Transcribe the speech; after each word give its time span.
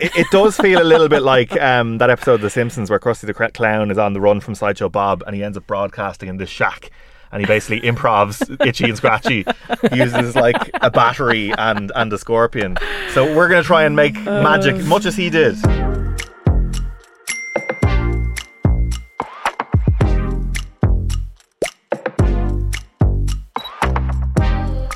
It, 0.00 0.16
it 0.16 0.26
does 0.30 0.56
feel 0.56 0.80
a 0.80 0.84
little 0.84 1.08
bit 1.08 1.22
like 1.22 1.60
um, 1.60 1.98
that 1.98 2.08
episode 2.08 2.34
of 2.34 2.40
The 2.40 2.48
Simpsons 2.48 2.88
where 2.88 2.98
Krusty 2.98 3.26
the 3.26 3.34
Clown 3.34 3.90
is 3.90 3.98
on 3.98 4.14
the 4.14 4.20
run 4.20 4.40
from 4.40 4.54
Sideshow 4.54 4.88
Bob 4.88 5.22
and 5.26 5.36
he 5.36 5.44
ends 5.44 5.58
up 5.58 5.66
broadcasting 5.66 6.28
in 6.30 6.38
this 6.38 6.48
shack 6.48 6.90
and 7.32 7.40
he 7.40 7.46
basically 7.46 7.80
improvs 7.82 8.64
Itchy 8.66 8.84
and 8.84 8.96
Scratchy, 8.96 9.44
uses 9.92 10.34
like 10.34 10.70
a 10.80 10.90
battery 10.90 11.52
and, 11.56 11.92
and 11.94 12.12
a 12.12 12.18
scorpion. 12.18 12.76
So 13.12 13.36
we're 13.36 13.48
going 13.48 13.62
to 13.62 13.66
try 13.66 13.84
and 13.84 13.94
make 13.94 14.14
magic 14.14 14.82
much 14.84 15.04
as 15.04 15.16
he 15.16 15.30
did. 15.30 15.56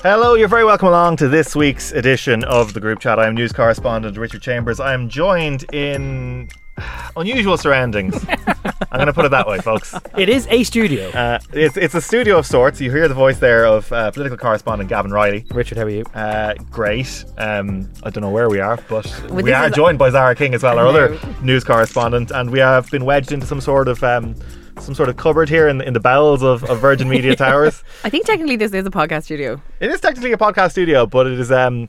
Hello, 0.04 0.34
you're 0.34 0.48
very 0.48 0.66
welcome 0.66 0.88
along 0.88 1.16
to 1.16 1.28
this 1.28 1.56
week's 1.56 1.90
edition 1.92 2.44
of 2.44 2.74
the 2.74 2.80
group 2.80 3.00
chat. 3.00 3.18
I'm 3.18 3.34
news 3.34 3.54
correspondent 3.54 4.18
Richard 4.18 4.42
Chambers. 4.42 4.78
I 4.78 4.92
am 4.92 5.08
joined 5.08 5.64
in 5.72 6.50
unusual 7.16 7.56
surroundings. 7.56 8.14
I'm 8.28 8.98
going 8.98 9.06
to 9.06 9.14
put 9.14 9.24
it 9.24 9.30
that 9.30 9.46
way, 9.46 9.60
folks. 9.60 9.94
It 10.18 10.28
is 10.28 10.46
a 10.50 10.62
studio. 10.64 11.08
Uh, 11.08 11.38
it's, 11.54 11.78
it's 11.78 11.94
a 11.94 12.02
studio 12.02 12.36
of 12.36 12.44
sorts. 12.44 12.82
You 12.82 12.90
hear 12.90 13.08
the 13.08 13.14
voice 13.14 13.38
there 13.38 13.64
of 13.64 13.90
uh, 13.94 14.10
political 14.10 14.36
correspondent 14.36 14.90
Gavan 14.90 15.10
Reilly. 15.10 15.46
Richard, 15.50 15.78
how 15.78 15.84
are 15.84 15.88
you? 15.88 16.04
Uh, 16.12 16.52
great. 16.70 17.24
Um, 17.38 17.90
I 18.02 18.10
don't 18.10 18.20
know 18.20 18.30
where 18.30 18.50
we 18.50 18.60
are, 18.60 18.76
but 18.90 19.06
Well, 19.30 19.42
we 19.42 19.52
are 19.52 19.70
joined 19.70 19.98
by 19.98 20.10
Zara 20.10 20.34
King 20.34 20.52
as 20.52 20.64
well, 20.64 20.78
our 20.78 20.86
other 20.86 21.18
news 21.40 21.64
correspondent, 21.64 22.30
and 22.30 22.50
we 22.50 22.58
have 22.58 22.90
been 22.90 23.06
wedged 23.06 23.32
into 23.32 23.46
some 23.46 23.62
sort 23.62 23.88
of 23.88 24.04
um, 24.04 24.34
some 24.80 24.94
sort 24.94 25.08
of 25.08 25.16
cupboard 25.16 25.48
here 25.48 25.68
in, 25.68 25.80
in 25.80 25.92
the 25.92 26.00
bowels 26.00 26.42
of, 26.42 26.64
of 26.64 26.80
Virgin 26.80 27.08
Media 27.08 27.36
Towers. 27.44 27.82
I 28.04 28.10
think 28.10 28.26
technically 28.26 28.56
this 28.56 28.72
is 28.72 28.86
a 28.86 28.90
podcast 28.90 29.24
studio. 29.24 29.60
It 29.80 29.90
is 29.90 30.00
technically 30.00 30.32
a 30.32 30.36
podcast 30.36 30.72
studio, 30.72 31.06
but 31.06 31.26
it 31.26 31.38
is 31.38 31.50
um, 31.52 31.88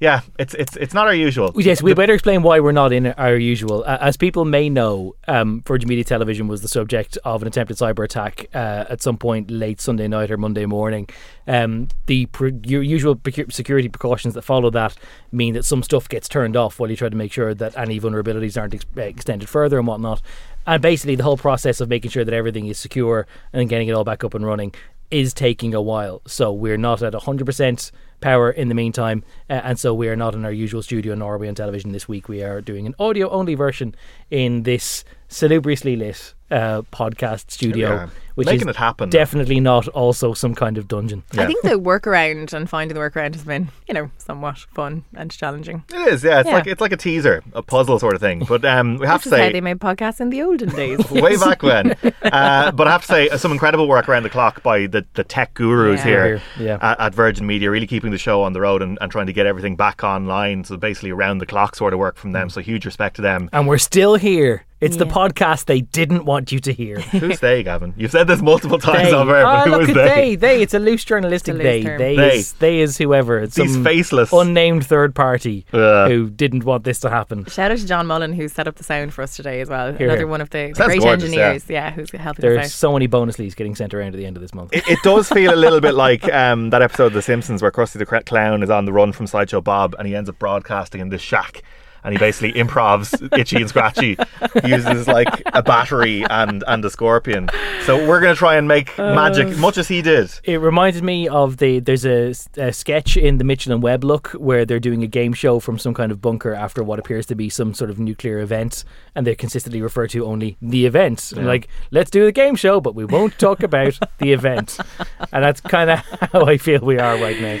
yeah, 0.00 0.22
it's 0.38 0.54
it's 0.54 0.76
it's 0.76 0.94
not 0.94 1.06
our 1.08 1.14
usual. 1.14 1.52
Yes, 1.56 1.82
we 1.82 1.92
better 1.92 2.14
explain 2.14 2.42
why 2.42 2.58
we're 2.60 2.72
not 2.72 2.90
in 2.90 3.08
our 3.08 3.36
usual. 3.36 3.84
Uh, 3.86 3.98
as 4.00 4.16
people 4.16 4.46
may 4.46 4.70
know, 4.70 5.14
um, 5.28 5.62
Virgin 5.66 5.90
Media 5.90 6.04
Television 6.04 6.48
was 6.48 6.62
the 6.62 6.68
subject 6.68 7.18
of 7.22 7.42
an 7.42 7.48
attempted 7.48 7.76
cyber 7.76 8.02
attack 8.02 8.46
uh, 8.54 8.86
at 8.88 9.02
some 9.02 9.18
point 9.18 9.50
late 9.50 9.78
Sunday 9.78 10.08
night 10.08 10.30
or 10.30 10.38
Monday 10.38 10.64
morning. 10.64 11.06
Um, 11.46 11.88
the 12.06 12.24
pre- 12.26 12.58
usual 12.64 13.20
security 13.50 13.90
precautions 13.90 14.32
that 14.32 14.42
follow 14.42 14.70
that 14.70 14.96
mean 15.32 15.52
that 15.52 15.66
some 15.66 15.82
stuff 15.82 16.08
gets 16.08 16.30
turned 16.30 16.56
off 16.56 16.80
while 16.80 16.88
you 16.88 16.96
try 16.96 17.10
to 17.10 17.16
make 17.16 17.30
sure 17.32 17.52
that 17.52 17.76
any 17.76 18.00
vulnerabilities 18.00 18.58
aren't 18.58 18.72
ex- 18.72 18.86
extended 18.96 19.50
further 19.50 19.76
and 19.76 19.86
whatnot. 19.86 20.22
And 20.66 20.80
basically, 20.80 21.16
the 21.16 21.24
whole 21.24 21.36
process 21.36 21.78
of 21.78 21.90
making 21.90 22.10
sure 22.10 22.24
that 22.24 22.32
everything 22.32 22.68
is 22.68 22.78
secure 22.78 23.26
and 23.52 23.68
getting 23.68 23.88
it 23.88 23.92
all 23.92 24.04
back 24.04 24.24
up 24.24 24.32
and 24.32 24.46
running 24.46 24.74
is 25.10 25.34
taking 25.34 25.74
a 25.74 25.82
while. 25.82 26.22
So 26.26 26.52
we're 26.52 26.78
not 26.78 27.02
at 27.02 27.12
100% 27.12 27.90
power 28.20 28.50
in 28.50 28.68
the 28.68 28.74
meantime. 28.74 29.22
Uh, 29.48 29.54
and 29.64 29.78
so 29.78 29.94
we 29.94 30.08
are 30.08 30.16
not 30.16 30.34
in 30.34 30.44
our 30.44 30.52
usual 30.52 30.82
studio, 30.82 31.14
nor 31.14 31.34
are 31.34 31.38
we 31.38 31.48
on 31.48 31.54
television 31.54 31.92
this 31.92 32.08
week. 32.08 32.28
We 32.28 32.42
are 32.42 32.60
doing 32.60 32.86
an 32.86 32.94
audio 32.98 33.28
only 33.30 33.54
version 33.54 33.94
in 34.30 34.62
this 34.64 35.04
salubriously 35.28 35.94
lit 35.96 36.34
uh, 36.50 36.82
podcast 36.92 37.52
studio, 37.52 37.88
are. 37.92 38.10
which 38.34 38.46
Making 38.46 38.62
is 38.68 38.74
it 38.74 38.76
happen. 38.76 39.08
definitely 39.10 39.60
not 39.60 39.86
also 39.88 40.34
some 40.34 40.56
kind 40.56 40.76
of 40.76 40.88
dungeon. 40.88 41.22
Yeah. 41.32 41.42
I 41.42 41.46
think 41.46 41.62
the 41.62 41.78
workaround 41.78 42.52
and 42.52 42.68
finding 42.68 42.96
the 42.96 43.00
workaround 43.00 43.34
has 43.34 43.44
been, 43.44 43.68
you 43.86 43.94
know, 43.94 44.10
somewhat 44.18 44.58
fun 44.58 45.04
and 45.14 45.30
challenging. 45.30 45.84
It 45.88 46.12
is, 46.12 46.24
yeah. 46.24 46.40
It's 46.40 46.48
Yeah. 46.48 46.54
like 46.56 46.66
it's 46.66 46.80
like 46.80 46.90
a 46.90 46.96
teaser, 46.96 47.44
a 47.52 47.62
puzzle 47.62 48.00
sort 48.00 48.16
of 48.16 48.20
thing. 48.20 48.44
But 48.48 48.64
um, 48.64 48.98
we 48.98 49.06
have 49.06 49.22
This 49.22 49.30
to 49.30 49.36
is 49.36 49.40
how 49.40 49.46
say, 49.46 49.52
they 49.52 49.60
made 49.60 49.78
podcasts 49.78 50.20
in 50.20 50.30
the 50.30 50.42
olden 50.42 50.70
days. 50.70 50.98
way 51.12 51.36
back 51.36 51.62
when. 51.62 51.92
Uh, 52.24 52.72
but 52.72 52.88
I 52.88 52.90
have 52.90 53.02
to 53.02 53.06
say, 53.06 53.28
uh, 53.28 53.36
some 53.36 53.52
incredible 53.52 53.86
work 53.86 54.08
around 54.08 54.24
the 54.24 54.30
clock 54.30 54.64
by 54.64 54.88
the, 54.88 55.06
the 55.14 55.22
tech 55.22 55.54
gurus 55.54 56.00
Yeah. 56.00 56.04
here 56.04 56.42
Yeah. 56.58 56.78
At, 56.82 56.98
at 56.98 57.14
Virgin 57.14 57.46
Media, 57.46 57.70
really 57.70 57.86
keeping 57.86 58.09
the 58.10 58.18
show 58.18 58.42
on 58.42 58.52
the 58.52 58.60
road 58.60 58.82
and, 58.82 58.98
and 59.00 59.10
trying 59.10 59.26
to 59.26 59.32
get 59.32 59.46
everything 59.46 59.76
back 59.76 60.04
online. 60.04 60.64
So 60.64 60.76
basically, 60.76 61.10
around 61.10 61.38
the 61.38 61.46
clock 61.46 61.76
sort 61.76 61.92
of 61.92 61.98
work 61.98 62.16
from 62.16 62.32
them. 62.32 62.48
Mm. 62.48 62.52
So 62.52 62.60
huge 62.60 62.84
respect 62.84 63.16
to 63.16 63.22
them. 63.22 63.48
And 63.52 63.66
we're 63.66 63.78
still 63.78 64.16
here. 64.16 64.64
It's 64.80 64.96
the 64.96 65.04
podcast 65.04 65.66
they 65.66 65.82
didn't 65.82 66.24
want 66.24 66.52
you 66.52 66.58
to 66.60 66.72
hear. 66.72 67.00
Who's 67.12 67.38
they, 67.40 67.62
Gavan? 67.62 67.92
You've 67.98 68.10
said 68.12 68.26
this 68.26 68.40
multiple 68.40 68.78
times 68.78 69.10
They. 69.10 69.14
on 69.14 69.28
air, 69.28 69.42
but 69.44 69.68
oh, 69.68 69.70
who 69.72 69.78
look 69.78 69.82
is 69.82 69.88
at 69.90 69.94
they? 69.94 70.08
they. 70.08 70.36
They. 70.36 70.62
It's 70.62 70.72
a 70.72 70.78
loose 70.78 71.04
journalistic 71.04 71.56
It's 71.56 71.60
a 71.60 71.62
they. 71.62 71.82
term. 71.82 71.98
They, 71.98 72.16
They. 72.16 72.36
is 72.38 72.52
they 72.54 72.80
is 72.80 72.96
whoever. 72.96 73.40
It's 73.40 73.56
These 73.56 73.74
some 73.74 73.84
faceless. 73.84 74.32
unnamed 74.32 74.86
third 74.86 75.14
party 75.14 75.66
Ugh. 75.74 76.10
who 76.10 76.30
didn't 76.30 76.64
want 76.64 76.84
this 76.84 76.98
to 77.00 77.10
happen. 77.10 77.44
Shout 77.44 77.70
out 77.70 77.78
to 77.78 77.86
John 77.86 78.06
Mullen 78.06 78.32
who 78.32 78.48
set 78.48 78.66
up 78.66 78.76
the 78.76 78.84
sound 78.84 79.12
for 79.12 79.20
us 79.22 79.36
today 79.36 79.60
as 79.60 79.68
well. 79.68 79.92
Here, 79.92 80.06
Another 80.06 80.20
here. 80.20 80.26
one 80.26 80.40
of 80.40 80.48
the, 80.48 80.72
the 80.74 80.84
great 80.86 81.00
gorgeous, 81.00 81.24
engineers, 81.24 81.64
yeah. 81.68 81.90
who's 81.90 82.10
helping 82.12 82.40
There's 82.40 82.58
us 82.58 82.64
out. 82.66 82.70
so 82.70 82.92
many 82.94 83.06
bonus 83.06 83.38
leads 83.38 83.54
getting 83.54 83.74
sent 83.74 83.92
around 83.92 84.14
at 84.14 84.16
the 84.16 84.24
end 84.26 84.36
of 84.36 84.40
this 84.40 84.54
month. 84.54 84.72
It, 84.72 84.88
it 84.88 84.98
does 85.02 85.28
feel 85.28 85.52
a 85.52 85.56
little 85.56 85.80
bit 85.82 85.94
like 85.94 86.24
um, 86.32 86.70
that 86.70 86.80
episode 86.80 87.06
of 87.08 87.12
The 87.12 87.22
Simpsons 87.22 87.60
where 87.60 87.70
Krusty 87.70 87.98
the 87.98 88.06
Clown 88.06 88.62
is 88.62 88.70
on 88.70 88.86
the 88.86 88.92
run 88.94 89.12
from 89.12 89.26
Sideshow 89.26 89.60
Bob 89.60 89.94
and 89.98 90.08
he 90.08 90.16
ends 90.16 90.30
up 90.30 90.38
broadcasting 90.38 91.02
in 91.02 91.10
this 91.10 91.20
shack 91.20 91.62
and 92.04 92.12
he 92.12 92.18
basically 92.18 92.52
improvs 92.52 93.14
Itchy 93.38 93.56
and 93.56 93.68
Scratchy, 93.68 94.16
uses 94.64 95.06
like 95.06 95.42
a 95.46 95.62
battery 95.62 96.24
and, 96.30 96.64
and 96.66 96.84
a 96.84 96.90
scorpion. 96.90 97.48
So 97.84 97.96
we're 98.08 98.20
going 98.20 98.34
to 98.34 98.38
try 98.38 98.56
and 98.56 98.68
make 98.68 98.98
uh, 98.98 99.14
magic 99.14 99.56
much 99.58 99.78
as 99.78 99.88
he 99.88 100.02
did. 100.02 100.30
It 100.44 100.58
reminded 100.58 101.02
me 101.02 101.28
of 101.28 101.58
the 101.58 101.80
there's 101.80 102.06
a, 102.06 102.34
a 102.56 102.72
sketch 102.72 103.16
in 103.16 103.38
the 103.38 103.44
Mitchell 103.44 103.72
and 103.72 103.82
Webb 103.82 104.04
look 104.04 104.28
where 104.32 104.64
they're 104.64 104.80
doing 104.80 105.02
a 105.02 105.06
game 105.06 105.32
show 105.32 105.60
from 105.60 105.78
some 105.78 105.94
kind 105.94 106.12
of 106.12 106.20
bunker 106.20 106.54
after 106.54 106.82
what 106.82 106.98
appears 106.98 107.26
to 107.26 107.34
be 107.34 107.48
some 107.48 107.74
sort 107.74 107.90
of 107.90 107.98
nuclear 107.98 108.38
event, 108.38 108.84
and 109.14 109.26
they 109.26 109.34
consistently 109.34 109.82
refer 109.82 110.06
to 110.08 110.24
only 110.24 110.56
the 110.62 110.86
event. 110.86 111.32
Like, 111.36 111.68
let's 111.90 112.10
do 112.10 112.24
the 112.24 112.32
game 112.32 112.56
show, 112.56 112.80
but 112.80 112.94
we 112.94 113.04
won't 113.04 113.38
talk 113.38 113.62
about 113.62 113.98
the 114.18 114.32
event. 114.32 114.78
And 115.32 115.44
that's 115.44 115.60
kind 115.60 115.90
of 115.90 115.98
how 116.32 116.44
I 116.46 116.56
feel 116.56 116.80
we 116.80 116.98
are 116.98 117.16
right 117.16 117.40
now. 117.40 117.58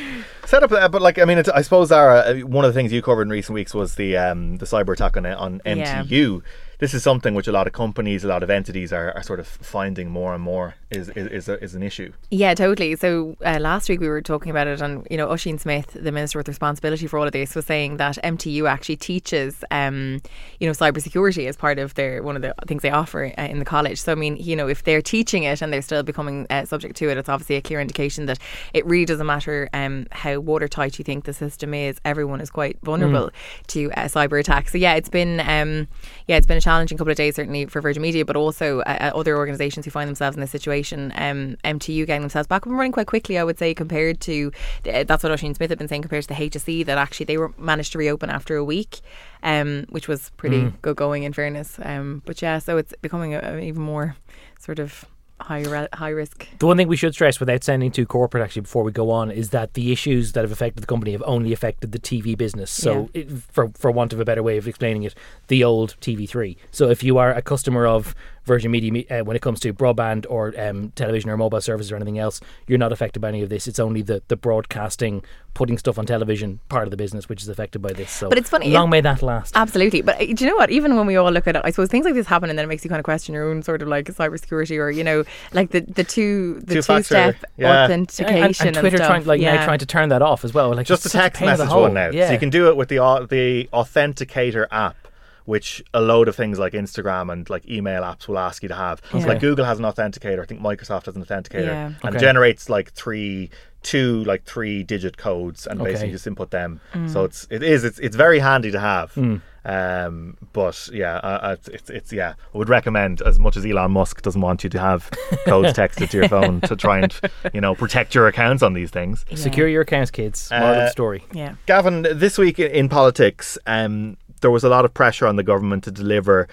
Set 0.50 0.64
up, 0.64 0.72
uh, 0.72 0.88
but 0.88 1.00
like 1.00 1.16
I 1.20 1.24
mean, 1.26 1.38
it's, 1.38 1.48
I 1.48 1.62
suppose 1.62 1.90
Zara, 1.90 2.22
uh, 2.22 2.34
one 2.40 2.64
of 2.64 2.74
the 2.74 2.76
things 2.76 2.90
you 2.92 3.00
covered 3.02 3.22
in 3.22 3.28
recent 3.28 3.54
weeks 3.54 3.72
was 3.72 3.94
the 3.94 4.16
um, 4.16 4.56
the 4.56 4.66
cyber 4.66 4.92
attack 4.94 5.16
on 5.16 5.24
on 5.24 5.60
Yeah. 5.64 6.02
MTU. 6.02 6.42
This 6.80 6.92
is 6.92 7.04
something 7.04 7.36
which 7.36 7.46
a 7.46 7.52
lot 7.52 7.68
of 7.68 7.72
companies, 7.72 8.24
a 8.24 8.26
lot 8.26 8.42
of 8.42 8.50
entities 8.50 8.92
are, 8.92 9.12
are 9.12 9.22
sort 9.22 9.38
of 9.38 9.46
finding 9.46 10.10
more 10.10 10.34
and 10.34 10.42
more 10.42 10.74
is 10.90 11.08
is 11.10 11.26
is, 11.28 11.48
a, 11.48 11.62
is 11.62 11.74
an 11.74 11.82
issue. 11.82 12.12
Yeah, 12.30 12.54
totally. 12.54 12.96
So 12.96 13.36
uh, 13.44 13.58
last 13.60 13.88
week 13.88 14.00
we 14.00 14.08
were 14.08 14.22
talking 14.22 14.50
about 14.50 14.66
it, 14.66 14.80
and 14.80 15.06
you 15.10 15.16
know, 15.16 15.28
Ossian 15.28 15.58
Smyth, 15.58 15.92
the 15.92 16.12
minister 16.12 16.38
with 16.38 16.48
responsibility 16.48 17.06
for 17.06 17.18
all 17.18 17.26
of 17.26 17.32
this, 17.32 17.54
was 17.54 17.66
saying 17.66 17.98
that 17.98 18.16
MTU 18.24 18.68
actually 18.68 18.96
teaches, 18.96 19.64
um, 19.70 20.20
you 20.58 20.66
know, 20.66 20.72
cybersecurity 20.72 21.46
as 21.46 21.56
part 21.56 21.78
of 21.78 21.94
their 21.94 22.22
one 22.22 22.36
of 22.36 22.42
the 22.42 22.54
things 22.66 22.82
they 22.82 22.90
offer 22.90 23.32
uh, 23.38 23.42
in 23.42 23.58
the 23.58 23.64
college. 23.64 24.00
So 24.00 24.12
I 24.12 24.16
mean, 24.16 24.36
you 24.36 24.56
know, 24.56 24.68
if 24.68 24.84
they're 24.84 25.02
teaching 25.02 25.44
it 25.44 25.62
and 25.62 25.72
they're 25.72 25.82
still 25.82 26.02
becoming 26.02 26.46
uh, 26.50 26.64
subject 26.64 26.96
to 26.96 27.08
it, 27.08 27.16
it's 27.16 27.28
obviously 27.28 27.56
a 27.56 27.62
clear 27.62 27.80
indication 27.80 28.26
that 28.26 28.38
it 28.74 28.84
really 28.86 29.04
doesn't 29.04 29.26
matter 29.26 29.68
um, 29.72 30.06
how 30.10 30.40
watertight 30.40 30.98
you 30.98 31.04
think 31.04 31.24
the 31.24 31.32
system 31.32 31.72
is. 31.74 32.00
Everyone 32.04 32.40
is 32.40 32.50
quite 32.50 32.78
vulnerable 32.82 33.30
to 33.68 33.92
uh, 33.92 34.04
cyber 34.04 34.40
attacks. 34.40 34.72
So 34.72 34.78
yeah, 34.78 34.94
it's 34.94 35.08
been 35.08 35.40
um, 35.40 35.86
yeah, 36.26 36.36
it's 36.36 36.46
been 36.46 36.58
a 36.58 36.60
challenging 36.60 36.98
couple 36.98 37.10
of 37.12 37.16
days 37.16 37.36
certainly 37.36 37.66
for 37.66 37.80
Virgin 37.80 38.02
Media, 38.02 38.24
but 38.24 38.36
also 38.36 38.80
uh, 38.80 38.98
uh, 39.00 39.18
other 39.18 39.36
organisations 39.36 39.84
who 39.84 39.90
find 39.90 40.08
themselves 40.08 40.36
in 40.36 40.40
this 40.40 40.50
situation. 40.50 40.79
Um, 41.14 41.56
MTU 41.64 42.06
getting 42.06 42.22
themselves 42.22 42.46
back 42.46 42.62
up 42.62 42.66
and 42.66 42.76
running 42.76 42.92
quite 42.92 43.06
quickly, 43.06 43.38
I 43.38 43.44
would 43.44 43.58
say, 43.58 43.74
compared 43.74 44.20
to 44.22 44.52
the, 44.82 45.04
that's 45.04 45.22
what 45.22 45.32
Ossian 45.32 45.56
Smyth 45.56 45.70
had 45.70 45.78
been 45.78 45.88
saying 45.88 46.02
compared 46.02 46.22
to 46.22 46.28
the 46.28 46.34
HSE 46.34 46.86
that 46.86 46.98
actually 46.98 47.26
they 47.26 47.38
were 47.38 47.52
managed 47.58 47.92
to 47.92 47.98
reopen 47.98 48.30
after 48.30 48.56
a 48.56 48.64
week, 48.64 49.00
um, 49.42 49.86
which 49.90 50.08
was 50.08 50.30
pretty 50.36 50.72
good 50.82 50.96
going 50.96 51.22
in 51.22 51.32
fairness. 51.32 51.78
Um, 51.82 52.22
but 52.24 52.40
yeah, 52.42 52.58
so 52.58 52.76
it's 52.76 52.94
becoming 53.02 53.34
a, 53.34 53.40
a 53.40 53.58
even 53.58 53.82
more 53.82 54.16
sort 54.58 54.78
of 54.78 55.04
high 55.40 55.62
re- 55.62 55.88
high 55.92 56.10
risk. 56.10 56.46
The 56.58 56.66
one 56.66 56.76
thing 56.76 56.88
we 56.88 56.96
should 56.96 57.14
stress 57.14 57.40
without 57.40 57.64
sounding 57.64 57.90
too 57.90 58.06
corporate 58.06 58.42
actually 58.42 58.62
before 58.62 58.82
we 58.82 58.92
go 58.92 59.10
on 59.10 59.30
is 59.30 59.50
that 59.50 59.74
the 59.74 59.92
issues 59.92 60.32
that 60.32 60.42
have 60.42 60.52
affected 60.52 60.82
the 60.82 60.86
company 60.86 61.12
have 61.12 61.22
only 61.26 61.52
affected 61.52 61.92
the 61.92 61.98
TV 61.98 62.36
business. 62.36 62.70
So, 62.70 63.10
it, 63.14 63.30
for, 63.30 63.68
for 63.70 63.90
want 63.90 64.12
of 64.12 64.20
a 64.20 64.24
better 64.24 64.42
way 64.42 64.56
of 64.58 64.68
explaining 64.68 65.02
it, 65.04 65.14
the 65.48 65.64
old 65.64 65.96
TV3. 66.00 66.56
So, 66.70 66.90
if 66.90 67.02
you 67.02 67.18
are 67.18 67.32
a 67.32 67.42
customer 67.42 67.86
of 67.86 68.14
Virgin 68.44 68.70
Media 68.70 69.04
uh, 69.10 69.24
when 69.24 69.36
it 69.36 69.42
comes 69.42 69.60
to 69.60 69.72
broadband 69.72 70.26
or 70.28 70.52
um, 70.58 70.90
television 70.96 71.30
or 71.30 71.36
mobile 71.36 71.60
services 71.60 71.92
or 71.92 71.96
anything 71.96 72.18
else. 72.18 72.40
You're 72.66 72.78
not 72.78 72.92
affected 72.92 73.20
by 73.20 73.28
any 73.28 73.42
of 73.42 73.48
this. 73.48 73.68
It's 73.68 73.78
only 73.78 74.02
the 74.02 74.22
the 74.28 74.36
broadcasting, 74.36 75.22
putting 75.54 75.78
stuff 75.78 75.98
on 75.98 76.06
television 76.06 76.58
part 76.68 76.84
of 76.84 76.90
the 76.90 76.96
business 76.96 77.28
which 77.28 77.42
is 77.42 77.48
affected 77.48 77.80
by 77.80 77.92
this. 77.92 78.10
So, 78.10 78.28
But 78.28 78.38
it's 78.38 78.48
funny, 78.50 78.70
Long 78.70 78.88
it- 78.88 78.90
may 78.90 79.00
that 79.02 79.22
last. 79.22 79.56
Absolutely, 79.56 80.02
but 80.02 80.16
uh, 80.16 80.24
do 80.24 80.44
you 80.44 80.50
know 80.50 80.56
what? 80.56 80.70
Even 80.70 80.96
when 80.96 81.06
we 81.06 81.16
all 81.16 81.30
look 81.30 81.46
at 81.46 81.56
it, 81.56 81.62
I 81.64 81.70
suppose 81.70 81.88
things 81.88 82.04
like 82.04 82.14
this 82.14 82.26
happen, 82.26 82.48
and 82.50 82.58
then 82.58 82.64
it 82.64 82.68
makes 82.68 82.82
you 82.84 82.88
kind 82.88 82.98
of 82.98 83.04
question 83.04 83.34
your 83.34 83.48
own 83.50 83.62
sort 83.62 83.82
of 83.82 83.88
like 83.88 84.06
cybersecurity, 84.06 84.78
or 84.78 84.90
you 84.90 85.04
know, 85.04 85.24
like 85.52 85.70
the 85.70 85.80
the 85.80 86.04
two 86.04 86.54
the 86.60 86.74
two 86.76 86.80
Two-factor, 86.80 87.04
step 87.04 87.36
yeah. 87.56 87.84
authentication 87.84 88.68
and, 88.68 88.76
and 88.76 88.82
Twitter 88.82 88.96
stuff. 88.96 89.08
trying 89.08 89.24
like 89.26 89.40
yeah. 89.40 89.54
now 89.56 89.64
trying 89.64 89.78
to 89.80 89.86
turn 89.86 90.08
that 90.08 90.22
off 90.22 90.44
as 90.44 90.54
well. 90.54 90.74
Like 90.74 90.86
just 90.86 91.04
it's 91.04 91.14
a 91.14 91.18
text 91.18 91.38
pain 91.40 91.46
the 91.46 91.52
message 91.58 91.68
hole. 91.68 91.82
one 91.82 91.94
now. 91.94 92.10
Yeah. 92.10 92.28
So 92.28 92.32
you 92.32 92.38
can 92.38 92.50
do 92.50 92.68
it 92.68 92.76
with 92.76 92.88
the 92.88 92.98
au- 93.00 93.26
the 93.26 93.68
Authenticator 93.72 94.66
app, 94.70 94.96
which 95.44 95.82
a 95.94 96.00
load 96.00 96.28
of 96.28 96.36
things 96.36 96.58
like 96.58 96.72
Instagram 96.72 97.32
and 97.32 97.48
like 97.50 97.68
email 97.68 98.02
apps 98.02 98.28
will 98.28 98.38
ask 98.38 98.62
you 98.62 98.68
to 98.68 98.74
have. 98.74 99.00
So 99.10 99.18
like 99.18 99.40
Google 99.40 99.64
has 99.64 99.78
an 99.78 99.84
authenticator. 99.84 100.40
I 100.42 100.44
think 100.46 100.60
Microsoft 100.60 101.06
has 101.06 101.16
an 101.16 101.24
authenticator, 101.24 101.66
Yeah. 101.66 101.86
and 102.02 102.16
Okay. 102.16 102.18
generates 102.18 102.68
like 102.68 102.92
three 102.92 103.50
two 103.82 104.22
like 104.24 104.44
three 104.44 104.82
digit 104.82 105.16
codes 105.16 105.66
and 105.66 105.80
Okay. 105.80 105.92
basically 105.92 106.12
just 106.12 106.26
input 106.26 106.50
them. 106.50 106.80
Mm. 106.92 107.08
So 107.10 107.24
it's 107.24 107.46
it 107.50 107.62
is 107.62 107.82
it's 107.84 107.98
it's 107.98 108.16
very 108.16 108.38
handy 108.38 108.70
to 108.70 108.80
have. 108.80 109.12
Hmm. 109.14 109.36
Um, 109.62 110.38
but 110.54 110.88
yeah, 110.92 111.16
uh, 111.16 111.38
uh, 111.42 111.56
it's, 111.58 111.68
it's 111.68 111.90
it's 111.90 112.12
yeah. 112.12 112.34
I 112.54 112.58
would 112.58 112.68
recommend 112.70 113.20
as 113.22 113.38
much 113.38 113.56
as 113.58 113.64
Elon 113.66 113.90
Musk 113.92 114.22
doesn't 114.22 114.40
want 114.40 114.64
you 114.64 114.70
to 114.70 114.78
have 114.80 115.10
codes 115.46 115.72
texted 115.74 116.08
to 116.10 116.16
your 116.18 116.28
phone 116.28 116.62
to 116.62 116.76
try 116.76 116.98
and 117.00 117.14
you 117.52 117.60
know 117.60 117.74
protect 117.74 118.14
your 118.14 118.26
accounts 118.26 118.62
on 118.62 118.72
these 118.72 118.90
things. 118.90 119.24
Secure 119.34 119.68
your 119.68 119.82
accounts, 119.82 120.10
kids. 120.10 120.50
Moral 120.50 120.66
of 120.70 120.76
Uh, 120.76 120.80
the 120.84 120.90
story. 120.90 121.24
yeah. 121.32 121.54
Gavan, 121.66 122.06
this 122.12 122.38
week 122.38 122.58
in- 122.58 122.70
in 122.70 122.88
politics, 122.88 123.58
um, 123.66 124.16
there 124.40 124.50
was 124.50 124.64
a 124.64 124.68
lot 124.68 124.84
of 124.84 124.94
pressure 124.94 125.26
on 125.26 125.36
the 125.36 125.42
government 125.42 125.84
to 125.84 125.90
deliver 125.90 126.48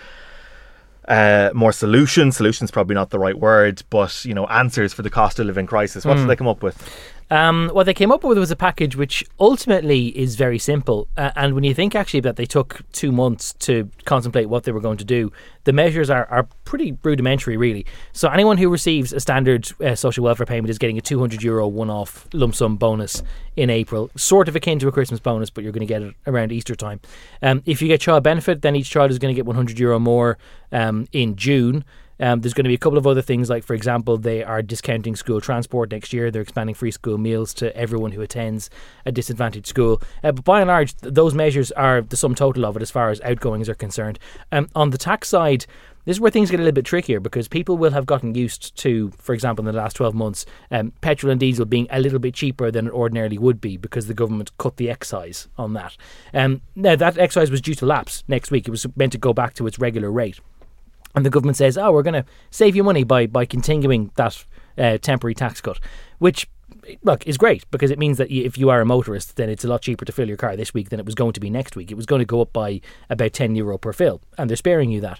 uh, 1.08 1.52
more 1.54 1.72
solutions. 1.72 2.38
Solutions 2.38 2.72
probably 2.72 2.96
not 2.96 3.10
the 3.10 3.20
right 3.20 3.38
word, 3.38 3.84
but 3.90 4.26
you 4.26 4.34
know, 4.34 4.46
answers 4.48 4.94
for 4.94 5.02
the 5.02 5.10
cost 5.10 5.40
of 5.40 5.46
living 5.46 5.66
crisis. 5.66 6.06
What 6.06 6.16
did 6.18 6.28
they 6.28 6.36
come 6.36 6.48
up 6.48 6.62
with? 6.62 6.78
Um, 7.30 7.70
what 7.74 7.86
they 7.86 7.94
came 7.94 8.12
up 8.12 8.24
with 8.24 8.38
was 8.38 8.52
a 8.52 8.56
package 8.56 8.96
which 8.96 9.26
ultimately 9.40 10.08
is 10.18 10.36
very 10.36 10.58
simple. 10.58 11.08
Uh, 11.18 11.32
and 11.36 11.56
when 11.56 11.64
you 11.64 11.74
think 11.74 11.94
actually 11.94 12.22
that 12.22 12.38
they 12.38 12.46
took 12.46 12.82
two 12.94 13.12
months 13.12 13.54
to 13.60 13.90
contemplate 14.06 14.50
what 14.50 14.64
they 14.64 14.72
were 14.72 14.80
going 14.80 14.98
to 14.98 15.06
do, 15.06 15.32
the 15.66 15.74
measures 15.74 16.10
are, 16.10 16.26
are 16.28 16.48
pretty 16.64 16.98
rudimentary, 17.04 17.58
really. 17.58 17.86
So 18.14 18.30
anyone 18.30 18.58
who 18.58 18.70
receives 18.70 19.12
a 19.12 19.20
standard 19.20 19.70
uh, 19.82 19.96
social 19.96 20.24
welfare 20.24 20.46
payment 20.46 20.70
is 20.70 20.78
getting 20.78 20.98
a 20.98 21.02
200 21.02 21.44
euro 21.44 21.68
one 21.68 21.90
off 21.90 22.28
lump 22.34 22.56
sum 22.56 22.78
bonus 22.78 23.22
in 23.58 23.70
April, 23.70 24.10
sort 24.16 24.48
of 24.48 24.56
akin 24.56 24.80
to 24.80 24.88
a 24.88 24.92
Christmas 24.92 25.20
bonus, 25.20 25.50
but 25.50 25.64
you're 25.64 25.74
going 25.74 25.86
to 25.86 25.94
get 25.94 26.02
it 26.02 26.16
around 26.28 26.52
Easter 26.52 26.76
time. 26.76 27.02
Um, 27.42 27.62
if 27.66 27.82
you 27.82 27.90
get 27.90 28.00
child 28.00 28.24
benefit, 28.24 28.62
then 28.62 28.76
each 28.76 28.90
child 28.90 29.12
is 29.12 29.20
going 29.20 29.34
to 29.34 29.36
get 29.36 29.46
100 29.46 29.78
euro 29.78 30.00
more 30.00 30.38
um, 30.72 31.08
in 31.12 31.36
June. 31.36 31.84
Um, 32.20 32.42
there's 32.42 32.54
going 32.54 32.66
to 32.66 32.70
be 32.70 32.76
a 32.76 32.80
couple 32.80 32.98
of 32.98 33.08
other 33.08 33.22
things, 33.22 33.50
like, 33.50 33.64
for 33.64 33.74
example, 33.74 34.18
they 34.18 34.44
are 34.44 34.62
discounting 34.62 35.16
school 35.16 35.42
transport 35.42 35.92
next 35.92 36.14
year. 36.14 36.32
They're 36.32 36.42
expanding 36.42 36.76
free 36.76 36.92
school 36.92 37.18
meals 37.18 37.54
to 37.56 37.76
everyone 37.76 38.12
who 38.12 38.22
attends 38.22 38.70
a 39.06 39.12
disadvantaged 39.12 39.68
school. 39.68 40.02
Uh, 40.24 40.32
but 40.32 40.44
by 40.44 40.62
and 40.62 40.68
large, 40.68 40.96
th- 40.98 41.14
those 41.14 41.34
measures 41.34 41.72
are 41.74 42.02
the 42.02 42.18
sum 42.18 42.36
total 42.36 42.66
of 42.66 42.76
it 42.76 42.82
as 42.82 42.92
far 42.92 43.10
as 43.10 43.22
outgoings 43.22 43.70
are 43.70 43.76
concerned. 43.76 44.20
Um, 44.52 44.70
on 44.76 44.90
the 44.90 44.98
tax 44.98 45.28
side, 45.28 45.66
this 46.06 46.16
is 46.16 46.22
where 46.22 46.32
things 46.32 46.50
get 46.50 46.62
a 46.62 46.64
little 46.64 46.74
bit 46.74 46.86
trickier 46.86 47.20
because 47.20 47.50
people 47.50 47.78
will 47.78 47.92
have 47.92 48.06
gotten 48.06 48.34
used 48.34 48.76
to, 48.78 49.12
for 49.18 49.34
example, 49.34 49.68
in 49.68 49.76
the 49.76 49.78
last 49.78 49.98
12 49.98 50.16
months, 50.16 50.46
um, 50.72 50.94
petrol 51.02 51.32
and 51.32 51.40
diesel 51.40 51.66
being 51.66 51.86
a 51.90 52.00
little 52.00 52.18
bit 52.18 52.34
cheaper 52.34 52.72
than 52.72 52.88
it 52.88 52.94
ordinarily 52.94 53.38
would 53.38 53.60
be 53.60 53.76
because 53.76 54.08
the 54.08 54.14
government 54.14 54.58
cut 54.58 54.78
the 54.78 54.90
excise 54.90 55.50
on 55.58 55.74
that. 55.74 55.98
Um, 56.34 56.62
now, 56.78 56.96
that 56.96 57.18
excise 57.18 57.52
was 57.52 57.60
due 57.60 57.76
to 57.76 57.86
lapse 57.86 58.24
next 58.30 58.52
week. 58.52 58.70
It 58.70 58.72
was 58.72 58.88
meant 58.96 59.12
to 59.12 59.18
go 59.18 59.34
back 59.34 59.54
to 59.56 59.68
its 59.68 59.80
regular 59.80 60.10
rate 60.10 60.40
and 61.18 61.26
the 61.26 61.32
government 61.32 61.58
says, 61.58 61.78
"Oh, 61.78 61.92
we're 61.92 62.04
going 62.04 62.24
to 62.24 62.26
save 62.52 62.76
you 62.76 62.84
money 62.84 63.04
by 63.04 63.26
by 63.26 63.44
continuing 63.44 64.12
that 64.16 64.46
uh, 64.78 65.00
temporary 65.00 65.34
tax 65.34 65.60
cut," 65.60 65.80
which 66.20 66.48
look 67.04 67.26
is 67.26 67.38
great 67.38 67.70
because 67.72 67.92
it 67.92 68.00
means 68.00 68.18
that 68.20 68.32
if 68.32 68.58
you 68.58 68.70
are 68.70 68.82
a 68.82 68.86
motorist, 68.86 69.36
then 69.36 69.50
it's 69.50 69.66
a 69.66 69.68
lot 69.68 69.82
cheaper 69.82 70.06
to 70.06 70.12
fill 70.12 70.28
your 70.28 70.38
car 70.38 70.56
this 70.56 70.74
week 70.74 70.90
than 70.90 71.00
it 71.00 71.06
was 71.06 71.16
going 71.16 71.34
to 71.34 71.40
be 71.40 71.50
next 71.50 71.76
week. 71.76 71.92
It 71.92 71.96
was 71.96 72.06
going 72.06 72.20
to 72.20 72.26
go 72.26 72.42
up 72.42 72.54
by 72.54 72.82
about 73.10 73.34
ten 73.34 73.56
euro 73.56 73.80
per 73.80 73.94
fill, 73.94 74.22
and 74.38 74.48
they're 74.48 74.56
sparing 74.56 74.92
you 74.92 75.02
that. 75.02 75.20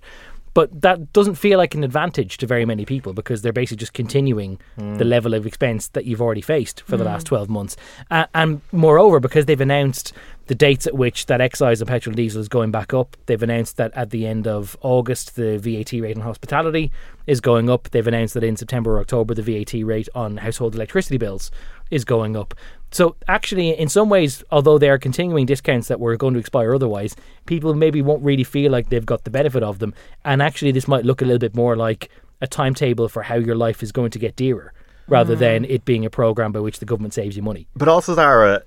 But 0.58 0.82
that 0.82 1.14
doesn't 1.14 1.36
feel 1.36 1.60
like 1.60 1.76
an 1.76 1.84
advantage 1.84 2.38
to 2.40 2.48
very 2.48 2.66
many 2.66 2.84
people 2.84 3.14
because 3.14 3.44
they're 3.44 3.54
basically 3.54 3.78
just 3.78 3.94
continuing 3.94 4.60
the 4.76 5.06
level 5.06 5.36
of 5.36 5.46
expense 5.46 5.90
that 5.90 6.06
you've 6.06 6.20
already 6.20 6.42
faced 6.42 6.82
for 6.82 6.98
the 6.98 7.04
last 7.04 7.28
12 7.28 7.48
months. 7.48 7.78
Uh, 8.10 8.26
and 8.34 8.62
moreover, 8.72 9.20
because 9.20 9.46
they've 9.46 9.62
announced 9.62 10.14
the 10.48 10.56
dates 10.56 10.88
at 10.88 10.96
which 10.96 11.28
that 11.28 11.42
excise 11.42 11.80
on 11.80 11.88
petrol 11.88 12.10
and 12.12 12.18
diesel 12.18 12.42
is 12.42 12.48
going 12.48 12.72
back 12.72 12.92
up, 12.92 13.16
they've 13.28 13.44
announced 13.44 13.78
that 13.78 13.92
at 13.94 14.10
the 14.10 14.26
end 14.26 14.48
of 14.48 14.76
August, 14.82 15.36
the 15.36 15.60
VAT 15.60 15.92
rate 16.02 16.18
on 16.18 16.24
hospitality 16.24 16.92
is 17.28 17.40
going 17.40 17.70
up. 17.70 17.90
They've 17.92 18.08
announced 18.08 18.34
that 18.34 18.44
in 18.44 18.58
September 18.58 18.98
or 18.98 19.00
October, 19.00 19.36
the 19.36 19.44
VAT 19.44 19.86
rate 19.86 20.10
on 20.16 20.38
household 20.38 20.74
electricity 20.74 21.20
bills 21.20 21.52
is 21.92 22.04
going 22.04 22.36
up. 22.36 22.56
So, 22.92 23.16
actually, 23.28 23.78
in 23.78 23.90
some 23.90 24.10
ways, 24.10 24.44
although 24.50 24.78
they 24.78 24.90
are 24.90 24.98
continuing 24.98 25.46
discounts 25.46 25.90
that 25.90 26.00
were 26.00 26.16
going 26.16 26.34
to 26.34 26.40
expire 26.40 26.74
otherwise, 26.74 27.16
people 27.46 27.74
maybe 27.74 28.02
won't 28.02 28.24
really 28.24 28.46
feel 28.46 28.72
like 28.72 28.90
they've 28.90 29.06
got 29.06 29.26
the 29.26 29.30
benefit 29.30 29.62
of 29.62 29.80
them. 29.80 29.94
And 30.24 30.42
actually, 30.42 30.72
this 30.72 30.88
might 30.88 31.06
look 31.06 31.22
a 31.22 31.26
little 31.26 31.40
bit 31.40 31.56
more 31.56 31.76
like 31.76 32.10
a 32.42 32.48
timetable 32.48 33.10
for 33.10 33.24
how 33.24 33.36
your 33.36 33.56
life 33.56 33.84
is 33.84 33.92
going 33.92 34.12
to 34.12 34.20
get 34.20 34.36
dearer 34.36 34.74
rather 35.08 35.34
hmm. 35.34 35.40
than 35.40 35.66
it 35.66 35.86
being 35.86 36.06
a 36.06 36.10
program 36.10 36.52
by 36.52 36.60
which 36.60 36.80
the 36.80 36.86
government 36.86 37.14
saves 37.14 37.36
you 37.36 37.42
money. 37.42 37.68
But 37.76 37.88
also, 37.88 38.14
Zara, 38.16 38.62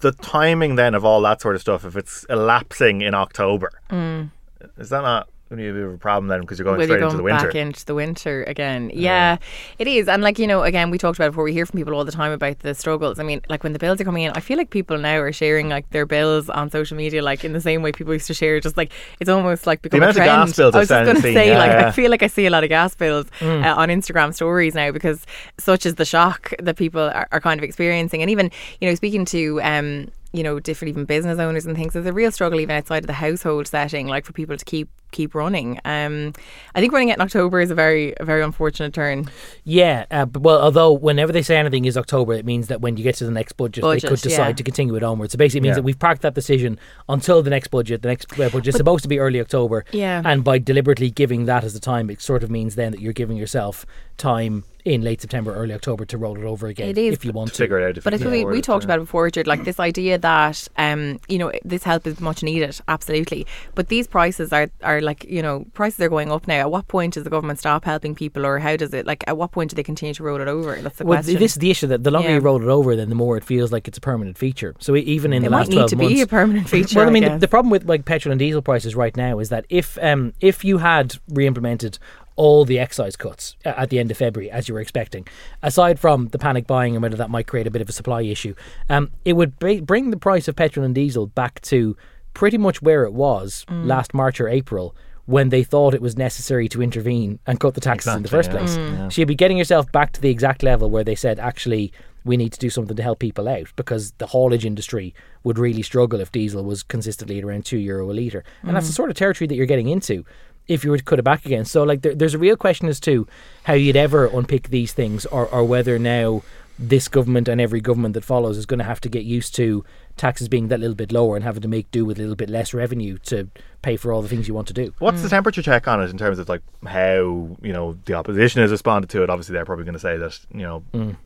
the 0.00 0.12
timing 0.12 0.76
then 0.76 0.94
of 0.94 1.04
all 1.04 1.20
that 1.22 1.40
sort 1.40 1.54
of 1.54 1.60
stuff, 1.60 1.84
if 1.84 1.96
it's 1.96 2.24
elapsing 2.28 3.02
in 3.02 3.14
October, 3.14 3.70
mm. 3.90 4.30
is 4.78 4.90
that 4.90 5.02
not 5.02 5.28
going 5.48 5.58
to 5.58 5.64
be 5.64 5.68
a 5.68 5.72
bit 5.72 5.88
of 5.88 5.94
a 5.94 5.98
problem 5.98 6.28
then 6.28 6.40
because 6.40 6.58
you're 6.58 6.64
going 6.64 6.78
Well, 6.78 6.86
straight 6.86 7.00
you're 7.00 7.08
into 7.08 7.16
the 7.18 7.22
winter? 7.22 7.46
back 7.46 7.54
into 7.54 7.84
the 7.84 7.94
winter 7.94 8.44
again. 8.44 8.90
Yeah, 8.94 9.36
it 9.78 9.86
is. 9.86 10.08
And 10.08 10.22
like, 10.22 10.38
you 10.38 10.46
know, 10.46 10.62
again, 10.62 10.90
we 10.90 10.98
talked 10.98 11.18
about 11.18 11.26
it 11.26 11.30
before, 11.30 11.44
we 11.44 11.52
hear 11.52 11.66
from 11.66 11.78
people 11.78 11.94
all 11.94 12.04
the 12.04 12.12
time 12.12 12.32
about 12.32 12.60
the 12.60 12.74
struggles. 12.74 13.18
I 13.18 13.24
mean, 13.24 13.40
like 13.48 13.62
when 13.62 13.72
the 13.72 13.78
bills 13.78 14.00
are 14.00 14.04
coming 14.04 14.24
in, 14.24 14.32
I 14.34 14.40
feel 14.40 14.56
like 14.56 14.70
people 14.70 14.98
now 14.98 15.18
are 15.18 15.32
sharing 15.32 15.68
like 15.68 15.88
their 15.90 16.06
bills 16.06 16.48
on 16.48 16.70
social 16.70 16.96
media, 16.96 17.22
like 17.22 17.44
in 17.44 17.52
the 17.52 17.60
same 17.60 17.82
way 17.82 17.92
people 17.92 18.12
used 18.12 18.26
to 18.28 18.34
share, 18.34 18.58
just 18.60 18.76
like 18.76 18.92
it's 19.20 19.30
almost 19.30 19.66
like 19.66 19.82
become 19.82 20.02
amount 20.02 20.16
a 20.16 20.20
of 20.20 20.26
gas 20.26 20.56
bills 20.56 20.74
I 20.74 20.78
was 20.80 20.88
just 20.88 21.04
going 21.04 21.16
to 21.16 21.22
say, 21.22 21.48
yeah, 21.48 21.58
like, 21.58 21.70
yeah. 21.70 21.88
I 21.88 21.90
feel 21.90 22.10
like 22.10 22.22
I 22.22 22.28
see 22.28 22.46
a 22.46 22.50
lot 22.50 22.64
of 22.64 22.70
gas 22.70 22.94
bills 22.94 23.26
uh, 23.42 23.74
on 23.76 23.88
Instagram 23.90 24.34
stories 24.34 24.74
now 24.74 24.90
because 24.92 25.26
such 25.58 25.84
is 25.86 25.96
the 25.96 26.04
shock 26.04 26.52
that 26.58 26.76
people 26.76 27.02
are, 27.02 27.28
are 27.32 27.40
kind 27.40 27.60
of 27.60 27.64
experiencing. 27.64 28.22
And 28.22 28.30
even, 28.30 28.50
you 28.80 28.88
know, 28.88 28.94
speaking 28.94 29.24
to, 29.26 29.60
um, 29.62 30.10
you 30.32 30.42
know, 30.42 30.58
different 30.58 30.88
even 30.88 31.04
business 31.04 31.38
owners 31.38 31.64
and 31.64 31.76
things, 31.76 31.92
there's 31.92 32.06
a 32.06 32.12
real 32.12 32.32
struggle 32.32 32.58
even 32.58 32.76
outside 32.76 33.04
of 33.04 33.06
the 33.06 33.12
household 33.12 33.68
setting, 33.68 34.08
like 34.08 34.24
for 34.24 34.32
people 34.32 34.56
to 34.56 34.64
keep 34.64 34.88
keep 35.14 35.34
running. 35.34 35.80
Um, 35.84 36.34
I 36.74 36.80
think 36.80 36.92
running 36.92 37.08
it 37.08 37.14
in 37.14 37.20
October 37.22 37.60
is 37.60 37.70
a 37.70 37.74
very 37.74 38.14
a 38.20 38.24
very 38.24 38.42
unfortunate 38.42 38.92
turn. 38.92 39.30
Yeah, 39.64 40.04
uh, 40.10 40.26
but, 40.26 40.42
well, 40.42 40.60
although 40.60 40.92
whenever 40.92 41.32
they 41.32 41.42
say 41.42 41.56
anything 41.56 41.86
is 41.86 41.96
October, 41.96 42.34
it 42.34 42.44
means 42.44 42.66
that 42.68 42.82
when 42.82 42.96
you 42.98 43.02
get 43.02 43.14
to 43.16 43.24
the 43.24 43.30
next 43.30 43.52
budget, 43.54 43.82
they 43.82 44.00
could 44.00 44.20
decide 44.20 44.48
yeah. 44.48 44.52
to 44.52 44.62
continue 44.62 44.94
it 44.96 45.02
onwards. 45.02 45.32
So 45.32 45.38
basically, 45.38 45.60
it 45.60 45.62
means 45.62 45.72
Yeah. 45.72 45.76
that 45.76 45.84
we've 45.84 45.98
parked 45.98 46.22
that 46.22 46.34
decision 46.34 46.78
until 47.08 47.42
the 47.42 47.50
next 47.50 47.68
budget. 47.68 48.02
The 48.02 48.08
next 48.08 48.32
uh, 48.38 48.50
budget 48.50 48.68
is 48.68 48.76
supposed 48.76 49.02
to 49.04 49.08
be 49.08 49.18
early 49.18 49.40
October. 49.40 49.84
Yeah. 49.92 50.20
And 50.24 50.44
by 50.44 50.58
deliberately 50.58 51.10
giving 51.10 51.46
that 51.46 51.64
as 51.64 51.72
the 51.72 51.80
time, 51.80 52.10
it 52.10 52.20
sort 52.20 52.42
of 52.42 52.50
means 52.50 52.74
then 52.74 52.92
that 52.92 53.00
you're 53.00 53.12
giving 53.12 53.36
yourself 53.36 53.86
time 54.16 54.64
in 54.84 55.00
late 55.00 55.20
September, 55.20 55.54
early 55.54 55.72
October 55.72 56.04
to 56.04 56.18
roll 56.18 56.36
it 56.36 56.44
over 56.44 56.66
again 56.66 56.88
It 56.88 56.98
is, 56.98 57.14
if 57.14 57.24
you 57.24 57.32
want 57.32 57.50
to. 57.54 57.56
Figure 57.56 57.80
it 57.80 57.88
out. 57.88 57.96
If 57.96 58.04
But 58.04 58.12
I 58.12 58.16
you 58.16 58.18
think 58.18 58.26
can 58.26 58.32
we, 58.32 58.40
afford 58.40 58.52
we 58.52 58.58
it, 58.58 58.64
talked 58.64 58.84
about 58.84 58.98
it 58.98 59.02
before, 59.02 59.24
Richard, 59.24 59.46
like 59.46 59.64
this 59.64 59.80
idea 59.80 60.18
that 60.18 60.68
um, 60.76 61.20
you 61.26 61.38
know, 61.38 61.50
this 61.64 61.84
help 61.84 62.06
is 62.06 62.20
much 62.20 62.42
needed, 62.42 62.78
absolutely. 62.86 63.46
But 63.74 63.88
these 63.88 64.06
prices 64.06 64.52
are, 64.52 64.68
are 64.82 65.00
like, 65.04 65.24
you 65.24 65.42
know, 65.42 65.64
prices 65.74 66.00
are 66.00 66.08
going 66.08 66.32
up 66.32 66.48
now. 66.48 66.60
At 66.60 66.70
what 66.70 66.88
point 66.88 67.14
does 67.14 67.24
the 67.24 67.30
government 67.30 67.58
stop 67.58 67.84
helping 67.84 68.14
people 68.14 68.44
or 68.44 68.58
how 68.58 68.76
does 68.76 68.92
it 68.94 69.06
like 69.06 69.22
at 69.26 69.36
what 69.36 69.52
point 69.52 69.70
do 69.70 69.76
they 69.76 69.82
continue 69.82 70.14
to 70.14 70.22
roll 70.22 70.40
it 70.40 70.48
over? 70.48 70.74
That's 70.76 70.98
the 70.98 71.04
Well, 71.04 71.18
question. 71.18 71.38
this 71.38 71.52
is 71.52 71.58
the 71.58 71.70
issue 71.70 71.86
that 71.88 72.02
the 72.04 72.10
longer 72.10 72.28
Yeah. 72.30 72.34
you 72.36 72.40
roll 72.40 72.60
it 72.62 72.68
over, 72.68 72.96
then 72.96 73.08
the 73.08 73.14
more 73.14 73.36
it 73.36 73.44
feels 73.44 73.70
like 73.70 73.86
it's 73.86 73.98
a 73.98 74.00
permanent 74.00 74.36
feature. 74.38 74.74
So 74.80 74.96
even 74.96 75.32
in 75.32 75.42
it 75.42 75.46
the 75.46 75.50
might 75.50 75.58
last 75.58 75.68
need 75.70 75.76
12 75.76 75.90
to 75.90 75.96
be 75.96 76.20
a 76.22 76.26
permanent 76.26 76.68
feature. 76.74 76.98
Well, 76.98 77.08
I 77.08 77.12
mean, 77.12 77.24
the, 77.24 77.38
the 77.38 77.48
problem 77.48 77.70
with 77.70 77.84
like 77.88 78.04
petrol 78.04 78.32
and 78.32 78.38
diesel 78.38 78.62
prices 78.62 78.96
right 78.96 79.16
now 79.16 79.38
is 79.38 79.50
that 79.50 79.66
if 79.68 79.98
um 80.02 80.32
if 80.40 80.64
you 80.64 80.78
had 80.78 81.16
re-implemented 81.28 81.98
all 82.36 82.64
the 82.64 82.80
excise 82.80 83.14
cuts 83.14 83.54
at 83.64 83.90
the 83.90 83.98
end 84.00 84.10
of 84.10 84.16
February 84.16 84.50
as 84.50 84.66
you 84.68 84.74
were 84.74 84.80
expecting, 84.80 85.24
aside 85.62 86.00
from 86.00 86.26
the 86.28 86.38
panic 86.38 86.66
buying 86.66 86.94
and 86.96 87.02
whether 87.02 87.16
that 87.16 87.30
might 87.30 87.46
create 87.46 87.64
a 87.66 87.70
bit 87.70 87.80
of 87.80 87.88
a 87.88 87.92
supply 87.92 88.22
issue, 88.22 88.54
um, 88.88 89.08
it 89.24 89.34
would 89.34 89.56
ba- 89.60 89.80
bring 89.82 90.10
the 90.10 90.16
price 90.16 90.48
of 90.48 90.56
petrol 90.56 90.84
and 90.84 90.96
diesel 90.96 91.28
back 91.28 91.60
to 91.62 91.96
pretty 92.34 92.58
much 92.58 92.82
where 92.82 93.04
it 93.04 93.12
was 93.12 93.64
Mm. 93.70 93.86
last 93.86 94.12
March 94.14 94.40
or 94.40 94.48
April. 94.48 94.94
When 95.26 95.48
they 95.48 95.62
thought 95.64 95.94
it 95.94 96.02
was 96.02 96.18
necessary 96.18 96.68
to 96.68 96.82
intervene 96.82 97.38
and 97.46 97.58
cut 97.58 97.72
the 97.72 97.80
taxes 97.80 98.14
in 98.14 98.22
the 98.22 98.28
first 98.28 98.50
Exactly, 98.50 98.66
place. 98.66 98.76
yeah. 98.76 98.98
Yeah. 99.04 99.08
So 99.08 99.22
you'd 99.22 99.28
be 99.28 99.34
getting 99.34 99.56
yourself 99.56 99.90
back 99.90 100.12
to 100.12 100.20
the 100.20 100.28
exact 100.28 100.62
level 100.62 100.90
where 100.90 101.02
they 101.04 101.14
said, 101.14 101.38
actually, 101.38 101.92
we 102.26 102.36
need 102.36 102.52
to 102.52 102.58
do 102.58 102.68
something 102.68 102.94
to 102.94 103.02
help 103.02 103.20
people 103.20 103.48
out 103.48 103.68
because 103.74 104.12
the 104.18 104.26
haulage 104.26 104.66
industry 104.66 105.14
would 105.42 105.58
really 105.58 105.80
struggle 105.80 106.20
if 106.20 106.30
diesel 106.30 106.62
was 106.62 106.82
consistently 106.82 107.38
at 107.38 107.44
around 107.44 107.64
two 107.64 107.78
euro 107.78 108.10
a 108.10 108.12
litre. 108.12 108.44
And 108.62 108.76
that's 108.76 108.86
the 108.86 108.92
sort 108.92 109.08
of 109.08 109.16
territory 109.16 109.48
that 109.48 109.54
you're 109.54 109.64
getting 109.64 109.88
into 109.88 110.26
if 110.68 110.84
you 110.84 110.90
were 110.90 110.98
to 110.98 111.04
cut 111.04 111.18
it 111.18 111.22
back 111.22 111.46
again. 111.46 111.64
So, 111.64 111.84
like, 111.84 112.02
there, 112.02 112.14
there's 112.14 112.34
a 112.34 112.38
real 112.38 112.56
question 112.56 112.88
as 112.88 113.00
to 113.00 113.26
how 113.62 113.72
you'd 113.74 113.96
ever 113.96 114.26
unpick 114.26 114.68
these 114.68 114.92
things 114.92 115.24
or, 115.26 115.46
or 115.46 115.64
whether 115.64 115.98
now 115.98 116.42
this 116.78 117.08
government 117.08 117.48
and 117.48 117.60
every 117.60 117.80
government 117.80 118.14
that 118.14 118.24
follows 118.24 118.58
is 118.58 118.66
going 118.66 118.78
to 118.78 118.84
have 118.84 119.00
to 119.00 119.08
get 119.08 119.24
used 119.24 119.54
to 119.54 119.84
taxes 120.16 120.48
being 120.48 120.68
that 120.68 120.80
little 120.80 120.94
bit 120.94 121.12
lower 121.12 121.36
and 121.36 121.44
having 121.44 121.62
to 121.62 121.68
make 121.68 121.90
do 121.90 122.04
with 122.04 122.18
a 122.18 122.20
little 122.20 122.36
bit 122.36 122.50
less 122.50 122.74
revenue 122.74 123.18
to 123.18 123.48
pay 123.82 123.96
for 123.96 124.12
all 124.12 124.22
the 124.22 124.28
things 124.28 124.48
you 124.48 124.54
want 124.54 124.66
to 124.68 124.74
do. 124.74 124.92
What's 124.98 125.22
the 125.22 125.28
mm. 125.28 125.30
temperature 125.30 125.62
check 125.62 125.86
on 125.86 126.02
it 126.02 126.10
in 126.10 126.18
terms 126.18 126.38
of 126.38 126.48
like 126.48 126.62
how 126.86 127.56
you 127.62 127.72
know 127.72 127.96
the 128.06 128.14
opposition 128.14 128.62
has 128.62 128.70
responded 128.70 129.10
to 129.10 129.22
it? 129.22 129.30
Obviously, 129.30 129.52
they're 129.52 129.64
probably 129.64 129.84
going 129.84 129.94
to 129.94 130.00
say 130.00 130.16
that 130.16 130.38
you 130.52 130.62
know 130.62 130.82
mm. 130.92 131.16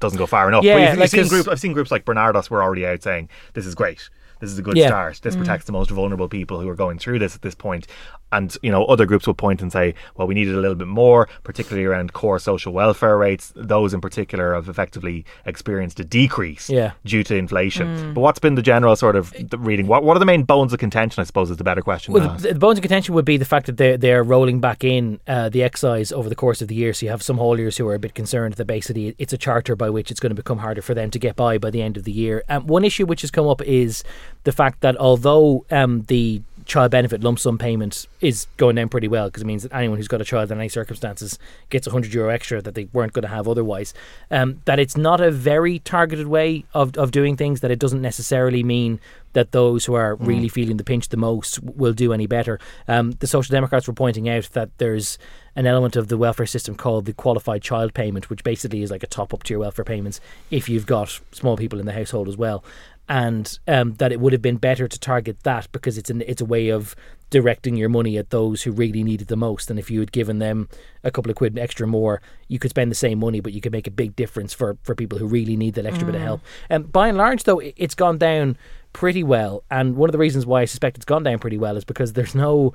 doesn't 0.00 0.18
go 0.18 0.26
far 0.26 0.48
enough. 0.48 0.64
Yeah, 0.64 0.74
but 0.74 0.80
you've, 0.80 0.90
you've 0.90 0.98
like, 0.98 1.10
seen 1.10 1.20
'cause- 1.20 1.30
groups. 1.30 1.48
I've 1.48 1.60
seen 1.60 1.72
groups 1.72 1.90
like 1.90 2.04
Barnardos 2.04 2.50
were 2.50 2.62
already 2.62 2.86
out 2.86 3.02
saying 3.02 3.28
this 3.54 3.66
is 3.66 3.74
great. 3.74 4.08
This 4.40 4.50
is 4.50 4.58
a 4.58 4.62
good 4.62 4.76
Yeah. 4.76 4.88
start. 4.88 5.20
This 5.22 5.34
mm. 5.34 5.38
protects 5.38 5.66
the 5.66 5.72
most 5.72 5.90
vulnerable 5.90 6.28
people 6.28 6.60
who 6.60 6.68
are 6.68 6.76
going 6.76 6.98
through 6.98 7.18
this 7.18 7.34
at 7.34 7.42
this 7.42 7.56
point. 7.56 7.86
And 8.32 8.56
you 8.62 8.70
know, 8.70 8.84
other 8.84 9.06
groups 9.06 9.26
will 9.26 9.34
point 9.34 9.62
and 9.62 9.72
say, 9.72 9.94
"Well, 10.16 10.26
we 10.28 10.34
needed 10.34 10.54
a 10.54 10.60
little 10.60 10.74
bit 10.76 10.88
more, 10.88 11.28
particularly 11.44 11.86
around 11.86 12.12
core 12.12 12.38
social 12.38 12.72
welfare 12.72 13.16
rates. 13.16 13.52
Those 13.56 13.94
in 13.94 14.00
particular 14.00 14.54
have 14.54 14.68
effectively 14.68 15.24
experienced 15.46 15.98
a 16.00 16.04
decrease 16.04 16.68
Yeah. 16.68 16.92
due 17.04 17.24
to 17.24 17.34
inflation." 17.36 18.12
But 18.14 18.20
what's 18.20 18.38
been 18.38 18.54
the 18.54 18.62
general 18.62 18.96
sort 18.96 19.16
of 19.16 19.32
reading? 19.58 19.86
What 19.86 20.04
What 20.04 20.16
are 20.16 20.20
the 20.20 20.26
main 20.26 20.42
bones 20.44 20.72
of 20.72 20.78
contention? 20.78 21.20
I 21.20 21.24
suppose 21.24 21.50
is 21.50 21.56
the 21.56 21.64
better 21.64 21.80
question. 21.82 22.14
Well, 22.14 22.36
the, 22.36 22.52
the 22.52 22.58
bones 22.58 22.78
of 22.78 22.82
contention 22.82 23.14
would 23.14 23.24
be 23.24 23.36
the 23.36 23.44
fact 23.44 23.66
that 23.66 23.76
they're, 23.76 23.96
they're 23.96 24.22
rolling 24.22 24.60
back 24.60 24.84
in 24.84 25.20
uh, 25.26 25.48
the 25.48 25.62
excise 25.62 26.12
over 26.12 26.28
the 26.28 26.34
course 26.34 26.60
of 26.62 26.68
the 26.68 26.74
year. 26.74 26.92
So 26.92 27.06
you 27.06 27.10
have 27.10 27.22
some 27.22 27.38
hauliers 27.38 27.78
who 27.78 27.86
are 27.88 27.94
a 27.94 27.98
bit 27.98 28.14
concerned 28.14 28.54
that 28.54 28.66
basically 28.66 29.14
it's 29.18 29.32
a 29.32 29.38
charter 29.38 29.74
by 29.76 29.90
which 29.90 30.10
it's 30.10 30.20
going 30.20 30.30
to 30.30 30.34
become 30.42 30.58
harder 30.58 30.82
for 30.82 30.94
them 30.94 31.10
to 31.10 31.18
get 31.18 31.36
by 31.36 31.58
by 31.58 31.70
the 31.70 31.82
end 31.82 31.96
of 31.96 32.04
the 32.04 32.12
year. 32.12 32.44
Um, 32.48 32.66
one 32.66 32.84
issue 32.84 33.06
which 33.06 33.22
has 33.22 33.30
come 33.30 33.46
up 33.48 33.62
is 33.62 34.04
the 34.44 34.52
fact 34.52 34.80
that 34.80 34.96
although 34.96 35.64
um, 35.70 36.02
the 36.08 36.42
child 36.68 36.90
benefit 36.90 37.22
lump 37.24 37.38
sum 37.38 37.56
payment 37.56 38.06
is 38.20 38.46
going 38.58 38.76
down 38.76 38.90
pretty 38.90 39.08
well 39.08 39.28
because 39.28 39.42
it 39.42 39.46
means 39.46 39.62
that 39.62 39.74
anyone 39.74 39.96
who's 39.96 40.06
got 40.06 40.20
a 40.20 40.24
child 40.24 40.52
in 40.52 40.58
any 40.58 40.68
circumstances 40.68 41.38
gets 41.70 41.86
100 41.86 42.12
euro 42.12 42.28
extra 42.28 42.60
that 42.60 42.74
they 42.74 42.84
weren't 42.92 43.14
going 43.14 43.22
to 43.22 43.28
have 43.28 43.48
otherwise. 43.48 43.94
Um, 44.30 44.60
that 44.66 44.78
it's 44.78 44.96
not 44.96 45.18
a 45.20 45.30
very 45.30 45.78
targeted 45.78 46.26
way 46.26 46.66
of, 46.74 46.94
of 46.98 47.10
doing 47.10 47.38
things, 47.38 47.62
that 47.62 47.70
it 47.70 47.78
doesn't 47.78 48.02
necessarily 48.02 48.62
mean 48.62 49.00
that 49.32 49.52
those 49.52 49.86
who 49.86 49.94
are 49.94 50.16
really 50.16 50.48
feeling 50.48 50.76
the 50.76 50.84
pinch 50.84 51.08
the 51.08 51.16
most 51.16 51.62
will 51.62 51.92
do 51.94 52.12
any 52.12 52.26
better. 52.26 52.60
Um, 52.86 53.12
the 53.12 53.26
Social 53.26 53.52
Democrats 53.52 53.86
were 53.86 53.94
pointing 53.94 54.28
out 54.28 54.44
that 54.52 54.70
there's 54.76 55.18
an 55.56 55.66
element 55.66 55.96
of 55.96 56.08
the 56.08 56.18
welfare 56.18 56.46
system 56.46 56.74
called 56.74 57.06
the 57.06 57.12
qualified 57.14 57.62
child 57.62 57.94
payment, 57.94 58.28
which 58.28 58.44
basically 58.44 58.82
is 58.82 58.90
like 58.90 59.02
a 59.02 59.06
top 59.06 59.32
up 59.32 59.42
to 59.44 59.54
your 59.54 59.60
welfare 59.60 59.84
payments 59.84 60.20
if 60.50 60.68
you've 60.68 60.86
got 60.86 61.20
small 61.32 61.56
people 61.56 61.80
in 61.80 61.86
the 61.86 61.92
household 61.92 62.28
as 62.28 62.36
well 62.36 62.62
and 63.08 63.58
um, 63.66 63.94
that 63.94 64.12
it 64.12 64.20
would 64.20 64.32
have 64.32 64.42
been 64.42 64.56
better 64.58 64.86
to 64.88 64.98
target 65.00 65.42
that 65.44 65.68
because 65.72 65.96
it's 65.98 66.10
an 66.10 66.22
it's 66.26 66.40
a 66.42 66.44
way 66.44 66.68
of 66.68 66.94
directing 67.30 67.76
your 67.76 67.88
money 67.90 68.16
at 68.16 68.30
those 68.30 68.62
who 68.62 68.72
really 68.72 69.02
need 69.04 69.20
it 69.20 69.28
the 69.28 69.36
most. 69.36 69.70
And 69.70 69.78
if 69.78 69.90
you 69.90 70.00
had 70.00 70.12
given 70.12 70.38
them 70.38 70.68
a 71.04 71.10
couple 71.10 71.30
of 71.30 71.36
quid 71.36 71.58
extra 71.58 71.86
more, 71.86 72.22
you 72.48 72.58
could 72.58 72.70
spend 72.70 72.90
the 72.90 72.94
same 72.96 73.18
money, 73.18 73.40
but 73.40 73.52
you 73.52 73.60
could 73.60 73.72
make 73.72 73.86
a 73.86 73.90
big 73.90 74.16
difference 74.16 74.52
for 74.54 74.76
for 74.82 74.94
people 74.94 75.18
who 75.18 75.26
really 75.26 75.56
need 75.56 75.74
that 75.74 75.86
extra 75.86 76.06
bit 76.06 76.14
of 76.14 76.20
help. 76.22 76.40
And 76.70 76.90
by 76.92 77.08
and 77.08 77.18
large, 77.18 77.44
though, 77.44 77.58
it- 77.58 77.74
it's 77.76 77.94
gone 77.94 78.18
down 78.18 78.56
pretty 78.94 79.22
well. 79.22 79.62
And 79.70 79.96
one 79.96 80.08
of 80.08 80.12
the 80.12 80.18
reasons 80.18 80.46
why 80.46 80.62
I 80.62 80.64
suspect 80.64 80.96
it's 80.96 81.04
gone 81.04 81.22
down 81.22 81.38
pretty 81.38 81.58
well 81.58 81.76
is 81.76 81.84
because 81.84 82.14
there's 82.14 82.34
no 82.34 82.72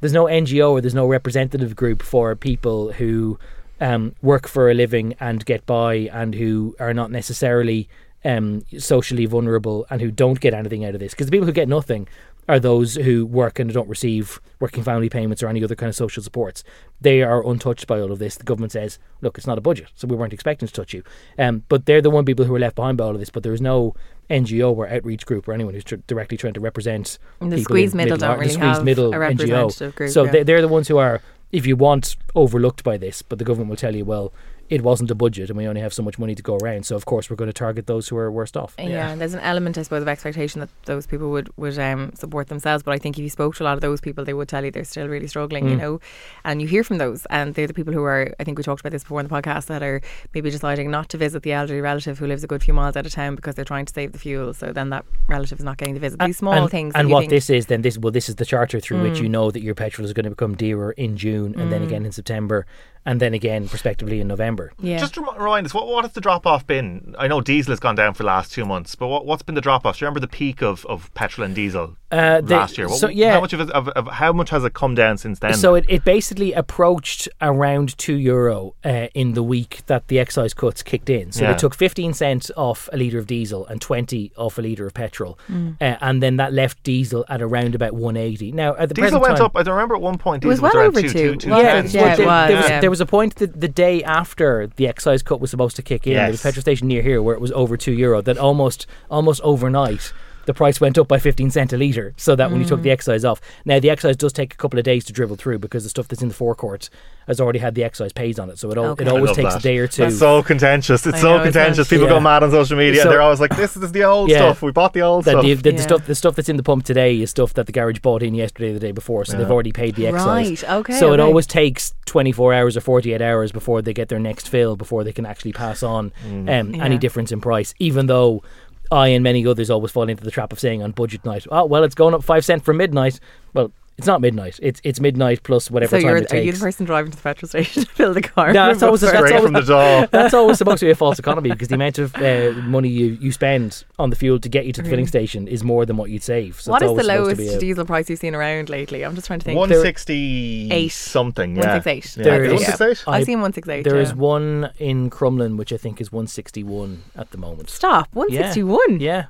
there's 0.00 0.12
no 0.12 0.26
NGO 0.26 0.72
or 0.72 0.80
there's 0.80 0.94
no 0.94 1.06
representative 1.06 1.74
group 1.74 2.02
for 2.02 2.36
people 2.36 2.92
who 2.92 3.38
um, 3.80 4.14
work 4.22 4.46
for 4.46 4.70
a 4.70 4.74
living 4.74 5.14
and 5.20 5.44
get 5.44 5.66
by 5.66 5.94
and 6.12 6.34
who 6.34 6.76
are 6.78 6.94
not 6.94 7.10
necessarily 7.10 7.88
um, 8.26 8.62
socially 8.78 9.26
vulnerable 9.26 9.86
and 9.90 10.00
who 10.00 10.10
don't 10.10 10.40
get 10.40 10.52
anything 10.54 10.84
out 10.84 10.94
of 10.94 11.00
this. 11.00 11.12
Because 11.12 11.26
the 11.26 11.32
people 11.32 11.46
who 11.46 11.52
get 11.52 11.68
nothing 11.68 12.08
are 12.48 12.60
those 12.60 12.94
who 12.94 13.26
work 13.26 13.58
and 13.58 13.72
don't 13.72 13.88
receive 13.88 14.40
working 14.60 14.82
family 14.84 15.08
payments 15.08 15.42
or 15.42 15.48
any 15.48 15.64
other 15.64 15.74
kind 15.74 15.88
of 15.88 15.96
social 15.96 16.22
supports. 16.22 16.62
They 17.00 17.22
are 17.22 17.44
untouched 17.44 17.86
by 17.88 18.00
all 18.00 18.12
of 18.12 18.18
this. 18.20 18.36
The 18.36 18.44
government 18.44 18.72
says, 18.72 18.98
look, 19.20 19.36
it's 19.36 19.46
not 19.48 19.58
a 19.58 19.60
budget, 19.60 19.88
so 19.96 20.06
we 20.06 20.14
weren't 20.16 20.32
expecting 20.32 20.68
to 20.68 20.72
touch 20.72 20.94
you. 20.94 21.02
Um, 21.38 21.64
but 21.68 21.86
they're 21.86 22.00
the 22.00 22.10
one 22.10 22.24
people 22.24 22.44
who 22.44 22.54
are 22.54 22.58
left 22.60 22.76
behind 22.76 22.98
by 22.98 23.04
all 23.04 23.10
of 23.14 23.18
this. 23.18 23.30
But 23.30 23.42
there 23.42 23.52
is 23.52 23.60
no 23.60 23.94
NGO 24.30 24.76
or 24.76 24.88
outreach 24.88 25.26
group 25.26 25.48
or 25.48 25.52
anyone 25.54 25.74
who's 25.74 25.84
tr- 25.84 25.96
directly 26.06 26.36
trying 26.36 26.54
to 26.54 26.60
represent 26.60 27.18
And 27.40 27.50
the 27.52 27.62
squeeze 27.62 27.94
middle 27.94 28.16
middle, 28.16 28.28
don't 28.28 28.38
the 28.38 28.44
really 28.44 28.56
have 28.76 28.84
middle 28.84 29.12
a 29.12 29.18
NGO. 29.18 29.94
group, 29.96 30.10
So 30.10 30.24
yeah. 30.24 30.30
they, 30.30 30.42
they're 30.44 30.62
the 30.62 30.68
ones 30.68 30.86
who 30.88 30.98
are, 30.98 31.20
if 31.50 31.66
you 31.66 31.74
want, 31.74 32.16
overlooked 32.36 32.84
by 32.84 32.96
this. 32.96 33.22
But 33.22 33.38
the 33.40 33.44
government 33.44 33.70
will 33.70 33.76
tell 33.76 33.94
you, 33.96 34.04
well, 34.04 34.32
it 34.68 34.82
wasn't 34.82 35.10
a 35.10 35.14
budget 35.14 35.48
and 35.50 35.56
we 35.56 35.66
only 35.66 35.80
have 35.80 35.92
so 35.94 36.02
much 36.02 36.18
money 36.18 36.34
to 36.34 36.42
go 36.42 36.56
around. 36.56 36.84
So 36.86 36.96
of 36.96 37.04
course 37.04 37.30
we're 37.30 37.36
going 37.36 37.48
to 37.48 37.52
target 37.52 37.86
those 37.86 38.08
who 38.08 38.16
are 38.16 38.30
worst 38.30 38.56
off. 38.56 38.74
Yeah, 38.78 39.10
and 39.10 39.20
there's 39.20 39.34
an 39.34 39.40
element, 39.40 39.78
I 39.78 39.82
suppose, 39.82 40.02
of 40.02 40.08
expectation 40.08 40.60
that 40.60 40.70
those 40.86 41.06
people 41.06 41.30
would 41.30 41.48
would 41.56 41.78
um, 41.78 42.12
support 42.14 42.48
themselves. 42.48 42.82
But 42.82 42.92
I 42.92 42.98
think 42.98 43.16
if 43.18 43.22
you 43.22 43.30
spoke 43.30 43.54
to 43.56 43.62
a 43.62 43.66
lot 43.66 43.74
of 43.74 43.80
those 43.80 44.00
people, 44.00 44.24
they 44.24 44.34
would 44.34 44.48
tell 44.48 44.64
you 44.64 44.70
they're 44.70 44.84
still 44.84 45.06
really 45.08 45.26
struggling, 45.28 45.64
Mm. 45.66 45.70
you 45.70 45.76
know. 45.76 46.00
And 46.44 46.60
you 46.60 46.68
hear 46.68 46.82
from 46.84 46.98
those, 46.98 47.26
and 47.30 47.54
they're 47.54 47.66
the 47.66 47.74
people 47.74 47.92
who 47.94 48.02
are. 48.02 48.34
I 48.40 48.44
think 48.44 48.58
we 48.58 48.64
talked 48.64 48.80
about 48.80 48.92
this 48.92 49.02
before 49.04 49.20
in 49.20 49.28
the 49.28 49.34
podcast 49.34 49.66
that 49.66 49.82
are 49.82 50.00
maybe 50.34 50.50
deciding 50.50 50.90
not 50.90 51.08
to 51.10 51.16
visit 51.18 51.42
the 51.42 51.52
elderly 51.52 51.80
relative 51.80 52.18
who 52.18 52.26
lives 52.26 52.42
a 52.44 52.46
good 52.46 52.62
few 52.62 52.74
miles 52.74 52.96
out 52.96 53.06
of 53.06 53.12
town 53.12 53.34
because 53.36 53.54
they're 53.54 53.64
trying 53.64 53.86
to 53.86 53.92
save 53.92 54.12
the 54.12 54.18
fuel. 54.18 54.52
So 54.54 54.72
then 54.72 54.90
that 54.90 55.04
relative 55.28 55.58
is 55.58 55.64
not 55.64 55.76
getting 55.78 55.94
the 55.94 56.00
visit. 56.00 56.18
These 56.20 56.38
small 56.38 56.52
and, 56.54 56.70
things. 56.70 56.92
And 56.94 57.10
what 57.10 57.20
think- 57.20 57.30
this 57.30 57.50
is 57.50 57.66
then 57.66 57.82
this 57.82 57.98
well 57.98 58.12
this 58.12 58.28
is 58.28 58.34
the 58.36 58.44
charter 58.44 58.80
through 58.80 59.02
which 59.02 59.18
Mm. 59.18 59.22
you 59.22 59.28
know 59.28 59.50
that 59.50 59.62
your 59.62 59.74
petrol 59.74 60.04
is 60.04 60.12
going 60.12 60.24
to 60.24 60.30
become 60.30 60.54
dearer 60.56 60.92
in 60.92 61.16
June 61.16 61.54
and 61.58 61.72
then 61.72 61.82
again 61.82 62.04
in 62.04 62.12
September 62.12 62.66
and 63.06 63.20
then 63.20 63.32
again 63.32 63.68
prospectively 63.68 64.20
in 64.20 64.28
November. 64.28 64.72
Yeah. 64.80 64.98
Just 64.98 65.16
rem- 65.16 65.38
remind 65.38 65.64
us, 65.64 65.72
what, 65.72 65.86
what 65.86 66.04
has 66.04 66.12
the 66.12 66.20
drop 66.20 66.46
off 66.46 66.66
been? 66.66 67.14
I 67.18 67.28
know 67.28 67.40
diesel 67.40 67.72
has 67.72 67.80
gone 67.80 67.94
down 67.94 68.12
for 68.12 68.24
the 68.24 68.26
last 68.26 68.52
two 68.52 68.66
months, 68.66 68.94
but 68.96 69.06
what, 69.06 69.24
what's 69.24 69.42
been 69.42 69.54
the 69.54 69.60
drop 69.60 69.86
off? 69.86 69.98
Do 69.98 70.04
you 70.04 70.06
remember 70.06 70.20
the 70.20 70.28
peak 70.28 70.62
of, 70.62 70.84
of 70.86 71.14
petrol 71.14 71.46
and 71.46 71.54
diesel 71.54 71.96
Uh, 72.12 72.40
they- 72.40 72.54
last 72.54 72.78
year? 72.78 72.88
What- 72.88 72.98
so, 72.98 73.08
yeah. 73.08 73.32
how 73.32 73.40
much 73.40 73.52
of, 73.52 73.60
it, 73.60 73.70
of, 73.70 73.88
of 73.88 74.06
how 74.06 74.32
much 74.32 74.50
has 74.50 74.64
it 74.64 74.74
come 74.74 74.94
down 74.94 75.18
since 75.18 75.40
then? 75.40 75.54
So 75.54 75.74
it, 75.74 75.84
it 75.88 76.04
basically 76.04 76.52
approached 76.52 77.28
around 77.40 77.98
two 77.98 78.14
euro 78.14 78.74
uh, 78.84 79.08
in 79.14 79.32
the 79.34 79.42
week 79.42 79.82
that 79.86 80.06
the 80.08 80.18
excise 80.20 80.54
cuts 80.54 80.82
kicked 80.84 81.10
in. 81.10 81.32
So 81.32 81.42
Yeah. 81.42 81.52
they 81.52 81.58
took 81.58 81.74
fifteen 81.74 82.14
cents 82.14 82.50
off 82.56 82.88
a 82.92 82.96
litre 82.96 83.18
of 83.18 83.26
diesel 83.26 83.66
and 83.66 83.80
twenty 83.80 84.30
off 84.36 84.56
a 84.58 84.62
litre 84.62 84.86
of 84.86 84.94
petrol, 84.94 85.36
Mm. 85.50 85.76
uh, 85.80 85.96
and 86.00 86.22
then 86.22 86.36
that 86.36 86.52
left 86.52 86.82
diesel 86.84 87.24
at 87.28 87.42
around 87.42 87.74
about 87.74 87.92
one 87.94 88.16
eighty. 88.16 88.52
Now 88.52 88.76
at 88.76 88.88
the 88.88 88.94
diesel 88.94 89.18
present 89.18 89.22
went 89.22 89.36
time, 89.38 89.46
up. 89.46 89.52
I 89.56 89.62
don't 89.64 89.74
remember 89.74 89.96
at 89.96 90.00
one 90.00 90.18
point 90.18 90.44
It 90.44 90.46
was 90.46 90.58
diesel 90.58 90.64
was, 90.68 90.74
well 90.74 90.86
over 90.86 91.02
two, 91.02 91.08
two. 91.08 91.32
two, 91.32 91.36
two 91.36 91.48
Yeah, 91.48 91.80
cents. 91.80 91.94
yeah, 91.94 92.14
there, 92.16 92.26
was, 92.26 92.48
there 92.48 92.56
was 92.56 92.68
yeah. 92.68 92.80
there 92.80 92.90
was 92.90 93.00
a 93.00 93.06
point 93.06 93.34
that 93.36 93.60
the 93.60 93.68
day 93.68 94.04
after 94.04 94.68
the 94.76 94.86
excise 94.86 95.22
cut 95.22 95.40
was 95.40 95.50
supposed 95.50 95.74
to 95.76 95.82
kick 95.82 96.06
in, 96.06 96.14
there 96.14 96.30
was 96.30 96.40
a 96.40 96.42
petrol 96.44 96.62
station 96.62 96.86
near 96.86 97.02
here 97.02 97.20
where 97.20 97.34
it 97.34 97.40
was 97.40 97.50
over 97.52 97.76
two 97.76 97.92
euro. 97.92 98.22
That 98.22 98.38
almost 98.38 98.86
almost 99.10 99.40
overnight. 99.42 100.12
The 100.46 100.54
price 100.54 100.80
went 100.80 100.96
up 100.98 101.06
by 101.08 101.18
15 101.18 101.50
cent 101.50 101.72
a 101.72 101.76
litre, 101.76 102.14
so 102.16 102.34
that 102.36 102.50
when 102.50 102.60
you 102.60 102.66
took 102.66 102.80
Mm. 102.80 102.84
the 102.84 102.90
excise 102.92 103.24
off. 103.24 103.40
Now, 103.64 103.78
the 103.80 103.90
excise 103.90 104.16
does 104.16 104.32
take 104.32 104.54
a 104.54 104.56
couple 104.56 104.78
of 104.78 104.84
days 104.84 105.04
to 105.06 105.12
dribble 105.12 105.36
through 105.36 105.58
because 105.58 105.82
the 105.84 105.90
stuff 105.90 106.08
that's 106.08 106.22
in 106.22 106.28
the 106.28 106.34
forecourt 106.34 106.88
has 107.26 107.40
already 107.40 107.58
had 107.58 107.74
the 107.74 107.82
excise 107.82 108.12
pays 108.12 108.38
on 108.38 108.48
it. 108.50 108.58
So 108.58 108.70
it, 108.70 108.78
al- 108.78 108.84
Okay. 108.90 109.04
it 109.04 109.08
always 109.08 109.32
takes 109.32 109.54
that. 109.54 109.58
a 109.60 109.62
day 109.62 109.78
or 109.78 109.88
two. 109.88 110.02
That's 110.02 110.18
so 110.18 110.42
contentious. 110.44 111.04
It's 111.06 111.18
I 111.18 111.20
so 111.20 111.36
know, 111.38 111.42
contentious. 111.42 111.88
People 111.88 112.06
Yeah. 112.06 112.10
go 112.12 112.20
mad 112.20 112.44
on 112.44 112.50
social 112.52 112.78
media. 112.78 113.02
So- 113.02 113.08
and 113.08 113.10
they're 113.12 113.20
always 113.22 113.40
like, 113.40 113.56
"This 113.56 113.76
is 113.76 113.90
the 113.92 114.04
old 114.04 114.30
Yeah. 114.30 114.38
stuff. 114.38 114.62
We 114.62 114.70
bought 114.70 114.92
the 114.92 115.02
old 115.02 115.24
that 115.24 115.32
stuff." 115.32 115.42
the, 115.42 115.54
the, 115.54 115.70
the 115.72 115.82
stuff 115.82 116.06
the 116.06 116.14
stuff 116.14 116.36
that's 116.36 116.48
in 116.48 116.56
the 116.56 116.62
pump 116.62 116.84
today 116.84 117.20
is 117.20 117.30
stuff 117.30 117.52
that 117.54 117.66
the 117.66 117.72
garage 117.72 117.98
bought 117.98 118.22
in 118.22 118.34
yesterday 118.34 118.70
or 118.70 118.74
the 118.74 118.78
day 118.80 118.92
before, 118.92 119.24
so 119.24 119.36
they've 119.36 119.50
already 119.50 119.72
paid 119.72 119.96
the 119.96 120.06
excise. 120.06 120.62
Right, 120.62 120.72
okay, 120.76 120.92
So 121.00 121.12
it 121.12 121.18
always 121.18 121.48
takes 121.48 121.92
24 122.06 122.54
hours 122.54 122.76
or 122.76 122.80
48 122.80 123.20
hours 123.20 123.50
before 123.50 123.82
they 123.82 123.92
get 123.92 124.08
their 124.08 124.20
next 124.20 124.48
fill 124.48 124.76
before 124.76 125.02
they 125.02 125.12
can 125.12 125.26
actually 125.26 125.52
pass 125.52 125.82
on 125.82 126.12
um, 126.48 126.48
any 126.80 126.96
difference 126.96 127.32
in 127.32 127.40
price. 127.40 127.74
Even 127.80 128.06
though 128.06 128.42
I 128.90 129.08
and 129.08 129.22
many 129.22 129.46
others 129.46 129.70
always 129.70 129.90
fall 129.92 130.08
into 130.08 130.24
the 130.24 130.30
trap 130.30 130.52
of 130.52 130.60
saying 130.60 130.82
on 130.82 130.92
budget 130.92 131.24
night, 131.24 131.46
oh 131.50 131.64
well, 131.64 131.84
it's 131.84 131.94
going 131.94 132.14
up 132.14 132.22
five 132.22 132.44
cent 132.44 132.64
for 132.64 132.72
midnight. 132.72 133.20
Well, 133.52 133.72
it's 133.98 134.06
not 134.06 134.20
midnight. 134.20 134.58
It's 134.62 134.80
it's 134.84 135.00
midnight 135.00 135.42
plus 135.42 135.70
whatever 135.70 135.90
So 135.96 136.00
time 136.00 136.08
you're, 136.08 136.16
it 136.18 136.32
are 136.32 136.36
you 136.36 136.44
takes. 136.52 136.58
the 136.58 136.64
person 136.66 136.86
driving 136.86 137.10
to 137.12 137.16
the 137.16 137.22
petrol 137.22 137.48
station 137.48 137.84
to 137.86 137.90
fill 137.90 138.12
the 138.14 138.20
car? 138.22 138.52
No, 138.52 138.66
that's 138.68 138.82
always- 138.82 139.00
that's 139.00 139.14
always- 139.16 139.42
from 139.42 139.52
the 139.54 139.60
door. 139.62 140.06
That's 140.10 140.34
always 140.34 140.58
supposed 140.58 140.80
to 140.80 140.86
be 140.86 140.90
a 140.90 140.94
false 140.94 141.18
economy 141.18 141.50
because 141.50 141.68
the 141.68 141.74
amount 141.76 141.98
of 141.98 142.14
uh, 142.16 142.52
money 142.62 142.88
you, 142.88 143.06
you 143.20 143.32
spend 143.32 143.84
on 143.98 144.10
the 144.10 144.16
fuel 144.16 144.38
to 144.40 144.48
get 144.48 144.66
you 144.66 144.72
to 144.72 144.82
the 144.82 144.88
filling 144.88 145.06
station 145.06 145.46
is 145.48 145.62
more 145.64 145.84
than 145.86 145.96
what 145.96 146.10
you'd 146.10 146.22
save. 146.22 146.60
So 146.60 146.70
what 146.72 146.82
it's 146.82 146.90
is 146.90 146.96
the 147.06 147.12
always 147.18 147.30
supposed 147.30 147.38
to 147.38 147.44
lowest 147.44 147.56
a- 147.56 147.60
diesel 147.60 147.84
price 147.84 148.10
you've 148.10 148.18
seen 148.18 148.34
around 148.34 148.68
lately? 148.68 149.04
I'm 149.04 149.14
just 149.14 149.26
trying 149.26 149.38
to 149.40 149.44
think. 149.44 149.56
One 149.58 149.68
There- 149.68 149.82
sixty 149.82 150.68
Eight. 150.70 150.92
something. 150.92 151.56
Yeah. 151.56 151.62
168. 151.62 152.16
Yeah. 152.16 152.24
There 152.24 152.44
is- 152.44 152.52
One 152.52 152.60
six 152.64 152.80
eight. 152.80 153.04
I- 153.10 153.16
I've 153.16 153.24
seen 153.24 153.38
168. 153.40 153.82
There 153.84 153.96
yeah. 153.96 154.02
is 154.02 154.14
one 154.14 154.70
in 154.78 155.10
Crumlin, 155.10 155.56
which 155.56 155.72
I 155.72 155.76
think 155.76 156.00
is 156.00 156.10
161 156.12 157.02
at 157.16 157.30
the 157.30 157.38
moment. 157.38 157.70
Stop. 157.70 158.08
161. 158.14 159.00
Yeah. 159.00 159.26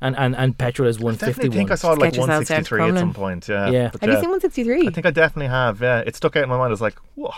And, 0.00 0.14
and, 0.16 0.36
and 0.36 0.58
petrol 0.58 0.88
is 0.88 1.02
I 1.02 1.12
think 1.14 1.70
I 1.70 1.74
saw 1.74 1.92
Just 1.92 2.00
like 2.00 2.12
get 2.12 2.18
yourselves 2.18 2.48
down 2.48 2.64
to 2.64 2.74
163 2.74 2.82
at 2.82 2.98
some 2.98 3.14
point. 3.14 3.48
Yeah. 3.48 3.70
Yeah. 3.70 3.90
But 3.92 4.02
Have 4.02 4.10
you 4.10 4.16
seen 4.16 4.30
163? 4.30 4.88
I 4.88 4.90
think 4.90 5.06
I 5.06 5.10
definitely 5.10 5.48
have. 5.48 5.80
Yeah. 5.80 6.00
It 6.00 6.14
stuck 6.16 6.36
out 6.36 6.42
in 6.42 6.48
my 6.50 6.58
mind. 6.58 6.68
I 6.68 6.70
was 6.70 6.82
like, 6.82 6.98
whoa. 7.14 7.32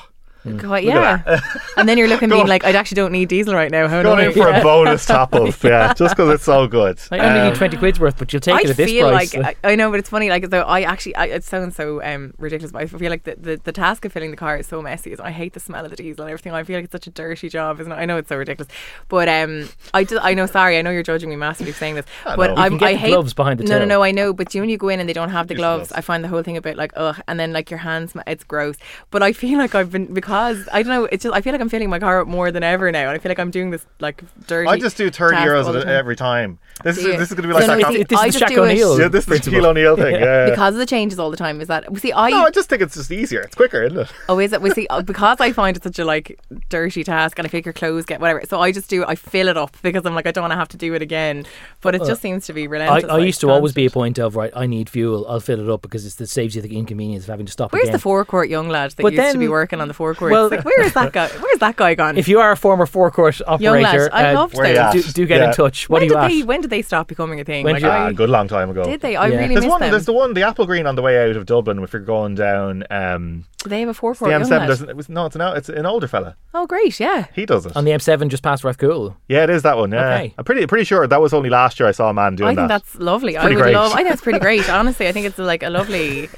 Quite, 0.57 0.85
yeah. 0.85 1.41
and 1.77 1.89
then 1.89 1.99
you're 1.99 2.09
looking, 2.09 2.29
being 2.29 2.47
like, 2.55 2.65
I 2.65 2.71
actually 2.73 2.97
don't 2.97 3.13
need 3.13 3.29
diesel 3.29 3.55
right 3.55 3.71
now. 3.71 3.89
How 3.89 4.03
Going 4.03 4.21
in 4.27 4.33
annoying. 4.33 4.53
for 4.53 4.59
a 4.59 4.63
bonus 4.63 5.05
top 5.07 5.35
up. 5.35 5.55
Yeah. 5.65 5.93
Just 5.95 6.17
because 6.17 6.33
it's 6.35 6.45
so 6.45 6.67
good. 6.67 6.99
I 7.11 7.19
only 7.19 7.41
Um, 7.41 7.49
need 7.49 7.57
20 7.57 7.77
quid's 7.77 8.01
worth, 8.01 8.17
but 8.19 8.33
you'll 8.33 8.41
take 8.41 8.55
I 8.55 8.61
it 8.61 8.71
at 8.71 8.77
this 8.77 8.91
feel 8.91 9.09
price. 9.11 9.35
like 9.35 9.59
I, 9.65 9.73
I 9.73 9.75
know, 9.75 9.91
but 9.91 9.99
it's 10.01 10.09
funny. 10.09 10.29
Like 10.31 10.49
though, 10.51 10.63
I 10.63 10.83
actually 10.83 11.15
I, 11.17 11.27
it 11.27 11.45
sounds 11.45 11.77
so 11.77 12.03
um, 12.03 12.33
ridiculous, 12.39 12.73
but 12.73 12.83
I 12.83 12.87
feel 12.87 13.11
like 13.11 13.25
the, 13.25 13.37
the, 13.39 13.61
the 13.63 13.73
task 13.73 14.05
of 14.05 14.13
filling 14.13 14.31
the 14.31 14.37
car 14.37 14.57
is 14.57 14.67
so 14.67 14.81
messy. 14.81 15.19
I 15.19 15.31
hate 15.31 15.53
the 15.55 15.61
smell 15.61 15.85
of 15.85 15.91
the 15.91 15.97
diesel 15.97 16.25
and 16.25 16.31
everything. 16.31 16.53
I 16.53 16.63
feel 16.65 16.77
like 16.77 16.85
it's 16.85 16.93
such 16.93 17.07
a 17.07 17.11
dirty 17.11 17.49
job, 17.49 17.81
isn't 17.81 17.91
it? 17.93 17.97
I 17.97 18.05
know 18.05 18.17
it's 18.19 18.29
so 18.29 18.37
ridiculous, 18.37 18.73
but 19.09 19.29
um, 19.29 19.69
I 19.95 20.05
just, 20.05 20.25
I 20.25 20.35
know. 20.35 20.47
Sorry, 20.47 20.79
I 20.79 20.83
know 20.83 20.91
you're 20.91 21.03
judging 21.03 21.29
me 21.31 21.37
massively 21.37 21.73
for 21.73 21.79
saying 21.79 21.95
this, 21.97 22.07
I 22.25 22.37
but 22.37 22.57
I'm, 22.59 22.73
can 22.73 22.79
get 22.79 22.89
I 22.89 22.93
the 22.93 22.99
hate 22.99 23.11
gloves 23.11 23.35
behind 23.35 23.61
the 23.61 23.65
No, 23.65 23.79
no, 23.79 23.85
no. 23.85 24.03
I 24.03 24.11
know, 24.13 24.33
but 24.33 24.55
you 24.55 24.61
when 24.63 24.71
you 24.71 24.79
go 24.79 24.89
in 24.89 25.01
and 25.01 25.09
they 25.09 25.13
don't 25.13 25.31
have 25.31 25.49
the 25.49 25.55
gloves, 25.55 25.89
gloves. 25.89 25.93
I 25.93 26.01
find 26.03 26.23
the 26.25 26.29
whole 26.29 26.43
thing 26.43 26.57
a 26.57 26.63
bit 26.63 26.77
like 26.77 26.93
ugh, 26.97 27.21
and 27.27 27.39
then 27.41 27.53
like 27.53 27.71
your 27.71 27.79
hands, 27.79 28.15
it's 28.27 28.45
gross. 28.45 28.77
But 29.11 29.23
I 29.23 29.33
feel 29.33 29.59
like 29.59 29.75
I've 29.75 29.91
been 29.93 30.13
because 30.13 30.31
because 30.39 30.69
I 30.73 30.83
don't 30.83 30.91
know. 30.91 31.05
It's 31.07 31.23
just 31.23 31.35
I 31.35 31.41
feel 31.41 31.53
like 31.53 31.61
I'm 31.61 31.69
filling 31.69 31.91
my 31.91 31.99
car 31.99 32.21
up 32.21 32.29
more 32.29 32.51
than 32.51 32.63
ever 32.63 32.91
now, 32.93 33.09
and 33.09 33.11
I 33.11 33.19
feel 33.19 33.31
like 33.31 33.39
I'm 33.39 33.51
doing 33.51 33.71
this 33.71 33.85
like 34.01 34.23
dirty. 34.47 34.69
I 34.69 34.79
just 34.79 34.97
do 34.97 35.11
30 35.11 35.37
euros 35.37 35.65
all 35.67 35.73
the 35.73 35.81
at- 35.81 35.85
time. 35.85 35.95
every 35.95 36.17
time. 36.17 36.59
This 36.85 36.97
is 36.99 37.05
you? 37.05 37.17
this 37.17 37.31
is 37.31 37.35
going 37.35 37.43
to 37.43 37.49
be 37.49 37.55
like 37.55 37.63
no, 37.67 37.69
that. 37.69 37.79
you 37.79 37.85
com- 37.85 37.95
see, 37.95 38.03
This 38.05 38.19
I 38.21 38.27
is 38.27 38.35
just 38.35 38.45
Shaq 38.45 38.55
do 38.55 38.63
it- 38.65 38.77
yeah, 38.77 39.09
this 39.09 39.21
is 39.21 39.27
the 39.27 39.31
principle. 39.31 39.61
Shaquille 39.61 39.67
O'Neal 39.67 39.97
thing. 39.97 40.15
Yeah. 40.15 40.51
because 40.51 40.75
of 40.75 40.79
the 40.79 40.87
changes 40.87 41.19
all 41.19 41.31
the 41.31 41.37
time. 41.37 41.61
Is 41.61 41.67
that 41.69 41.91
we 41.91 41.99
see 41.99 42.13
I 42.13 42.31
no, 42.31 42.45
I 42.45 42.51
just 42.51 42.69
think 42.69 42.83
it's 42.83 42.95
just 42.95 43.11
easier. 43.11 43.41
It's 43.41 43.55
quicker, 43.55 43.83
isn't 43.83 43.99
it? 43.99 44.13
Oh, 44.29 44.39
is 44.39 44.53
it? 44.53 44.63
We 44.63 44.71
see 44.71 44.87
uh, 44.91 45.03
because 45.03 45.41
I 45.41 45.53
find 45.53 45.77
it 45.77 45.83
such 45.83 45.99
a 45.99 46.05
like 46.05 46.39
dirty 46.69 47.03
task, 47.03 47.39
and 47.39 47.47
I 47.47 47.49
figure 47.51 47.73
clothes 47.73 48.05
get 48.05 48.21
whatever. 48.21 48.43
So 48.49 48.61
I 48.61 48.71
just 48.71 48.89
do. 48.89 49.05
I 49.05 49.17
fill 49.17 49.49
it 49.49 49.57
up 49.57 49.77
because 49.83 50.07
I'm 50.07 50.15
like 50.15 50.27
I 50.27 50.31
don't 50.31 50.43
want 50.43 50.53
to 50.53 50.57
have 50.57 50.69
to 50.69 50.77
do 50.77 50.95
it 50.95 51.03
again. 51.03 51.47
But 51.81 51.95
it 51.95 52.05
just 52.05 52.23
seems 52.23 52.47
to 52.47 52.53
be 52.53 52.63
I, 52.63 52.67
relentless. 52.67 53.05
I 53.05 53.15
like, 53.17 53.27
used 53.27 53.41
to 53.41 53.51
always 53.51 53.73
be 53.73 53.87
a 53.87 53.91
point 53.91 54.19
of 54.19 54.37
right. 54.37 54.53
I 54.55 54.67
need 54.67 54.89
fuel. 54.89 55.27
I'll 55.29 55.41
fill 55.41 55.61
it 55.61 55.69
up 55.69 55.83
because 55.83 56.07
it's, 56.07 56.21
it 56.21 56.29
saves 56.29 56.55
you 56.55 56.63
the 56.63 56.77
inconvenience 56.77 57.25
of 57.25 57.31
having 57.31 57.47
to 57.47 57.53
stop 57.53 57.73
Where's 57.73 57.85
again. 57.85 57.93
the 57.93 57.99
forecourt 57.99 58.49
young 58.49 58.69
lad 58.69 58.93
that 58.93 59.03
But 59.03 59.13
used 59.13 59.33
to 59.33 59.39
be 59.39 59.49
working 59.49 59.81
on 59.81 59.89
the 59.89 59.95
forecourt? 59.95 60.28
Well- 60.33 60.49
like, 60.51 60.65
where 60.65 60.81
is 60.83 60.93
that 60.95 61.13
guy? 61.13 61.29
Where's 61.29 61.59
that 61.59 61.77
guy 61.77 61.95
gone? 61.95 62.17
if 62.19 62.29
you 62.29 62.41
are 62.41 62.53
a 62.53 62.57
former 62.57 62.87
forecourt 62.87 63.39
young 63.41 63.49
operator, 63.85 64.05
lad, 64.05 64.11
I 64.13 64.31
uh, 64.31 64.35
loved 64.35 64.57
where 64.57 64.69
you 64.69 64.75
those. 64.75 64.85
at? 64.85 64.93
do, 64.93 65.13
do 65.23 65.27
get 65.27 65.41
Yeah. 65.41 65.49
in 65.49 65.55
touch. 65.55 65.89
What 65.89 66.01
when 66.01 66.03
are 66.03 66.05
you 66.05 66.11
did 66.11 66.19
at? 66.19 66.29
they? 66.29 66.43
When 66.43 66.61
did 66.61 66.71
they 66.71 66.83
stop 66.83 67.09
becoming 67.09 67.41
a 67.41 67.45
thing? 67.45 67.65
When 67.65 67.75
Like, 67.75 67.83
did 67.83 67.91
Ah, 67.91 68.07
I, 68.07 68.11
a 68.11 68.13
good 68.13 68.31
long 68.31 68.49
time 68.49 68.71
ago. 68.71 68.85
did 68.85 69.01
they? 69.01 69.17
I 69.17 69.27
Yeah. 69.29 69.35
really 69.37 69.49
There's 69.55 69.61
missed 69.65 69.71
one. 69.71 69.81
them. 69.81 69.91
There's 69.91 70.07
the 70.07 70.13
one, 70.13 70.35
the 70.35 70.43
Applegreen 70.43 70.87
on 70.87 70.95
the 70.95 71.03
way 71.03 71.19
out 71.31 71.37
of 71.37 71.47
Dublin. 71.47 71.83
If 71.83 71.93
you're 71.93 72.03
going 72.03 72.35
down, 72.35 72.85
um, 72.91 73.45
Do 73.58 73.58
they 73.67 73.81
have 73.81 73.89
a 73.89 73.93
the 73.93 73.95
forecourt 73.95 74.31
young 74.31 74.43
M7. 74.43 74.67
doesn't. 74.67 74.89
it 74.89 74.97
was, 74.97 75.09
no, 75.09 75.27
it's 75.27 75.35
an 75.37 75.43
it's 75.57 75.69
an 75.69 75.85
older 75.87 76.07
fella. 76.07 76.37
Oh, 76.55 76.67
great! 76.67 76.99
Yeah. 77.01 77.27
He 77.35 77.45
does 77.45 77.67
it. 77.67 77.77
on 77.77 77.85
the 77.85 77.91
M7 77.91 78.29
just 78.29 78.43
past 78.43 78.63
Rathcoole. 78.63 79.17
yeah, 79.29 79.45
it 79.45 79.51
is 79.51 79.63
that 79.63 79.77
one. 79.77 79.91
Yeah, 79.93 80.05
Okay. 80.15 80.35
I'm 80.39 80.45
pretty 80.45 80.67
pretty 80.67 80.85
sure 80.85 81.07
that 81.07 81.21
was 81.21 81.35
only 81.35 81.51
last 81.51 81.81
year 81.81 81.89
I 81.89 81.93
saw 81.93 82.09
a 82.11 82.15
man 82.15 82.37
doing 82.37 82.47
that. 82.47 82.53
I 82.53 82.55
think 82.55 82.69
that. 82.69 82.83
that's 82.85 82.95
lovely. 82.97 83.37
I 83.37 83.45
would 83.49 83.57
great. 83.57 83.75
love. 83.75 83.93
I 83.93 83.97
think 84.03 84.11
it's 84.13 84.23
pretty 84.23 84.39
great. 84.39 84.69
Honestly, 84.79 85.09
I 85.09 85.13
think 85.13 85.27
it's 85.27 85.39
like 85.39 85.63
a 85.63 85.71
lovely. 85.71 86.29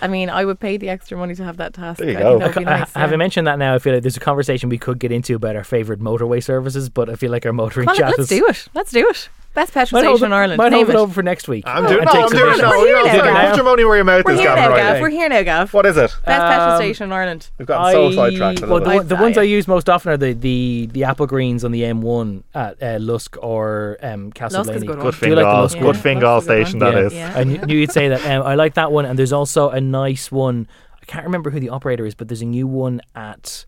I 0.00 0.06
mean, 0.06 0.30
I 0.30 0.44
would 0.44 0.60
pay 0.60 0.76
the 0.76 0.88
extra 0.90 1.18
money 1.18 1.34
to 1.34 1.42
have 1.44 1.56
that 1.56 1.74
task. 1.74 1.98
There 1.98 2.10
you 2.10 2.18
I 2.18 2.20
go. 2.20 2.30
think 2.30 2.40
that 2.40 2.54
would 2.54 2.60
be 2.60 2.64
nice. 2.66 2.92
Having 2.92 3.12
yeah. 3.14 3.16
mentioned 3.16 3.46
that 3.48 3.58
now, 3.58 3.74
I 3.74 3.78
feel 3.80 3.94
like 3.94 4.02
there's 4.02 4.16
a 4.16 4.20
conversation 4.20 4.68
we 4.68 4.78
could 4.78 4.98
get 5.00 5.10
into 5.10 5.34
about 5.34 5.56
our 5.56 5.64
favourite 5.64 6.00
motorway 6.00 6.40
services, 6.42 6.88
but 6.88 7.08
I 7.10 7.16
feel 7.16 7.32
like 7.32 7.44
our 7.46 7.52
motoring 7.52 7.86
Come 7.86 7.92
on, 7.94 7.96
chat 7.98 8.10
let's 8.18 8.30
is. 8.30 8.38
do 8.38 8.46
it. 8.46 8.68
Let's 8.74 8.92
do 8.92 9.08
it. 9.08 9.28
Best 9.58 9.74
petrol 9.74 10.00
station 10.02 10.26
in 10.26 10.32
Ireland. 10.32 10.58
Might 10.58 10.68
Name 10.70 10.86
hold 10.86 10.88
it 10.90 10.94
it. 10.94 11.02
over 11.02 11.12
for 11.12 11.22
next 11.22 11.48
week. 11.48 11.64
I'm 11.66 11.84
Oh, 11.84 11.88
doing. 11.88 12.00
and 12.00 12.06
No, 12.06 12.12
take 12.12 12.22
I'm 12.24 12.28
doing 12.30 12.42
it 12.42 12.46
pictures. 12.46 12.62
now. 12.62 12.70
We're 12.70 12.76
here 12.78 12.86
You're 12.86 12.96
now, 13.06 13.12
doing 13.12 13.24
it. 13.24 13.32
Gav. 13.38 13.48
Put 13.50 13.56
your 13.56 13.64
money 13.64 13.84
where 13.84 13.96
your 13.96 14.04
mouth 14.04 14.24
We're 14.24 14.32
is, 14.32 14.38
here 14.40 14.48
Gavan. 14.54 14.70
now, 14.70 14.76
Gav. 14.76 15.00
We're 15.00 15.08
here 15.10 15.28
now, 15.28 15.42
Gav. 15.42 15.74
What 15.74 15.86
is 15.86 15.96
it? 15.96 16.00
Best 16.02 16.24
petrol 16.24 16.70
Um, 16.70 16.76
station 16.78 17.04
in 17.04 17.12
Ireland. 17.12 17.50
We've 17.58 17.66
gotten 17.66 17.92
so 17.92 18.12
sidetracked 18.12 18.62
a 18.62 18.66
well, 18.66 18.74
little 18.78 18.92
the, 18.92 18.98
bit. 19.00 19.08
the 19.08 19.16
ones 19.16 19.36
I- 19.38 19.40
I 19.40 19.44
use 19.44 19.66
most 19.66 19.88
often 19.90 20.12
are 20.12 20.16
the, 20.16 20.32
the, 20.32 20.88
the 20.92 21.00
Applegreens 21.02 21.64
on 21.64 21.72
the 21.72 21.82
M1 21.82 22.42
at 22.54 22.82
uh, 22.82 22.98
Lusk 23.00 23.36
or 23.42 23.98
um, 24.02 24.30
Castle 24.32 24.60
Lusk 24.64 24.72
good 24.72 24.86
Good 24.86 24.88
one. 24.96 24.98
Like 25.06 25.14
the 25.14 25.18
Fingal, 25.18 25.42
Lusk 25.44 25.78
good? 25.78 25.96
Fingal 25.96 26.34
Lusk 26.34 26.44
is 26.44 26.48
a 26.50 26.54
good 26.54 26.64
station 26.66 26.80
one. 26.80 26.94
that 26.94 27.00
Yeah. 27.00 27.06
is. 27.06 27.14
Yeah. 27.14 27.32
I 27.36 27.44
knew 27.66 27.76
you'd 27.78 27.90
say 27.92 28.08
that. 28.08 28.24
Um, 28.26 28.46
I 28.46 28.54
like 28.54 28.74
that 28.74 28.92
one, 28.92 29.04
and 29.06 29.18
there's 29.18 29.32
also 29.32 29.70
a 29.70 29.80
nice 29.80 30.30
one. 30.30 30.68
I 31.02 31.04
can't 31.06 31.24
remember 31.24 31.50
who 31.50 31.58
the 31.58 31.70
operator 31.70 32.06
is, 32.06 32.14
but 32.14 32.28
there's 32.28 32.42
a 32.42 32.46
new 32.46 32.66
one 32.66 33.00
at 33.14 33.64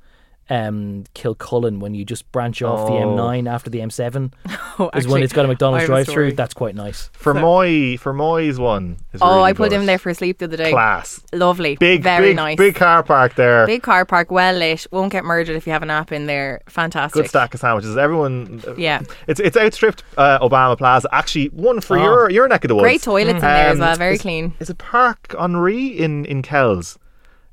um, 0.50 1.04
Kilcullen 1.14 1.78
when 1.80 1.94
you 1.94 2.04
just 2.04 2.30
branch 2.32 2.60
off 2.60 2.86
the 2.88 2.92
Oh. 2.94 3.16
M9 3.16 3.48
after 3.48 3.70
the 3.70 3.78
M7. 3.78 4.32
Oh, 4.78 4.88
Is 4.94 5.04
when 5.06 5.16
actually, 5.16 5.22
it's 5.24 5.32
got 5.34 5.44
a 5.44 5.48
I 5.48 5.50
McDonald's 5.50 5.82
have 5.82 5.90
a 5.90 5.92
drive-through. 5.92 6.12
story. 6.12 6.32
That's 6.32 6.54
quite 6.54 6.74
nice. 6.74 7.10
For 7.12 7.34
Moy, 7.34 7.98
for 7.98 8.14
Moy's 8.14 8.58
one. 8.58 8.96
Is 9.12 9.20
Oh, 9.20 9.34
really 9.36 9.42
I 9.50 9.52
pulled 9.52 9.70
good. 9.70 9.80
him 9.80 9.84
there 9.86 9.98
for 9.98 10.08
a 10.08 10.14
sleep 10.14 10.38
the 10.38 10.46
other 10.46 10.56
day. 10.56 10.70
Class. 10.70 11.20
Lovely. 11.34 11.76
Big, 11.76 12.02
Very 12.02 12.28
big, 12.28 12.36
nice. 12.36 12.56
big 12.56 12.76
car 12.76 13.02
park 13.02 13.34
there. 13.34 13.66
Big 13.66 13.82
car 13.82 14.06
park, 14.06 14.30
well 14.30 14.54
lit. 14.54 14.86
Won't 14.90 15.12
get 15.12 15.22
murdered 15.24 15.54
if 15.54 15.66
you 15.66 15.72
have 15.74 15.82
an 15.82 15.90
app 15.90 16.12
in 16.12 16.24
there. 16.26 16.62
Fantastic. 16.66 17.12
Good 17.24 17.28
stack 17.28 17.52
of 17.52 17.60
sandwiches. 17.60 17.94
Everyone. 17.98 18.62
Yeah. 18.78 19.02
It's 19.26 19.38
it's 19.40 19.56
outstripped 19.56 20.02
uh, 20.16 20.38
Obama 20.38 20.78
Plaza. 20.78 21.08
Actually, 21.12 21.48
one 21.48 21.82
for 21.82 21.98
Oh. 21.98 22.02
your 22.02 22.30
your 22.30 22.48
neck 22.48 22.64
of 22.64 22.68
the 22.68 22.74
woods. 22.74 22.84
Great 22.84 23.02
toilets 23.02 23.34
in 23.34 23.40
there 23.40 23.66
as 23.68 23.74
Um, 23.74 23.80
well. 23.80 23.96
Very 23.96 24.14
is- 24.14 24.22
clean. 24.22 24.54
Is 24.60 24.70
it 24.70 24.78
Park 24.78 25.34
Henri 25.38 25.88
in 25.88 26.24
in 26.24 26.40
Kells? 26.40 26.98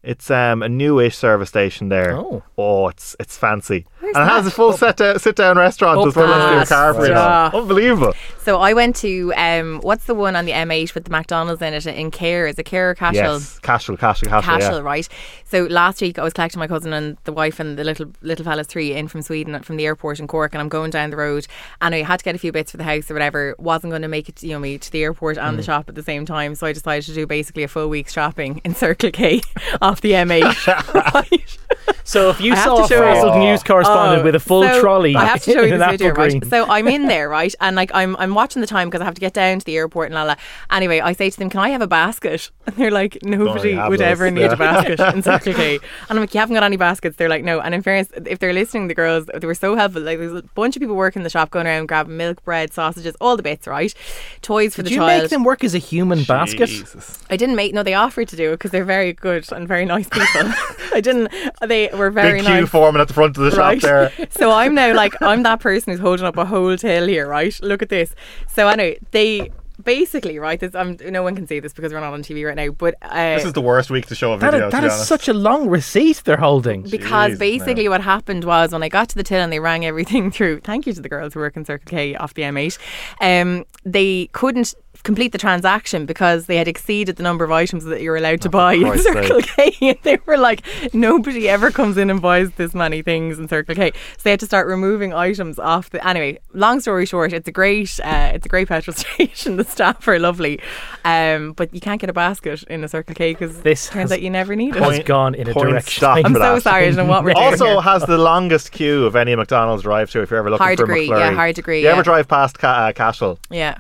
It's 0.04 0.32
um, 0.32 0.64
a 0.64 0.70
newish 0.70 1.18
service 1.18 1.50
station 1.50 1.90
there. 1.90 2.16
Oh. 2.16 2.44
Oh, 2.58 2.88
it's 2.88 3.16
it's 3.20 3.38
fancy. 3.38 3.86
Where's 4.00 4.16
and 4.16 4.26
it 4.26 4.32
has 4.32 4.46
a 4.48 4.52
full 4.52 4.74
set 4.74 4.98
down, 4.98 5.18
sit 5.20 5.36
down 5.36 5.58
restaurant 5.58 6.08
as 6.08 6.16
well 6.16 6.32
as 6.32 6.42
Ah, 6.42 6.56
your 6.56 6.66
car 6.66 6.94
for 6.94 7.08
you. 7.08 7.60
Unbelievable. 7.60 8.14
So 8.38 8.60
I 8.60 8.74
went 8.74 8.96
to 8.98 9.34
um, 9.36 9.80
what's 9.82 10.06
the 10.06 10.14
one 10.16 10.36
on 10.36 10.46
the 10.46 10.52
M8 10.52 10.94
with 10.94 11.06
the 11.06 11.12
McDonald's 11.12 11.62
in 11.62 11.74
it 11.74 11.86
in 11.88 12.12
Cahir? 12.12 12.48
Is 12.48 12.58
it 12.60 12.64
Cahir 12.66 12.92
or 12.92 12.96
Cashel? 12.96 13.16
Yes, 13.34 13.60
Cashel, 13.60 13.98
Cashel, 13.98 14.30
Cashel. 14.30 14.42
Cashel, 14.44 14.76
yeah. 14.78 14.82
right? 14.82 15.08
So 15.46 15.64
last 15.64 16.00
week 16.02 16.20
I 16.20 16.24
was 16.24 16.34
collecting 16.34 16.60
my 16.60 16.68
cousin 16.68 16.94
and 16.94 17.18
the 17.24 17.34
wife 17.34 17.60
and 17.60 17.78
the 17.78 17.84
little 17.84 18.12
little 18.22 18.46
fella's 18.46 18.68
three 18.68 18.94
in 18.94 19.08
from 19.08 19.22
Sweden 19.22 19.60
from 19.64 19.78
the 19.78 19.86
airport 19.86 20.20
in 20.20 20.28
Cork, 20.28 20.54
and 20.54 20.62
I'm 20.62 20.70
going 20.70 20.92
down 20.92 21.10
the 21.10 21.18
road, 21.18 21.48
and 21.82 21.94
I 21.96 22.04
had 22.04 22.20
to 22.20 22.24
get 22.26 22.36
a 22.36 22.40
few 22.40 22.52
bits 22.52 22.72
for 22.72 22.78
the 22.78 22.84
house 22.84 23.10
or 23.10 23.16
whatever. 23.16 23.56
wasn't 23.58 23.92
going 23.92 24.04
to 24.04 24.08
make 24.08 24.30
it, 24.30 24.44
you 24.44 24.52
know, 24.52 24.60
me 24.60 24.78
to 24.78 24.92
the 24.92 25.04
airport 25.04 25.38
and 25.38 25.58
the 25.58 25.64
Mm. 25.64 25.66
shop 25.66 25.90
at 25.90 25.96
the 25.96 26.04
same 26.04 26.26
time, 26.26 26.54
so 26.56 26.68
I 26.68 26.72
decided 26.74 27.04
to 27.06 27.14
do 27.14 27.26
basically 27.28 27.64
a 27.64 27.68
full 27.68 27.90
week's 27.90 28.14
shopping 28.14 28.62
in 28.64 28.76
Circle 28.76 29.12
K 29.12 29.42
off 29.82 30.02
the 30.02 30.12
M8. 30.12 30.94
right? 31.14 31.58
So 32.04 32.30
if 32.30 32.40
you 32.40 32.54
I 32.54 32.56
have 32.56 32.66
saw 32.66 32.76
to 32.78 32.84
a 32.84 32.88
show 32.88 33.34
you. 33.36 33.40
news 33.40 33.62
oh. 33.64 33.68
correspondent 33.68 34.22
Oh, 34.22 34.24
with 34.24 34.36
a 34.36 34.40
full 34.40 34.64
so 34.64 34.80
trolley, 34.80 35.16
I 35.16 35.26
have 35.26 35.44
to 35.44 35.52
show 35.54 35.62
you 35.62 35.74
in 35.74 35.80
this 35.80 35.82
apple 35.82 35.98
video, 35.98 36.14
green. 36.14 36.40
right? 36.40 36.50
So 36.50 36.66
I'm 36.66 36.88
in 36.88 37.08
there, 37.08 37.28
right, 37.40 37.54
and 37.60 37.76
like 37.76 37.92
I'm 37.94 38.16
I'm 38.18 38.34
watching 38.34 38.62
the 38.62 38.68
time 38.68 38.88
because 38.90 39.02
I 39.02 39.06
have 39.06 39.16
to 39.16 39.20
get 39.22 39.34
down 39.34 39.60
to 39.60 39.66
the 39.66 39.76
airport 39.76 40.08
and 40.08 40.16
la 40.16 40.24
la. 40.24 40.36
Anyway, 40.72 41.00
I 41.02 41.12
say 41.12 41.30
to 41.30 41.38
them, 41.38 41.50
"Can 41.50 41.60
I 41.60 41.70
have 41.70 41.82
a 41.82 41.88
basket?" 41.88 42.50
And 42.68 42.76
they're 42.76 42.92
like, 42.92 43.18
"Nobody 43.24 43.74
have 43.74 43.90
would 43.90 44.00
those, 44.00 44.08
ever 44.08 44.30
need 44.32 44.42
yeah. 44.42 44.54
a 44.54 44.58
basket 44.58 45.00
in 45.16 45.22
Circle 45.22 45.54
K." 45.54 45.76
And 45.76 45.82
I'm 46.12 46.18
like, 46.20 46.34
"You 46.34 46.40
haven't 46.40 46.54
got 46.56 46.64
any 46.64 46.78
baskets?" 46.78 47.18
They're 47.18 47.30
like, 47.30 47.44
"No." 47.44 47.60
And 47.60 47.74
in 47.76 47.82
fairness, 47.82 48.10
if 48.26 48.40
they're 48.40 48.54
listening, 48.54 48.88
the 48.88 48.94
girls 48.96 49.26
they 49.34 49.46
were 49.48 49.54
so 49.56 49.76
helpful. 49.76 50.02
Like 50.02 50.18
there's 50.20 50.34
a 50.34 50.44
bunch 50.56 50.76
of 50.78 50.80
people 50.82 50.96
working 50.96 51.20
in 51.22 51.24
the 51.24 51.30
shop, 51.30 51.50
going 51.52 51.68
around 51.68 51.88
grabbing 51.88 52.16
milk, 52.18 52.44
bread, 52.44 52.74
sausages, 52.74 53.16
all 53.22 53.36
the 53.38 53.44
bits, 53.44 53.68
right? 53.68 53.94
Toys 54.42 54.76
for 54.76 54.82
Did 54.84 54.90
the 54.92 54.96
you 54.96 54.98
child. 55.02 55.22
make 55.24 55.30
them 55.30 55.44
work 55.44 55.64
as 55.64 55.76
a 55.76 55.78
human 55.80 56.24
basket? 56.24 56.68
Jesus. 56.68 57.24
I 57.30 57.36
didn't 57.38 57.56
make. 57.56 57.74
No, 57.74 57.84
they 57.84 57.94
offered 57.94 58.28
to 58.30 58.36
do 58.36 58.50
it 58.52 58.56
because 58.56 58.72
they're 58.72 58.86
very 58.86 59.14
good 59.14 59.50
and 59.52 59.68
very 59.68 59.86
nice 59.86 60.08
people. 60.10 60.52
I 60.94 61.02
didn't. 61.02 61.30
They 61.66 61.90
were 61.94 62.12
very 62.12 62.40
Big 62.40 62.46
queue 62.46 62.62
nice. 62.62 62.70
forming 62.70 63.02
at 63.02 63.08
the 63.08 63.14
front 63.14 63.38
of 63.38 63.44
the 63.52 63.58
right? 63.58 63.82
shop 63.82 64.12
there. 64.18 64.28
so 64.32 64.52
I'm 64.52 64.76
now 64.76 64.94
like 64.94 65.14
I'm 65.22 65.44
that 65.44 65.60
person 65.60 65.92
who's 65.92 66.00
holding 66.00 66.26
up 66.26 66.38
a 66.38 66.46
whole 66.46 66.78
tail 66.78 67.08
here, 67.08 67.28
right? 67.28 67.58
Look 67.64 67.82
at 67.82 67.90
this. 67.90 68.14
So 68.48 68.68
anyway, 68.68 69.00
they 69.12 69.50
basically 69.84 70.38
right. 70.40 70.60
This 70.60 70.74
I'm 70.76 70.98
no 71.10 71.22
one 71.24 71.36
can 71.36 71.48
see 71.48 71.60
this 71.60 71.74
because 71.74 71.94
we're 71.94 72.00
not 72.00 72.14
on 72.14 72.22
TV 72.24 72.46
right 72.46 72.56
now, 72.56 72.70
but 72.72 72.96
uh, 73.02 73.36
This 73.36 73.46
is 73.46 73.54
the 73.54 73.62
worst 73.62 73.90
week 73.90 74.06
to 74.08 74.16
show 74.16 74.34
a 74.34 74.38
That 74.40 74.52
video. 74.52 74.68
is, 74.68 74.74
to 74.74 74.80
be 74.82 74.86
is 74.88 74.94
honest. 74.94 75.08
such 75.08 75.28
a 75.28 75.34
long 75.34 75.68
receipt 75.70 76.22
they're 76.26 76.38
holding. 76.38 76.82
because 76.84 77.30
Jesus, 77.32 77.40
basically 77.40 77.88
what 77.90 78.02
happened 78.02 78.44
was 78.44 78.72
when 78.72 78.82
I 78.84 78.90
got 78.90 79.10
to 79.10 79.16
the 79.16 79.24
till 79.24 79.40
and 79.40 79.52
they 79.54 79.60
rang 79.60 79.86
everything 79.86 80.30
through. 80.36 80.62
Thank 80.62 80.86
you 80.88 80.94
to 80.94 81.02
the 81.02 81.10
girls 81.10 81.34
who 81.34 81.40
work 81.40 81.56
in 81.58 81.66
Circle 81.66 81.90
K 81.90 82.16
off 82.16 82.34
the 82.34 82.42
M8. 82.44 82.78
Um, 83.22 83.66
they 83.86 84.30
couldn't 84.34 84.74
complete 85.08 85.32
the 85.32 85.38
transaction 85.40 86.06
because 86.06 86.46
they 86.46 86.58
had 86.58 86.68
exceeded 86.68 87.16
the 87.16 87.24
number 87.24 87.44
of 87.46 87.52
items 87.52 87.86
that 87.86 88.02
you 88.02 88.12
were 88.12 88.18
allowed 88.18 88.42
to 88.42 88.50
buy 88.50 88.74
in 88.74 88.82
Christ's 88.84 89.06
Circle 89.08 89.42
K. 89.42 89.74
And 89.88 89.98
they 90.04 90.18
were 90.26 90.38
like, 90.38 90.62
nobody 90.94 91.48
ever 91.50 91.72
comes 91.72 91.98
in 91.98 92.10
and 92.10 92.22
buys 92.22 92.52
this 92.52 92.74
many 92.76 93.02
things 93.02 93.40
in 93.40 93.48
Circle 93.48 93.74
K. 93.76 93.92
So 94.18 94.22
they 94.24 94.32
had 94.32 94.40
to 94.42 94.46
start 94.46 94.68
removing 94.68 95.14
items 95.14 95.58
off 95.58 95.90
the. 95.90 96.06
Anyway, 96.06 96.40
long 96.54 96.82
story 96.82 97.06
short, 97.06 97.32
it's 97.34 97.48
a 97.48 97.52
great, 97.52 98.00
uh, 98.04 98.32
it's 98.34 98.46
a 98.46 98.50
great 98.50 98.68
petrol 98.68 98.94
station. 99.04 99.56
The 99.56 99.64
staff 99.64 100.06
are 100.08 100.20
lovely, 100.20 100.60
um, 101.06 101.54
but 101.54 101.74
you 101.74 101.80
can't 101.80 102.02
get 102.02 102.10
a 102.10 102.14
basket 102.14 102.64
in 102.64 102.84
a 102.84 102.88
Circle 102.90 103.16
K 103.16 103.32
because 103.34 103.62
This 103.62 103.88
turns 103.90 104.12
out 104.12 104.22
you 104.22 104.30
never 104.30 104.56
need 104.56 104.76
it. 104.76 104.84
has 104.84 105.00
gone 105.00 105.34
in 105.36 105.48
a 105.50 105.54
direction. 105.54 106.06
I'm 106.06 106.34
so 106.34 106.40
that. 106.40 106.64
sorry. 106.64 106.84
I 106.84 106.88
don't 106.88 106.98
know 106.98 107.06
what 107.06 107.24
we're 107.24 107.34
doing 107.42 107.46
also 107.46 107.66
here. 107.66 107.82
has 107.82 108.04
the 108.06 108.18
longest 108.18 108.72
queue 108.72 109.06
of 109.06 109.16
any 109.16 109.36
McDonald's 109.36 109.84
drive-through 109.84 110.24
if 110.24 110.30
you're 110.32 110.40
ever 110.40 110.50
looking 110.50 110.66
Hard 110.66 110.78
for 110.80 110.86
degree, 110.86 111.08
McFlurry. 111.08 111.20
yeah, 111.20 111.34
hard 111.34 111.56
degree, 111.56 111.82
You 111.84 111.88
ever 111.88 112.04
drive 112.04 112.28
past 112.28 112.60
Ca- 112.60 112.88
uh, 112.90 112.92
Cashel? 112.92 113.40
Yeah. 113.50 113.78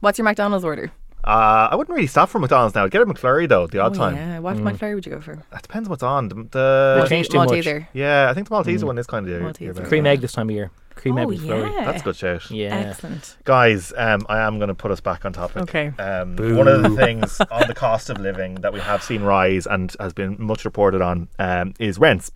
What's 0.00 0.18
your 0.18 0.24
McDonald's 0.24 0.64
order? 0.64 0.90
Uh, 1.22 1.68
I 1.70 1.76
wouldn't 1.76 1.94
really 1.94 2.06
stop 2.06 2.30
for 2.30 2.38
McDonald's 2.38 2.74
now. 2.74 2.84
I'd 2.84 2.90
get 2.90 3.02
a 3.02 3.06
McFlurry 3.06 3.46
though, 3.46 3.66
the 3.66 3.78
odd 3.78 3.94
Oh, 3.94 3.98
time. 3.98 4.16
Yeah. 4.16 4.38
What 4.38 4.56
McFlurry 4.56 4.94
would 4.94 5.04
you 5.04 5.12
go 5.12 5.20
for? 5.20 5.32
It 5.32 5.62
depends 5.62 5.86
what's 5.88 6.02
on. 6.02 6.28
The, 6.28 6.34
the 6.50 7.00
They 7.02 7.08
changed 7.08 7.30
too 7.32 7.36
much. 7.38 7.50
Malteser. 7.50 7.86
yeah, 7.92 8.28
I 8.30 8.34
think 8.34 8.48
the 8.48 8.54
Malteser 8.54 8.84
one 8.84 8.96
is 8.96 9.06
kind 9.06 9.28
of 9.28 9.42
Malteser. 9.42 9.86
Cream 9.86 10.06
egg 10.06 10.22
this 10.22 10.32
time 10.32 10.48
of 10.48 10.54
year. 10.54 10.70
Cream 10.94 11.18
egg 11.18 11.26
Oh, 11.26 11.30
McFlurry. 11.32 11.72
yeah. 11.76 11.84
That's 11.84 12.00
a 12.00 12.04
good 12.04 12.16
shout. 12.16 12.50
Yeah. 12.50 12.74
Excellent. 12.74 13.36
Guys, 13.44 13.92
um, 13.98 14.24
I 14.30 14.38
am 14.40 14.58
going 14.58 14.68
to 14.68 14.74
put 14.74 14.90
us 14.90 15.00
back 15.00 15.26
on 15.26 15.34
topic. 15.34 15.62
Okay. 15.64 15.88
Um, 15.98 16.36
one 16.56 16.66
of 16.68 16.82
the 16.82 16.90
things 16.96 17.38
on 17.50 17.68
the 17.68 17.74
cost 17.74 18.08
of 18.08 18.18
living 18.18 18.54
that 18.56 18.72
we 18.72 18.80
have 18.80 19.02
seen 19.02 19.22
rise 19.22 19.66
and 19.66 19.94
has 20.00 20.14
been 20.14 20.36
much 20.38 20.64
reported 20.64 21.02
on 21.02 21.28
um, 21.38 21.74
is 21.78 21.98
rents. 21.98 22.30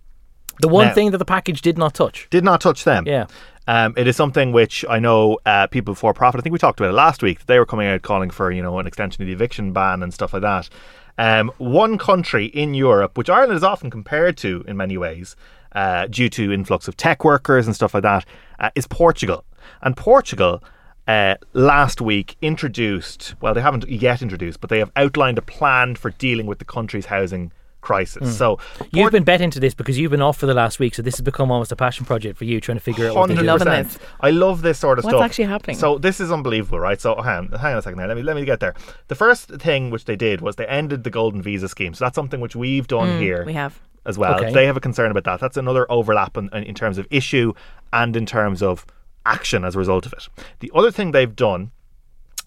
The 0.61 0.67
one 0.67 0.87
Now- 0.87 0.93
thing 0.93 1.09
that 1.11 1.17
the 1.17 1.25
package 1.25 1.61
did 1.61 1.77
not 1.79 1.95
touch. 1.95 2.27
Did 2.29 2.43
not 2.43 2.61
touch 2.61 2.83
them. 2.83 3.05
Yeah. 3.07 3.25
Um, 3.67 3.93
it 3.97 4.07
is 4.07 4.15
something 4.15 4.51
which 4.51 4.85
I 4.87 4.99
know 4.99 5.39
uh, 5.45 5.67
People 5.67 5.93
Before 5.93 6.13
Profit. 6.13 6.39
I 6.39 6.41
think 6.43 6.53
we 6.53 6.59
talked 6.59 6.79
about 6.79 6.91
it 6.91 6.93
last 6.93 7.23
week. 7.23 7.45
They 7.45 7.57
were 7.57 7.65
coming 7.65 7.87
out 7.87 8.01
calling 8.03 8.29
for 8.29 8.51
you 8.51 8.61
know 8.61 8.77
an 8.79 8.87
extension 8.87 9.23
of 9.23 9.27
the 9.27 9.33
eviction 9.33 9.73
ban 9.73 10.03
and 10.03 10.13
stuff 10.13 10.33
like 10.33 10.43
that. 10.43 10.69
Um, 11.17 11.51
one 11.57 11.97
country 11.97 12.45
in 12.47 12.73
Europe, 12.73 13.17
which 13.17 13.29
Ireland 13.29 13.57
is 13.57 13.63
often 13.63 13.89
compared 13.89 14.37
to 14.37 14.63
in 14.67 14.77
many 14.77 14.97
ways, 14.97 15.35
uh, 15.71 16.07
due 16.07 16.29
to 16.29 16.51
influx 16.51 16.87
of 16.87 16.97
tech 16.97 17.23
workers 17.23 17.65
and 17.65 17.75
stuff 17.75 17.93
like 17.93 18.03
that, 18.03 18.25
uh, 18.59 18.69
is 18.75 18.87
Portugal. 18.87 19.45
And 19.81 19.95
Portugal 19.95 20.61
uh, 21.07 21.35
last 21.53 22.01
week 22.01 22.35
introduced, 22.41 23.35
well, 23.41 23.53
they 23.53 23.61
haven't 23.61 23.87
yet 23.87 24.21
introduced, 24.21 24.59
but 24.59 24.69
they 24.69 24.79
have 24.79 24.91
outlined 24.95 25.37
a 25.37 25.41
plan 25.41 25.95
for 25.95 26.11
dealing 26.11 26.45
with 26.45 26.59
the 26.59 26.65
country's 26.65 27.07
housing 27.07 27.51
crisis. 27.85 28.37
So 28.37 28.59
You've 28.91 29.11
been 29.11 29.23
bet 29.23 29.39
into 29.39 29.59
this 29.59 29.73
because 29.73 29.97
you've 29.97 30.11
been 30.11 30.21
off 30.21 30.37
for 30.37 30.45
the 30.47 30.53
last 30.53 30.79
week, 30.79 30.95
so 30.95 31.01
this 31.01 31.15
has 31.15 31.21
become 31.21 31.51
almost 31.51 31.71
a 31.71 31.75
passion 31.75 32.05
project 32.05 32.37
for 32.37 32.43
you, 32.45 32.59
trying 32.59 32.77
to 32.77 32.83
figure 32.83 33.07
out 33.07 33.15
what 33.15 33.27
they 33.29 33.35
do. 33.35 33.43
Loving 33.43 33.67
percent. 33.67 33.97
I 34.19 34.31
love 34.31 34.61
this 34.61 34.77
sort 34.79 34.99
of 34.99 35.05
What's 35.05 35.13
stuff. 35.15 35.23
actually 35.25 35.45
happening? 35.45 35.77
So 35.77 35.97
this 35.97 36.19
is 36.19 36.31
unbelievable, 36.31 36.79
right? 36.79 36.99
So 36.99 37.15
hang 37.21 37.37
on, 37.53 37.59
hang 37.59 37.73
on 37.73 37.77
a 37.79 37.81
second 37.81 37.99
now. 37.99 38.07
Let 38.07 38.17
me 38.17 38.23
let 38.23 38.35
me 38.35 38.43
get 38.43 38.59
there. 38.59 38.73
The 39.07 39.15
first 39.15 39.49
thing 39.49 39.89
which 39.91 40.05
they 40.05 40.15
did 40.17 40.41
was 40.41 40.55
they 40.57 40.65
ended 40.67 41.03
the 41.05 41.09
golden 41.09 41.41
visa 41.41 41.69
scheme. 41.69 41.93
So 41.93 42.03
that's 42.05 42.15
something 42.15 42.41
which 42.41 42.55
we've 42.55 42.87
done 42.87 43.19
here. 43.21 43.43
Mm, 43.43 43.45
We 43.45 43.53
have. 43.53 43.79
as 44.05 44.17
well. 44.17 44.35
Okay. 44.35 44.51
They 44.51 44.65
have 44.65 44.77
a 44.77 44.81
concern 44.81 45.11
about 45.11 45.23
that. 45.25 45.39
That's 45.39 45.57
another 45.57 45.89
overlap 45.91 46.35
in, 46.37 46.49
in 46.53 46.75
terms 46.75 46.97
of 46.97 47.07
issue 47.11 47.53
and 47.93 48.15
in 48.15 48.25
terms 48.25 48.61
of 48.61 48.85
action 49.25 49.63
as 49.63 49.75
a 49.75 49.79
result 49.79 50.05
of 50.05 50.13
it. 50.13 50.27
The 50.59 50.71
other 50.75 50.91
thing 50.91 51.11
they've 51.11 51.35
done 51.35 51.71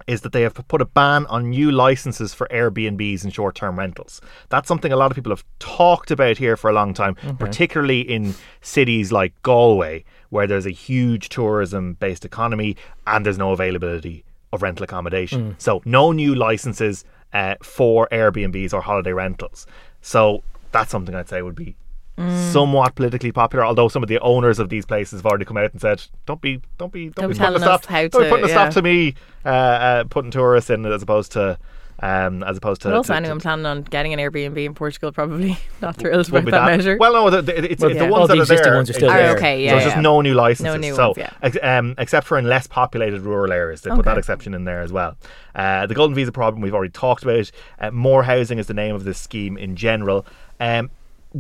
is 0.07 0.23
that 0.23 0.33
they 0.33 0.43
have 0.43 0.55
put 0.69 0.81
a 0.81 0.85
ban 0.87 1.27
on 1.27 1.51
new 1.51 1.71
licenses 1.71 2.33
for 2.33 2.47
Airbnbs 2.49 3.25
and 3.25 3.35
short 3.35 3.55
term 3.55 3.79
rentals. 3.79 4.21
That's 4.49 4.69
something 4.69 4.93
a 4.93 4.97
lot 4.97 5.11
of 5.11 5.15
people 5.15 5.33
have 5.33 5.45
talked 5.59 6.11
about 6.11 6.39
here 6.39 6.57
for 6.57 6.71
a 6.71 6.73
long 6.73 6.95
time, 6.95 7.17
particularly 7.39 8.01
in 8.01 8.35
cities 8.61 9.13
like 9.13 9.33
Galway, 9.43 10.05
where 10.31 10.47
there's 10.47 10.67
a 10.67 10.71
huge 10.71 11.29
tourism 11.29 11.95
based 11.95 12.25
economy 12.25 12.77
and 13.07 13.27
there's 13.27 13.39
no 13.39 13.53
availability 13.53 14.25
of 14.53 14.63
rental 14.63 14.85
accommodation. 14.85 15.51
So, 15.59 15.83
no 15.85 16.13
new 16.13 16.35
licenses 16.35 17.05
uh, 17.35 17.57
for 17.63 18.09
Airbnbs 18.11 18.73
or 18.73 18.81
holiday 18.81 19.13
rentals. 19.13 19.67
So, 20.01 20.43
that's 20.73 20.91
something 20.91 21.15
I'd 21.15 21.29
say 21.29 21.43
would 21.43 21.55
be 21.55 21.77
somewhat 22.53 22.95
politically 22.95 23.33
popular. 23.33 23.65
Although 23.65 23.89
some 23.89 24.03
of 24.03 24.09
the 24.09 24.19
owners 24.21 24.59
of 24.59 24.69
these 24.69 24.85
places 24.85 25.21
have 25.21 25.27
already 25.27 25.45
come 25.45 25.57
out 25.57 25.73
and 25.73 25.81
said, 25.81 26.03
"Don't 26.27 26.41
be, 26.41 26.61
don't 26.79 26.93
be, 26.93 27.07
don't, 27.07 27.15
Don't 27.17 27.29
be 27.29 27.35
be 27.35 27.39
putting 27.39 27.55
a 27.57 27.59
telling 27.59 27.61
stop, 27.63 27.81
us 27.81 27.87
how 27.87 28.09
don't 28.09 28.23
be 28.23 28.25
to- 28.25 28.31
putting 28.31 28.45
a 28.47 28.49
stop 28.49 28.67
yeah. 28.67 28.71
to 28.71 28.83
me 28.83 29.15
uh, 29.45 29.49
uh, 29.49 30.05
putting 30.05 30.31
tourists 30.31 30.71
in 30.71 30.85
as 30.87 31.03
opposed 31.03 31.33
to." 31.33 31.59
Um, 32.01 32.45
as 32.45 32.57
opposed 32.57 32.83
to, 32.83 32.89
But 32.91 32.95
also, 32.95 33.13
to- 33.13 33.17
anyone 33.17 33.39
to- 33.39 33.43
planning 33.43 33.67
on 33.67 33.83
getting 33.83 34.13
an 34.13 34.21
Airbnb 34.21 34.65
in 34.65 34.73
Portugal 34.73 35.11
probably 35.11 35.59
not 35.83 35.97
thrilled 35.97 36.31
won't 36.31 36.47
about 36.47 36.67
be 36.67 36.71
that, 36.71 36.77
measure. 36.77 36.97
Well, 36.97 37.13
no, 37.13 37.29
the, 37.29 37.43
the, 37.43 37.73
it's, 37.73 37.83
Well, 37.83 37.91
it's 37.91 37.99
yeah. 37.99 38.07
the 38.07 38.13
All 38.15 38.21
ones 38.21 38.29
the 38.29 38.35
that 38.35 38.39
are 38.39 38.43
existing 38.43 38.65
there. 38.71 38.77
ones 38.77 38.91
are 38.91 38.93
still 38.93 39.09
it's 39.09 39.15
there. 39.17 39.27
there. 39.27 39.37
Okay, 39.37 39.57
so 39.69 39.73
yeah, 39.73 39.77
it's 39.79 39.85
just 39.87 39.97
no 39.99 40.21
new 40.21 40.35
licenses. 40.35 40.65
No 40.65 40.77
new 40.77 40.95
so, 40.95 41.07
ones, 41.09 41.19
yeah. 41.19 41.31
ex- 41.43 41.59
um, 41.61 41.97
except 41.99 42.29
for 42.29 42.39
in 42.39 42.45
less 42.45 42.69
populated 42.69 43.23
rural 43.23 43.53
areas, 43.53 43.81
they 43.81 43.91
put 43.91 44.05
that 44.05 44.17
exception 44.17 44.55
in 44.55 44.63
there 44.63 44.81
as 44.81 44.93
well. 44.93 45.17
Uh, 45.57 45.87
the 45.89 45.95
golden 45.97 46.15
visa 46.15 46.31
problem 46.31 46.63
we've 46.63 46.73
already 46.73 46.93
talked 46.93 47.25
about. 47.25 47.51
Uh, 47.81 47.91
more 47.91 48.23
housing 48.23 48.61
is 48.61 48.69
the 48.69 48.75
name 48.75 48.95
of 48.95 49.03
this 49.03 49.19
scheme 49.19 49.59
in 49.59 49.75
general. 49.75 50.25
Um, 50.61 50.93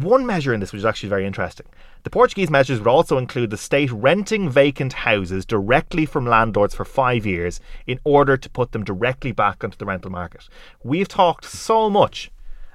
one 0.02 0.26
measure 0.26 0.54
in 0.54 0.60
this 0.60 0.72
which 0.72 0.80
is 0.80 0.84
actually 0.84 1.08
very 1.08 1.26
interesting. 1.26 1.66
The 2.04 2.10
Portuguese 2.10 2.50
measures 2.50 2.78
would 2.78 2.88
also 2.88 3.18
include 3.18 3.50
the 3.50 3.56
state 3.56 3.90
renting 3.90 4.48
vacant 4.48 4.92
houses 4.92 5.44
directly 5.44 6.06
from 6.06 6.26
landlords 6.26 6.74
for 6.74 6.84
five 6.84 7.26
years 7.26 7.60
in 7.86 7.98
order 8.04 8.36
to 8.36 8.50
put 8.50 8.72
them 8.72 8.84
directly 8.84 9.32
back 9.32 9.64
onto 9.64 9.76
the 9.76 9.86
rental 9.86 10.10
market. 10.10 10.48
We've 10.82 11.08
talked 11.08 11.44
so 11.44 11.90
much 11.90 12.30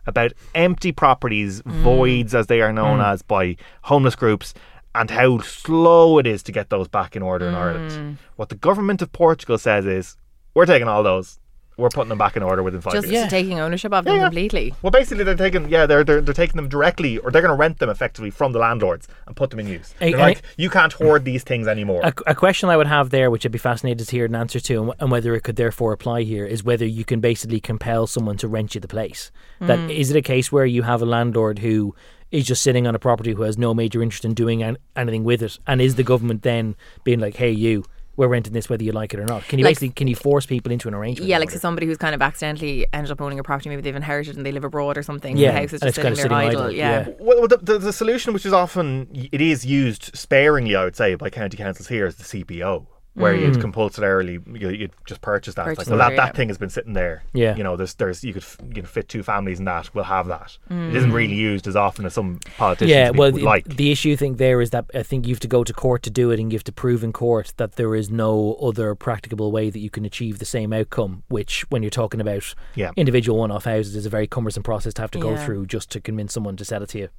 about 0.05 0.33
empty 0.53 0.91
properties, 0.91 1.61
mm. 1.61 1.71
voids 1.81 2.35
as 2.35 2.47
they 2.47 2.61
are 2.61 2.73
known 2.73 2.99
mm. 2.99 3.07
as 3.07 3.21
by 3.21 3.55
homeless 3.83 4.15
groups, 4.15 4.53
and 4.95 5.09
how 5.09 5.39
slow 5.39 6.19
it 6.19 6.27
is 6.27 6.43
to 6.43 6.51
get 6.51 6.69
those 6.69 6.87
back 6.87 7.15
in 7.15 7.23
order 7.23 7.47
in 7.47 7.55
Ireland. 7.55 7.91
Mm. 7.91 8.17
What 8.35 8.49
the 8.49 8.55
government 8.55 9.01
of 9.01 9.11
Portugal 9.11 9.57
says 9.57 9.85
is, 9.85 10.17
we're 10.53 10.65
taking 10.65 10.87
all 10.87 11.01
those, 11.03 11.39
we're 11.77 11.89
putting 11.89 12.09
them 12.09 12.17
back 12.17 12.35
in 12.35 12.43
order 12.43 12.61
within 12.61 12.81
five 12.81 12.93
just 12.93 13.07
years. 13.07 13.23
Just 13.23 13.29
taking 13.31 13.59
ownership 13.59 13.93
of 13.93 14.05
them 14.05 14.15
Yeah, 14.15 14.21
yeah. 14.21 14.27
completely. 14.27 14.73
Well, 14.81 14.91
basically, 14.91 15.23
they're 15.23 15.35
taking 15.35 15.69
yeah, 15.69 15.85
they're 15.85 16.03
they're, 16.03 16.21
they're 16.21 16.33
taking 16.33 16.55
them 16.55 16.69
directly, 16.69 17.17
or 17.17 17.31
they're 17.31 17.41
going 17.41 17.53
to 17.53 17.59
rent 17.59 17.79
them 17.79 17.89
effectively 17.89 18.29
from 18.29 18.51
the 18.51 18.59
landlords 18.59 19.07
and 19.27 19.35
put 19.35 19.49
them 19.49 19.59
in 19.59 19.67
use. 19.67 19.93
Hey, 19.99 20.11
They're 20.11 20.19
like, 20.19 20.41
you 20.57 20.69
can't 20.69 20.93
hoard 20.93 21.25
these 21.25 21.43
things 21.43 21.67
anymore. 21.67 22.01
A, 22.03 22.13
a 22.27 22.35
question 22.35 22.69
I 22.69 22.77
would 22.77 22.87
have 22.87 23.09
there, 23.09 23.31
which 23.31 23.45
I'd 23.45 23.51
be 23.51 23.57
fascinated 23.57 24.07
to 24.07 24.15
hear 24.15 24.25
an 24.25 24.35
answer 24.35 24.59
to, 24.59 24.81
and, 24.81 24.93
and 24.99 25.11
whether 25.11 25.33
it 25.35 25.41
could 25.41 25.55
therefore 25.55 25.93
apply 25.93 26.23
here, 26.23 26.45
is 26.45 26.63
whether 26.63 26.85
you 26.85 27.05
can 27.05 27.19
basically 27.19 27.59
compel 27.59 28.07
someone 28.07 28.37
to 28.37 28.47
rent 28.47 28.75
you 28.75 28.81
the 28.81 28.87
place. 28.87 29.31
That 29.59 29.79
hmm. 29.79 29.89
is 29.89 30.11
it 30.11 30.17
a 30.17 30.21
case 30.21 30.51
where 30.51 30.65
you 30.65 30.83
have 30.83 31.01
a 31.01 31.05
landlord 31.05 31.59
who 31.59 31.95
is 32.31 32.45
just 32.45 32.63
sitting 32.63 32.87
on 32.87 32.95
a 32.95 32.99
property 32.99 33.31
who 33.31 33.43
has 33.43 33.57
no 33.57 33.73
major 33.73 34.01
interest 34.01 34.25
in 34.25 34.33
doing 34.33 34.63
an, 34.63 34.77
anything 34.95 35.23
with 35.23 35.43
it, 35.43 35.59
and 35.67 35.79
is 35.81 35.95
the 35.95 36.03
government 36.03 36.41
then 36.41 36.75
being 37.03 37.19
like, 37.19 37.35
"Hey, 37.35 37.51
you, 37.51 37.85
we're 38.15 38.27
renting 38.27 38.53
this 38.53 38.69
whether 38.69 38.83
you 38.83 38.91
like 38.91 39.13
it 39.13 39.19
or 39.19 39.25
not"? 39.25 39.43
Can 39.47 39.59
you 39.59 39.65
Like- 39.65 39.71
basically 39.75 39.89
can 39.89 40.07
you 40.07 40.15
force 40.15 40.45
people 40.45 40.71
into 40.71 40.87
an 40.87 40.93
arrangement? 40.93 41.27
Yeah, 41.27 41.37
in 41.37 41.41
like 41.41 41.49
so 41.49 41.55
order? 41.55 41.59
somebody 41.61 41.87
who's 41.87 41.97
kind 41.97 42.13
of 42.15 42.21
accidentally 42.21 42.85
ended 42.93 43.11
up 43.11 43.21
owning 43.21 43.39
a 43.39 43.43
property, 43.43 43.69
maybe 43.69 43.81
they've 43.81 43.95
inherited 43.95 44.37
and 44.37 44.45
they 44.45 44.51
live 44.51 44.63
abroad 44.63 44.97
or 44.97 45.03
something. 45.03 45.35
Yeah, 45.37 45.51
the 45.51 45.59
house 45.59 45.73
is 45.73 45.81
and 45.81 45.81
just 45.81 45.87
it's 45.87 45.95
sitting 45.97 46.03
kind 46.03 46.15
there 46.17 46.25
of 46.25 46.31
idle. 46.31 46.61
sitting 46.65 46.77
Yeah. 46.79 46.99
idle, 47.01 47.15
Well, 47.19 47.39
well, 47.39 47.47
the, 47.47 47.57
the, 47.57 47.77
the 47.79 47.93
solution, 47.93 48.33
which 48.33 48.45
is 48.45 48.53
often 48.53 49.07
it 49.31 49.41
is 49.41 49.65
used 49.65 50.11
sparingly, 50.15 50.75
I 50.75 50.83
would 50.85 50.95
say, 50.95 51.15
by 51.15 51.29
county 51.29 51.57
councils 51.57 51.87
here, 51.87 52.05
is 52.05 52.15
the 52.15 52.23
CPO, 52.23 52.85
where 53.15 53.35
you'd 53.35 53.61
compulsorily 53.61 54.39
you 54.53 54.69
you'd 54.69 54.91
just 55.05 55.21
purchase 55.21 55.53
that. 55.55 55.63
Mm. 55.63 55.75
Purchase 55.75 55.87
like, 55.89 55.97
well, 55.99 56.07
it, 56.07 56.09
that, 56.09 56.15
yeah. 56.15 56.25
that 56.25 56.35
thing 56.35 56.47
has 56.47 56.57
been 56.57 56.69
sitting 56.69 56.93
there. 56.93 57.23
Yeah. 57.33 57.55
you 57.55 57.63
know, 57.63 57.75
there's 57.75 57.93
there's 57.95 58.23
you 58.23 58.33
could 58.33 58.41
f- 58.43 58.57
you 58.75 58.81
know, 58.81 58.87
fit 58.87 59.07
two 59.09 59.21
families 59.23 59.59
in 59.59 59.65
that. 59.65 59.93
We'll 59.93 60.03
have 60.05 60.27
that. 60.27 60.57
It 60.69 60.73
Mm. 60.73 60.95
isn't 60.95 61.11
really 61.11 61.33
used 61.35 61.67
as 61.67 61.75
often 61.75 62.05
as 62.05 62.13
some 62.13 62.39
politicians 62.57 62.89
yeah, 62.91 63.09
well, 63.11 63.31
would 63.31 63.41
the, 63.41 63.45
like. 63.45 63.65
the 63.65 63.91
issue 63.91 64.15
thing 64.15 64.35
there 64.37 64.61
is 64.61 64.71
that 64.71 64.85
I 64.95 65.03
think 65.03 65.27
you 65.27 65.33
have 65.33 65.39
to 65.41 65.47
go 65.47 65.63
to 65.63 65.73
court 65.73 66.01
to 66.03 66.09
do 66.09 66.31
it, 66.31 66.39
and 66.39 66.51
you 66.51 66.57
have 66.57 66.63
to 66.65 66.71
prove 66.71 67.03
in 67.03 67.13
court 67.13 67.53
that 67.57 67.73
there 67.73 67.93
is 67.95 68.09
no 68.09 68.55
other 68.61 68.95
practicable 68.95 69.51
way 69.51 69.69
that 69.69 69.79
you 69.79 69.89
can 69.89 70.05
achieve 70.05 70.39
the 70.39 70.45
same 70.45 70.73
outcome. 70.73 71.23
Which, 71.27 71.65
when 71.69 71.83
you're 71.83 71.89
talking 71.91 72.19
about 72.21 72.55
Yeah. 72.75 72.91
individual 72.95 73.37
one-off 73.39 73.65
houses, 73.65 73.95
is 73.95 74.05
a 74.05 74.09
very 74.09 74.27
cumbersome 74.27 74.63
process 74.63 74.93
to 74.95 75.01
have 75.01 75.11
to 75.11 75.19
go 75.19 75.37
through 75.37 75.67
just 75.67 75.89
to 75.91 76.01
convince 76.01 76.33
someone 76.33 76.55
to 76.57 76.65
sell 76.65 76.81
it 76.81 76.89
to 76.89 76.99
you. 76.99 77.09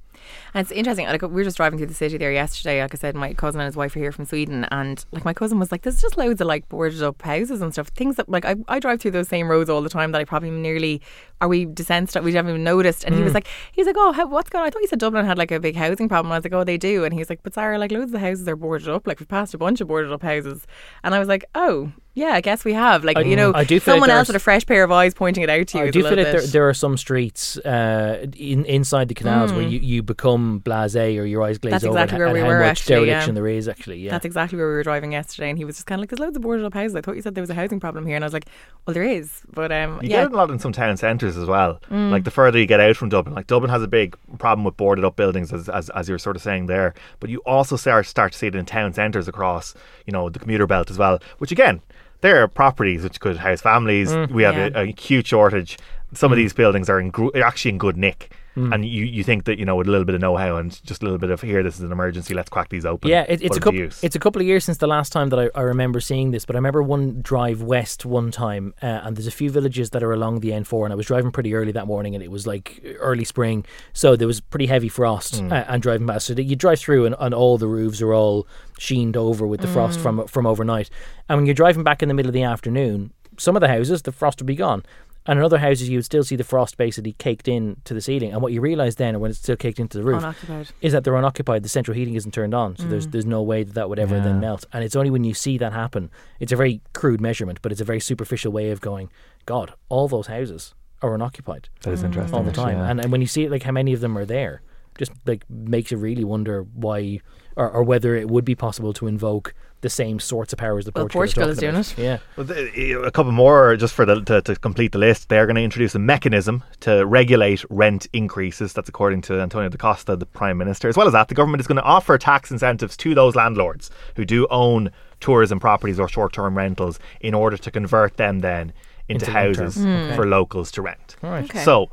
And 0.53 0.61
it's 0.61 0.71
interesting. 0.71 1.07
Like 1.07 1.21
we 1.21 1.29
were 1.29 1.43
just 1.43 1.57
driving 1.57 1.77
through 1.77 1.87
the 1.87 1.93
city 1.93 2.17
there 2.17 2.31
yesterday. 2.31 2.81
Like 2.81 2.93
I 2.93 2.97
said, 2.97 3.15
my 3.15 3.33
cousin 3.33 3.61
and 3.61 3.65
his 3.65 3.75
wife 3.75 3.95
are 3.95 3.99
here 3.99 4.11
from 4.11 4.25
Sweden, 4.25 4.65
and 4.71 5.03
like 5.11 5.25
my 5.25 5.33
cousin 5.33 5.59
was 5.59 5.71
like, 5.71 5.83
"There's 5.83 6.01
just 6.01 6.17
loads 6.17 6.41
of 6.41 6.47
like 6.47 6.67
boarded 6.69 7.03
up 7.03 7.21
houses 7.21 7.61
and 7.61 7.73
stuff. 7.73 7.87
Things 7.89 8.15
that 8.17 8.29
like 8.29 8.45
I, 8.45 8.55
I 8.67 8.79
drive 8.79 9.01
through 9.01 9.11
those 9.11 9.27
same 9.27 9.47
roads 9.47 9.69
all 9.69 9.81
the 9.81 9.89
time 9.89 10.11
that 10.11 10.21
I 10.21 10.23
probably 10.23 10.51
nearly 10.51 11.01
are 11.41 11.47
we 11.47 11.65
desensed 11.65 12.21
we 12.23 12.33
haven't 12.33 12.51
even 12.51 12.63
noticed." 12.63 13.03
And 13.03 13.15
he 13.15 13.21
was 13.21 13.31
mm. 13.31 13.35
like, 13.35 13.47
"He's 13.71 13.85
like, 13.85 13.97
oh, 13.97 14.11
how, 14.11 14.27
what's 14.27 14.49
going 14.49 14.61
on? 14.61 14.67
I 14.67 14.69
thought 14.69 14.81
you 14.81 14.87
said 14.87 14.99
Dublin 14.99 15.25
had 15.25 15.37
like 15.37 15.51
a 15.51 15.59
big 15.59 15.75
housing 15.75 16.09
problem." 16.09 16.31
I 16.31 16.37
was 16.37 16.45
like, 16.45 16.53
"Oh, 16.53 16.63
they 16.63 16.77
do." 16.77 17.03
And 17.03 17.13
he's 17.13 17.29
like, 17.29 17.43
"But 17.43 17.53
Zara, 17.53 17.77
like 17.77 17.91
loads 17.91 18.05
of 18.05 18.11
the 18.11 18.19
houses 18.19 18.47
are 18.47 18.55
boarded 18.55 18.89
up. 18.89 19.07
Like 19.07 19.19
we've 19.19 19.27
passed 19.27 19.53
a 19.53 19.57
bunch 19.57 19.81
of 19.81 19.87
boarded 19.87 20.11
up 20.11 20.23
houses." 20.23 20.65
And 21.03 21.15
I 21.15 21.19
was 21.19 21.27
like, 21.27 21.45
"Oh." 21.55 21.91
Yeah, 22.15 22.29
I 22.29 22.39
guess 22.39 22.63
we 22.63 22.71
have. 22.71 23.03
Like 23.03 23.17
I- 23.17 23.21
you 23.21 23.35
know, 23.35 23.51
I 23.53 23.65
do 23.65 23.77
someone 23.79 24.09
else 24.09 24.29
with 24.29 24.37
a 24.37 24.39
fresh 24.39 24.65
pair 24.65 24.85
of 24.85 24.91
eyes 24.91 25.13
pointing 25.13 25.43
it 25.43 25.49
out 25.49 25.67
to 25.67 25.77
you. 25.79 25.83
I 25.83 25.91
do 25.91 26.01
feel 26.01 26.15
like 26.15 26.25
there, 26.25 26.41
there 26.41 26.69
are 26.69 26.73
some 26.73 26.95
streets 26.95 27.57
uh, 27.57 28.25
in, 28.37 28.63
inside 28.65 29.09
the 29.09 29.13
canals 29.13 29.51
where 29.51 29.61
you, 29.61 29.79
you 29.79 30.01
become 30.01 30.61
blasé 30.65 31.19
or 31.19 31.25
your 31.25 31.43
eyes 31.43 31.57
glaze 31.57 31.73
That's 31.73 31.83
over 31.83 31.97
exactly 31.99 32.15
at, 32.15 32.19
where 32.19 32.33
we 32.33 32.39
how 32.39 32.47
were, 32.47 32.59
much 32.61 32.69
actually, 32.69 32.95
yeah. 32.95 33.05
dereliction 33.05 33.35
there 33.35 33.47
is 33.47 33.67
actually. 33.67 33.97
Yeah, 33.99 34.11
That's 34.11 34.25
exactly 34.25 34.57
where 34.57 34.67
we 34.69 34.73
were 34.75 34.83
driving 34.83 35.11
yesterday, 35.11 35.49
and 35.49 35.57
he 35.57 35.65
was 35.65 35.75
just 35.75 35.87
kind 35.87 35.99
of 35.99 36.03
like, 36.03 36.09
"There's 36.09 36.19
loads 36.19 36.37
of 36.37 36.41
boarded 36.41 36.65
up 36.65 36.73
houses." 36.73 36.95
I 36.95 37.01
thought 37.01 37.17
you 37.17 37.21
said 37.21 37.35
there 37.35 37.41
was 37.41 37.49
a 37.49 37.53
housing 37.53 37.81
problem 37.81 38.05
here, 38.05 38.15
and 38.15 38.23
I 38.23 38.27
was 38.27 38.33
like, 38.33 38.45
"Well, 38.87 38.93
there 38.93 39.03
is, 39.03 39.41
but 39.53 39.73
um, 39.73 39.95
You 40.01 40.09
yeah, 40.09 40.21
get 40.21 40.25
it 40.27 40.33
a 40.33 40.37
lot 40.37 40.49
in 40.49 40.57
some 40.59 40.71
town 40.71 40.95
centres 40.95 41.35
as 41.35 41.47
well. 41.47 41.81
Like 41.91 42.23
the 42.23 42.31
further 42.31 42.59
you 42.59 42.65
get 42.65 42.79
out 42.79 42.95
from 42.95 43.09
Dublin, 43.09 43.35
like 43.35 43.47
Dublin 43.47 43.69
has 43.71 43.83
a 43.83 43.87
big 43.89 44.15
problem 44.39 44.63
with 44.63 44.77
boarded 44.77 45.03
up 45.03 45.17
buildings, 45.17 45.51
as 45.51 45.67
as, 45.67 45.89
as 45.89 46.07
you're 46.07 46.17
sort 46.17 46.37
of 46.37 46.41
saying 46.41 46.67
there. 46.67 46.93
But 47.19 47.29
you 47.29 47.39
also 47.45 47.75
start 47.75 48.05
start 48.05 48.31
to 48.31 48.37
see 48.37 48.47
it 48.47 48.55
in 48.55 48.65
town 48.65 48.93
centres 48.93 49.27
across, 49.27 49.73
you 50.05 50.13
know, 50.13 50.29
the 50.29 50.39
commuter 50.39 50.65
belt 50.65 50.89
as 50.89 50.97
well. 50.97 51.19
Which 51.39 51.51
again, 51.51 51.81
there 52.25 52.41
are 52.41 52.47
properties 52.47 53.03
which 53.03 53.19
could 53.19 53.37
house 53.37 53.61
families. 53.61 54.09
we 54.31 54.41
have 54.43 54.55
Yeah. 54.55 54.69
a, 54.73 54.89
a 54.89 54.95
huge 54.99 55.27
shortage. 55.27 55.77
Some 56.13 56.31
of 56.31 56.37
mm-hmm. 56.37 56.43
these 56.43 56.53
buildings 56.53 56.89
are 56.89 56.99
in 56.99 57.11
gr- 57.11 57.37
actually 57.37 57.69
in 57.71 57.77
good 57.77 57.97
nick. 57.97 58.31
And 58.55 58.85
you, 58.85 59.03
you 59.03 59.23
think 59.23 59.43
that 59.45 59.59
you 59.59 59.65
know 59.65 59.75
with 59.75 59.87
a 59.87 59.91
little 59.91 60.05
bit 60.05 60.15
of 60.15 60.21
know-how 60.21 60.55
and 60.55 60.71
just 60.85 61.01
a 61.01 61.05
little 61.05 61.17
bit 61.19 61.29
of 61.29 61.41
here, 61.41 61.61
this 61.61 61.75
is 61.75 61.81
an 61.81 61.91
emergency. 61.91 62.33
Let's 62.33 62.49
crack 62.49 62.69
these 62.69 62.85
open. 62.85 63.09
Yeah, 63.09 63.25
it, 63.27 63.41
it's 63.41 63.57
a 63.57 63.59
couple. 63.59 63.79
It's 64.01 64.15
a 64.15 64.19
couple 64.19 64.41
of 64.41 64.47
years 64.47 64.63
since 64.63 64.77
the 64.77 64.87
last 64.87 65.11
time 65.11 65.29
that 65.29 65.39
I, 65.39 65.49
I 65.55 65.61
remember 65.63 65.99
seeing 65.99 66.31
this, 66.31 66.45
but 66.45 66.55
I 66.55 66.59
remember 66.59 66.81
one 66.81 67.21
drive 67.21 67.61
west 67.61 68.05
one 68.05 68.31
time, 68.31 68.73
uh, 68.81 68.85
and 69.03 69.17
there's 69.17 69.27
a 69.27 69.31
few 69.31 69.49
villages 69.49 69.89
that 69.89 70.03
are 70.03 70.13
along 70.13 70.39
the 70.39 70.51
N4, 70.51 70.85
and 70.85 70.93
I 70.93 70.95
was 70.95 71.05
driving 71.07 71.31
pretty 71.31 71.53
early 71.53 71.73
that 71.73 71.85
morning, 71.87 72.15
and 72.15 72.23
it 72.23 72.31
was 72.31 72.47
like 72.47 72.81
early 72.99 73.25
spring, 73.25 73.65
so 73.93 74.15
there 74.15 74.27
was 74.27 74.39
pretty 74.39 74.67
heavy 74.67 74.89
frost, 74.89 75.37
Hmm. 75.39 75.51
uh, 75.51 75.63
and 75.67 75.81
driving 75.81 76.07
past. 76.07 76.27
So 76.27 76.33
that 76.33 76.43
you 76.43 76.55
drive 76.55 76.79
through, 76.79 77.05
and, 77.05 77.15
and 77.19 77.33
all 77.33 77.57
the 77.57 77.67
roofs 77.67 78.01
are 78.01 78.13
all 78.13 78.47
sheened 78.79 79.17
over 79.17 79.45
with 79.45 79.61
the 79.61 79.67
frost 79.67 79.99
from 79.99 80.25
from 80.27 80.45
overnight, 80.45 80.89
and 81.27 81.37
when 81.39 81.45
you're 81.45 81.55
driving 81.55 81.83
back 81.83 82.01
in 82.01 82.07
the 82.07 82.13
middle 82.15 82.29
of 82.29 82.33
the 82.33 82.43
afternoon, 82.43 83.11
some 83.37 83.55
of 83.57 83.61
the 83.61 83.67
houses 83.67 84.01
the 84.03 84.11
frost 84.13 84.39
would 84.39 84.47
be 84.47 84.55
gone. 84.55 84.83
And 85.27 85.39
in 85.39 85.45
other 85.45 85.57
houses, 85.57 85.89
you 85.89 85.97
would 85.97 86.05
still 86.05 86.23
see 86.23 86.35
the 86.35 86.43
frost 86.43 86.77
basically 86.77 87.13
caked 87.13 87.47
in 87.47 87.77
to 87.85 87.93
the 87.93 88.01
ceiling. 88.01 88.31
And 88.31 88.41
what 88.41 88.53
you 88.53 88.61
realise 88.61 88.95
then, 88.95 89.19
when 89.19 89.31
it's 89.31 89.39
still 89.39 89.55
caked 89.55 89.79
into 89.79 89.97
the 89.97 90.03
roof, 90.03 90.19
unoccupied. 90.19 90.69
is 90.81 90.93
that 90.93 91.03
they're 91.03 91.15
unoccupied. 91.15 91.63
The 91.63 91.69
central 91.69 91.95
heating 91.95 92.13
isn't 92.15 92.31
turned 92.31 92.53
on, 92.53 92.77
so 92.77 92.83
there's 92.83 93.07
mm. 93.07 93.11
there's 93.11 93.25
no 93.25 93.41
way 93.41 93.63
that 93.63 93.73
that 93.73 93.89
would 93.89 93.99
ever 93.99 94.19
then 94.19 94.39
melt. 94.39 94.65
And 94.71 94.83
it's 94.83 94.95
only 94.95 95.09
when 95.09 95.23
you 95.23 95.33
see 95.33 95.57
that 95.57 95.73
happen. 95.73 96.11
It's 96.39 96.51
a 96.51 96.55
very 96.55 96.81
crude 96.93 97.21
measurement, 97.21 97.59
but 97.61 97.71
it's 97.71 97.81
a 97.81 97.85
very 97.85 97.99
superficial 97.99 98.51
way 98.51 98.69
of 98.69 98.81
going. 98.81 99.09
God, 99.45 99.73
all 99.89 100.07
those 100.07 100.27
houses 100.27 100.75
are 101.01 101.13
unoccupied 101.13 101.69
that 101.81 101.91
is 101.91 102.01
mm. 102.01 102.05
interesting 102.05 102.35
all 102.35 102.43
the 102.43 102.51
time, 102.51 102.77
yeah. 102.77 102.89
and 102.89 102.99
and 102.99 103.11
when 103.11 103.21
you 103.21 103.27
see 103.27 103.43
it, 103.43 103.51
like 103.51 103.63
how 103.63 103.71
many 103.71 103.93
of 103.93 104.01
them 104.01 104.17
are 104.17 104.25
there, 104.25 104.61
just 104.97 105.11
like 105.25 105.43
makes 105.49 105.89
you 105.89 105.97
really 105.97 106.23
wonder 106.23 106.63
why, 106.73 107.19
or, 107.55 107.69
or 107.69 107.83
whether 107.83 108.15
it 108.15 108.29
would 108.29 108.45
be 108.45 108.55
possible 108.55 108.93
to 108.93 109.07
invoke 109.07 109.55
the 109.85 109.89
same 109.89 110.19
sorts 110.19 110.51
of 110.51 110.57
powers 110.57 110.85
that 110.85 110.95
Well, 110.95 111.07
Portugal, 111.07 111.45
Portugal 111.45 111.49
are 111.49 111.51
is 111.51 111.59
doing 111.59 111.75
about. 111.75 111.91
it. 111.91 112.03
Yeah. 112.03 112.17
Well, 112.35 112.47
th- 112.47 113.05
a 113.05 113.11
couple 113.11 113.31
more 113.31 113.75
just 113.75 113.93
for 113.93 114.03
the 114.03 114.19
to, 114.21 114.41
to 114.41 114.55
complete 114.55 114.91
the 114.93 114.97
list. 114.97 115.29
They're 115.29 115.45
going 115.45 115.57
to 115.57 115.61
introduce 115.61 115.93
a 115.93 115.99
mechanism 115.99 116.63
to 116.81 117.05
regulate 117.05 117.63
rent 117.69 118.07
increases. 118.11 118.73
That's 118.73 118.89
according 118.89 119.21
to 119.23 119.39
Antonio 119.39 119.69
da 119.69 119.77
Costa, 119.77 120.15
the 120.15 120.25
prime 120.25 120.57
minister. 120.57 120.89
As 120.89 120.97
well 120.97 121.05
as 121.05 121.13
that, 121.13 121.27
the 121.27 121.35
government 121.35 121.61
is 121.61 121.67
going 121.67 121.77
to 121.77 121.83
offer 121.83 122.17
tax 122.17 122.49
incentives 122.49 122.97
to 122.97 123.13
those 123.13 123.35
landlords 123.35 123.91
who 124.15 124.25
do 124.25 124.47
own 124.49 124.91
tourism 125.19 125.59
properties 125.59 125.99
or 125.99 126.09
short-term 126.09 126.57
rentals 126.57 126.99
in 127.21 127.33
order 127.33 127.57
to 127.57 127.71
convert 127.71 128.17
them 128.17 128.39
then 128.39 128.73
into, 129.07 129.25
Into 129.25 129.31
long-term. 129.31 129.65
houses 129.65 129.83
hmm. 129.83 130.15
for 130.15 130.25
locals 130.25 130.71
to 130.71 130.81
rent. 130.81 131.15
All 131.21 131.29
right. 131.29 131.45
Okay. 131.45 131.63
So, 131.63 131.89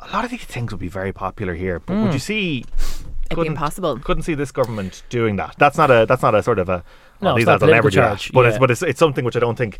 a 0.00 0.12
lot 0.12 0.24
of 0.24 0.30
these 0.30 0.44
things 0.44 0.70
would 0.72 0.80
be 0.80 0.88
very 0.88 1.12
popular 1.12 1.54
here. 1.54 1.80
But 1.80 1.94
would 1.96 2.06
hmm. 2.06 2.12
you 2.12 2.18
see? 2.18 2.58
It'd 2.58 3.30
be 3.30 3.34
couldn't- 3.34 3.52
impossible. 3.52 3.98
Couldn't 3.98 4.22
see 4.24 4.34
this 4.34 4.52
government 4.52 5.02
doing 5.08 5.36
that. 5.36 5.54
That's 5.58 5.76
not 5.76 5.90
a. 5.90 6.06
That's 6.06 6.22
not 6.22 6.34
a 6.34 6.42
sort 6.42 6.58
of 6.58 6.68
a. 6.68 6.84
No, 7.22 7.28
well, 7.28 7.36
it's 7.36 7.40
these 7.40 7.46
not 7.46 7.52
lads 7.52 7.62
will 7.62 7.68
never 7.70 7.82
political 7.82 7.90
do 7.90 7.96
that. 8.00 8.18
charge, 8.18 8.32
But 8.32 8.46
it's 8.46 8.58
but 8.58 8.70
it's 8.70 8.82
it's 8.82 8.98
something 8.98 9.24
which 9.24 9.36
I 9.36 9.40
don't 9.40 9.56
think, 9.56 9.78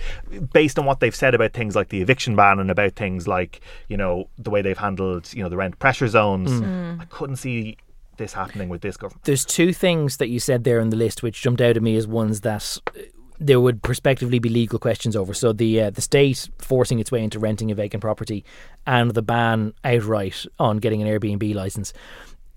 based 0.52 0.78
on 0.78 0.84
what 0.86 1.00
they've 1.00 1.14
said 1.14 1.34
about 1.34 1.52
things 1.52 1.74
like 1.76 1.88
the 1.88 2.00
eviction 2.00 2.36
ban 2.36 2.58
and 2.58 2.70
about 2.70 2.94
things 2.94 3.26
like 3.28 3.60
you 3.88 3.96
know 3.96 4.28
the 4.38 4.50
way 4.50 4.62
they've 4.62 4.78
handled 4.78 5.32
you 5.34 5.42
know 5.42 5.48
the 5.48 5.56
rent 5.56 5.78
pressure 5.78 6.08
zones, 6.08 6.50
Mm. 6.50 7.00
I 7.00 7.04
couldn't 7.06 7.36
see 7.36 7.76
this 8.18 8.34
happening 8.34 8.68
with 8.68 8.82
this 8.82 8.96
government. 8.96 9.24
There's 9.24 9.44
two 9.44 9.72
things 9.72 10.18
that 10.18 10.28
you 10.28 10.38
said 10.38 10.64
there 10.64 10.80
on 10.80 10.90
the 10.90 10.96
list 10.96 11.22
which 11.22 11.40
jumped 11.42 11.60
out 11.60 11.76
at 11.76 11.82
me 11.82 11.96
as 11.96 12.06
ones 12.06 12.42
that 12.42 12.78
uh, 12.96 13.00
there 13.40 13.58
would 13.60 13.82
prospectively 13.82 14.38
be 14.38 14.48
legal 14.48 14.78
questions 14.78 15.16
over. 15.16 15.34
So 15.34 15.52
the 15.52 15.80
uh, 15.80 15.90
the 15.90 16.02
state 16.02 16.48
forcing 16.58 17.00
its 17.00 17.10
way 17.10 17.24
into 17.24 17.38
renting 17.40 17.70
a 17.70 17.74
vacant 17.74 18.02
property, 18.02 18.44
and 18.86 19.12
the 19.12 19.22
ban 19.22 19.72
outright 19.82 20.46
on 20.60 20.76
getting 20.76 21.02
an 21.02 21.08
Airbnb 21.08 21.54
license. 21.54 21.92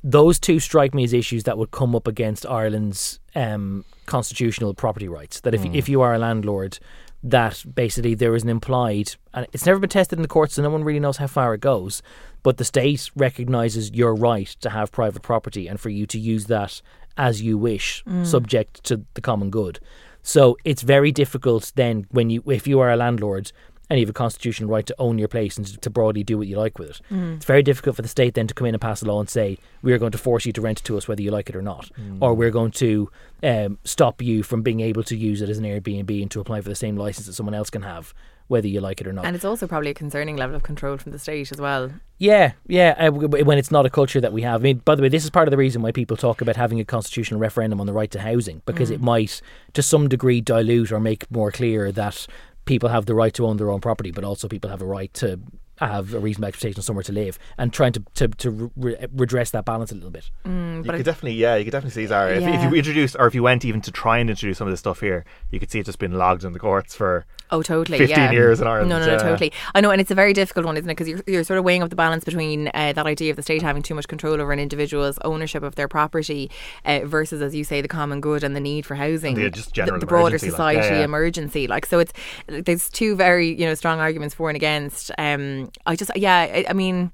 Those 0.04 0.40
two 0.40 0.60
strike 0.60 0.94
me 0.94 1.04
as 1.04 1.14
issues 1.14 1.46
that 1.46 1.58
would 1.58 1.72
come 1.72 1.96
up 1.96 2.08
against 2.08 2.46
Ireland's 2.46 3.20
um, 3.34 3.84
constitutional 4.06 4.74
property 4.74 5.08
rights. 5.08 5.40
That 5.42 5.54
if 5.54 5.64
Hmm. 5.64 5.76
if 5.76 5.90
you 5.90 6.02
are 6.02 6.14
a 6.14 6.20
landlord, 6.20 6.80
that 7.24 7.66
basically 7.74 8.14
there 8.16 8.36
is 8.36 8.44
an 8.44 8.50
implied, 8.50 9.16
and 9.34 9.48
it's 9.52 9.66
never 9.66 9.80
been 9.80 9.90
tested 9.90 10.20
in 10.20 10.22
the 10.22 10.28
courts, 10.28 10.54
so 10.56 10.62
no 10.62 10.70
one 10.70 10.84
really 10.84 11.00
knows 11.00 11.18
how 11.18 11.28
far 11.28 11.54
it 11.54 11.62
goes. 11.62 12.04
But 12.44 12.58
the 12.58 12.66
state 12.66 13.10
recognises 13.16 13.92
your 13.92 14.14
right 14.14 14.48
to 14.62 14.70
have 14.70 14.92
private 14.92 15.24
property 15.24 15.68
and 15.68 15.80
for 15.80 15.90
you 15.90 16.06
to 16.06 16.20
use 16.20 16.46
that 16.46 16.82
as 17.18 17.42
you 17.42 17.58
wish, 17.58 18.04
subject 18.24 18.84
to 18.84 19.02
the 19.14 19.22
common 19.22 19.50
good. 19.50 19.80
So 20.22 20.58
it's 20.64 20.82
very 20.82 21.12
difficult 21.12 21.72
then 21.76 22.06
when 22.12 22.30
you, 22.30 22.44
if 22.48 22.68
you 22.68 22.80
are 22.80 22.92
a 22.92 22.98
landlord 22.98 23.52
and 23.90 24.00
you 24.00 24.06
have 24.06 24.10
a 24.10 24.14
constitutional 24.14 24.70
right 24.70 24.86
to 24.86 24.96
own 25.00 25.18
your 25.18 25.28
place 25.28 25.58
and 25.58 25.82
to 25.82 25.90
broadly 25.90 26.24
do 26.24 26.38
what 26.38 26.48
you 26.48 26.58
like 26.58 26.80
with 26.80 26.90
it. 26.90 27.02
It's 27.12 27.46
very 27.46 27.62
difficult 27.64 27.96
for 27.96 28.02
the 28.02 28.08
state 28.08 28.34
then 28.34 28.48
to 28.48 28.54
come 28.54 28.68
in 28.68 28.74
and 28.74 28.82
pass 28.82 29.02
a 29.02 29.06
law 29.06 29.20
and 29.20 29.30
say 29.30 29.58
we 29.82 29.94
are 29.94 29.98
going 29.98 30.12
to 30.12 30.18
force 30.18 30.46
you 30.46 30.52
to 30.54 30.62
rent 30.62 30.80
it 30.80 30.84
to 30.86 30.98
us 30.98 31.08
whether 31.08 31.22
you 31.22 31.32
like 31.32 31.50
it 31.50 31.56
or 31.56 31.62
not, 31.62 31.90
or 32.20 32.34
we're 32.34 32.52
going 32.52 32.72
to 32.72 33.10
um, 33.44 33.78
stop 33.84 34.22
you 34.22 34.42
from 34.44 34.62
being 34.64 34.80
able 34.80 35.04
to 35.04 35.16
use 35.16 35.42
it 35.42 35.50
as 35.50 35.58
an 35.58 35.66
Airbnb 35.66 36.22
and 36.22 36.32
to 36.32 36.40
apply 36.40 36.62
for 36.62 36.70
the 36.70 36.76
same 36.76 36.96
license 36.98 37.28
that 37.28 37.34
someone 37.34 37.54
else 37.54 37.70
can 37.70 37.84
have, 37.84 38.14
whether 38.48 38.68
you 38.68 38.82
like 38.82 39.02
it 39.02 39.08
or 39.08 39.14
not. 39.14 39.26
And 39.26 39.36
it's 39.36 39.46
also 39.46 39.68
probably 39.68 39.92
a 39.92 39.94
concerning 39.94 40.36
level 40.36 40.56
of 40.56 40.64
control 40.64 40.98
from 40.98 41.12
the 41.12 41.20
state 41.20 41.52
as 41.52 41.60
well. 41.62 41.92
Yeah, 42.18 42.54
yeah. 42.68 42.96
Uh, 42.98 43.06
w- 43.06 43.28
w- 43.28 43.46
when 43.46 43.58
it's 43.58 43.72
not 43.72 43.86
a 43.86 43.90
culture 43.90 44.22
that 44.22 44.34
we 44.34 44.42
have. 44.42 44.62
I 44.62 44.64
mean, 44.64 44.78
by 44.86 44.96
the 44.96 45.02
way, 45.02 45.10
this 45.10 45.24
is 45.24 45.30
part 45.30 45.48
of 45.48 45.52
the 45.52 45.58
reason 45.58 45.82
why 45.82 45.92
people 45.92 46.18
talk 46.18 46.42
about 46.42 46.56
having 46.56 46.80
a 46.80 46.86
constitutional 46.86 47.40
referendum 47.40 47.80
on 47.82 47.88
the 47.88 47.94
right 47.94 48.10
to 48.12 48.20
housing 48.22 48.62
because 48.66 48.90
it 48.90 49.02
might, 49.02 49.42
to 49.74 49.82
some 49.84 50.08
degree, 50.08 50.42
dilute 50.42 50.92
or 50.92 51.00
make 51.00 51.30
more 51.30 51.52
clear 51.52 51.92
that 51.92 52.26
people 52.66 52.90
have 52.90 53.06
the 53.06 53.16
right 53.16 53.34
to 53.34 53.46
own 53.46 53.58
their 53.58 53.72
own 53.72 53.82
property, 53.82 54.12
but 54.12 54.24
also 54.24 54.48
people 54.48 54.70
have 54.70 54.82
a 54.82 54.86
right 54.86 55.14
to 55.16 55.40
have 55.80 56.14
a 56.14 56.20
reasonable 56.20 56.48
expectation 56.48 56.80
of 56.80 56.86
somewhere 56.86 57.04
to 57.04 57.12
live, 57.12 57.38
and 57.58 57.74
trying 57.74 57.92
to 57.94 58.04
to, 58.16 58.28
to 58.30 58.72
re- 58.76 58.96
redress 59.14 59.52
that 59.52 59.66
balance 59.66 59.92
a 59.92 59.96
little 59.96 60.10
bit. 60.12 60.30
you 60.46 60.84
but 60.86 60.96
I- 60.96 60.98
could 60.98 61.06
definitely, 61.06 61.34
yeah, 61.34 61.56
you 61.56 61.66
could 61.66 61.72
definitely 61.72 62.02
see 62.04 62.08
Zara. 62.08 62.36
If, 62.36 62.44
if 62.44 62.64
you 62.64 62.78
introduced, 62.78 63.16
or 63.20 63.28
if 63.28 63.36
you 63.36 63.44
went 63.44 63.66
even 63.66 63.82
to 63.82 63.92
try 63.92 64.18
and 64.20 64.30
introduce 64.30 64.58
some 64.58 64.68
of 64.68 64.72
this 64.72 64.80
stuff 64.80 65.00
here, 65.02 65.26
you 65.52 65.60
could 65.60 65.72
see 65.72 65.80
it 65.80 65.86
just 65.86 66.00
been 66.00 66.14
logged 66.14 66.44
in 66.44 66.54
the 66.54 66.60
courts 66.60 66.96
for 66.96 67.26
Oh, 67.52 67.62
totally. 67.62 68.00
15 68.00 68.18
yeah. 68.18 68.32
years 68.32 68.60
in 68.60 68.66
Ireland, 68.66 68.90
No, 68.90 68.98
no, 68.98 69.06
no, 69.06 69.12
yeah. 69.14 69.18
totally. 69.20 69.54
I 69.76 69.80
know, 69.82 69.92
and 69.92 70.02
it's 70.02 70.10
a 70.10 70.16
very 70.16 70.34
difficult 70.34 70.66
one, 70.66 70.78
isn't 70.78 70.90
it? 70.90 70.94
Because 70.94 71.08
you're, 71.08 71.22
you're 71.28 71.44
sort 71.44 71.60
of 71.60 71.64
weighing 71.64 71.84
up 71.84 71.92
the 71.92 71.96
balance 71.96 72.24
between 72.24 72.70
uh, 72.74 72.92
that 72.94 73.06
idea 73.06 73.30
of 73.30 73.36
the 73.36 73.44
state 73.44 73.62
having 73.62 73.84
too 73.84 73.94
much 73.94 74.08
control 74.08 74.42
over 74.42 74.52
an 74.52 74.60
individual's 74.60 75.20
ownership 75.24 75.62
of 75.62 75.76
their 75.76 75.88
property 75.88 76.50
uh, 76.86 77.02
versus, 77.04 77.44
as 77.44 77.54
you 77.54 77.64
say, 77.64 77.82
the 77.82 77.88
common 77.88 78.20
good 78.20 78.44
and 78.44 78.56
the 78.56 78.60
need 78.60 78.84
for 78.84 78.96
housing, 78.96 79.36
the 79.36 79.52
just 79.52 79.74
general 79.74 80.00
the, 80.00 80.08
broader 80.08 80.30
emergency, 80.30 80.50
like, 80.58 80.76
yeah, 80.78 80.82
society 80.82 81.00
yeah. 81.00 81.06
emergency. 81.06 81.68
Like, 81.68 81.86
so 81.86 82.00
it's 82.00 82.14
there's 82.48 82.90
two 82.90 83.16
very 83.16 83.50
you 83.50 83.66
know 83.68 83.76
strong 83.76 84.00
arguments 84.00 84.34
for 84.34 84.50
and 84.50 84.56
against. 84.56 85.12
Um, 85.20 85.65
I 85.86 85.96
just 85.96 86.12
yeah, 86.16 86.38
I, 86.38 86.66
I 86.70 86.74
mean. 86.74 87.12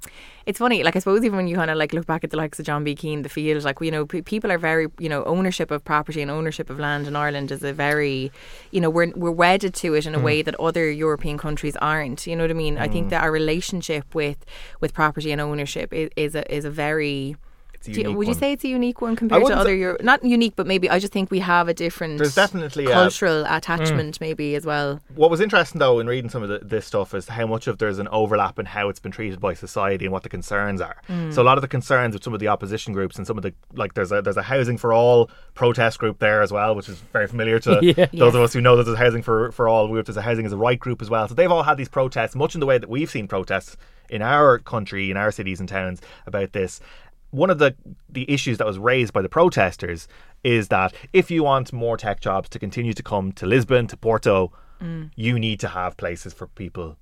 It's 0.48 0.58
funny, 0.58 0.82
like 0.82 0.96
I 0.96 1.00
suppose 1.00 1.24
even 1.24 1.38
when 1.38 1.48
you 1.48 1.56
kind 1.56 1.70
of 1.70 1.78
like 1.78 1.94
look 1.94 2.08
back 2.08 2.24
at 2.24 2.32
the 2.32 2.36
likes 2.36 2.58
of 2.60 2.66
John 2.66 2.84
B. 2.84 2.96
Keane, 2.96 3.22
the 3.22 3.30
field, 3.30 3.64
like 3.64 3.80
you 3.80 3.92
know, 3.92 4.08
p- 4.08 4.24
people 4.24 4.52
are 4.52 4.58
very, 4.58 4.88
you 4.98 5.08
know, 5.08 5.24
ownership 5.26 5.70
of 5.70 5.86
property 5.86 6.20
and 6.20 6.32
ownership 6.32 6.72
of 6.72 6.80
land 6.80 7.06
in 7.08 7.16
Ireland 7.16 7.52
is 7.52 7.64
a 7.64 7.72
very, 7.72 8.32
you 8.72 8.82
know, 8.82 8.90
we're 8.90 9.12
we're 9.16 9.30
wedded 9.30 9.76
to 9.76 9.94
it 9.94 10.08
in 10.08 10.16
a 10.16 10.18
Mm. 10.20 10.24
way 10.24 10.42
that 10.42 10.56
other 10.60 10.90
European 10.90 11.38
countries 11.38 11.76
aren't. 11.76 12.26
You 12.26 12.36
know 12.36 12.44
what 12.46 12.50
I 12.50 12.56
mean? 12.56 12.80
I 12.80 12.88
think 12.88 13.12
that 13.12 13.22
our 13.24 13.32
relationship 13.32 14.16
with 14.16 14.44
with 14.80 14.96
property 14.96 15.32
and 15.32 15.40
ownership 15.40 15.94
is, 15.94 16.10
is 16.16 16.34
a 16.34 16.44
is 16.54 16.66
a 16.66 16.72
very. 16.72 17.36
It's 17.82 17.88
a 17.88 17.92
Do 17.94 18.02
you- 18.12 18.16
would 18.16 18.28
you 18.28 18.34
one. 18.34 18.40
say 18.40 18.52
it's 18.54 18.64
a 18.64 18.68
unique 18.68 19.02
one 19.02 19.16
compared 19.16 19.44
to 19.48 19.56
other 19.58 19.72
say- 19.72 19.78
Euro- 19.80 19.98
not 20.02 20.24
unique, 20.24 20.54
but 20.56 20.68
maybe 20.68 20.88
I 20.88 21.00
just 21.00 21.12
think 21.12 21.32
we 21.32 21.40
have 21.40 21.68
a 21.68 21.74
different 21.74 22.20
There's 22.20 22.36
definitely 22.36 22.86
a- 22.86 22.92
cultural 22.92 23.44
attachment 23.48 24.22
maybe 24.22 24.54
as 24.56 24.66
well. 24.68 25.00
What 25.16 25.32
was 25.32 25.42
interesting 25.42 25.80
though 25.80 26.00
in 26.00 26.06
reading 26.06 26.30
some 26.30 26.44
of 26.44 26.50
the, 26.50 26.60
this 26.60 26.86
stuff 26.86 27.16
is 27.16 27.28
how 27.28 27.48
much 27.48 27.66
of 27.66 27.80
there's 27.80 27.98
an 27.98 28.08
overlap 28.10 28.60
in 28.60 28.68
how 28.68 28.90
it's 28.90 29.00
been 29.00 29.12
treated 29.12 29.40
by 29.40 29.56
society 29.56 30.06
and 30.06 30.12
what 30.14 30.22
the 30.22 30.30
concerns 30.30 30.80
are. 30.80 30.98
Mm. 31.10 31.34
So 31.34 31.42
a 31.42 31.44
lot 31.44 31.58
of 31.58 31.64
the 31.64 31.68
concerns 31.68 32.14
with 32.14 32.24
some 32.24 32.34
of 32.36 32.40
the 32.40 32.50
opposition 32.50 32.94
groups 32.94 33.18
and 33.18 33.26
some 33.26 33.38
of 33.38 33.42
the 33.44 33.54
like 33.74 33.96
there's 33.96 34.12
a 34.12 34.22
there's 34.22 34.38
a 34.38 34.44
housing 34.44 34.78
for 34.78 34.94
all 34.94 35.32
protest 35.56 35.98
group 35.98 36.20
there 36.20 36.44
as 36.44 36.52
well, 36.52 36.76
which 36.76 36.88
is 36.88 37.00
very 37.12 37.26
familiar 37.28 37.58
to 37.60 37.80
Yeah. 37.82 38.06
those 38.14 38.36
of 38.36 38.42
us 38.42 38.54
who 38.54 38.62
know 38.62 38.76
that 38.76 38.84
there's 38.84 38.98
housing 39.00 39.24
for 39.24 39.52
for 39.52 39.68
all. 39.68 39.92
There's 39.92 40.16
a 40.18 40.22
housing 40.22 40.46
as 40.46 40.54
a 40.54 40.58
right 40.58 40.80
group 40.80 41.02
as 41.02 41.10
well. 41.10 41.28
So 41.28 41.34
they've 41.34 41.52
all 41.52 41.64
had 41.64 41.78
these 41.78 41.90
protests, 41.90 42.36
much 42.36 42.54
in 42.54 42.60
the 42.60 42.68
way 42.68 42.78
that 42.78 42.90
we've 42.90 43.10
seen 43.10 43.28
protests 43.28 43.76
in 44.10 44.22
our 44.22 44.60
country, 44.60 45.10
in 45.10 45.16
our 45.16 45.32
cities 45.32 45.62
and 45.62 45.70
towns 45.70 46.02
about 46.28 46.52
this. 46.52 46.82
One 47.32 47.50
of 47.50 47.60
the 47.60 47.76
the 48.10 48.30
issues 48.30 48.58
that 48.58 48.68
was 48.68 48.78
raised 48.78 49.14
by 49.14 49.22
the 49.22 49.30
protesters 49.30 50.08
is 50.44 50.68
that 50.68 50.94
if 51.14 51.32
you 51.32 51.44
want 51.44 51.74
more 51.74 51.98
tech 51.98 52.20
jobs 52.20 52.50
to 52.50 52.60
continue 52.60 52.94
to 52.94 53.04
come 53.04 53.32
to 53.34 53.46
Lisbon, 53.46 53.88
to 53.88 53.98
Porto, 53.98 54.52
mm. 54.82 55.10
you 55.16 55.40
need 55.40 55.60
to 55.62 55.70
have 55.70 55.98
places 55.98 56.34
for 56.34 56.48
people 56.48 56.98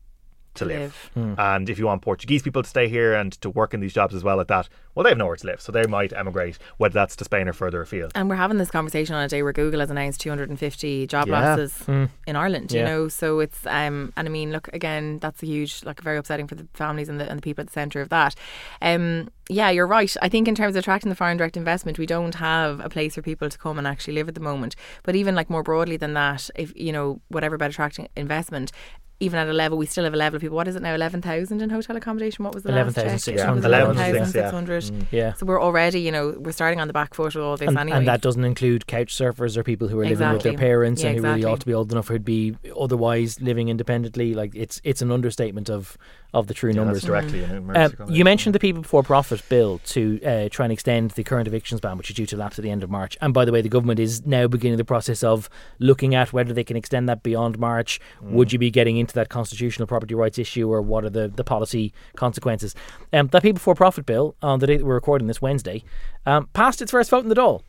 to, 0.56 0.66
live. 0.66 1.12
And 1.16 1.70
if 1.70 1.78
you 1.80 1.86
want 1.86 2.02
Portuguese 2.02 2.42
people 2.42 2.64
to 2.64 2.70
stay 2.70 2.88
here 2.90 3.14
and 3.14 3.32
to 3.42 3.50
work 3.50 3.74
in 3.74 3.80
these 3.80 3.94
jobs 3.94 4.14
as 4.16 4.24
well 4.24 4.40
at 4.40 4.48
that, 4.50 4.68
well, 4.96 5.04
they 5.04 5.10
have 5.12 5.18
nowhere 5.18 5.36
to 5.38 5.48
live. 5.48 5.62
So 5.62 5.72
they 5.72 5.86
might 5.86 6.12
emigrate, 6.14 6.58
whether 6.78 6.94
that's 6.94 7.16
to 7.18 7.24
Spain 7.24 7.48
or 7.48 7.54
further 7.54 7.82
afield. 7.82 8.12
And 8.16 8.30
we're 8.30 8.36
having 8.36 8.58
this 8.58 8.72
conversation 8.72 9.16
on 9.16 9.24
a 9.24 9.28
day 9.28 9.42
where 9.44 9.54
Google 9.54 9.80
has 9.80 9.90
announced 9.90 10.20
250 10.22 11.08
job 11.08 11.28
Yeah. 11.28 11.40
losses 11.56 11.88
in 11.88 12.36
Ireland. 12.36 12.72
You 12.72 12.84
know, 12.84 13.08
so 13.08 13.40
it's 13.40 13.66
um, 13.66 14.12
and 14.18 14.28
I 14.28 14.32
mean, 14.32 14.52
look 14.52 14.68
again, 14.74 15.20
that's 15.20 15.42
a 15.44 15.46
huge, 15.46 15.84
like, 15.86 16.02
very 16.02 16.18
upsetting 16.18 16.48
for 16.48 16.56
the 16.56 16.68
families 16.74 17.08
and 17.10 17.20
the 17.20 17.30
and 17.30 17.38
the 17.38 17.42
people 17.42 17.62
at 17.62 17.68
the 17.68 17.74
centre 17.74 18.02
of 18.02 18.10
that. 18.10 18.36
Um, 18.82 19.30
yeah, 19.50 19.70
you're 19.70 19.88
right. 19.88 20.16
I 20.22 20.30
think 20.30 20.48
in 20.48 20.54
terms 20.56 20.76
of 20.76 20.80
attracting 20.82 21.10
the 21.10 21.16
foreign 21.16 21.38
direct 21.38 21.58
investment, 21.58 21.98
we 21.98 22.06
don't 22.06 22.36
have 22.36 22.80
a 22.82 22.90
place 22.90 23.16
for 23.16 23.22
people 23.22 23.50
to 23.50 23.58
come 23.58 23.78
and 23.78 23.88
actually 23.88 24.14
live 24.14 24.28
at 24.28 24.36
the 24.36 24.42
moment. 24.42 24.76
But 25.04 25.16
even 25.16 25.34
like 25.36 25.50
more 25.50 25.64
broadly 25.64 25.98
than 25.98 26.14
that, 26.14 26.50
if 26.56 26.72
you 26.76 26.92
know 26.92 27.22
whatever 27.30 27.56
about 27.56 27.70
attracting 27.70 28.08
investment. 28.16 28.72
Even 29.22 29.38
at 29.38 29.50
a 29.50 29.54
level, 29.54 29.78
we 29.78 29.86
still 29.86 30.06
have 30.06 30.14
a 30.14 30.18
level 30.18 30.38
of 30.38 30.42
people. 30.42 30.56
What 30.56 30.68
is 30.68 30.76
it 30.78 30.82
now? 30.82 30.96
Eleven 30.96 31.22
thousand 31.22 31.62
in 31.62 31.70
hotel 31.70 31.98
accommodation. 31.98 32.46
What 32.46 32.54
was 32.54 32.64
the 32.64 32.72
last 32.72 32.96
check? 32.96 33.04
11,600. 33.06 33.58
It 33.58 33.88
was 33.88 33.98
Yeah, 33.98 34.08
11,600. 34.08 34.84
Mm. 34.84 35.06
Yeah. 35.12 35.34
So 35.34 35.46
we're 35.46 35.62
already, 35.62 36.00
you 36.00 36.12
know, 36.12 36.36
we're 36.38 36.54
starting 36.54 36.80
on 36.80 36.88
the 36.88 36.94
back 36.94 37.14
foot 37.14 37.36
with 37.36 37.44
all 37.44 37.58
this 37.58 37.68
And, 37.68 37.78
anyway. 37.78 37.98
and 37.98 38.08
that 38.08 38.22
doesn't 38.22 38.46
include 38.46 38.88
couch 38.88 39.14
surfers 39.14 39.58
or 39.58 39.64
people 39.64 39.90
who 39.90 40.00
are 40.00 40.06
living 40.06 40.32
with 40.32 40.44
their 40.44 40.54
parents 40.54 41.04
Yeah, 41.04 41.10
and 41.10 41.18
who 41.20 41.24
really 41.26 41.44
ought 41.44 41.60
to 41.60 41.66
be 41.66 41.74
old 41.74 41.92
enough 41.92 42.08
who'd 42.08 42.24
be 42.24 42.56
otherwise 42.80 43.42
living 43.42 43.68
independently. 43.68 44.34
Like 44.34 44.56
it's 44.56 44.80
it's 44.86 45.02
an 45.02 45.12
understatement 45.12 45.70
of 45.70 45.98
of 46.34 46.48
the 46.48 46.54
true 46.54 46.70
Yeah, 46.70 46.84
numbers. 46.84 47.02
directly 47.04 47.44
in 47.44 47.52
Uh, 47.52 47.56
emergency 47.56 48.14
you 48.14 48.24
mentioned 48.24 48.54
the 48.54 48.60
people 48.60 48.82
before 48.84 49.02
profit 49.04 49.42
bill 49.50 49.80
to 49.86 50.20
uh, 50.24 50.50
try 50.50 50.66
and 50.66 50.72
extend 50.72 51.12
the 51.12 51.24
current 51.24 51.48
evictions 51.48 51.82
ban, 51.82 51.98
which 51.98 52.10
is 52.10 52.16
due 52.16 52.26
to 52.28 52.38
lapse 52.38 52.60
at 52.60 52.64
the 52.64 52.70
end 52.70 52.84
of 52.84 52.90
March. 52.90 53.18
And 53.22 53.34
by 53.34 53.46
the 53.46 53.52
way, 53.52 53.62
the 53.62 53.70
government 53.70 54.00
is 54.00 54.26
now 54.26 54.48
beginning 54.48 54.78
the 54.78 54.86
process 54.86 55.24
of 55.24 55.50
looking 55.80 56.14
at 56.14 56.32
whether 56.32 56.54
they 56.54 56.64
can 56.64 56.78
extend 56.78 57.10
that 57.10 57.24
beyond 57.24 57.58
March. 57.58 58.00
Would 58.22 58.54
you 58.54 58.60
be 58.60 58.70
getting 58.70 58.98
into 58.98 59.14
that 59.16 59.30
constitutional 59.30 59.88
property 59.88 60.14
rights 60.14 60.38
issue, 60.38 60.70
or 60.70 60.82
what 60.82 61.04
are 61.04 61.10
the, 61.10 61.28
the 61.28 61.44
policy 61.44 61.94
consequences? 62.16 62.76
Um, 63.12 63.28
that 63.28 63.42
people 63.42 63.56
before 63.56 63.76
profit 63.76 64.06
bill 64.06 64.36
on 64.42 64.60
the 64.60 64.68
day 64.68 64.78
that 64.78 64.86
we're 64.86 64.94
recording 64.94 65.28
this 65.28 65.42
Wednesday 65.42 65.84
um, 66.26 66.48
passed 66.54 66.82
its 66.82 66.92
first 66.92 67.10
vote 67.10 67.24
in 67.24 67.30
the 67.30 67.36
Dáil, 67.36 67.62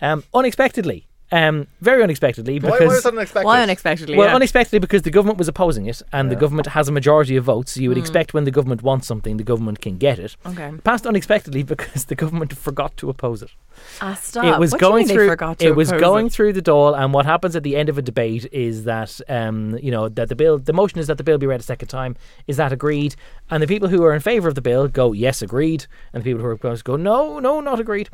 um, 0.00 0.22
unexpectedly. 0.32 1.05
Um, 1.32 1.66
very 1.80 2.04
unexpectedly 2.04 2.60
Why, 2.60 2.70
because 2.70 2.80
why 2.80 2.86
was 2.86 3.02
that 3.02 3.12
unexpected? 3.12 3.46
Why 3.46 3.62
unexpectedly? 3.62 4.16
well, 4.16 4.28
yeah. 4.28 4.34
unexpectedly 4.36 4.78
because 4.78 5.02
the 5.02 5.10
government 5.10 5.38
was 5.38 5.48
opposing 5.48 5.86
it, 5.86 6.00
and 6.12 6.30
the 6.30 6.36
government 6.36 6.68
has 6.68 6.88
a 6.88 6.92
majority 6.92 7.36
of 7.36 7.44
votes. 7.44 7.72
So 7.72 7.80
you 7.80 7.88
would 7.88 7.98
expect 7.98 8.32
when 8.32 8.44
the 8.44 8.52
government 8.52 8.82
wants 8.82 9.08
something, 9.08 9.36
the 9.36 9.44
government 9.44 9.80
can 9.80 9.98
get 9.98 10.20
it. 10.20 10.36
Okay. 10.46 10.72
Passed 10.84 11.06
unexpectedly 11.06 11.62
because 11.64 12.04
the 12.04 12.14
government 12.14 12.56
forgot 12.56 12.96
to 12.98 13.10
oppose 13.10 13.42
it. 13.42 13.50
Ah, 14.00 14.14
stop. 14.14 14.44
It 14.44 14.58
was 14.58 14.72
What 14.72 14.78
do 14.78 14.86
you 14.86 14.90
going 14.90 15.06
mean 15.08 15.16
through. 15.16 15.56
It 15.58 15.74
was 15.74 15.90
going 15.92 16.26
it? 16.26 16.32
through 16.32 16.52
the 16.52 16.62
Dáil, 16.62 16.96
and 16.96 17.12
what 17.12 17.26
happens 17.26 17.56
at 17.56 17.64
the 17.64 17.76
end 17.76 17.88
of 17.88 17.98
a 17.98 18.02
debate 18.02 18.48
is 18.52 18.84
that 18.84 19.20
um, 19.28 19.78
you 19.82 19.90
know 19.90 20.08
that 20.08 20.28
the 20.28 20.36
bill, 20.36 20.58
the 20.58 20.72
motion 20.72 21.00
is 21.00 21.08
that 21.08 21.18
the 21.18 21.24
bill 21.24 21.38
be 21.38 21.46
read 21.46 21.60
a 21.60 21.64
second 21.64 21.88
time. 21.88 22.16
Is 22.46 22.56
that 22.56 22.72
agreed? 22.72 23.16
And 23.50 23.62
the 23.62 23.66
people 23.66 23.88
who 23.88 24.04
are 24.04 24.14
in 24.14 24.20
favour 24.20 24.48
of 24.48 24.54
the 24.54 24.62
bill 24.62 24.86
go 24.86 25.12
yes, 25.12 25.42
agreed, 25.42 25.86
and 26.12 26.22
the 26.22 26.24
people 26.24 26.40
who 26.40 26.48
are 26.48 26.52
opposed 26.52 26.84
go 26.84 26.96
no, 26.96 27.40
no, 27.40 27.60
not 27.60 27.80
agreed. 27.80 28.08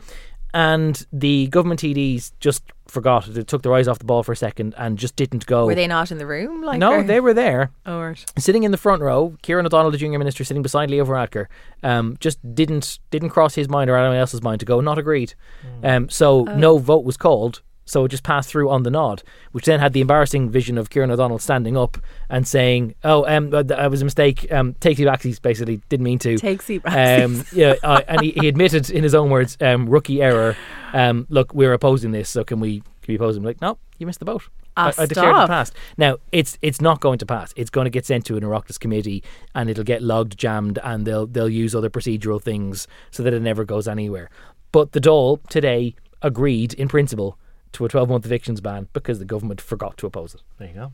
And 0.55 1.07
the 1.13 1.47
government 1.49 1.81
TDs 1.81 2.33
just 2.39 2.63
forgot. 2.93 3.27
They 3.27 3.43
took 3.43 3.63
their 3.63 3.75
eyes 3.75 3.89
off 3.89 3.99
the 3.99 4.05
ball 4.05 4.23
for 4.23 4.33
a 4.33 4.37
second 4.37 4.75
and 4.77 4.99
just 4.99 5.17
didn't 5.17 5.47
go. 5.47 5.67
Were 5.67 5.75
they 5.75 5.87
not 5.87 6.13
in 6.13 6.19
the 6.19 6.27
room? 6.27 6.63
Like, 6.63 6.79
no, 6.79 6.93
or- 6.95 7.03
they 7.03 7.19
were 7.21 7.35
there 7.35 7.71
Oh, 7.87 7.99
right. 8.01 8.25
sitting 8.39 8.63
in 8.63 8.71
the 8.71 8.77
front 8.77 9.03
row, 9.03 9.37
Kieran 9.43 9.67
O'Donnell, 9.67 9.91
the 9.91 9.99
junior 9.99 10.19
minister, 10.19 10.45
sitting 10.45 10.63
beside 10.63 10.91
Leo 10.91 11.05
Varadkar, 11.05 11.47
um, 11.83 12.17
just 12.21 12.39
didn't 12.55 12.99
didn't 13.11 13.31
cross 13.31 13.55
his 13.55 13.69
mind 13.69 13.91
or 13.91 13.97
anyone 13.97 14.17
else's 14.17 14.43
mind 14.43 14.61
to 14.61 14.67
go 14.67 14.81
not 14.81 14.99
agreed. 14.99 15.35
Um, 15.83 16.09
so 16.09 16.45
no 16.45 16.79
vote 16.79 17.05
was 17.05 17.17
called. 17.17 17.63
So 17.85 18.05
it 18.05 18.09
just 18.09 18.23
passed 18.23 18.49
through 18.49 18.71
on 18.71 18.85
the 18.85 18.91
nod, 18.91 19.23
which 19.51 19.65
then 19.65 19.81
had 19.81 19.93
the 19.93 20.01
embarrassing 20.01 20.51
vision 20.51 20.79
of 20.79 20.89
Kieran 20.89 21.11
O'Donnell 21.11 21.39
standing 21.41 21.77
up 21.77 21.99
and 22.31 22.47
saying, 22.47 22.95
"Oh, 23.03 23.27
um, 23.27 23.53
uh, 23.53 23.63
that 23.65 23.91
was 23.91 24.03
a 24.03 24.05
mistake. 24.05 24.51
Um, 24.53 24.75
take 24.81 24.97
two 24.97 25.07
backsies. 25.07 25.43
Basically, 25.43 25.83
didn't 25.89 26.05
mean 26.05 26.19
to." 26.21 26.39
Take 26.39 26.63
seat 26.63 26.83
Um, 26.85 27.45
yeah, 27.53 27.75
uh, 27.83 28.03
and 28.07 28.21
he, 28.21 28.31
he 28.33 28.49
admitted 28.49 28.89
in 28.91 29.03
his 29.03 29.15
own 29.15 29.31
words, 29.31 29.57
um, 29.61 29.89
"Rookie 29.89 30.23
error. 30.23 30.57
Um, 30.93 31.27
look, 31.29 31.53
we're 31.55 31.73
opposing 31.73 32.13
this, 32.13 32.29
so 32.29 32.45
can 32.45 32.61
we 32.61 32.81
can 32.81 33.09
we 33.09 33.17
oppose 33.17 33.37
him?" 33.37 33.43
Like, 33.43 33.61
no, 33.61 33.79
you 33.99 34.07
missed 34.07 34.21
the 34.21 34.27
boat. 34.27 34.43
Ah, 34.77 34.93
I, 34.97 35.03
I 35.03 35.07
declared 35.07 35.37
it 35.37 35.49
passed. 35.49 35.75
Now 35.99 36.17
it's 36.31 36.57
it's 36.63 36.81
not 36.81 37.01
going 37.01 37.19
to 37.19 37.27
pass. 37.27 37.53
It's 37.57 37.69
going 37.69 37.85
to 37.85 37.91
get 37.91 38.07
sent 38.07 38.25
to 38.27 38.37
an 38.37 38.43
Oireachtas 38.43 38.79
committee, 38.81 39.23
and 39.55 39.69
it'll 39.69 39.85
get 39.85 40.03
logged, 40.03 40.39
jammed, 40.39 40.79
and 40.83 41.05
they'll 41.05 41.27
they'll 41.27 41.49
use 41.49 41.75
other 41.75 41.91
procedural 41.91 42.41
things 42.41 42.87
so 43.11 43.23
that 43.23 43.35
it 43.35 43.43
never 43.43 43.65
goes 43.65 43.87
anywhere. 43.89 44.31
but 44.71 44.93
the 44.93 45.01
Dáil 45.01 45.41
today 45.49 45.95
agreed 46.23 46.73
in 46.75 46.89
principle 46.89 47.37
to 47.73 47.85
a 47.85 47.89
12 47.89 48.09
month 48.09 48.27
evictions 48.27 48.61
ban 48.61 48.89
because 48.93 49.19
the 49.19 49.25
government 49.25 49.61
forgot 49.61 49.97
to 49.99 50.07
oppose 50.07 50.35
it. 50.35 50.43
There 50.59 50.69
you 50.69 50.75
go. 50.75 50.93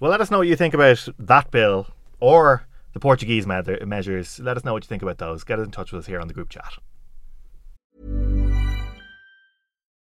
Well, 0.00 0.10
let 0.10 0.20
us 0.20 0.30
know 0.30 0.38
what 0.38 0.48
you 0.48 0.56
think 0.56 0.74
about 0.74 1.06
that 1.18 1.50
bill 1.50 1.88
or 2.20 2.66
the 2.92 3.00
Portuguese 3.00 3.46
me- 3.46 3.62
measures. 3.84 4.38
Let 4.40 4.56
us 4.56 4.64
know 4.64 4.72
what 4.72 4.84
you 4.84 4.88
think 4.88 5.02
about 5.02 5.18
those. 5.18 5.44
Get 5.44 5.58
in 5.58 5.70
touch 5.70 5.92
with 5.92 6.00
us 6.00 6.06
here 6.06 6.20
on 6.20 6.28
the 6.28 6.34
group 6.34 6.48
chat. 6.48 6.72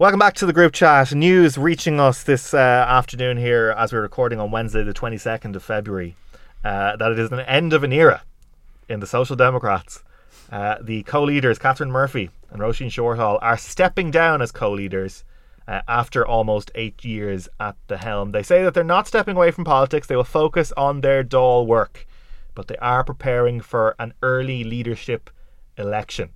Welcome 0.00 0.18
back 0.18 0.32
to 0.36 0.46
the 0.46 0.54
group 0.54 0.72
chat. 0.72 1.14
News 1.14 1.58
reaching 1.58 2.00
us 2.00 2.22
this 2.22 2.54
uh, 2.54 2.56
afternoon 2.56 3.36
here 3.36 3.74
as 3.76 3.92
we're 3.92 4.00
recording 4.00 4.40
on 4.40 4.50
Wednesday, 4.50 4.82
the 4.82 4.94
22nd 4.94 5.54
of 5.54 5.62
February, 5.62 6.16
uh, 6.64 6.96
that 6.96 7.12
it 7.12 7.18
is 7.18 7.30
an 7.30 7.40
end 7.40 7.74
of 7.74 7.84
an 7.84 7.92
era 7.92 8.22
in 8.88 9.00
the 9.00 9.06
Social 9.06 9.36
Democrats. 9.36 10.02
Uh, 10.50 10.76
the 10.80 11.02
co 11.02 11.22
leaders, 11.22 11.58
Catherine 11.58 11.90
Murphy 11.90 12.30
and 12.50 12.62
Roisin 12.62 12.86
Shortall, 12.86 13.38
are 13.42 13.58
stepping 13.58 14.10
down 14.10 14.40
as 14.40 14.50
co 14.52 14.72
leaders 14.72 15.22
uh, 15.68 15.82
after 15.86 16.26
almost 16.26 16.70
eight 16.74 17.04
years 17.04 17.46
at 17.60 17.76
the 17.88 17.98
helm. 17.98 18.32
They 18.32 18.42
say 18.42 18.62
that 18.62 18.72
they're 18.72 18.82
not 18.82 19.06
stepping 19.06 19.36
away 19.36 19.50
from 19.50 19.64
politics, 19.64 20.06
they 20.06 20.16
will 20.16 20.24
focus 20.24 20.72
on 20.78 21.02
their 21.02 21.22
Dáil 21.22 21.66
work, 21.66 22.06
but 22.54 22.68
they 22.68 22.76
are 22.76 23.04
preparing 23.04 23.60
for 23.60 23.96
an 23.98 24.14
early 24.22 24.64
leadership 24.64 25.28
election. 25.76 26.30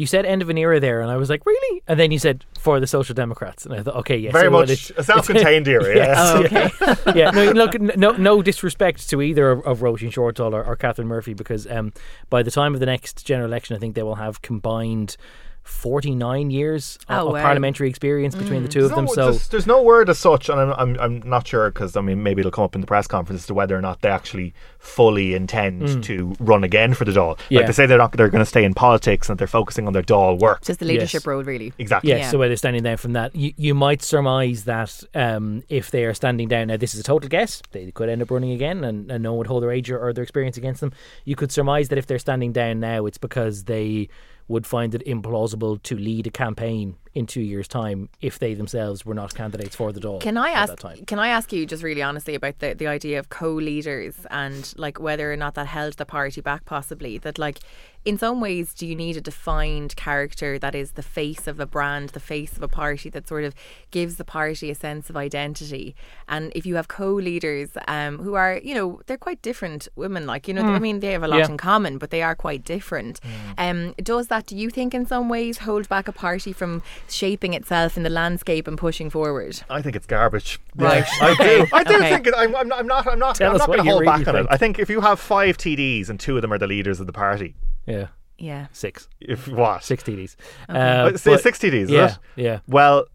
You 0.00 0.06
said 0.06 0.24
end 0.24 0.40
of 0.40 0.48
an 0.48 0.56
era 0.56 0.80
there, 0.80 1.02
and 1.02 1.10
I 1.10 1.16
was 1.18 1.28
like, 1.28 1.44
really? 1.44 1.82
And 1.86 2.00
then 2.00 2.10
you 2.10 2.18
said 2.18 2.46
for 2.58 2.80
the 2.80 2.86
Social 2.86 3.14
Democrats, 3.14 3.66
and 3.66 3.74
I 3.74 3.82
thought, 3.82 3.96
okay, 3.96 4.16
yes, 4.16 4.32
Very 4.32 4.46
so, 4.46 4.50
much 4.50 4.70
it's- 4.70 4.92
a 4.96 5.04
self 5.04 5.26
contained 5.26 5.68
era, 5.76 5.94
yes. 5.94 6.50
Yes. 6.50 7.02
yeah. 7.06 7.14
yeah. 7.14 7.30
No, 7.32 7.50
look, 7.52 7.78
no, 7.78 8.12
no 8.12 8.40
disrespect 8.40 9.10
to 9.10 9.20
either 9.20 9.50
of, 9.50 9.60
of 9.66 9.80
Roisin 9.80 10.10
Shortall 10.10 10.54
or, 10.54 10.64
or 10.64 10.74
Catherine 10.74 11.06
Murphy, 11.08 11.34
because 11.34 11.66
um, 11.70 11.92
by 12.30 12.42
the 12.42 12.50
time 12.50 12.72
of 12.74 12.80
the 12.80 12.86
next 12.86 13.26
general 13.26 13.46
election, 13.50 13.76
I 13.76 13.78
think 13.78 13.94
they 13.94 14.02
will 14.02 14.14
have 14.14 14.40
combined. 14.40 15.16
49 15.62 16.50
years 16.50 16.98
of, 17.08 17.18
Oh, 17.24 17.26
of 17.28 17.32
wow. 17.34 17.42
parliamentary 17.42 17.88
experience 17.88 18.34
between 18.34 18.62
the 18.62 18.68
two 18.68 18.80
of 18.84 18.90
There's 18.90 18.96
them. 18.96 19.04
no- 19.06 19.12
So 19.14 19.30
there's, 19.30 19.48
there's 19.48 19.66
no 19.66 19.82
word 19.82 20.08
as 20.10 20.18
such, 20.18 20.48
and 20.48 20.58
I'm, 20.60 20.72
I'm, 20.72 21.00
I'm 21.00 21.28
not 21.28 21.46
sure 21.46 21.70
because 21.70 21.96
I 21.96 22.00
mean 22.00 22.22
maybe 22.22 22.40
it'll 22.40 22.50
come 22.50 22.64
up 22.64 22.74
in 22.74 22.80
the 22.80 22.86
press 22.86 23.06
conference 23.06 23.42
as 23.42 23.46
to 23.48 23.54
whether 23.54 23.76
or 23.76 23.80
not 23.80 24.00
they 24.02 24.08
actually 24.08 24.52
fully 24.78 25.34
intend 25.34 26.02
to 26.04 26.34
run 26.40 26.64
again 26.64 26.94
for 26.94 27.04
the 27.04 27.12
Dáil. 27.12 27.36
Mm. 27.36 27.40
Yeah. 27.50 27.58
Like 27.58 27.66
they 27.66 27.72
say 27.72 27.86
they're 27.86 27.98
not 27.98 28.12
they're 28.12 28.28
going 28.28 28.42
to 28.42 28.46
stay 28.46 28.64
in 28.64 28.74
politics 28.74 29.28
and 29.28 29.38
they're 29.38 29.46
focusing 29.46 29.86
on 29.86 29.92
their 29.92 30.02
Dáil 30.02 30.38
work. 30.38 30.62
Just 30.62 30.80
the 30.80 30.86
leadership 30.86 31.26
role, 31.26 31.42
really. 31.42 31.72
exactly. 31.78 32.10
Yeah, 32.10 32.16
Yeah. 32.18 32.30
so 32.30 32.38
where 32.38 32.48
they're 32.48 32.56
standing 32.56 32.82
down 32.82 32.96
from 32.96 33.12
that, 33.12 33.34
you, 33.36 33.52
you 33.56 33.74
might 33.74 34.02
surmise 34.02 34.64
that 34.64 35.02
um, 35.14 35.62
if 35.68 35.90
they 35.90 36.04
are 36.04 36.14
standing 36.14 36.48
down 36.48 36.68
now, 36.68 36.76
this 36.76 36.94
is 36.94 37.00
a 37.00 37.04
total 37.04 37.28
guess. 37.28 37.62
They 37.72 37.90
could 37.90 38.08
end 38.08 38.22
up 38.22 38.30
running 38.30 38.50
again, 38.52 38.82
and, 38.84 39.10
and 39.10 39.22
no 39.22 39.32
one 39.32 39.38
would 39.38 39.46
hold 39.46 39.62
their 39.62 39.70
age 39.72 39.90
or, 39.90 39.98
or 39.98 40.12
their 40.12 40.22
experience 40.22 40.56
against 40.56 40.80
them. 40.80 40.92
You 41.24 41.36
could 41.36 41.52
surmise 41.52 41.88
that 41.90 41.98
if 41.98 42.06
they're 42.06 42.18
standing 42.18 42.52
down 42.52 42.80
now, 42.80 43.06
it's 43.06 43.18
because 43.18 43.64
they 43.64 44.08
would 44.50 44.66
find 44.66 44.96
it 44.96 45.06
implausible 45.06 45.80
to 45.80 45.96
lead 45.96 46.26
a 46.26 46.30
campaign 46.30 46.96
in 47.14 47.24
two 47.24 47.40
years' 47.40 47.68
time 47.68 48.08
if 48.20 48.36
they 48.40 48.52
themselves 48.52 49.06
were 49.06 49.14
not 49.14 49.32
candidates 49.32 49.76
for 49.76 49.92
the 49.92 50.00
Dáil. 50.00 50.20
Can 50.20 50.36
I 50.36 50.50
ask? 50.50 50.70
that 50.72 50.80
time. 50.80 51.04
Can 51.06 51.20
I 51.20 51.28
ask 51.28 51.52
you 51.52 51.64
just 51.66 51.84
really 51.84 52.02
honestly 52.02 52.34
about 52.34 52.58
the, 52.58 52.74
the 52.74 52.88
idea 52.88 53.20
of 53.20 53.28
co-leaders 53.28 54.26
and 54.28 54.74
like 54.76 54.98
whether 54.98 55.32
or 55.32 55.36
not 55.36 55.54
that 55.54 55.68
held 55.68 55.94
the 55.94 56.04
party 56.04 56.40
back? 56.40 56.64
Possibly 56.64 57.16
that 57.18 57.38
like 57.38 57.60
in 58.04 58.16
some 58.16 58.40
ways, 58.40 58.72
do 58.72 58.86
you 58.86 58.94
need 58.96 59.16
a 59.16 59.20
defined 59.20 59.94
character 59.96 60.58
that 60.58 60.74
is 60.74 60.92
the 60.92 61.02
face 61.02 61.46
of 61.46 61.60
a 61.60 61.66
brand, 61.66 62.10
the 62.10 62.20
face 62.20 62.56
of 62.56 62.62
a 62.62 62.68
party 62.68 63.10
that 63.10 63.28
sort 63.28 63.44
of 63.44 63.54
gives 63.90 64.16
the 64.16 64.24
party 64.24 64.70
a 64.70 64.74
sense 64.74 65.10
of 65.10 65.16
identity? 65.16 65.94
And 66.28 66.50
if 66.54 66.64
you 66.64 66.76
have 66.76 66.88
co-leaders 66.88 67.70
um, 67.88 68.18
who 68.18 68.34
are, 68.34 68.58
you 68.64 68.74
know, 68.74 69.00
they're 69.06 69.18
quite 69.18 69.42
different 69.42 69.86
women, 69.96 70.26
like 70.26 70.48
you 70.48 70.54
know, 70.54 70.62
I 70.62 70.78
mean, 70.78 71.00
they 71.00 71.12
have 71.12 71.22
a 71.22 71.28
lot 71.28 71.40
Yeah. 71.40 71.48
in 71.50 71.56
common, 71.58 71.98
but 71.98 72.10
they 72.10 72.22
are 72.22 72.34
quite 72.34 72.64
different. 72.64 73.20
Um, 73.58 73.94
does 74.02 74.28
that, 74.28 74.46
do 74.46 74.56
you 74.56 74.70
think, 74.70 74.94
in 74.94 75.04
some 75.06 75.28
ways, 75.28 75.58
hold 75.58 75.88
back 75.88 76.08
a 76.08 76.12
party 76.12 76.52
from 76.52 76.82
shaping 77.08 77.52
itself 77.54 77.96
in 77.96 78.02
the 78.02 78.10
landscape 78.10 78.66
and 78.66 78.78
pushing 78.78 79.10
forward? 79.10 79.60
I 79.68 79.82
think 79.82 79.94
it's 79.96 80.06
garbage. 80.06 80.58
Right. 80.74 81.04
I 81.20 81.34
do. 81.38 81.66
I 81.72 81.84
do 81.84 81.96
Okay. 81.96 82.10
think 82.10 82.26
it, 82.28 82.34
I'm, 82.36 82.54
I'm 82.56 82.68
not. 82.68 82.78
I'm 82.80 82.86
not. 82.86 83.06
I'm 83.06 83.18
not, 83.18 83.34
Tell 83.36 83.52
I'm 83.52 83.58
not 83.58 83.66
going 83.66 83.78
to 83.78 83.84
hold 83.84 84.00
really 84.00 84.24
back 84.24 84.28
on 84.28 84.36
it. 84.36 84.46
I 84.48 84.56
think 84.56 84.78
if 84.78 84.88
you 84.88 85.00
have 85.02 85.20
five 85.20 85.58
TDs 85.58 86.08
and 86.08 86.18
two 86.18 86.36
of 86.36 86.42
them 86.42 86.52
are 86.52 86.58
the 86.58 86.66
leaders 86.66 86.98
of 87.00 87.06
the 87.06 87.12
party, 87.12 87.54
Yeah, 87.86 88.08
Yeah. 88.38 88.66
six. 88.72 89.08
if 89.20 89.48
what? 89.48 89.82
Six 89.84 90.02
TDs. 90.02 90.36
Uh, 90.68 90.72
Uh, 90.72 91.16
say 91.16 91.32
but- 91.32 91.42
six 91.42 91.58
TDs. 91.58 91.84
Is 91.84 91.90
Yeah, 91.90 92.06
it? 92.06 92.18
yeah. 92.36 92.58
Well, 92.68 93.06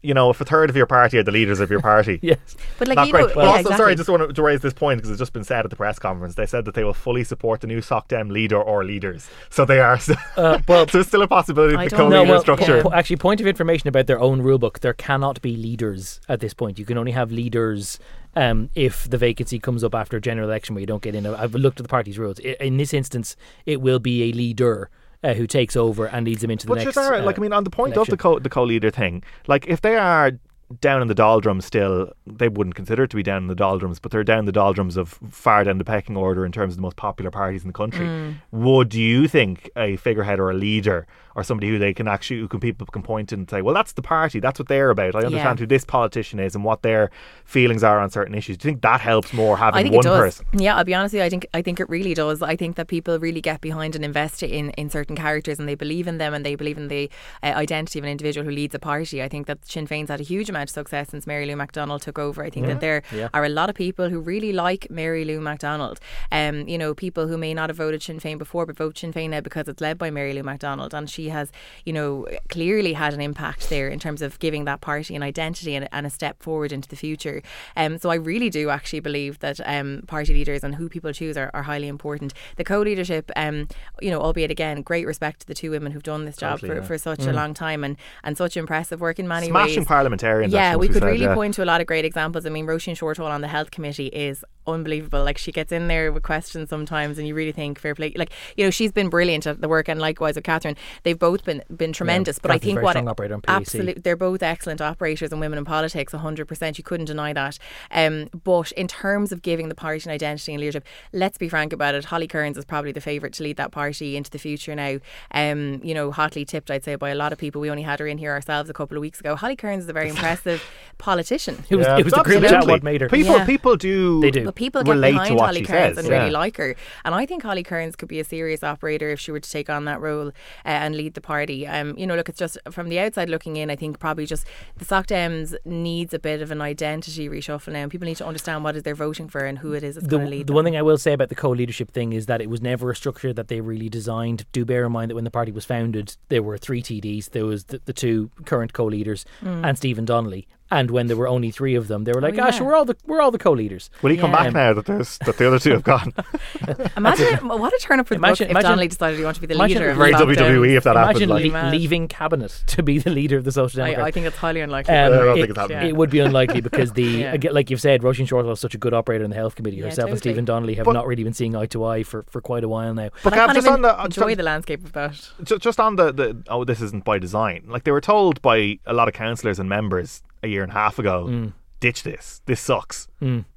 you 0.00 0.14
know, 0.14 0.30
if 0.30 0.40
a 0.40 0.44
third 0.44 0.70
of 0.70 0.76
your 0.76 0.86
party 0.86 1.18
are 1.18 1.24
the 1.24 1.32
leaders 1.32 1.58
of 1.58 1.72
your 1.72 1.80
party, 1.80 2.20
Yes. 2.22 2.38
But 2.78 2.86
like 2.86 2.94
not 2.96 3.06
you 3.08 3.12
great. 3.12 3.28
know, 3.28 3.34
but 3.34 3.40
yeah, 3.42 3.46
also, 3.48 3.58
exactly. 3.60 3.76
sorry, 3.78 3.92
I 3.92 3.94
just 3.96 4.08
wanted 4.08 4.32
to 4.34 4.42
raise 4.42 4.60
this 4.60 4.72
point 4.72 4.98
because 4.98 5.10
it's 5.10 5.18
just 5.18 5.32
been 5.32 5.42
said 5.42 5.64
at 5.64 5.70
the 5.70 5.76
press 5.76 5.98
conference. 5.98 6.36
They 6.36 6.46
said 6.46 6.64
that 6.66 6.74
they 6.74 6.84
will 6.84 6.94
fully 6.94 7.24
support 7.24 7.62
the 7.62 7.66
new 7.66 7.80
SOCDEM 7.80 8.30
leader 8.30 8.60
or 8.62 8.84
leaders. 8.84 9.28
So 9.50 9.64
they 9.64 9.80
are. 9.80 9.98
Uh, 10.36 10.60
well, 10.68 10.86
so 10.88 11.00
it's 11.00 11.08
still 11.08 11.22
a 11.22 11.28
possibility 11.28 11.74
I 11.76 11.84
of 11.84 11.90
the 11.90 11.96
don't 11.96 12.10
co-leader 12.12 12.30
well, 12.30 12.40
structure. 12.40 12.80
po- 12.82 12.90
po- 12.90 12.94
actually, 12.96 13.16
point 13.16 13.40
of 13.40 13.48
information 13.48 13.88
about 13.88 14.06
their 14.06 14.20
own 14.20 14.40
rulebook: 14.40 14.78
there 14.80 14.94
cannot 14.94 15.42
be 15.42 15.56
leaders 15.56 16.20
at 16.28 16.38
this 16.38 16.54
point. 16.54 16.78
You 16.78 16.84
can 16.84 16.96
only 16.96 17.12
have 17.12 17.32
leaders 17.32 17.98
um, 18.38 18.70
if 18.76 19.10
the 19.10 19.18
vacancy 19.18 19.58
comes 19.58 19.82
up 19.82 19.94
after 19.94 20.16
a 20.16 20.20
general 20.20 20.48
election 20.48 20.74
where 20.74 20.80
you 20.80 20.86
don't 20.86 21.02
get 21.02 21.14
in. 21.14 21.26
I've 21.26 21.54
looked 21.54 21.80
at 21.80 21.84
the 21.84 21.88
party's 21.88 22.18
rules. 22.18 22.38
In 22.38 22.76
this 22.76 22.94
instance, 22.94 23.36
it 23.66 23.80
will 23.80 23.98
be 23.98 24.30
a 24.30 24.32
leader 24.32 24.90
uh, 25.24 25.34
who 25.34 25.46
takes 25.48 25.74
over 25.76 26.06
and 26.06 26.24
leads 26.24 26.42
them 26.42 26.50
into 26.50 26.64
the 26.64 26.70
But 26.70 26.84
next. 26.84 26.94
you're 26.94 27.10
right. 27.10 27.22
uh, 27.22 27.24
like 27.24 27.38
I 27.38 27.42
mean, 27.42 27.52
on 27.52 27.64
the 27.64 27.70
point 27.70 27.94
election. 27.94 28.14
of 28.14 28.18
the 28.18 28.22
co 28.22 28.38
the 28.38 28.48
co-leader 28.48 28.90
thing, 28.90 29.24
like 29.48 29.66
if 29.66 29.80
they 29.80 29.96
are 29.96 30.32
down 30.80 31.02
in 31.02 31.08
the 31.08 31.14
doldrums 31.14 31.64
still, 31.64 32.12
they 32.26 32.48
wouldn't 32.48 32.76
consider 32.76 33.02
it 33.04 33.10
to 33.10 33.16
be 33.16 33.22
down 33.24 33.42
in 33.42 33.48
the 33.48 33.56
doldrums, 33.56 33.98
but 33.98 34.12
they're 34.12 34.22
down 34.22 34.40
in 34.40 34.44
the 34.44 34.52
doldrums 34.52 34.96
of 34.96 35.18
far 35.30 35.64
down 35.64 35.78
the 35.78 35.84
pecking 35.84 36.16
order 36.16 36.44
in 36.46 36.52
terms 36.52 36.74
of 36.74 36.76
the 36.76 36.82
most 36.82 36.96
popular 36.96 37.32
parties 37.32 37.62
in 37.62 37.68
the 37.68 37.72
country. 37.72 38.06
Mm. 38.06 38.34
Would 38.52 38.94
you 38.94 39.26
think 39.26 39.68
a 39.76 39.96
figurehead 39.96 40.38
or 40.38 40.50
a 40.50 40.54
leader 40.54 41.06
or 41.38 41.44
somebody 41.44 41.68
who 41.70 41.78
they 41.78 41.94
can 41.94 42.08
actually 42.08 42.40
who 42.40 42.48
can 42.48 42.58
people 42.58 42.84
can 42.86 43.02
point 43.02 43.30
and 43.32 43.48
say, 43.48 43.62
well, 43.62 43.74
that's 43.74 43.92
the 43.92 44.02
party, 44.02 44.40
that's 44.40 44.58
what 44.58 44.66
they're 44.68 44.90
about. 44.90 45.14
I 45.14 45.20
understand 45.24 45.58
Yeah. 45.58 45.62
who 45.62 45.66
this 45.66 45.84
politician 45.84 46.40
is 46.40 46.54
and 46.56 46.64
what 46.64 46.82
their 46.82 47.10
feelings 47.44 47.84
are 47.84 48.00
on 48.00 48.10
certain 48.10 48.34
issues. 48.34 48.56
Do 48.58 48.66
you 48.66 48.72
think 48.72 48.82
that 48.82 49.00
helps 49.00 49.32
more 49.32 49.56
having 49.56 49.92
one 49.92 50.02
person? 50.04 50.46
Yeah, 50.52 50.76
I'll 50.76 50.84
be 50.84 50.94
honest 50.94 51.12
with 51.14 51.20
you. 51.20 51.26
I 51.26 51.30
think 51.30 51.46
I 51.54 51.62
think 51.62 51.78
it 51.80 51.88
really 51.88 52.14
does. 52.14 52.42
I 52.42 52.56
think 52.56 52.74
that 52.76 52.88
people 52.88 53.18
really 53.20 53.40
get 53.40 53.60
behind 53.60 53.94
and 53.94 54.04
invest 54.04 54.42
in 54.42 54.70
in 54.70 54.90
certain 54.90 55.16
characters, 55.16 55.58
and 55.60 55.68
they 55.68 55.76
believe 55.76 56.06
in 56.08 56.18
them, 56.18 56.34
and 56.34 56.44
they 56.44 56.56
believe 56.56 56.76
in 56.76 56.88
the 56.88 57.08
uh, 57.42 57.46
identity 57.64 57.98
of 58.00 58.04
an 58.04 58.10
individual 58.10 58.44
who 58.44 58.50
leads 58.50 58.74
a 58.74 58.78
party. 58.80 59.22
I 59.22 59.28
think 59.28 59.46
that 59.46 59.58
Sinn 59.64 59.86
Féin's 59.86 60.10
had 60.10 60.20
a 60.20 60.24
huge 60.24 60.48
amount 60.50 60.70
of 60.70 60.74
success 60.74 61.10
since 61.10 61.26
Mary 61.26 61.46
Lou 61.46 61.56
McDonald 61.56 62.02
took 62.02 62.18
over. 62.18 62.42
I 62.42 62.50
think 62.50 62.66
that 62.66 62.80
there 62.80 63.02
Yeah. 63.12 63.28
are 63.32 63.44
a 63.44 63.48
lot 63.60 63.70
of 63.70 63.76
people 63.76 64.08
who 64.10 64.18
really 64.20 64.52
like 64.52 64.90
Mary 64.90 65.24
Lou 65.24 65.40
McDonald. 65.40 66.00
Um, 66.32 66.66
you 66.68 66.78
know, 66.78 66.94
people 66.94 67.28
who 67.28 67.38
may 67.38 67.54
not 67.54 67.70
have 67.70 67.76
voted 67.76 68.02
Sinn 68.02 68.18
Féin 68.20 68.38
before, 68.38 68.66
but 68.66 68.76
vote 68.76 68.98
Sinn 68.98 69.12
Féin 69.12 69.30
now 69.30 69.40
because 69.40 69.68
it's 69.68 69.80
led 69.80 69.98
by 69.98 70.10
Mary 70.10 70.32
Lou 70.32 70.42
McDonald, 70.42 70.92
and 70.94 71.08
she 71.08 71.27
has, 71.28 71.52
you 71.84 71.92
know, 71.92 72.26
clearly 72.48 72.92
had 72.92 73.14
an 73.14 73.20
impact 73.20 73.68
there 73.70 73.88
in 73.88 73.98
terms 73.98 74.22
of 74.22 74.38
giving 74.38 74.64
that 74.64 74.80
party 74.80 75.14
an 75.14 75.22
identity 75.22 75.74
and, 75.74 75.88
and 75.92 76.06
a 76.06 76.10
step 76.10 76.42
forward 76.42 76.72
into 76.72 76.88
the 76.88 76.96
future. 76.96 77.42
Um, 77.76 77.98
so 77.98 78.10
I 78.10 78.14
really 78.14 78.50
do 78.50 78.70
actually 78.70 79.00
believe 79.00 79.38
that 79.40 79.60
um, 79.64 80.02
party 80.06 80.34
leaders 80.34 80.64
and 80.64 80.74
who 80.74 80.88
people 80.88 81.12
choose 81.12 81.36
are, 81.36 81.50
are 81.54 81.62
highly 81.62 81.88
important. 81.88 82.34
The 82.56 82.64
co-leadership, 82.64 83.30
um, 83.36 83.68
you 84.00 84.10
know, 84.10 84.20
albeit 84.20 84.50
again, 84.50 84.82
great 84.82 85.06
respect 85.06 85.40
to 85.40 85.46
the 85.46 85.54
two 85.54 85.70
women 85.70 85.92
who've 85.92 86.02
done 86.02 86.24
this 86.24 86.36
job 86.36 86.60
Totally, 86.60 86.68
for, 86.68 86.80
yeah. 86.80 86.86
for 86.86 86.98
such 86.98 87.26
a 87.26 87.32
long 87.32 87.54
time 87.54 87.84
and, 87.84 87.96
and 88.24 88.36
such 88.36 88.56
impressive 88.56 89.00
work 89.00 89.18
in 89.18 89.28
many 89.28 89.48
Smashing 89.48 89.80
ways. 89.80 89.86
parliamentarians. 89.86 90.52
Yeah, 90.52 90.76
we 90.76 90.88
could 90.88 91.02
said, 91.02 91.04
really 91.04 91.24
yeah. 91.24 91.34
point 91.34 91.54
to 91.54 91.64
a 91.64 91.66
lot 91.66 91.80
of 91.80 91.86
great 91.86 92.04
examples. 92.04 92.46
I 92.46 92.50
mean, 92.50 92.66
Roisin 92.66 92.96
Shortall 92.96 93.28
on 93.30 93.40
the 93.40 93.48
health 93.48 93.70
committee 93.70 94.08
is 94.08 94.44
unbelievable. 94.72 95.24
Like 95.24 95.38
she 95.38 95.52
gets 95.52 95.72
in 95.72 95.88
there 95.88 96.12
with 96.12 96.22
questions 96.22 96.70
sometimes, 96.70 97.18
and 97.18 97.26
you 97.26 97.34
really 97.34 97.52
think 97.52 97.78
fair 97.78 97.94
play. 97.94 98.12
Like 98.16 98.32
you 98.56 98.64
know, 98.64 98.70
she's 98.70 98.92
been 98.92 99.08
brilliant 99.08 99.46
at 99.46 99.60
the 99.60 99.68
work, 99.68 99.88
and 99.88 100.00
likewise 100.00 100.34
with 100.34 100.44
Catherine, 100.44 100.76
they've 101.02 101.18
both 101.18 101.44
been 101.44 101.62
been 101.74 101.92
tremendous. 101.92 102.38
but 102.38 102.50
I 102.50 102.58
think 102.58 102.74
very 102.74 102.84
what 102.84 102.92
strong 102.92 103.08
operator 103.08 103.34
on 103.34 103.40
PAC. 103.42 103.56
absolutely, 103.56 104.00
they're 104.02 104.16
both 104.16 104.42
excellent 104.42 104.80
operators 104.80 105.32
and 105.32 105.40
women 105.40 105.58
in 105.58 105.64
politics. 105.64 106.12
hundred 106.12 106.46
percent, 106.46 106.78
you 106.78 106.84
couldn't 106.84 107.06
deny 107.06 107.32
that. 107.32 107.58
Um, 107.90 108.28
but 108.44 108.72
in 108.72 108.88
terms 108.88 109.32
of 109.32 109.42
giving 109.42 109.68
the 109.68 109.74
party 109.74 110.02
an 110.08 110.12
identity 110.14 110.52
and 110.52 110.60
leadership, 110.60 110.84
let's 111.12 111.38
be 111.38 111.48
frank 111.48 111.72
about 111.72 111.94
it. 111.94 112.04
Holly 112.06 112.28
Cairns 112.28 112.56
is 112.58 112.64
probably 112.64 112.92
the 112.92 113.00
favourite 113.00 113.32
to 113.34 113.42
lead 113.42 113.56
that 113.56 113.70
party 113.72 114.16
into 114.16 114.30
the 114.30 114.38
future 114.38 114.74
now. 114.74 114.98
Um, 115.32 115.80
you 115.82 115.94
know, 115.94 116.10
hotly 116.10 116.44
tipped, 116.44 116.70
I'd 116.70 116.84
say, 116.84 116.94
by 116.96 117.10
a 117.10 117.14
lot 117.14 117.32
of 117.32 117.38
people. 117.38 117.60
We 117.60 117.70
only 117.70 117.82
had 117.82 117.98
her 118.00 118.06
in 118.06 118.18
here 118.18 118.32
ourselves 118.32 118.68
a 118.70 118.72
couple 118.72 118.96
of 118.96 119.00
weeks 119.00 119.20
ago. 119.20 119.36
Holly 119.36 119.56
Cairns 119.56 119.84
is 119.84 119.88
a 119.88 119.92
very 119.92 120.08
impressive 120.14 120.62
politician. 120.98 121.62
It 121.70 121.76
was, 121.76 121.86
Yeah, 121.86 121.98
it 121.98 122.04
was 122.04 122.12
the 122.12 122.22
group 122.22 122.42
chat 122.44 122.66
what 122.66 122.82
made 122.82 123.00
her. 123.00 123.08
People, 123.08 123.36
Yeah. 123.36 123.46
people 123.46 123.76
do. 123.76 124.20
They 124.20 124.30
do. 124.30 124.44
But 124.44 124.54
people 124.58 124.82
get 124.82 124.90
relate 124.90 125.12
behind 125.12 125.36
what 125.36 125.46
Holly 125.46 125.62
Cairns 125.62 125.96
says, 125.96 126.04
and 126.04 126.08
really 126.08 126.30
like 126.30 126.56
her. 126.56 126.74
And 127.04 127.14
I 127.14 127.24
think 127.24 127.42
Holly 127.42 127.62
Cairns 127.62 127.96
could 127.96 128.08
be 128.08 128.20
a 128.20 128.24
serious 128.24 128.62
operator 128.62 129.08
if 129.10 129.20
she 129.20 129.30
were 129.30 129.40
to 129.40 129.50
take 129.50 129.70
on 129.70 129.84
that 129.86 130.00
role 130.00 130.28
uh, 130.28 130.32
and 130.64 130.96
lead 130.96 131.14
the 131.14 131.20
party. 131.20 131.66
Um, 131.66 131.96
you 131.96 132.06
know, 132.06 132.16
look, 132.16 132.28
it's 132.28 132.38
just 132.38 132.58
from 132.70 132.88
the 132.88 132.98
outside 132.98 133.30
looking 133.30 133.56
in, 133.56 133.70
I 133.70 133.76
think 133.76 133.98
probably 133.98 134.26
just 134.26 134.46
the 134.76 134.84
Soc 134.84 135.06
Dems 135.06 135.54
needs 135.64 136.12
a 136.12 136.18
bit 136.18 136.42
of 136.42 136.50
an 136.50 136.60
identity 136.60 137.28
reshuffle 137.28 137.72
now. 137.72 137.88
People 137.88 138.06
need 138.06 138.16
to 138.16 138.26
understand 138.26 138.64
what 138.64 138.76
is 138.76 138.82
they're 138.82 138.94
voting 138.94 139.28
for 139.28 139.44
and 139.44 139.58
who 139.58 139.72
it 139.72 139.82
is 139.82 139.94
that's 139.94 140.06
the, 140.06 140.10
going 140.10 140.24
to 140.24 140.30
lead 140.30 140.40
the 140.40 140.44
them. 140.46 140.56
one 140.56 140.64
thing 140.64 140.76
I 140.76 140.82
will 140.82 140.98
say 140.98 141.12
about 141.12 141.28
the 141.28 141.36
co-leadership 141.36 141.92
thing 141.92 142.12
is 142.12 142.26
that 142.26 142.40
it 142.40 142.50
was 142.50 142.60
never 142.60 142.90
a 142.90 142.96
structure 142.96 143.32
that 143.32 143.48
they 143.48 143.60
really 143.60 143.88
designed. 143.88 144.44
Do 144.52 144.64
bear 144.64 144.84
in 144.84 144.92
mind 144.92 145.10
that 145.10 145.14
when 145.14 145.24
the 145.24 145.30
party 145.30 145.52
was 145.52 145.64
founded, 145.64 146.16
there 146.28 146.42
were 146.42 146.58
three 146.58 146.82
TDs. 146.82 147.30
There 147.30 147.46
was 147.46 147.64
the, 147.64 147.80
the 147.84 147.92
two 147.92 148.30
current 148.44 148.72
co-leaders 148.72 149.24
and 149.42 149.76
Stephen 149.76 150.04
Donnelly. 150.04 150.48
And 150.70 150.90
when 150.90 151.06
there 151.06 151.16
were 151.16 151.28
only 151.28 151.50
three 151.50 151.74
of 151.76 151.88
them, 151.88 152.04
they 152.04 152.12
were 152.12 152.20
like. 152.20 152.34
Oh, 152.34 152.36
"Gosh, 152.36 152.60
we're 152.60 152.74
all 152.74 152.84
the 152.84 152.96
we're 153.06 153.20
all 153.22 153.30
the 153.30 153.38
co-leaders." 153.38 153.88
Will 154.02 154.10
he 154.10 154.16
come 154.18 154.30
Yeah. 154.32 154.44
back 154.44 154.52
now 154.52 154.72
that 154.74 154.84
there's 154.86 155.16
that 155.24 155.38
the 155.38 155.46
other 155.46 155.58
two 155.58 155.70
have 155.72 155.82
gone? 155.82 156.12
Imagine 156.96 157.38
what 157.48 157.72
a 157.72 157.78
turn 157.80 158.00
up 158.00 158.06
for 158.08 158.14
the 158.14 158.18
Imagine- 158.18 158.46
book 158.48 158.50
if 158.50 158.50
imagine- 158.50 158.70
Donnelly 158.70 158.88
decided 158.88 159.18
he 159.18 159.24
wanted 159.24 159.34
to 159.36 159.40
be 159.40 159.46
the 159.46 159.54
imagine 159.54 159.78
leader. 159.78 159.90
of 159.90 159.96
Very 159.96 160.12
the 160.12 160.18
WWE 160.18 160.68
Dems. 160.68 160.76
if 160.76 160.84
that 160.84 160.96
Imagine 160.96 161.28
happened. 161.30 161.52
Like, 161.52 161.64
le- 161.64 161.70
leaving 161.78 162.08
cabinet 162.08 162.62
to 162.68 162.82
be 162.82 162.98
the 162.98 163.10
leader 163.10 163.36
of 163.38 163.44
the 163.44 163.52
Social 163.52 163.80
I, 163.82 163.86
Democrats. 163.86 164.06
I 164.06 164.10
think 164.10 164.26
it's 164.26 164.36
highly 164.36 164.60
unlikely. 164.60 164.94
Um, 164.94 165.06
I 165.12 165.16
don't 165.16 165.28
it, 165.28 165.34
think 165.40 165.50
it's 165.50 165.58
happening. 165.58 165.88
it 165.88 165.96
would 165.96 166.10
be 166.10 166.18
unlikely 166.20 166.60
because 166.60 166.92
the 166.92 167.02
Yeah. 167.02 167.32
again, 167.32 167.54
like 167.54 167.70
you've 167.70 167.80
said, 167.80 168.02
Roisin 168.02 168.26
Shortall 168.28 168.52
is 168.52 168.60
such 168.60 168.74
a 168.74 168.78
good 168.78 168.92
operator 168.94 169.24
in 169.24 169.30
the 169.30 169.36
health 169.36 169.54
committee. 169.56 169.76
Yeah, 169.78 169.86
Herself 169.86 170.10
and. 170.10 170.18
Stephen 170.18 170.44
Donnelly 170.44 170.74
have 170.74 170.84
But- 170.84 170.92
not 170.92 171.06
really 171.06 171.24
been 171.24 171.32
seeing 171.34 171.56
eye 171.56 171.66
to 171.66 171.84
eye 171.84 172.02
for, 172.02 172.24
for 172.28 172.40
quite 172.40 172.64
a 172.64 172.68
while 172.68 172.92
now. 172.94 173.08
but 173.24 173.32
I 173.32 173.36
Gav, 173.36 173.46
kind 173.46 173.56
just 173.56 173.66
of 173.68 173.72
on 173.74 173.82
the 173.82 174.04
enjoy 174.04 174.34
the 174.34 174.42
landscape 174.42 174.84
of 174.84 174.92
that. 174.92 175.30
just 175.44 175.80
on 175.80 175.96
the, 175.96 176.12
the 176.12 176.36
oh 176.48 176.64
this 176.64 176.80
isn't 176.82 177.04
by 177.04 177.18
design 177.18 177.64
like 177.68 177.84
they 177.84 177.90
were 177.90 178.00
told 178.00 178.42
by 178.42 178.78
a 178.86 178.92
lot 178.92 179.08
of 179.08 179.14
councillors 179.14 179.58
and 179.58 179.68
members 179.68 180.22
a 180.42 180.48
year 180.48 180.62
and 180.62 180.70
a 180.70 180.74
half 180.74 180.98
ago 180.98 181.26
Mm. 181.28 181.52
ditch 181.80 182.02
this 182.02 182.40
this 182.46 182.60
sucks 182.60 183.08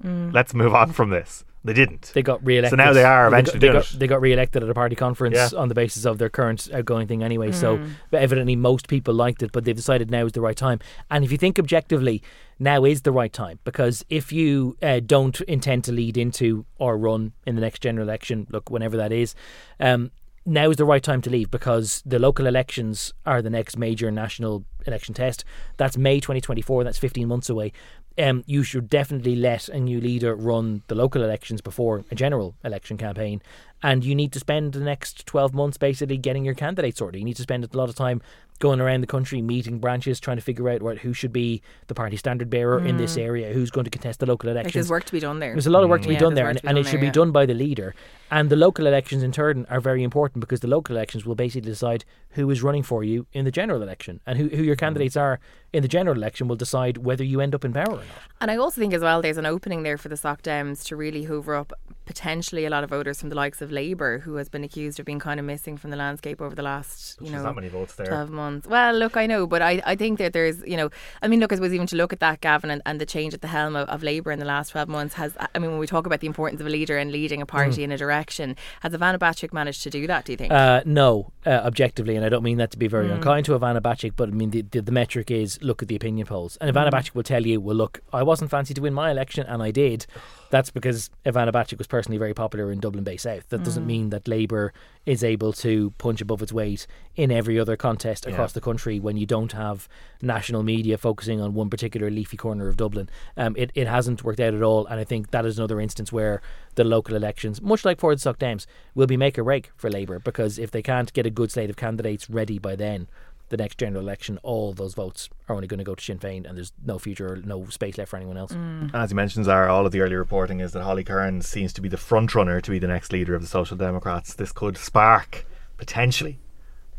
let's 0.03 0.53
move 0.53 0.73
on 0.75 0.91
from 0.91 1.09
this 1.09 1.43
they 1.63 1.73
didn't 1.73 2.09
They 2.15 2.23
got 2.23 2.43
re-elected. 2.43 2.71
So 2.79 2.83
now 2.83 2.91
they 2.91 3.03
are 3.03 3.27
eventually 3.27 3.59
they 3.59 3.67
doing 3.67 3.73
got, 3.81 3.93
it. 3.93 3.99
they 3.99 4.07
got 4.07 4.19
re-elected 4.19 4.63
at 4.63 4.69
a 4.69 4.73
party 4.73 4.95
conference 4.95 5.37
Yeah. 5.37 5.59
on 5.59 5.67
the 5.67 5.75
basis 5.75 6.05
of 6.05 6.17
their 6.17 6.27
current 6.27 6.67
outgoing 6.73 7.05
thing 7.05 7.21
anyway. 7.21 7.51
So 7.51 7.77
Mm. 7.77 7.89
but 8.09 8.19
evidently 8.23 8.55
most 8.55 8.87
people 8.87 9.13
liked 9.13 9.43
it, 9.43 9.51
but 9.51 9.63
they've 9.63 9.75
decided 9.75 10.09
now 10.09 10.25
is 10.25 10.31
the 10.31 10.41
right 10.41 10.57
time. 10.57 10.79
And 11.11 11.23
if 11.23 11.31
you 11.31 11.37
think 11.37 11.59
objectively, 11.59 12.23
now 12.57 12.83
is 12.83 13.03
the 13.03 13.11
right 13.11 13.31
time 13.31 13.59
because 13.63 14.03
if 14.09 14.31
you 14.31 14.75
uh, 14.81 15.01
don't 15.05 15.39
intend 15.41 15.83
to 15.83 15.91
lead 15.91 16.17
into 16.17 16.65
or 16.79 16.97
run 16.97 17.33
in 17.45 17.53
the 17.53 17.61
next 17.61 17.83
general 17.83 18.07
election, 18.07 18.47
look 18.49 18.71
whenever 18.71 18.97
that 18.97 19.11
is. 19.11 19.35
Um, 19.79 20.09
now 20.45 20.69
is 20.69 20.77
the 20.77 20.85
right 20.85 21.03
time 21.03 21.21
to 21.21 21.29
leave 21.29 21.51
because 21.51 22.01
the 22.05 22.19
local 22.19 22.47
elections 22.47 23.13
are 23.25 23.41
the 23.41 23.49
next 23.49 23.77
major 23.77 24.09
national 24.11 24.65
election 24.87 25.13
test. 25.13 25.43
That's 25.77 25.97
May 25.97 26.19
2024. 26.19 26.83
That's 26.83 26.97
15 26.97 27.27
months 27.27 27.49
away. 27.49 27.71
Um, 28.17 28.43
you 28.45 28.63
should 28.63 28.89
definitely 28.89 29.35
let 29.35 29.69
a 29.69 29.79
new 29.79 30.01
leader 30.01 30.35
run 30.35 30.83
the 30.87 30.95
local 30.95 31.23
elections 31.23 31.61
before 31.61 32.03
a 32.11 32.15
general 32.15 32.55
election 32.63 32.97
campaign. 32.97 33.41
And 33.83 34.03
you 34.03 34.15
need 34.15 34.31
to 34.33 34.39
spend 34.39 34.73
the 34.73 34.79
next 34.79 35.25
12 35.25 35.53
months 35.53 35.77
basically 35.77 36.17
getting 36.17 36.45
your 36.45 36.53
candidates 36.53 36.99
sorted. 36.99 37.19
You 37.19 37.25
need 37.25 37.37
to 37.37 37.41
spend 37.43 37.63
a 37.63 37.77
lot 37.77 37.89
of 37.89 37.95
time 37.95 38.21
going 38.61 38.79
around 38.79 39.01
the 39.01 39.07
country, 39.07 39.41
meeting 39.41 39.79
branches, 39.79 40.19
trying 40.19 40.37
to 40.37 40.43
figure 40.43 40.69
out 40.69 40.81
what, 40.81 40.99
who 40.99 41.13
should 41.13 41.33
be 41.33 41.61
the 41.87 41.95
party 41.95 42.15
standard 42.15 42.49
bearer 42.49 42.79
in 42.79 42.95
this 42.95 43.17
mm. 43.17 43.23
area, 43.23 43.51
who's 43.51 43.71
going 43.71 43.83
to 43.83 43.89
contest 43.89 44.19
the 44.19 44.25
local 44.25 44.47
Like 44.49 44.53
elections. 44.53 44.73
there's 44.73 44.89
work 44.89 45.03
to 45.05 45.11
be 45.11 45.19
done 45.19 45.39
there. 45.39 45.53
There's 45.53 45.67
a 45.67 45.71
lot 45.71 45.83
of 45.83 45.89
work 45.89 46.03
to 46.03 46.07
be 46.07 46.13
Yeah, 46.13 46.19
done 46.21 46.35
there, 46.35 46.47
and, 46.47 46.59
and 46.59 46.75
done 46.75 46.77
it 46.77 46.87
should 46.87 47.01
be 47.01 47.09
done 47.09 47.31
by 47.31 47.45
the 47.45 47.55
leader. 47.55 47.93
And 48.29 48.49
the 48.49 48.55
local 48.55 48.87
elections 48.87 49.23
in 49.23 49.31
turn 49.31 49.65
are 49.69 49.81
very 49.81 50.03
important 50.03 50.39
because 50.39 50.61
the 50.61 50.67
local 50.67 50.95
elections 50.95 51.25
will 51.25 51.35
basically 51.35 51.69
decide 51.69 52.05
who 52.29 52.49
is 52.49 52.63
running 52.63 52.83
for 52.83 53.03
you 53.03 53.25
in 53.33 53.43
the 53.45 53.51
general 53.51 53.81
election, 53.81 54.21
and 54.25 54.37
who, 54.37 54.47
who 54.47 54.63
your 54.63 54.75
mm. 54.75 54.79
candidates 54.79 55.17
are 55.17 55.39
in 55.73 55.81
the 55.81 55.87
general 55.87 56.15
election 56.15 56.47
will 56.47 56.55
decide 56.55 56.99
whether 56.99 57.23
you 57.23 57.41
end 57.41 57.55
up 57.55 57.65
in 57.65 57.73
power 57.73 57.93
or 57.93 57.95
not. 57.95 58.05
And 58.39 58.51
I 58.51 58.57
also 58.57 58.79
think 58.79 58.93
as 58.93 59.01
well 59.01 59.21
there's 59.21 59.37
an 59.37 59.45
opening 59.47 59.81
there 59.83 59.97
for 59.97 60.07
the 60.07 60.17
Soc 60.17 60.43
Dems 60.43 60.85
to 60.85 60.95
really 60.95 61.23
hoover 61.23 61.55
up 61.55 61.73
potentially 62.05 62.65
a 62.65 62.69
lot 62.69 62.83
of 62.83 62.89
voters 62.89 63.19
from 63.19 63.29
the 63.29 63.35
likes 63.35 63.61
of 63.61 63.70
Labour, 63.71 64.19
who 64.19 64.35
has 64.35 64.49
been 64.49 64.63
accused 64.63 64.99
of 64.99 65.05
being 65.05 65.19
kind 65.19 65.39
of 65.39 65.45
missing 65.45 65.77
from 65.77 65.89
the 65.91 65.97
landscape 65.97 66.41
over 66.41 66.55
the 66.55 66.61
last, 66.61 67.17
you 67.21 67.31
know, 67.31 67.43
that 67.43 67.55
many 67.55 67.69
votes 67.69 67.95
there 67.95 68.05
12 68.05 68.29
months. 68.29 68.67
Well, 68.67 68.93
look, 68.93 69.17
I 69.17 69.25
know, 69.25 69.47
but 69.47 69.61
I, 69.61 69.81
I 69.85 69.95
think 69.95 70.19
that 70.19 70.33
there's, 70.33 70.61
you 70.65 70.77
know, 70.77 70.89
I 71.21 71.27
mean, 71.27 71.39
look, 71.39 71.51
I 71.51 71.55
suppose 71.55 71.73
even 71.73 71.87
to 71.87 71.95
look 71.95 72.13
at 72.13 72.19
that, 72.19 72.41
Gavan, 72.41 72.69
and, 72.69 72.81
and 72.85 72.99
the 72.99 73.05
change 73.05 73.33
at 73.33 73.41
the 73.41 73.47
helm 73.47 73.75
of, 73.75 73.87
of 73.89 74.03
Labour 74.03 74.31
in 74.31 74.39
the 74.39 74.45
last 74.45 74.69
12 74.69 74.89
months 74.89 75.15
has, 75.15 75.35
I 75.55 75.59
mean, 75.59 75.71
when 75.71 75.79
we 75.79 75.87
talk 75.87 76.05
about 76.05 76.19
the 76.19 76.27
importance 76.27 76.61
of 76.61 76.67
a 76.67 76.69
leader 76.69 76.97
and 76.97 77.11
leading 77.11 77.41
a 77.41 77.45
party 77.45 77.83
in 77.83 77.91
a 77.91 77.97
direction, 77.97 78.55
has 78.81 78.93
Ivana 78.93 79.17
Bacik 79.17 79.53
managed 79.53 79.83
to 79.83 79.89
do 79.89 80.07
that, 80.07 80.25
do 80.25 80.33
you 80.33 80.37
think? 80.37 80.51
Uh, 80.51 80.81
no, 80.85 81.31
uh, 81.45 81.49
objectively, 81.49 82.15
and 82.15 82.25
I 82.25 82.29
don't 82.29 82.43
mean 82.43 82.57
that 82.57 82.71
to 82.71 82.77
be 82.77 82.87
very 82.87 83.09
unkind 83.09 83.45
to 83.45 83.57
Ivana 83.57 83.81
Bacik, 83.81 84.13
but 84.15 84.29
I 84.29 84.31
mean 84.31 84.51
the, 84.51 84.61
the, 84.61 84.81
the 84.81 84.91
metric 84.91 85.31
is 85.31 85.61
look 85.61 85.81
at 85.81 85.87
the 85.87 85.95
opinion 85.95 86.27
polls. 86.27 86.57
And 86.61 86.73
Ivana 86.73 86.91
Bacik 86.91 87.15
will 87.15 87.23
tell 87.23 87.45
you, 87.45 87.59
well, 87.59 87.75
look, 87.75 88.01
I 88.11 88.23
wasn't 88.23 88.51
fancy 88.51 88.73
to 88.73 88.81
win 88.81 88.93
my 88.93 89.11
election, 89.11 89.45
and 89.47 89.61
I 89.61 89.71
did. 89.71 90.05
That's 90.51 90.69
because 90.69 91.09
Ivana 91.25 91.51
Bacik 91.51 91.77
was 91.77 91.87
personally 91.87 92.17
very 92.17 92.33
popular 92.33 92.71
in 92.71 92.79
Dublin 92.81 93.05
Bay 93.05 93.15
South. 93.15 93.47
That 93.49 93.63
doesn't 93.63 93.87
mean 93.87 94.09
that 94.09 94.27
Labour 94.27 94.73
is 95.05 95.23
able 95.23 95.53
to 95.53 95.91
punch 95.97 96.19
above 96.21 96.41
its 96.41 96.51
weight 96.51 96.85
in 97.15 97.31
every 97.31 97.57
other 97.57 97.77
contest 97.77 98.27
across 98.27 98.51
the 98.51 98.59
country 98.61 98.99
when 98.99 99.15
you 99.15 99.25
don't 99.25 99.53
have 99.53 99.87
national 100.21 100.61
media 100.61 100.97
focusing 100.97 101.39
on 101.39 101.53
one 101.53 101.69
particular 101.69 102.09
leafy 102.09 102.35
corner 102.35 102.67
of 102.67 102.75
Dublin. 102.75 103.09
Um, 103.37 103.55
it, 103.57 103.71
it 103.75 103.87
hasn't 103.87 104.25
worked 104.25 104.41
out 104.41 104.53
at 104.53 104.61
all, 104.61 104.85
and 104.87 104.99
I 104.99 105.05
think 105.05 105.31
that 105.31 105.45
is 105.45 105.57
another 105.57 105.79
instance 105.79 106.11
where 106.11 106.41
the 106.75 106.83
local 106.83 107.15
elections, 107.15 107.61
much 107.61 107.85
like 107.85 107.99
Ford 107.99 108.19
Soc 108.19 108.37
Dems, 108.37 108.65
will 108.93 109.07
be 109.07 109.17
make 109.17 109.39
or 109.39 109.45
break 109.45 109.71
for 109.77 109.89
Labour 109.89 110.19
because 110.19 110.59
if 110.59 110.69
they 110.69 110.81
can't 110.81 111.13
get 111.13 111.25
a 111.25 111.29
good 111.29 111.51
slate 111.51 111.69
of 111.69 111.77
candidates 111.77 112.29
ready 112.29 112.59
by 112.59 112.75
then, 112.75 113.07
the 113.51 113.57
next 113.57 113.77
general 113.77 114.01
election, 114.01 114.39
all 114.41 114.73
those 114.73 114.95
votes 114.95 115.29
are 115.47 115.55
only 115.55 115.67
going 115.67 115.77
to 115.77 115.83
go 115.83 115.93
to 115.93 116.03
Sinn 116.03 116.17
Féin, 116.17 116.47
and 116.47 116.57
there's 116.57 116.71
no 116.83 116.97
future, 116.97 117.39
no 117.45 117.67
space 117.67 117.97
left 117.97 118.09
for 118.09 118.17
anyone 118.17 118.37
else. 118.37 118.53
Mm. 118.53 118.93
as 118.95 119.11
you 119.11 119.15
mentioned 119.15 119.45
Zara 119.45 119.71
all 119.71 119.85
of 119.85 119.91
the 119.91 120.01
early 120.01 120.15
reporting 120.15 120.59
is 120.61 120.71
that 120.71 120.81
Holly 120.81 121.03
Cairns 121.03 121.47
seems 121.47 121.73
to 121.73 121.81
be 121.81 121.89
the 121.89 121.97
front 121.97 122.33
runner 122.33 122.59
to 122.61 122.71
be 122.71 122.79
the 122.79 122.87
next 122.87 123.11
leader 123.11 123.35
of 123.35 123.41
the 123.41 123.47
Social 123.47 123.77
Democrats 123.77 124.33
this 124.33 124.51
could 124.51 124.77
spark 124.77 125.45
potentially 125.77 126.39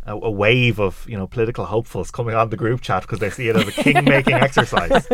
a, 0.07 0.15
a 0.17 0.31
wave 0.31 0.81
of 0.81 1.07
you 1.09 1.17
know 1.17 1.27
political 1.27 1.67
hopefuls 1.67 2.11
coming 2.11 2.35
on 2.35 2.51
the 2.51 2.57
group 2.57 2.81
chat 2.81 3.03
because 3.03 3.19
they 3.21 3.31
see 3.31 3.49
it 3.49 3.57
as 3.57 3.69
a 3.69 3.73
king 3.73 4.05
making 4.05 4.35
exercise. 4.49 5.07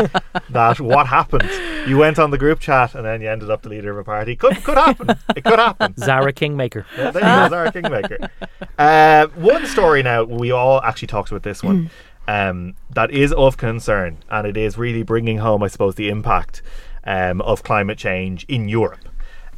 That 0.50 0.80
what 0.80 1.06
happened? 1.06 1.50
You 1.86 1.98
went 1.98 2.18
on 2.18 2.30
the 2.30 2.38
group 2.38 2.60
chat 2.60 2.94
and 2.94 3.04
then 3.04 3.20
you 3.20 3.30
ended 3.30 3.50
up 3.50 3.62
the 3.62 3.68
leader 3.68 3.90
of 3.90 3.98
a 3.98 4.04
party. 4.04 4.36
Could 4.36 4.62
could 4.64 4.78
happen. 4.78 5.10
It 5.36 5.44
could 5.44 5.58
happen. 5.58 5.94
Zara 5.96 6.32
Kingmaker. 6.32 6.86
Yeah, 6.96 7.10
there 7.10 7.22
you 7.22 7.28
go, 7.28 7.48
Zara 7.50 7.72
Kingmaker. 7.72 8.30
Uh, 8.78 9.26
one 9.34 9.66
story 9.66 10.02
now, 10.02 10.24
we 10.24 10.50
all 10.50 10.80
actually 10.82 11.08
talked 11.08 11.30
about 11.30 11.42
this 11.42 11.62
one, 11.62 11.90
um, 12.28 12.74
that 12.90 13.10
is 13.10 13.32
of 13.32 13.56
concern, 13.56 14.18
and 14.30 14.46
it 14.46 14.56
is 14.56 14.78
really 14.78 15.02
bringing 15.02 15.38
home, 15.38 15.62
I 15.62 15.68
suppose, 15.68 15.96
the 15.96 16.08
impact 16.08 16.62
um, 17.04 17.40
of 17.42 17.62
climate 17.62 17.98
change 17.98 18.44
in 18.48 18.68
Europe. 18.68 19.08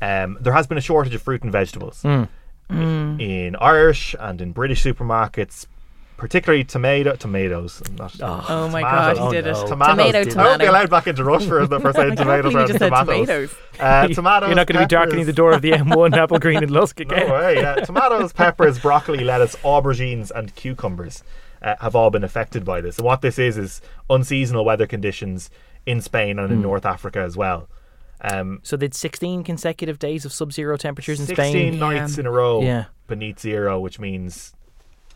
Um, 0.02 0.38
there 0.40 0.54
has 0.54 0.66
been 0.66 0.78
a 0.78 0.80
shortage 0.80 1.14
of 1.14 1.20
fruit 1.22 1.42
and 1.42 1.52
vegetables 1.52 2.02
in 2.70 3.56
Irish 3.60 4.14
and 4.18 4.40
in 4.40 4.52
British 4.52 4.82
supermarkets. 4.84 5.66
Particularly 6.16 6.64
tomato 6.64 7.16
tomatoes. 7.16 7.82
Not, 7.96 8.14
oh 8.20 8.68
my. 8.68 8.82
God, 8.82 9.16
he 9.16 9.30
did 9.30 9.46
it. 9.46 9.52
no. 9.52 9.66
Tomatoes. 9.66 10.26
Tomato, 10.26 10.38
I 10.38 10.44
won't 10.44 10.60
be 10.60 10.66
allowed 10.66 10.90
back 10.90 11.06
into 11.06 11.24
Rush 11.24 11.46
for 11.46 11.66
the 11.66 11.80
first 11.80 11.98
I 11.98 12.02
saying 12.02 12.16
tomatoes 12.16 12.52
believe 12.52 12.68
rather 12.68 12.78
than 12.78 12.90
tomatoes. 12.90 13.26
tomatoes. 13.26 13.54
Uh, 13.80 14.08
tomatoes. 14.08 14.46
You're 14.48 14.56
not 14.56 14.66
going 14.66 14.80
to 14.80 14.84
be 14.84 14.86
darkening 14.86 15.24
the 15.24 15.32
door 15.32 15.52
of 15.52 15.62
the 15.62 15.70
M1 15.70 16.10
Applegreen 16.26 16.58
and 16.58 16.70
Lusk 16.70 17.00
again. 17.00 17.26
No 17.26 17.32
way, 17.36 17.54
yeah. 17.56 17.76
Tomatoes, 17.76 18.34
peppers, 18.34 18.78
broccoli, 18.78 19.24
lettuce, 19.24 19.56
aubergines, 19.64 20.30
and 20.30 20.54
cucumbers 20.54 21.24
uh, 21.62 21.76
have 21.80 21.96
all 21.96 22.10
been 22.10 22.22
affected 22.22 22.66
by 22.66 22.82
this. 22.82 22.98
And 22.98 23.06
what 23.06 23.22
this 23.22 23.38
is 23.38 23.56
is 23.56 23.80
unseasonal 24.10 24.66
weather 24.66 24.86
conditions 24.86 25.48
in 25.86 26.02
Spain 26.02 26.38
and 26.38 26.50
in 26.52 26.58
Hmm. 26.58 26.64
North 26.64 26.84
Africa 26.84 27.20
as 27.20 27.34
well. 27.34 27.66
Um, 28.22 28.60
So 28.62 28.76
they'd 28.76 28.94
16 28.94 29.44
consecutive 29.44 29.98
days 29.98 30.24
of 30.24 30.32
sub-zero 30.32 30.76
temperatures 30.76 31.20
in 31.20 31.26
16 31.26 31.50
Spain. 31.52 31.78
nights 31.78 32.18
in 32.18 32.26
a 32.26 32.30
row 32.30 32.62
Yeah. 32.62 32.84
beneath 33.06 33.40
zero, 33.40 33.80
which 33.80 33.98
means 33.98 34.52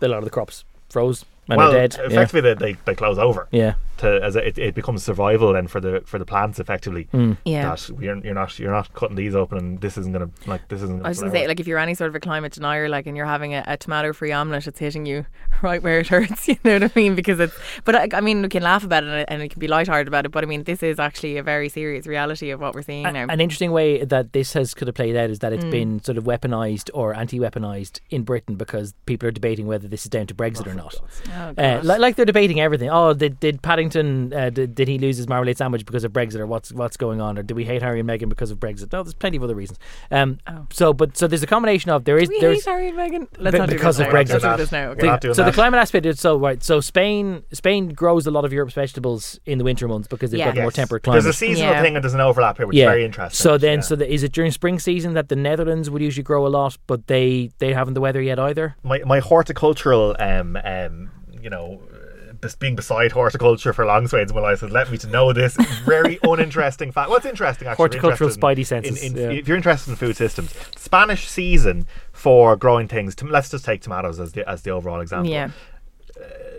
A 0.01 0.09
lot 0.09 0.19
of 0.19 0.25
the 0.25 0.31
crops 0.31 0.65
froze 0.89 1.25
and 1.49 1.59
well, 1.59 1.71
are 1.71 1.73
dead. 1.73 1.97
Yeah. 1.99 2.07
effectively 2.07 2.41
they, 2.41 2.55
they, 2.55 2.73
they 2.85 2.95
close 2.95 3.19
over. 3.19 3.49
Yeah. 3.51 3.75
To 3.99 4.21
as 4.25 4.35
it, 4.35 4.59
it 4.59 4.75
becomes 4.75 5.05
survival 5.05 5.53
then 5.53 5.69
for 5.69 5.81
the 5.81 6.03
for 6.05 6.19
the 6.19 6.25
plants 6.25 6.59
effectively. 6.59 7.09
Yeah. 7.45 7.75
That 7.77 7.89
you're, 8.01 8.19
you're 8.25 8.35
not 8.35 8.59
you're 8.59 8.73
not 8.73 8.93
cutting 8.93 9.15
these 9.15 9.37
open 9.37 9.57
and 9.59 9.81
this 9.81 9.97
isn't 9.97 10.13
gonna 10.13 10.31
like 10.47 10.67
this 10.69 10.79
isn't. 10.83 10.97
Gonna 10.97 11.05
I 11.07 11.09
was 11.11 11.21
going 11.21 11.31
to 11.33 11.39
say, 11.39 11.47
like, 11.47 11.61
if 11.61 11.69
you're 11.69 11.79
any 11.79 11.95
sort 11.95 12.09
of 12.09 12.15
a 12.17 12.21
climate 12.21 12.53
denier, 12.55 12.89
like, 12.89 13.07
and 13.07 13.17
you're 13.17 13.25
having 13.27 13.55
a, 13.55 13.63
a 13.69 13.77
tomato-free 13.77 14.33
omelette, 14.33 14.67
it's 14.67 14.81
hitting 14.81 15.07
you 15.07 15.27
right 15.63 15.81
where 15.81 16.01
it 16.01 16.09
hurts. 16.09 16.49
You 16.49 16.57
know 16.65 16.79
what 16.81 16.83
I 16.85 16.91
mean? 16.97 17.15
Because 17.15 17.39
it's, 17.39 17.55
but 17.85 17.95
I, 17.95 18.09
I 18.15 18.21
mean, 18.21 18.43
we 18.43 18.49
can 18.49 18.63
laugh 18.65 18.83
about 18.85 19.05
it 19.05 19.11
and, 19.11 19.31
and 19.31 19.43
we 19.43 19.49
can 19.49 19.61
be 19.61 19.69
lighthearted 19.69 20.09
about 20.09 20.27
it. 20.27 20.31
But 20.33 20.43
I 20.43 20.47
mean, 20.49 20.65
this 20.65 20.83
is 20.83 20.99
actually 20.99 21.37
a 21.37 21.43
very 21.45 21.69
serious 21.69 22.07
reality 22.07 22.51
of 22.51 22.61
what 22.61 22.75
we're 22.75 22.83
seeing 22.83 23.05
now. 23.05 23.27
An 23.29 23.41
interesting 23.41 23.71
way 23.71 24.05
that 24.05 24.33
this 24.33 24.55
has 24.55 24.75
could 24.75 24.89
have 24.89 24.95
played 24.97 25.15
out 25.17 25.31
is 25.31 25.39
that 25.39 25.53
Mm. 25.53 25.57
it's 25.57 25.65
been 25.67 26.03
sort 26.03 26.19
of 26.19 26.25
weaponized 26.25 26.91
or 26.95 27.15
anti-weaponized 27.15 28.01
in 28.11 28.23
Britain 28.25 28.57
because 28.57 28.93
people 29.07 29.29
are 29.29 29.33
debating 29.33 29.67
whether 29.69 29.87
this 29.87 30.03
is 30.05 30.11
down 30.11 30.27
to 30.27 30.35
Brexit 30.35 30.67
or 30.67 30.75
not. 30.75 30.95
Oh, 31.37 31.55
Uh, 31.63 31.81
like, 31.83 31.99
like 32.01 32.17
they're 32.17 32.25
debating 32.25 32.61
everything. 32.61 32.91
Oh, 32.91 33.13
did, 33.15 33.41
did 33.41 33.61
Paddington 33.63 34.33
uh, 34.33 34.51
did, 34.51 34.75
did 34.75 34.89
he 34.89 34.99
lose 34.99 35.17
his 35.17 35.29
marmalade 35.29 35.57
sandwich 35.59 35.85
because 35.85 36.05
of 36.05 36.13
Brexit, 36.13 36.39
or 36.39 36.47
what's 36.47 36.73
what's 36.73 36.97
going 36.97 37.21
on, 37.21 37.39
or 37.39 37.43
do 37.43 37.55
we 37.55 37.65
hate 37.65 37.83
Harry 37.83 38.01
and 38.01 38.09
Meghan 38.09 38.29
because 38.29 38.51
of 38.51 38.59
Brexit? 38.61 38.93
No, 38.93 39.03
there's 39.03 39.15
plenty 39.15 39.37
of 39.37 39.43
other 39.43 39.55
reasons. 39.55 39.79
Um, 40.11 40.39
so 40.71 40.93
but 40.93 41.17
so 41.17 41.27
there's 41.27 41.43
a 41.43 41.47
combination 41.47 41.91
of 41.91 42.05
there 42.05 42.19
is 42.19 42.29
Oh. 42.29 42.33
we 42.33 42.41
there's 42.41 42.65
hate 42.65 42.71
Harry 42.71 42.89
and 42.89 42.99
Meghan. 42.99 43.27
Let's 43.39 43.53
Be- 43.55 43.59
not 43.59 43.69
because 43.69 43.97
this 43.99 44.07
of 44.07 44.13
now. 44.13 44.19
Brexit. 44.19 44.59
Let's 44.59 44.73
now. 44.73 44.89
Okay. 44.91 45.03
We're 45.03 45.09
not 45.11 45.21
doing 45.21 45.35
so 45.35 45.45
the 45.45 45.53
climate 45.53 45.79
aspect 45.81 46.07
is 46.07 46.21
so 46.21 46.37
right. 46.37 46.63
So 46.63 46.81
Spain 46.81 47.43
Spain 47.53 47.89
grows 47.91 48.27
a 48.27 48.31
lot 48.31 48.45
of 48.45 48.53
Europe's 48.53 48.75
vegetables 48.75 49.41
in 49.47 49.59
the 49.59 49.65
winter 49.65 49.89
months 49.89 50.09
because 50.09 50.31
they've 50.31 50.39
Yeah. 50.39 50.47
got 50.53 50.59
a 50.59 50.63
more 50.63 50.71
temperate 50.71 51.03
climate. 51.03 51.23
There's 51.25 51.35
a 51.35 51.39
seasonal 51.39 51.73
Yeah. 51.73 51.83
thing 51.83 51.97
and 51.97 52.05
there's 52.05 52.15
an 52.15 52.21
overlap 52.21 52.57
here, 52.59 52.67
which 52.67 52.77
is 52.77 52.85
very 52.85 53.05
interesting. 53.05 53.37
So 53.37 53.59
then, 53.59 53.79
Yeah. 53.79 53.83
so 53.83 53.97
the, 53.97 54.13
is 54.13 54.23
it 54.23 54.33
during 54.33 54.51
spring 54.53 54.79
season 54.79 55.15
that 55.15 55.29
the 55.29 55.37
Netherlands 55.37 55.91
would 55.91 56.03
usually 56.03 56.23
grow 56.23 56.47
a 56.47 56.49
lot, 56.49 56.77
but 56.87 57.07
they 57.09 57.51
they 57.59 57.73
haven't 57.73 57.95
the 57.95 58.01
weather 58.01 58.23
yet 58.23 58.39
either? 58.39 58.77
my 58.83 59.01
my 59.05 59.21
horticultural 59.21 60.15
um 60.19 60.57
um 60.65 61.11
you 61.45 61.51
know 61.51 61.81
uh, 61.93 62.49
being 62.59 62.75
beside 62.75 63.13
horticulture 63.13 63.73
for 63.73 63.87
long 63.87 64.07
swathes 64.09 64.31
of 64.31 64.35
my 64.37 64.43
life 64.43 64.61
has 64.61 64.71
led 64.71 64.91
me 64.91 64.99
to 64.99 65.07
know 65.07 65.33
this 65.33 65.57
very 65.85 66.19
uninteresting 66.25 66.91
fact. 66.91 67.09
What's 67.11 67.25
interesting 67.27 67.69
actually? 67.69 67.87
if 67.87 67.93
you're 67.95 68.01
Horticultural 68.03 68.31
interested 68.31 68.49
in- 68.49 68.57
spidey 68.57 68.67
senses, 68.67 69.03
In, 69.03 69.17
in, 69.19 69.33
yeah. 69.33 69.39
If 69.41 69.47
you're 69.49 69.57
interested 69.57 69.91
in 69.91 69.97
food 69.97 70.17
systems, 70.17 70.53
Spanish 70.77 71.29
season 71.29 71.87
for 72.13 72.57
growing 72.57 72.89
things. 72.89 73.15
To, 73.17 73.27
let's 73.27 73.51
just 73.51 73.65
take 73.65 73.81
tomatoes 73.83 74.19
as 74.19 74.33
the 74.33 74.49
as 74.49 74.63
the 74.63 74.71
overall 74.71 75.01
example. 75.01 75.31
Yeah. 75.31 75.51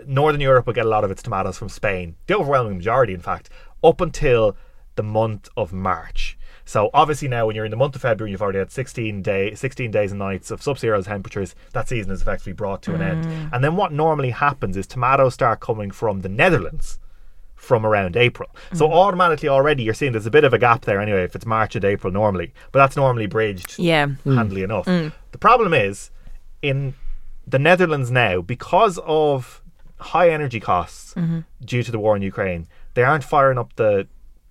Northern 0.08 0.42
Europe 0.42 0.68
will 0.68 0.74
get 0.74 0.86
a 0.86 0.90
lot 0.90 1.04
of 1.04 1.12
its 1.12 1.24
tomatoes 1.24 1.58
from 1.58 1.70
Spain. 1.70 2.16
The 2.28 2.38
overwhelming 2.38 2.78
majority, 2.78 3.14
in 3.14 3.22
fact, 3.22 3.50
up 3.84 4.02
until 4.02 4.56
the 4.96 5.04
month 5.04 5.50
of 5.58 5.74
March. 5.74 6.38
So 6.66 6.90
obviously 6.94 7.28
now, 7.28 7.46
when 7.46 7.56
you're 7.56 7.66
in 7.66 7.72
the 7.72 7.78
month 7.78 7.96
of 7.96 8.02
February, 8.02 8.32
you've 8.32 8.42
already 8.42 8.60
had 8.60 8.72
16 8.72 9.22
day, 9.22 9.54
16 9.54 9.92
days 9.92 10.12
and 10.12 10.20
nights 10.20 10.50
of 10.50 10.62
sub-zero 10.62 11.02
temperatures. 11.04 11.56
That 11.74 11.88
season 11.88 12.12
is 12.12 12.22
effectively 12.22 12.54
brought 12.54 12.82
to 12.84 12.96
an 12.96 13.02
end. 13.02 13.26
Mm. 13.26 13.54
And 13.54 13.64
then 13.64 13.76
what 13.76 13.94
normally 13.94 14.32
happens 14.32 14.76
is 14.76 14.88
tomatoes 14.88 15.36
start 15.36 15.60
coming 15.60 15.92
from 15.92 16.22
the 16.22 16.30
Netherlands 16.30 17.00
from 17.56 17.86
around 17.86 18.18
April. 18.18 18.50
So 18.74 18.88
mm. 18.88 18.94
automatically 18.94 19.48
already 19.48 19.84
you're 19.84 19.94
seeing 19.94 20.12
there's 20.12 20.26
a 20.26 20.32
bit 20.32 20.44
of 20.44 20.54
a 20.54 20.60
gap 20.60 20.82
there 20.82 21.00
anyway 21.00 21.24
if 21.24 21.36
it's 21.36 21.46
March 21.46 21.76
and 21.76 21.86
April 21.86 22.12
normally. 22.12 22.54
But 22.72 22.80
that's 22.80 22.96
normally 22.96 23.28
bridged 23.28 23.78
Yeah. 23.78 24.08
Mm. 24.26 24.36
handily 24.36 24.64
enough. 24.64 24.86
The 24.86 25.38
problem 25.40 25.74
is 25.74 26.10
in 26.62 26.96
the 27.48 27.60
Netherlands 27.60 28.10
now, 28.10 28.42
because 28.42 29.00
of 29.06 29.62
high 29.98 30.30
energy 30.30 30.60
costs 30.60 31.14
mm-hmm. 31.14 31.40
due 31.64 31.84
to 31.84 31.92
the 31.92 32.00
war 32.00 32.16
in 32.16 32.22
Ukraine, 32.22 32.68
they 32.96 33.04
aren't 33.04 33.24
firing 33.24 33.58
up 33.58 33.76
the 33.76 34.08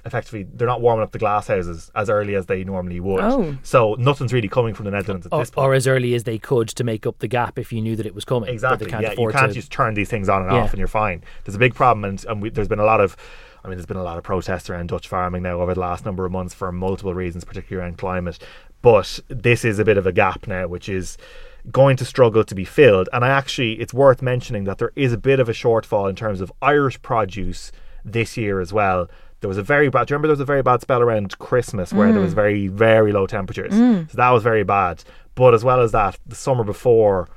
effectively 0.07 0.43
they're 0.43 0.67
not 0.69 0.81
warming 0.81 1.03
up 1.03 1.13
the 1.13 1.19
glass 1.19 1.47
houses 1.47 1.91
as 1.95 2.11
early 2.11 2.35
as 2.35 2.47
they 2.47 2.63
normally 2.65 3.01
would. 3.01 3.21
Oh. 3.23 3.57
So 3.63 3.95
nothing's 3.99 4.33
really 4.33 4.49
coming 4.49 4.75
from 4.75 4.85
the 4.85 4.91
Netherlands 4.91 5.27
at 5.27 5.33
Or, 5.33 5.41
this 5.41 5.51
point. 5.51 5.65
or 5.67 5.75
as 5.75 5.87
early 5.87 6.15
as 6.15 6.25
they 6.25 6.39
could 6.39 6.69
to 6.69 6.85
make 6.85 7.07
up 7.07 7.19
the 7.21 7.29
gap 7.29 7.59
if 7.59 7.73
you 7.73 7.81
knew 7.81 7.97
that 7.97 8.07
it 8.07 8.15
was 8.15 8.25
coming. 8.25 8.51
Exactly. 8.51 8.91
yeah, 8.91 9.13
you 9.17 9.29
can't 9.31 9.49
to. 9.51 9.55
just 9.55 9.73
turn 9.73 9.95
these 9.95 10.09
things 10.11 10.29
on 10.29 10.43
and 10.43 10.53
Yeah. 10.53 10.63
off, 10.65 10.71
and 10.73 10.79
you're 10.79 10.89
fine. 10.89 11.23
There's 11.45 11.55
a 11.57 11.59
big 11.59 11.75
problem, 11.75 12.05
and, 12.05 12.25
and 12.27 12.43
we, 12.43 12.51
there's 12.51 12.69
been 12.69 12.79
a 12.81 12.85
lot 12.85 13.01
of, 13.01 13.17
I 13.65 13.69
mean, 13.69 13.77
there's 13.79 13.87
been 13.87 13.97
a 13.97 14.03
lot 14.03 14.19
of 14.19 14.25
protests 14.25 14.69
around 14.69 14.89
Dutch 14.89 15.09
farming 15.09 15.43
now 15.43 15.61
over 15.61 15.73
the 15.75 15.81
last 15.81 16.05
number 16.05 16.27
of 16.27 16.33
months 16.33 16.53
for 16.55 16.71
multiple 16.71 17.15
reasons, 17.15 17.45
particularly 17.45 17.83
around 17.85 17.97
climate. 17.99 18.39
But 18.83 19.21
this 19.29 19.65
is 19.65 19.79
a 19.79 19.85
bit 19.85 19.97
of 19.97 20.07
a 20.07 20.13
gap 20.13 20.47
now, 20.47 20.67
which 20.67 20.91
is 20.91 21.17
going 21.73 21.97
to 21.97 22.05
struggle 22.05 22.45
to 22.45 22.55
be 22.55 22.67
filled. 22.67 23.09
And 23.15 23.25
I 23.25 23.29
actually, 23.31 23.81
it's 23.81 23.95
worth 23.95 24.21
mentioning 24.21 24.65
that 24.65 24.77
there 24.77 24.93
is 24.97 25.15
a 25.15 25.17
bit 25.17 25.41
of 25.41 25.49
a 25.49 25.53
shortfall 25.53 26.11
in 26.11 26.15
terms 26.17 26.43
of 26.43 26.53
Irish 26.61 27.01
produce 27.01 27.73
this 28.05 28.37
year 28.37 28.61
as 28.61 28.71
well. 28.71 29.09
There 29.45 29.49
was 29.51 29.59
a 29.59 29.62
very 29.62 29.90
bad. 29.90 30.07
Do 30.07 30.12
you 30.12 30.16
remember 30.16 30.28
there 30.28 30.32
was 30.32 30.40
a 30.40 30.47
very 30.47 30.62
bad 30.62 30.80
spell 30.80 31.03
around 31.03 31.38
Christmas 31.38 31.92
where 31.92 32.11
there 32.12 32.22
was 32.22 32.32
very 32.32 32.66
very 32.68 33.12
low 33.12 33.26
temperatures. 33.26 33.74
So 33.74 34.16
that 34.16 34.30
was 34.30 34.42
very 34.42 34.64
bad. 34.64 35.05
But 35.34 35.53
as 35.53 35.62
well 35.62 35.80
as 35.82 35.92
that, 35.92 36.18
the 36.26 36.34
summer 36.34 36.64
before 36.64 37.28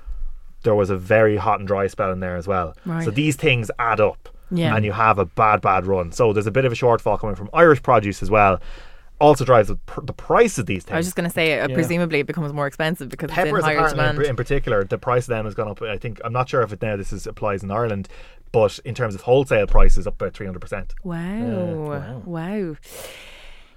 there 0.63 0.73
was 0.73 0.89
a 0.89 0.95
very 0.95 1.35
hot 1.35 1.59
and 1.59 1.67
dry 1.67 1.87
spell 1.87 2.13
in 2.13 2.21
there 2.21 2.37
as 2.37 2.47
well. 2.47 2.73
So 3.03 3.11
these 3.11 3.35
things 3.35 3.69
add 3.77 3.99
up, 3.99 4.29
Yeah. 4.51 4.73
and 4.73 4.85
you 4.85 4.93
have 4.93 5.19
a 5.19 5.25
bad, 5.25 5.59
bad 5.59 5.85
run. 5.85 6.13
So 6.13 6.31
there's 6.31 6.47
a 6.47 6.51
bit 6.51 6.63
of 6.63 6.71
a 6.71 6.75
shortfall 6.75 7.19
coming 7.19 7.35
from 7.35 7.49
Irish 7.53 7.83
produce 7.83 8.23
as 8.23 8.31
well. 8.31 8.61
Also 9.19 9.43
drives 9.43 9.67
the, 9.67 9.75
pr- 9.75 10.01
the 10.05 10.13
price 10.13 10.57
of 10.59 10.67
these 10.67 10.83
things. 10.83 10.93
I 10.93 10.97
was 10.97 11.07
just 11.07 11.15
going 11.15 11.27
to 11.27 11.33
say, 11.33 11.59
uh, 11.59 11.67
presumably 11.69 12.19
it 12.19 12.27
becomes 12.27 12.53
more 12.53 12.67
expensive 12.67 13.09
because 13.09 13.31
Peppers 13.31 13.65
in 13.65 14.21
in 14.29 14.35
particular, 14.35 14.83
the 14.85 14.99
price 14.99 15.23
of 15.25 15.29
them 15.29 15.45
has 15.45 15.55
gone 15.55 15.67
up. 15.67 15.81
I 15.81 15.97
think 15.97 16.21
I'm 16.23 16.31
not 16.33 16.47
sure 16.47 16.61
if 16.61 16.71
it 16.71 16.81
now 16.83 16.95
this 16.95 17.11
is 17.11 17.25
applies 17.27 17.63
in 17.63 17.71
Ireland, 17.71 18.07
but 18.51 18.79
in 18.79 18.95
terms 18.95 19.15
of 19.15 19.21
wholesale 19.21 19.67
prices, 19.67 20.07
up 20.07 20.21
about 20.21 20.33
300 20.33 20.59
percent. 20.59 20.95
Wow. 21.03 22.21
wow. 22.25 22.75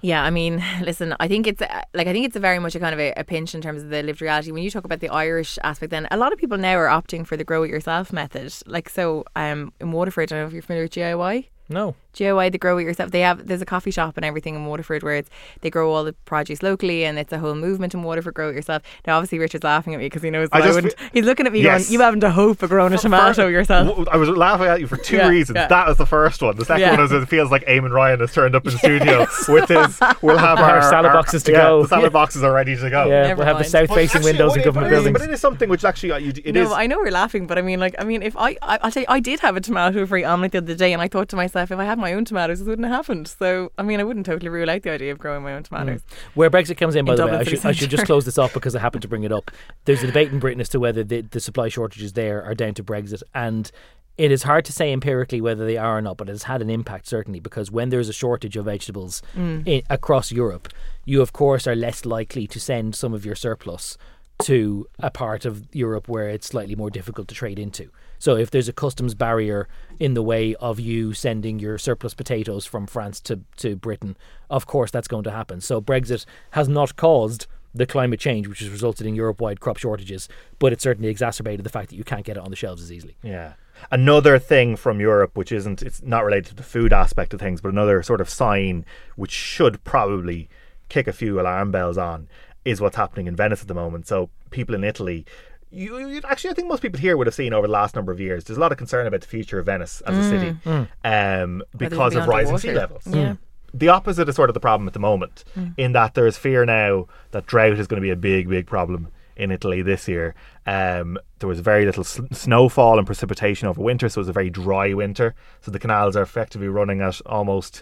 Yeah, 0.01 0.23
I 0.23 0.31
mean, 0.31 0.63
listen, 0.81 1.15
I 1.19 1.27
think 1.27 1.47
it's 1.47 1.61
uh, 1.61 1.81
like 1.93 2.07
I 2.07 2.13
think 2.13 2.25
it's 2.25 2.35
a 2.35 2.39
very 2.39 2.59
much 2.59 2.75
a 2.75 2.79
kind 2.79 2.93
of 2.93 2.99
a, 2.99 3.13
a 3.15 3.23
pinch 3.23 3.55
in 3.55 3.61
terms 3.61 3.83
of 3.83 3.89
the 3.89 4.03
lived 4.03 4.21
reality. 4.21 4.51
When 4.51 4.63
you 4.63 4.71
talk 4.71 4.83
about 4.83 4.99
the 4.99 5.09
Irish 5.09 5.57
aspect, 5.63 5.91
then 5.91 6.07
a 6.11 6.17
lot 6.17 6.33
of 6.33 6.39
people 6.39 6.57
now 6.57 6.75
are 6.75 6.87
opting 6.87 7.25
for 7.25 7.37
the 7.37 7.43
grow 7.43 7.63
it 7.63 7.69
yourself 7.69 8.11
method. 8.11 8.53
Like 8.65 8.89
so, 8.89 9.23
um, 9.35 9.71
in 9.79 9.91
Waterford, 9.91 10.31
I 10.31 10.35
don't 10.35 10.43
know 10.43 10.47
if 10.47 10.53
you're 10.53 10.61
familiar 10.63 10.85
with 10.85 10.93
DIY. 10.93 11.47
No. 11.71 11.95
DIY, 12.13 12.51
the 12.51 12.57
grow 12.57 12.77
it 12.77 12.83
yourself. 12.83 13.11
They 13.11 13.21
have 13.21 13.47
there's 13.47 13.61
a 13.61 13.65
coffee 13.65 13.89
shop 13.89 14.17
and 14.17 14.25
everything 14.25 14.53
in 14.53 14.65
Waterford 14.65 15.01
where 15.01 15.15
it's 15.15 15.29
they 15.61 15.69
grow 15.69 15.93
all 15.93 16.03
the 16.03 16.11
produce 16.25 16.61
locally 16.61 17.05
and 17.05 17.17
it's 17.17 17.31
a 17.31 17.39
whole 17.39 17.55
movement 17.55 17.93
in 17.93 18.03
Waterford. 18.03 18.33
Grow 18.33 18.49
it 18.49 18.53
yourself. 18.55 18.83
Now, 19.07 19.15
obviously, 19.17 19.39
Richard's 19.39 19.63
laughing 19.63 19.93
at 19.93 19.99
me 20.01 20.07
because 20.07 20.21
he 20.21 20.29
knows 20.29 20.49
I 20.51 20.59
that 20.59 20.63
I, 20.63 20.67
just 20.67 20.75
wouldn't. 20.75 20.99
fe- 20.99 21.09
He's 21.13 21.23
looking 21.23 21.47
at 21.47 21.53
me 21.53 21.61
Yes. 21.61 21.85
going, 21.85 21.93
"You 21.93 22.01
haven't 22.01 22.23
a 22.25 22.29
hope 22.31 22.61
of 22.63 22.69
growing 22.69 22.91
a 22.91 22.97
tomato 22.97 23.47
yourself." 23.47 24.09
I 24.11 24.17
was 24.17 24.27
laughing 24.27 24.67
at 24.67 24.81
you 24.81 24.87
for 24.87 24.97
two 24.97 25.15
Yeah, 25.15 25.29
reasons. 25.29 25.55
yeah. 25.55 25.67
That 25.67 25.87
was 25.87 25.95
the 25.97 26.05
first 26.05 26.41
one. 26.41 26.57
The 26.57 26.65
second 26.65 26.81
Yeah. 26.81 26.91
one 26.97 26.99
is 27.05 27.13
it 27.13 27.25
feels 27.29 27.49
like 27.49 27.63
Eamon 27.65 27.91
Ryan 27.91 28.19
has 28.19 28.33
turned 28.33 28.55
up 28.55 28.65
in 28.67 28.73
the 28.73 28.77
studio 28.85 29.19
with 29.47 29.69
his. 29.69 29.99
We'll 30.21 30.37
have 30.37 30.59
Our 30.59 30.69
our, 30.69 30.81
salad 30.81 31.05
our- 31.05 31.13
boxes 31.13 31.43
to 31.43 31.53
yeah, 31.53 31.61
go. 31.61 31.83
The 31.83 31.87
salad 31.87 32.03
Yeah. 32.03 32.09
boxes 32.09 32.43
are 32.43 32.51
ready 32.51 32.75
to 32.75 32.89
go. 32.89 33.07
Yeah, 33.07 33.21
Never 33.27 33.37
we'll 33.37 33.47
have 33.47 33.57
the 33.57 33.63
south-facing 33.63 34.21
windows 34.23 34.57
in 34.57 34.63
government 34.63 34.87
but 34.91 34.93
it 34.93 34.97
is- 34.97 35.03
buildings. 35.05 35.19
But 35.19 35.29
it 35.29 35.33
is 35.33 35.39
something 35.39 35.69
which 35.69 35.85
actually 35.85 36.11
uh, 36.11 36.17
you, 36.17 36.33
it 36.43 36.53
no, 36.55 36.63
is- 36.63 36.71
I 36.73 36.87
know 36.87 36.97
we're 36.97 37.09
laughing, 37.11 37.47
but 37.47 37.57
I 37.57 37.61
mean, 37.61 37.79
like, 37.79 37.95
I 37.97 38.03
mean, 38.03 38.21
if 38.21 38.35
I, 38.35 38.57
I, 38.61 38.79
I'll 38.81 38.91
tell 38.91 39.03
you, 39.03 39.07
I 39.07 39.21
did 39.21 39.39
have 39.39 39.55
a 39.55 39.61
tomato-free 39.61 40.25
omelette 40.25 40.51
the 40.51 40.57
other 40.57 40.75
day, 40.75 40.91
and 40.91 41.01
I 41.01 41.07
thought 41.07 41.29
to 41.29 41.37
myself, 41.37 41.60
if 41.69 41.77
I 41.77 41.83
had 41.83 41.99
my 41.99 42.13
own 42.13 42.25
tomatoes, 42.25 42.59
this 42.59 42.67
wouldn't 42.67 42.87
have 42.87 42.95
happened. 42.95 43.27
So, 43.27 43.71
I 43.77 43.83
mean, 43.83 43.99
I 43.99 44.03
wouldn't 44.03 44.25
totally 44.25 44.49
rule 44.49 44.69
out 44.69 44.81
the 44.81 44.91
idea 44.91 45.11
of 45.11 45.19
growing 45.19 45.43
my 45.43 45.53
own 45.53 45.59
hmm. 45.59 45.75
tomatoes. 45.75 46.01
Where 46.33 46.49
Brexit 46.49 46.77
comes 46.77 46.95
in, 46.95 47.05
by 47.05 47.13
In 47.13 47.17
the 47.17 47.27
way, 47.27 47.37
I 47.37 47.43
should, 47.43 47.65
I 47.65 47.71
should 47.73 47.89
just 47.89 48.05
close 48.05 48.25
this 48.25 48.37
off 48.37 48.53
because 48.53 48.75
I 48.75 48.79
happened 48.79 49.03
to 49.03 49.07
bring 49.07 49.23
it 49.23 49.31
up. 49.31 49.51
There's 49.85 50.01
a 50.01 50.07
debate 50.07 50.31
in 50.31 50.39
Britain 50.39 50.61
as 50.61 50.69
to 50.69 50.79
whether 50.79 51.03
the, 51.03 51.21
the 51.21 51.39
supply 51.39 51.67
shortages 51.67 52.13
there 52.13 52.43
are 52.43 52.55
down 52.55 52.73
to 52.75 52.83
Brexit, 52.83 53.21
and 53.35 53.71
it 54.17 54.31
is 54.31 54.43
hard 54.43 54.65
to 54.65 54.73
say 54.73 54.91
empirically 54.91 55.41
whether 55.41 55.65
they 55.65 55.77
are 55.77 55.97
or 55.97 56.01
not, 56.01 56.17
but 56.17 56.29
it 56.29 56.33
has 56.33 56.43
had 56.43 56.61
an 56.61 56.69
impact 56.69 57.07
certainly 57.07 57.39
because 57.39 57.71
when 57.71 57.89
there's 57.89 58.09
a 58.09 58.13
shortage 58.13 58.55
of 58.57 58.65
vegetables 58.65 59.21
mm. 59.35 59.65
in, 59.67 59.81
across 59.89 60.31
Europe, 60.31 60.69
you 61.05 61.21
of 61.21 61.33
course 61.33 61.65
are 61.65 61.75
less 61.75 62.05
likely 62.05 62.45
to 62.47 62.59
send 62.59 62.95
some 62.95 63.13
of 63.13 63.25
your 63.25 63.35
surplus 63.35 63.97
to 64.43 64.87
a 64.99 65.09
part 65.09 65.45
of 65.45 65.63
Europe 65.73 66.07
where 66.07 66.29
it's 66.29 66.47
slightly 66.47 66.75
more 66.75 66.89
difficult 66.89 67.27
to 67.29 67.35
trade 67.35 67.59
into. 67.59 67.89
So 68.21 68.35
if 68.35 68.51
there's 68.51 68.69
a 68.69 68.73
customs 68.73 69.15
barrier 69.15 69.67
in 69.99 70.13
the 70.13 70.21
way 70.21 70.53
of 70.55 70.79
you 70.79 71.11
sending 71.11 71.57
your 71.57 71.79
surplus 71.79 72.13
potatoes 72.13 72.67
from 72.67 72.85
France 72.85 73.19
to, 73.21 73.39
to 73.57 73.75
Britain, 73.75 74.15
of 74.47 74.67
course 74.67 74.91
that's 74.91 75.07
going 75.07 75.23
to 75.23 75.31
happen. 75.31 75.59
So 75.59 75.81
Brexit 75.81 76.25
has 76.51 76.69
not 76.69 76.95
caused 76.95 77.47
the 77.73 77.87
climate 77.87 78.19
change 78.19 78.47
which 78.47 78.59
has 78.59 78.69
resulted 78.69 79.07
in 79.07 79.15
Europe-wide 79.15 79.59
crop 79.59 79.77
shortages, 79.77 80.29
but 80.59 80.71
it 80.71 80.81
certainly 80.81 81.09
exacerbated 81.09 81.65
the 81.65 81.71
fact 81.71 81.89
that 81.89 81.95
you 81.95 82.03
can't 82.03 82.23
get 82.23 82.37
it 82.37 82.43
on 82.43 82.51
the 82.51 82.55
shelves 82.55 82.83
as 82.83 82.91
easily. 82.91 83.17
Yeah. 83.23 83.53
Another 83.89 84.37
thing 84.37 84.75
from 84.75 84.99
Europe, 84.99 85.35
which 85.35 85.51
isn't, 85.51 85.81
it's 85.81 86.03
not 86.03 86.23
related 86.23 86.49
to 86.49 86.55
the 86.55 86.61
food 86.61 86.93
aspect 86.93 87.33
of 87.33 87.39
things, 87.39 87.59
but 87.59 87.69
another 87.69 88.03
sort 88.03 88.21
of 88.21 88.29
sign 88.29 88.85
which 89.15 89.31
should 89.31 89.83
probably 89.83 90.47
kick 90.89 91.07
a 91.07 91.13
few 91.13 91.41
alarm 91.41 91.71
bells 91.71 91.97
on 91.97 92.27
is 92.65 92.79
what's 92.79 92.97
happening 92.97 93.25
in 93.25 93.35
Venice 93.35 93.63
at 93.63 93.67
the 93.67 93.73
moment. 93.73 94.05
So 94.05 94.29
people 94.51 94.75
in 94.75 94.83
Italy, 94.83 95.25
you, 95.71 95.97
you 96.07 96.21
actually, 96.25 96.51
I 96.51 96.53
think 96.53 96.67
most 96.67 96.81
people 96.81 96.99
here 96.99 97.15
would 97.17 97.27
have 97.27 97.33
seen 97.33 97.53
over 97.53 97.67
the 97.67 97.73
last 97.73 97.95
number 97.95 98.11
of 98.11 98.19
years. 98.19 98.43
There's 98.43 98.57
a 98.57 98.59
lot 98.61 98.71
of 98.71 98.77
concern 98.77 99.07
about 99.07 99.21
the 99.21 99.27
future 99.27 99.57
of 99.59 99.65
Venice 99.65 100.01
as 100.01 100.17
a 100.17 100.29
city, 100.29 100.57
um, 101.03 101.63
because 101.77 102.15
of 102.15 102.27
rising 102.27 102.57
sea 102.57 102.73
levels. 102.73 103.03
Yeah. 103.07 103.35
The 103.73 103.87
opposite 103.87 104.27
is 104.27 104.35
sort 104.35 104.49
of 104.49 104.53
the 104.53 104.59
problem 104.59 104.87
at 104.87 104.93
the 104.93 104.99
moment, 104.99 105.45
in 105.77 105.93
that 105.93 106.13
there's 106.13 106.37
fear 106.37 106.65
now 106.65 107.07
that 107.31 107.45
drought 107.45 107.79
is 107.79 107.87
going 107.87 108.01
to 108.01 108.05
be 108.05 108.09
a 108.11 108.15
big, 108.17 108.49
big 108.49 108.67
problem 108.67 109.07
in 109.37 109.49
Italy 109.49 109.81
this 109.81 110.07
year. 110.09 110.35
Um, 110.67 111.17
there 111.39 111.47
was 111.47 111.61
very 111.61 111.85
little 111.85 112.03
s- 112.03 112.19
snowfall 112.33 112.97
and 112.97 113.07
precipitation 113.07 113.67
over 113.69 113.81
winter, 113.81 114.09
so 114.09 114.19
it 114.19 114.23
was 114.23 114.29
a 114.29 114.33
very 114.33 114.49
dry 114.49 114.93
winter. 114.93 115.35
So 115.61 115.71
the 115.71 115.79
canals 115.79 116.17
are 116.17 116.21
effectively 116.21 116.67
running 116.67 116.99
at 117.01 117.21
almost, 117.25 117.81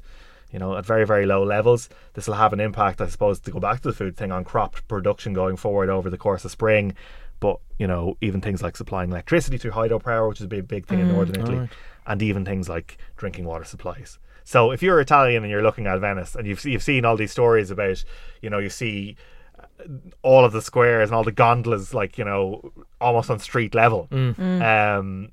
you 0.51 0.59
know, 0.59 0.77
at 0.77 0.85
very, 0.85 1.05
very 1.07 1.25
low 1.25 1.43
levels. 1.43 1.89
This 2.13 2.27
will 2.27 2.35
have 2.35 2.53
an 2.53 2.59
impact, 2.59 3.01
I 3.01 3.07
suppose, 3.07 3.39
to 3.41 3.51
go 3.51 3.59
back 3.59 3.81
to 3.81 3.87
the 3.89 3.93
food 3.95 4.15
thing 4.15 4.31
on 4.31 4.43
crop 4.43 4.75
production 4.87 5.33
going 5.33 5.57
forward 5.57 5.89
over 5.89 6.09
the 6.11 6.17
course 6.19 6.45
of 6.45 6.51
spring. 6.51 6.93
But 7.39 7.59
you 7.77 7.87
know 7.87 8.17
even 8.21 8.41
things 8.41 8.61
like 8.61 8.75
supplying 8.77 9.09
electricity 9.11 9.57
through 9.57 9.71
hydropower, 9.71 10.27
which 10.29 10.39
is 10.39 10.45
a 10.45 10.47
big 10.47 10.67
big 10.67 10.85
thing 10.87 10.99
in 10.99 11.07
northern 11.09 11.41
Italy, 11.41 11.69
and 12.07 12.21
even 12.21 12.45
things 12.45 12.67
like 12.69 12.97
drinking 13.17 13.45
water 13.45 13.63
supplies. 13.65 14.19
So 14.43 14.71
if 14.71 14.81
you're 14.81 14.99
Italian 14.99 15.43
and 15.43 15.51
you're 15.51 15.61
looking 15.61 15.85
at 15.87 15.99
Venice 15.99 16.35
and 16.35 16.47
you've 16.47 16.63
you've 16.65 16.83
seen 16.83 17.05
all 17.05 17.15
these 17.15 17.31
stories 17.31 17.69
about, 17.71 18.03
you 18.41 18.49
know, 18.49 18.57
you 18.57 18.69
see 18.69 19.15
uh, 19.59 19.83
all 20.23 20.43
of 20.43 20.51
the 20.51 20.61
squares 20.61 21.09
and 21.09 21.15
all 21.15 21.23
the 21.23 21.31
gondolas 21.31 21.93
like 21.93 22.17
you 22.17 22.25
know 22.25 22.71
almost 22.99 23.29
on 23.29 23.39
street 23.39 23.75
level. 23.75 24.07
Um, 24.61 25.31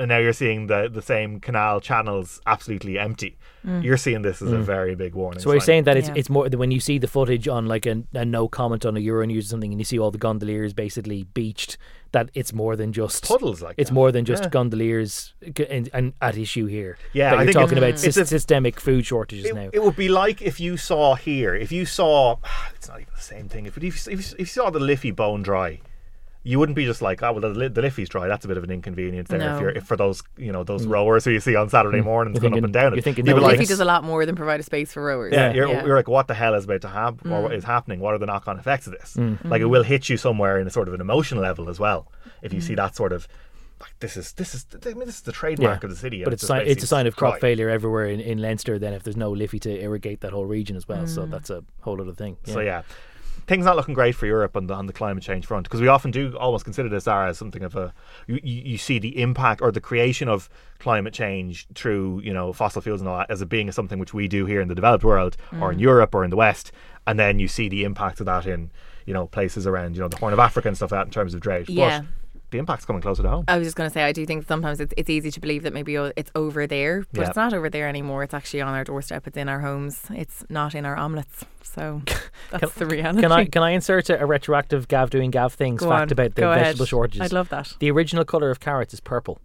and 0.00 0.08
now 0.08 0.18
you're 0.18 0.32
seeing 0.44 0.66
the 0.66 0.88
the 0.92 1.02
same 1.02 1.40
canal 1.40 1.80
channels 1.80 2.40
absolutely 2.46 2.98
empty. 2.98 3.36
Mm. 3.66 3.84
You're 3.84 3.98
seeing 3.98 4.22
this 4.22 4.40
as 4.42 4.50
a 4.52 4.56
mm. 4.56 4.62
very 4.62 4.94
big 4.94 5.14
warning. 5.14 5.40
So 5.40 5.50
we're 5.50 5.60
saying 5.60 5.84
that 5.84 5.96
it's 5.96 6.08
Yeah. 6.08 6.14
it's 6.20 6.30
more 6.30 6.48
that 6.48 6.56
when 6.58 6.70
you 6.70 6.80
see 6.80 6.98
the 6.98 7.06
footage 7.08 7.46
on 7.46 7.66
like 7.66 7.84
a, 7.86 8.02
a 8.14 8.24
no 8.24 8.48
comment 8.48 8.86
on 8.86 8.96
a 8.96 9.00
Euronews 9.00 9.40
or 9.40 9.50
something, 9.54 9.70
and 9.72 9.80
you 9.80 9.84
see 9.84 9.98
all 9.98 10.10
the 10.10 10.18
gondoliers 10.26 10.72
basically 10.72 11.24
beached, 11.24 11.76
that 12.12 12.30
it's 12.34 12.52
more 12.52 12.74
than 12.76 12.92
just 12.92 13.28
Puddles 13.28 13.60
like 13.62 13.74
It's 13.78 13.90
that. 13.90 13.94
more 14.00 14.10
than 14.12 14.24
just 14.24 14.44
Yeah. 14.44 14.48
gondoliers 14.56 15.34
g- 15.56 15.66
and, 15.76 15.90
and 15.92 16.12
at 16.22 16.36
issue 16.38 16.66
here. 16.66 16.96
Yeah, 17.12 17.30
that 17.30 17.38
I 17.38 17.42
you're 17.42 17.52
think 17.52 17.54
talking 17.62 17.78
it's- 17.78 18.02
about 18.02 18.08
it's 18.08 18.16
sys- 18.18 18.22
a- 18.22 18.26
systemic 18.26 18.80
food 18.80 19.04
shortages 19.04 19.44
It, 19.46 19.54
now. 19.54 19.68
it 19.72 19.82
would 19.84 19.96
be 19.96 20.08
like 20.08 20.40
if 20.42 20.58
you 20.58 20.76
saw 20.78 21.14
here, 21.14 21.54
if 21.54 21.70
you 21.70 21.84
saw, 21.84 22.36
it's 22.74 22.88
not 22.88 23.00
even 23.02 23.12
the 23.14 23.22
same 23.34 23.48
thing. 23.48 23.66
If 23.66 23.76
if 23.76 23.84
you, 23.84 23.92
if 24.14 24.32
if 24.32 24.38
you 24.40 24.44
saw 24.46 24.70
the 24.70 24.80
Liffey 24.80 25.10
bone 25.10 25.42
dry, 25.42 25.80
you 26.42 26.58
wouldn't 26.58 26.76
be 26.76 26.86
just 26.86 27.02
like, 27.02 27.22
oh 27.22 27.32
well, 27.32 27.40
the, 27.42 27.48
Li- 27.50 27.68
the 27.68 27.82
Liffey's 27.82 28.08
dry. 28.08 28.26
That's 28.26 28.44
a 28.44 28.48
bit 28.48 28.56
of 28.56 28.64
an 28.64 28.70
inconvenience 28.70 29.28
there. 29.28 29.40
If 29.54 29.60
you're 29.60 29.70
if 29.70 29.84
for 29.84 29.96
those 29.96 30.22
you 30.38 30.52
know 30.52 30.64
those 30.64 30.86
rowers 30.86 31.24
who 31.24 31.32
you 31.32 31.40
see 31.40 31.54
on 31.56 31.68
Saturday 31.68 32.00
mornings 32.00 32.38
Mm. 32.38 32.42
You're 32.42 32.50
going 32.50 32.62
up 32.62 32.64
and 32.64 32.72
down. 32.72 32.92
it. 32.92 32.96
you're 32.96 33.02
thinking 33.02 33.26
You'd 33.26 33.34
be 33.34 33.40
no 33.40 33.46
like, 33.46 33.58
Liffey 33.58 33.66
does 33.68 33.80
a 33.80 33.84
lot 33.84 34.04
more 34.04 34.24
than 34.24 34.36
provide 34.36 34.60
a 34.60 34.62
space 34.62 34.92
for 34.92 35.02
rowers. 35.04 35.32
yeah, 35.34 35.52
you're, 35.52 35.68
Yeah. 35.68 35.84
you're 35.84 35.96
like, 35.96 36.08
what 36.08 36.28
the 36.28 36.34
hell 36.34 36.54
is 36.54 36.64
about 36.64 36.80
to 36.82 36.88
happen, 36.88 37.30
or 37.32 37.42
what 37.42 37.52
is 37.52 37.64
happening? 37.64 38.00
What 38.00 38.14
are 38.14 38.18
the 38.18 38.26
knock-on 38.26 38.58
effects 38.58 38.86
of 38.86 38.92
this? 38.94 39.16
Mm. 39.18 39.44
Like, 39.44 39.60
it 39.60 39.66
will 39.66 39.82
hit 39.82 40.08
you 40.08 40.16
somewhere 40.16 40.58
in 40.58 40.66
a 40.66 40.70
sort 40.70 40.88
of 40.88 40.94
an 40.94 41.00
emotional 41.02 41.42
level 41.42 41.68
as 41.68 41.78
well. 41.78 42.10
If 42.42 42.52
Mm. 42.52 42.54
you 42.54 42.60
see 42.62 42.74
that 42.74 42.96
sort 42.96 43.12
of, 43.12 43.28
like, 43.80 43.92
this 44.00 44.16
is 44.16 44.32
this 44.32 44.54
is 44.54 44.66
I 44.86 44.88
mean, 44.94 45.06
this 45.06 45.16
is 45.16 45.20
the 45.22 45.32
trademark 45.32 45.84
of 45.84 45.90
the 45.90 45.96
city, 45.96 46.22
But 46.24 46.32
it's, 46.32 46.42
just 46.42 46.48
sign, 46.48 46.66
it's 46.66 46.82
a 46.84 46.86
sign 46.86 47.06
of 47.06 47.16
crop 47.16 47.34
dry. 47.34 47.40
failure 47.40 47.68
everywhere 47.68 48.06
in, 48.06 48.20
in 48.20 48.38
Leinster. 48.38 48.78
Then 48.78 48.92
if 48.94 49.02
there's 49.02 49.16
no 49.16 49.30
Liffey 49.30 49.58
to 49.60 49.70
irrigate 49.82 50.20
that 50.20 50.32
whole 50.32 50.46
region 50.46 50.76
as 50.76 50.86
well, 50.88 51.06
so 51.06 51.26
that's 51.26 51.50
a 51.50 51.64
whole 51.80 52.00
other 52.00 52.12
thing. 52.12 52.36
So 52.44 52.60
yeah, 52.60 52.82
things 53.50 53.64
not 53.64 53.74
looking 53.74 53.94
great 53.94 54.14
for 54.14 54.26
Europe 54.26 54.56
on 54.56 54.68
the 54.68 54.74
on 54.74 54.86
the 54.86 54.92
climate 54.92 55.24
change 55.24 55.44
front 55.44 55.64
because 55.64 55.80
we 55.80 55.88
often 55.88 56.12
do 56.12 56.36
almost 56.38 56.64
consider 56.64 56.88
this 56.88 57.08
as 57.08 57.36
something 57.36 57.64
of 57.64 57.74
a 57.74 57.92
you, 58.28 58.38
you 58.44 58.78
see 58.78 59.00
the 59.00 59.20
impact 59.20 59.60
or 59.60 59.72
the 59.72 59.80
creation 59.80 60.28
of 60.28 60.48
climate 60.78 61.12
change 61.12 61.66
through 61.74 62.20
you 62.20 62.32
know 62.32 62.52
fossil 62.52 62.80
fuels 62.80 63.00
and 63.00 63.08
all 63.08 63.18
that 63.18 63.28
as 63.28 63.40
a 63.40 63.46
being 63.46 63.70
something 63.72 63.98
which 63.98 64.14
we 64.14 64.28
do 64.28 64.46
here 64.46 64.60
in 64.60 64.68
the 64.68 64.74
developed 64.76 65.02
world 65.02 65.36
or 65.60 65.72
in 65.72 65.78
mm. 65.78 65.82
Europe 65.82 66.14
or 66.14 66.22
in 66.22 66.30
the 66.30 66.36
West, 66.36 66.70
and 67.08 67.18
then 67.18 67.40
you 67.40 67.48
see 67.48 67.68
the 67.68 67.82
impact 67.82 68.20
of 68.20 68.26
that 68.26 68.46
in 68.46 68.70
you 69.04 69.12
know 69.12 69.26
places 69.26 69.66
around 69.66 69.96
you 69.96 70.00
know 70.00 70.06
the 70.06 70.16
Horn 70.16 70.32
of 70.32 70.38
Africa 70.38 70.68
and 70.68 70.76
stuff 70.76 70.92
like 70.92 71.00
that 71.00 71.06
in 71.08 71.10
terms 71.10 71.34
of 71.34 71.40
drought. 71.40 71.68
Yeah. 71.68 72.02
But 72.02 72.06
the 72.50 72.58
impact's 72.58 72.84
coming 72.84 73.02
closer 73.02 73.22
to 73.22 73.28
home. 73.28 73.44
I 73.48 73.58
was 73.58 73.66
just 73.66 73.76
going 73.76 73.88
to 73.88 73.92
say, 73.94 74.02
I 74.02 74.12
do 74.12 74.24
think 74.26 74.46
sometimes 74.46 74.80
it's, 74.80 74.92
it's 74.96 75.08
easy 75.10 75.30
to 75.30 75.40
believe 75.40 75.62
that 75.62 75.72
maybe 75.72 75.94
it's 75.94 76.30
over 76.34 76.66
there, 76.66 77.04
but 77.12 77.22
Yeah. 77.22 77.26
it's 77.28 77.36
not 77.36 77.52
over 77.54 77.70
there 77.70 77.88
anymore. 77.88 78.22
It's 78.22 78.34
actually 78.34 78.60
on 78.62 78.74
our 78.74 78.84
doorstep. 78.84 79.26
It's 79.26 79.36
in 79.36 79.48
our 79.48 79.60
homes. 79.60 80.02
It's 80.10 80.44
not 80.48 80.74
in 80.74 80.84
our 80.84 80.96
omelets. 80.96 81.44
So 81.62 82.02
that's 82.50 82.74
the 82.74 82.86
reality. 82.86 83.20
Can 83.22 83.32
I 83.32 83.44
can 83.44 83.62
I 83.62 83.70
insert 83.70 84.10
a, 84.10 84.20
a 84.22 84.26
retroactive 84.26 84.88
Gav 84.88 85.10
doing 85.10 85.30
Gav 85.30 85.54
things 85.54 85.80
Go 85.80 85.88
fact 85.88 86.10
on, 86.10 86.12
about 86.12 86.34
the 86.34 86.40
go 86.42 86.50
vegetable 86.54 86.82
ahead. 86.82 86.88
shortages? 86.88 87.20
I'd 87.20 87.32
love 87.32 87.48
that. 87.50 87.74
The 87.78 87.90
original 87.90 88.24
color 88.24 88.50
of 88.50 88.60
carrots 88.60 88.92
is 88.94 89.00
purple. 89.00 89.38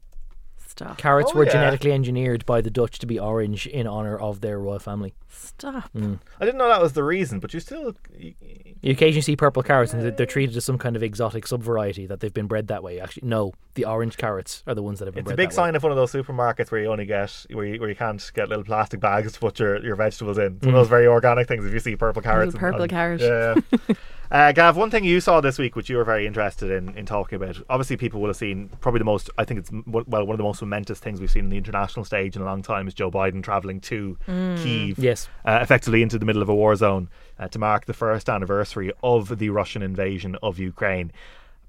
Stop. 0.75 0.97
Carrots 0.97 1.31
Oh, 1.33 1.37
were 1.37 1.45
yeah. 1.45 1.51
genetically 1.53 1.93
engineered 1.93 2.45
by 2.45 2.59
the 2.59 2.69
Dutch 2.69 2.99
to 2.99 3.05
be 3.05 3.17
orange 3.17 3.65
in 3.65 3.87
honor 3.87 4.17
of 4.19 4.41
their 4.41 4.59
royal 4.59 4.79
family. 4.79 5.13
Stop. 5.29 5.89
Mm. 5.93 6.19
I 6.39 6.43
didn't 6.43 6.57
know 6.57 6.67
that 6.67 6.81
was 6.81 6.91
the 6.93 7.03
reason, 7.03 7.39
but 7.39 7.53
you 7.53 7.61
still 7.61 7.93
You 8.19 8.91
occasionally 8.91 9.21
see 9.21 9.37
purple 9.37 9.63
carrots, 9.63 9.93
and 9.93 10.01
they're- 10.03 10.11
they're 10.11 10.25
treated 10.25 10.55
as 10.57 10.65
some 10.65 10.77
kind 10.77 10.97
of 10.97 11.01
exotic 11.03 11.45
subvariety 11.45 12.07
that 12.09 12.19
they've 12.19 12.33
been 12.33 12.47
bred 12.47 12.67
that 12.67 12.83
way. 12.83 12.99
Actually, 12.99 13.27
no, 13.27 13.53
the 13.75 13.85
orange 13.85 14.17
carrots 14.17 14.63
are 14.67 14.75
the 14.75 14.83
ones 14.83 14.99
that 14.99 15.05
have 15.05 15.15
been 15.15 15.21
It's 15.21 15.27
a 15.31 15.35
bred 15.35 15.37
big 15.37 15.49
that 15.51 15.53
way. 15.53 15.65
sign 15.67 15.75
of 15.75 15.83
one 15.83 15.93
of 15.93 15.97
those 15.97 16.11
supermarkets 16.11 16.71
where 16.71 16.81
you 16.81 16.91
only 16.91 17.05
get 17.05 17.45
where 17.53 17.65
you, 17.65 17.79
where 17.79 17.87
you 17.89 17.95
can't 17.95 18.29
get 18.35 18.49
little 18.49 18.65
plastic 18.65 18.99
bags 18.99 19.31
to 19.31 19.39
put 19.39 19.57
your, 19.59 19.81
your 19.81 19.95
vegetables 19.95 20.37
in. 20.37 20.57
It's 20.57 20.65
one 20.65 20.75
of 20.75 20.79
those 20.81 20.89
very 20.89 21.07
organic 21.07 21.47
things. 21.47 21.65
If 21.65 21.73
you 21.73 21.79
see 21.79 21.95
purple 21.95 22.21
carrots, 22.21 22.53
and- 22.53 22.59
purple 22.59 22.81
and- 22.81 22.91
carrot. 22.91 23.21
Yeah. 23.21 23.55
uh, 24.31 24.51
Gav, 24.51 24.77
one 24.77 24.89
thing 24.89 25.03
you 25.03 25.19
saw 25.19 25.41
this 25.41 25.57
week, 25.57 25.75
which 25.75 25.89
you 25.89 25.97
were 25.97 26.03
very 26.03 26.25
interested 26.25 26.71
in 26.71 26.97
in 26.97 27.05
talking 27.05 27.35
about. 27.35 27.61
Obviously, 27.69 27.97
people 27.97 28.21
will 28.21 28.29
have 28.29 28.37
seen 28.37 28.69
probably 28.81 28.99
the 28.99 29.05
most. 29.05 29.29
I 29.37 29.45
think 29.45 29.59
it's 29.59 29.71
well 29.85 30.03
one 30.05 30.31
of 30.31 30.37
the 30.37 30.43
most 30.43 30.61
momentous 30.61 30.99
things 30.99 31.19
we've 31.19 31.31
seen 31.31 31.45
in 31.45 31.49
the 31.49 31.57
international 31.57 32.05
stage 32.05 32.35
in 32.35 32.41
a 32.41 32.45
long 32.45 32.61
time 32.61 32.87
is 32.87 32.93
Joe 32.93 33.11
Biden 33.11 33.43
traveling 33.43 33.79
to 33.81 34.17
Kiev. 34.25 34.97
Yes. 34.99 35.29
Uh, 35.45 35.59
effectively 35.61 36.01
into 36.01 36.17
the 36.17 36.25
middle 36.25 36.41
of 36.41 36.49
a 36.49 36.55
war 36.55 36.75
zone 36.75 37.09
uh, 37.39 37.47
to 37.49 37.59
mark 37.59 37.85
the 37.85 37.93
first 37.93 38.29
anniversary 38.29 38.91
of 39.03 39.37
the 39.37 39.49
Russian 39.49 39.81
invasion 39.81 40.35
of 40.41 40.59
Ukraine. 40.59 41.11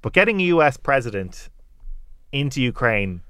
But 0.03 0.13
getting 0.13 0.41
a 0.41 0.45
US 0.45 0.77
president 0.77 1.49
into 2.33 2.61
Ukraine 2.63 3.23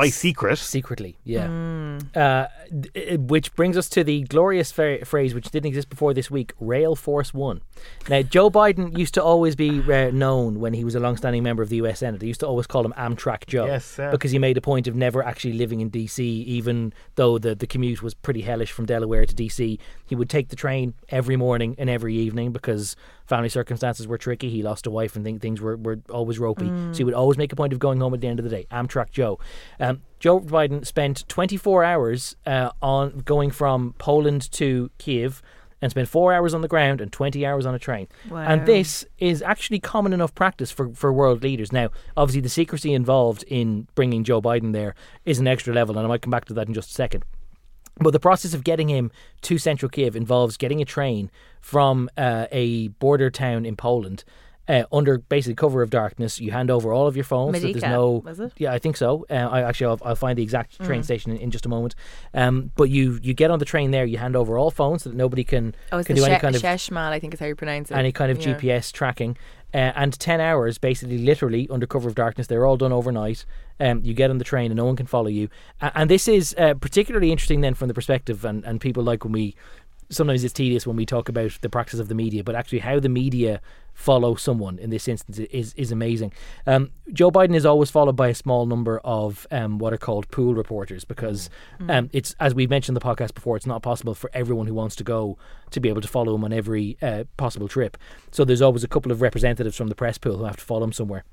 by 0.00 0.08
secret. 0.08 0.58
Secretly, 0.58 1.18
yeah. 1.24 1.46
Mm. 1.46 2.16
Uh, 2.16 2.48
d- 2.78 3.16
which 3.16 3.54
brings 3.54 3.76
us 3.76 3.88
to 3.90 4.02
the 4.02 4.22
glorious 4.22 4.72
fa- 4.72 5.04
phrase 5.04 5.34
which 5.34 5.50
didn't 5.50 5.66
exist 5.66 5.90
before 5.90 6.14
this 6.14 6.30
week 6.30 6.52
Rail 6.58 6.96
Force 6.96 7.34
One. 7.34 7.60
Now, 8.08 8.22
Joe 8.22 8.50
Biden 8.50 8.96
used 8.96 9.14
to 9.14 9.22
always 9.22 9.54
be 9.54 9.80
uh, 9.92 10.10
known 10.10 10.58
when 10.58 10.72
he 10.72 10.84
was 10.84 10.94
a 10.94 11.00
long 11.00 11.16
standing 11.16 11.42
member 11.42 11.62
of 11.62 11.68
the 11.68 11.76
US 11.76 11.98
Senate. 11.98 12.20
They 12.20 12.28
used 12.28 12.40
to 12.40 12.46
always 12.46 12.66
call 12.66 12.84
him 12.84 12.94
Amtrak 12.96 13.46
Joe. 13.46 13.66
Yes, 13.66 13.96
yeah. 13.98 14.10
Because 14.10 14.30
he 14.30 14.38
made 14.38 14.56
a 14.56 14.62
point 14.62 14.86
of 14.86 14.96
never 14.96 15.22
actually 15.22 15.54
living 15.54 15.80
in 15.80 15.90
DC, 15.90 16.18
even 16.18 16.92
though 17.16 17.38
the, 17.38 17.54
the 17.54 17.66
commute 17.66 18.02
was 18.02 18.14
pretty 18.14 18.40
hellish 18.40 18.72
from 18.72 18.86
Delaware 18.86 19.26
to 19.26 19.34
DC. 19.34 19.78
He 20.06 20.14
would 20.14 20.30
take 20.30 20.48
the 20.48 20.56
train 20.56 20.94
every 21.10 21.36
morning 21.36 21.74
and 21.78 21.90
every 21.90 22.16
evening 22.16 22.52
because 22.52 22.96
family 23.30 23.48
circumstances 23.48 24.06
were 24.06 24.18
tricky. 24.18 24.50
He 24.50 24.62
lost 24.62 24.86
a 24.86 24.90
wife 24.90 25.16
and 25.16 25.24
th- 25.24 25.40
things 25.40 25.60
were, 25.62 25.76
were 25.76 26.00
always 26.10 26.38
ropey. 26.38 26.66
So 26.92 26.98
he 26.98 27.04
would 27.04 27.14
always 27.14 27.38
make 27.38 27.52
a 27.52 27.56
point 27.56 27.72
of 27.72 27.78
going 27.78 27.98
home 28.00 28.12
at 28.12 28.20
the 28.20 28.28
end 28.28 28.38
of 28.38 28.44
the 28.44 28.50
day. 28.50 28.66
Amtrak 28.70 29.10
Joe. 29.10 29.38
Um, 29.78 30.02
Joe 30.18 30.40
Biden 30.40 30.84
spent 30.84 31.26
24 31.28 31.84
hours 31.84 32.36
uh, 32.44 32.70
on 32.82 33.20
going 33.20 33.50
from 33.50 33.94
Poland 33.96 34.50
to 34.52 34.90
Kiev 34.98 35.40
and 35.80 35.90
spent 35.90 36.08
four 36.08 36.34
hours 36.34 36.52
on 36.52 36.60
the 36.60 36.68
ground 36.68 37.00
and 37.00 37.10
20 37.10 37.46
hours 37.46 37.64
on 37.64 37.74
a 37.74 37.78
train. 37.78 38.06
And 38.50 38.66
this 38.66 39.06
is 39.18 39.40
actually 39.42 39.78
common 39.78 40.12
enough 40.12 40.34
practice 40.34 40.70
for, 40.70 40.92
for 40.94 41.10
world 41.12 41.42
leaders. 41.42 41.72
Now, 41.72 41.88
obviously, 42.16 42.42
the 42.42 42.50
secrecy 42.50 42.92
involved 42.92 43.44
in 43.44 43.88
bringing 43.94 44.24
Joe 44.24 44.42
Biden 44.42 44.72
there 44.72 44.94
is 45.24 45.38
an 45.38 45.46
extra 45.46 45.72
level, 45.72 45.96
and 45.96 46.04
I 46.04 46.08
might 46.08 46.20
come 46.20 46.30
back 46.30 46.44
to 46.46 46.54
that 46.54 46.68
in 46.68 46.74
just 46.74 46.90
a 46.90 46.94
second. 46.94 47.24
But 48.00 48.12
the 48.12 48.20
process 48.20 48.54
of 48.54 48.64
getting 48.64 48.88
him 48.88 49.12
to 49.42 49.58
central 49.58 49.90
Kiev 49.90 50.16
involves 50.16 50.56
getting 50.56 50.80
a 50.80 50.86
train 50.86 51.30
from 51.60 52.08
uh, 52.16 52.46
a 52.50 52.88
border 52.88 53.30
town 53.30 53.66
in 53.66 53.76
Poland. 53.76 54.24
Uh, 54.68 54.84
under 54.92 55.18
basically 55.18 55.54
cover 55.56 55.82
of 55.82 55.90
darkness, 55.90 56.40
you 56.40 56.52
hand 56.52 56.70
over 56.70 56.92
all 56.92 57.08
of 57.08 57.16
your 57.16 57.24
phones. 57.24 57.56
so 57.60 57.66
there's 57.72 57.82
no, 57.82 58.22
was 58.24 58.38
it? 58.38 58.52
yeah, 58.56 58.72
I 58.72 58.78
think 58.78 58.96
so. 58.96 59.26
Uh, 59.28 59.34
I 59.34 59.62
actually, 59.62 59.86
I'll, 59.86 59.98
I'll 60.04 60.14
find 60.14 60.38
the 60.38 60.44
exact 60.44 60.78
Mm. 60.78 60.86
train 60.86 61.02
station 61.02 61.32
in, 61.32 61.38
in 61.38 61.50
just 61.50 61.66
a 61.66 61.68
moment. 61.68 61.96
Um, 62.34 62.70
but 62.76 62.84
you 62.88 63.18
you 63.20 63.34
get 63.34 63.50
on 63.50 63.58
the 63.58 63.64
train 63.64 63.90
there, 63.90 64.04
you 64.04 64.18
hand 64.18 64.36
over 64.36 64.56
all 64.56 64.70
phones 64.70 65.02
so 65.02 65.10
that 65.10 65.16
nobody 65.16 65.42
can 65.42 65.74
Oh, 65.90 66.04
can 66.04 66.14
do 66.14 66.24
any 66.24 66.38
kind 66.38 66.54
of 66.54 66.62
Sheshmal, 66.62 67.10
I 67.10 67.18
think 67.18 67.34
is 67.34 67.40
how 67.40 67.46
you 67.46 67.56
pronounce 67.56 67.90
it. 67.90 67.96
any 67.96 68.12
kind 68.12 68.30
of 68.30 68.38
Yeah. 68.46 68.54
GPS 68.54 68.92
tracking. 68.92 69.36
Uh, 69.74 69.92
and 69.94 70.18
10 70.18 70.40
hours, 70.40 70.78
basically, 70.78 71.18
literally, 71.18 71.66
under 71.70 71.86
cover 71.86 72.08
of 72.08 72.14
darkness. 72.14 72.46
They're 72.48 72.66
all 72.66 72.76
done 72.76 72.92
overnight. 72.92 73.44
Um, 73.80 74.00
you 74.04 74.14
get 74.14 74.28
on 74.30 74.38
the 74.38 74.44
train 74.44 74.70
and 74.72 74.76
no 74.76 74.84
one 74.84 74.96
can 74.96 75.06
follow 75.06 75.28
you. 75.28 75.48
A- 75.80 75.92
and 75.98 76.10
this 76.10 76.28
is 76.28 76.54
uh, 76.58 76.74
particularly 76.74 77.30
interesting 77.32 77.60
then 77.60 77.74
from 77.74 77.88
the 77.88 77.94
perspective, 77.94 78.44
and, 78.44 78.64
and 78.64 78.80
people 78.80 79.02
like 79.04 79.22
when 79.24 79.32
we, 79.32 79.54
sometimes 80.10 80.42
it's 80.44 80.52
tedious 80.52 80.86
when 80.86 80.96
we 80.96 81.06
talk 81.06 81.28
about 81.28 81.56
the 81.60 81.70
practice 81.70 82.00
of 82.00 82.08
the 82.08 82.14
media, 82.14 82.42
but 82.44 82.54
actually 82.54 82.80
how 82.80 82.98
the 82.98 83.08
media 83.08 83.60
follow 83.94 84.34
someone 84.34 84.78
in 84.78 84.90
this 84.90 85.06
instance 85.08 85.38
is, 85.38 85.72
is 85.74 85.92
amazing. 85.92 86.32
Um, 86.66 86.90
Joe 87.12 87.30
Biden 87.30 87.54
is 87.54 87.66
always 87.66 87.90
followed 87.90 88.16
by 88.16 88.28
a 88.28 88.34
small 88.34 88.66
number 88.66 89.00
of 89.04 89.46
um, 89.50 89.78
what 89.78 89.92
are 89.92 89.98
called 89.98 90.30
pool 90.30 90.54
reporters 90.54 91.04
because 91.04 91.48
um, 91.88 92.10
it's, 92.12 92.34
as 92.40 92.54
we've 92.54 92.70
mentioned 92.70 92.96
in 92.96 93.00
the 93.00 93.06
podcast 93.06 93.34
before, 93.34 93.56
it's 93.56 93.66
not 93.66 93.82
possible 93.82 94.14
for 94.14 94.30
everyone 94.32 94.66
who 94.66 94.74
wants 94.74 94.96
to 94.96 95.04
go 95.04 95.38
to 95.70 95.80
be 95.80 95.88
able 95.88 96.00
to 96.00 96.08
follow 96.08 96.34
him 96.34 96.44
on 96.44 96.52
every 96.52 96.96
uh, 97.02 97.24
possible 97.36 97.68
trip. 97.68 97.96
So 98.32 98.44
there's 98.44 98.62
always 98.62 98.84
a 98.84 98.88
couple 98.88 99.12
of 99.12 99.22
representatives 99.22 99.76
from 99.76 99.88
the 99.88 99.94
press 99.94 100.18
pool 100.18 100.38
who 100.38 100.44
have 100.44 100.56
to 100.56 100.64
follow 100.64 100.84
him 100.84 100.92
somewhere. 100.92 101.24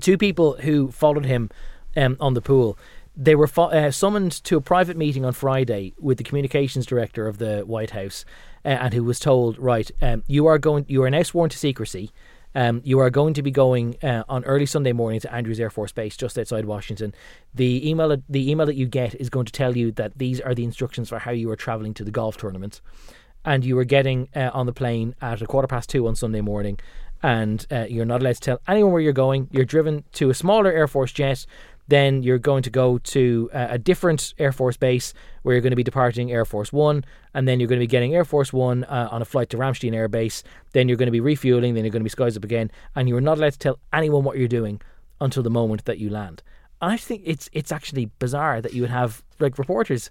Two 0.00 0.18
people 0.18 0.56
who 0.60 0.90
followed 0.90 1.26
him 1.26 1.50
um, 1.96 2.16
on 2.20 2.34
the 2.34 2.40
pool. 2.40 2.78
They 3.16 3.36
were 3.36 3.48
uh, 3.56 3.90
summoned 3.92 4.32
to 4.44 4.56
a 4.56 4.60
private 4.60 4.96
meeting 4.96 5.24
on 5.24 5.32
Friday 5.32 5.94
with 6.00 6.18
the 6.18 6.24
communications 6.24 6.84
director 6.84 7.28
of 7.28 7.38
the 7.38 7.60
White 7.60 7.90
House, 7.90 8.24
uh, 8.64 8.68
and 8.68 8.92
who 8.92 9.04
was 9.04 9.20
told, 9.20 9.56
"Right, 9.58 9.88
um, 10.02 10.24
you 10.26 10.46
are 10.46 10.58
going. 10.58 10.84
You 10.88 11.04
are 11.04 11.10
now 11.10 11.22
sworn 11.22 11.50
to 11.50 11.58
secrecy. 11.58 12.10
Um, 12.56 12.80
you 12.84 13.00
are 13.00 13.10
going 13.10 13.34
to 13.34 13.42
be 13.42 13.50
going 13.50 13.96
uh, 14.02 14.22
on 14.28 14.44
early 14.44 14.66
Sunday 14.66 14.92
morning 14.92 15.20
to 15.20 15.32
Andrews 15.32 15.58
Air 15.58 15.70
Force 15.70 15.92
Base, 15.92 16.16
just 16.16 16.38
outside 16.38 16.64
Washington. 16.64 17.14
The 17.54 17.88
email, 17.88 18.16
the 18.28 18.50
email 18.50 18.66
that 18.66 18.76
you 18.76 18.86
get 18.86 19.14
is 19.16 19.28
going 19.28 19.46
to 19.46 19.52
tell 19.52 19.76
you 19.76 19.92
that 19.92 20.18
these 20.18 20.40
are 20.40 20.54
the 20.54 20.64
instructions 20.64 21.08
for 21.08 21.20
how 21.20 21.32
you 21.32 21.50
are 21.50 21.56
traveling 21.56 21.94
to 21.94 22.04
the 22.04 22.12
golf 22.12 22.36
tournament, 22.36 22.80
and 23.44 23.64
you 23.64 23.78
are 23.78 23.84
getting 23.84 24.28
uh, 24.34 24.50
on 24.52 24.66
the 24.66 24.72
plane 24.72 25.14
at 25.20 25.42
a 25.42 25.46
quarter 25.46 25.68
past 25.68 25.88
two 25.88 26.08
on 26.08 26.16
Sunday 26.16 26.40
morning." 26.40 26.80
And 27.22 27.66
uh, 27.70 27.86
you're 27.88 28.04
not 28.04 28.20
allowed 28.20 28.34
to 28.34 28.40
tell 28.40 28.60
anyone 28.68 28.92
where 28.92 29.00
you're 29.00 29.14
going. 29.14 29.48
You're 29.50 29.64
driven 29.64 30.04
to 30.12 30.28
a 30.28 30.34
smaller 30.34 30.70
Air 30.70 30.86
Force 30.86 31.10
jet 31.10 31.46
Then 31.88 32.22
you're 32.22 32.38
going 32.38 32.62
to 32.62 32.70
go 32.70 32.98
to 32.98 33.50
uh, 33.52 33.66
a 33.70 33.78
different 33.78 34.34
Air 34.38 34.52
Force 34.52 34.76
base 34.76 35.12
where 35.42 35.54
you're 35.54 35.62
going 35.62 35.72
to 35.72 35.76
be 35.76 35.82
departing 35.82 36.32
Air 36.32 36.44
Force 36.44 36.72
One, 36.72 37.04
and 37.34 37.46
then 37.46 37.60
you're 37.60 37.68
going 37.68 37.78
to 37.78 37.84
be 37.84 37.90
getting 37.90 38.14
Air 38.14 38.24
Force 38.24 38.52
One 38.52 38.84
uh, 38.84 39.08
on 39.10 39.20
a 39.22 39.24
flight 39.24 39.50
to 39.50 39.56
Ramstein 39.56 39.94
Air 39.94 40.08
Base. 40.08 40.42
Then 40.72 40.88
you're 40.88 40.96
going 40.96 41.08
to 41.08 41.12
be 41.12 41.20
refueling. 41.20 41.74
Then 41.74 41.84
you're 41.84 41.92
going 41.92 42.00
to 42.00 42.04
be 42.04 42.10
skies 42.10 42.36
up 42.36 42.44
again, 42.44 42.70
and 42.94 43.08
you 43.08 43.16
are 43.16 43.20
not 43.20 43.38
allowed 43.38 43.52
to 43.52 43.58
tell 43.58 43.78
anyone 43.92 44.24
what 44.24 44.38
you're 44.38 44.48
doing 44.48 44.80
until 45.20 45.42
the 45.42 45.50
moment 45.50 45.84
that 45.84 45.98
you 45.98 46.10
land. 46.10 46.42
I 46.80 46.96
think 46.96 47.22
it's 47.24 47.48
it's 47.52 47.72
actually 47.72 48.10
bizarre 48.18 48.60
that 48.60 48.74
you 48.74 48.82
would 48.82 48.90
have 48.90 49.22
like 49.38 49.58
reporters 49.58 50.10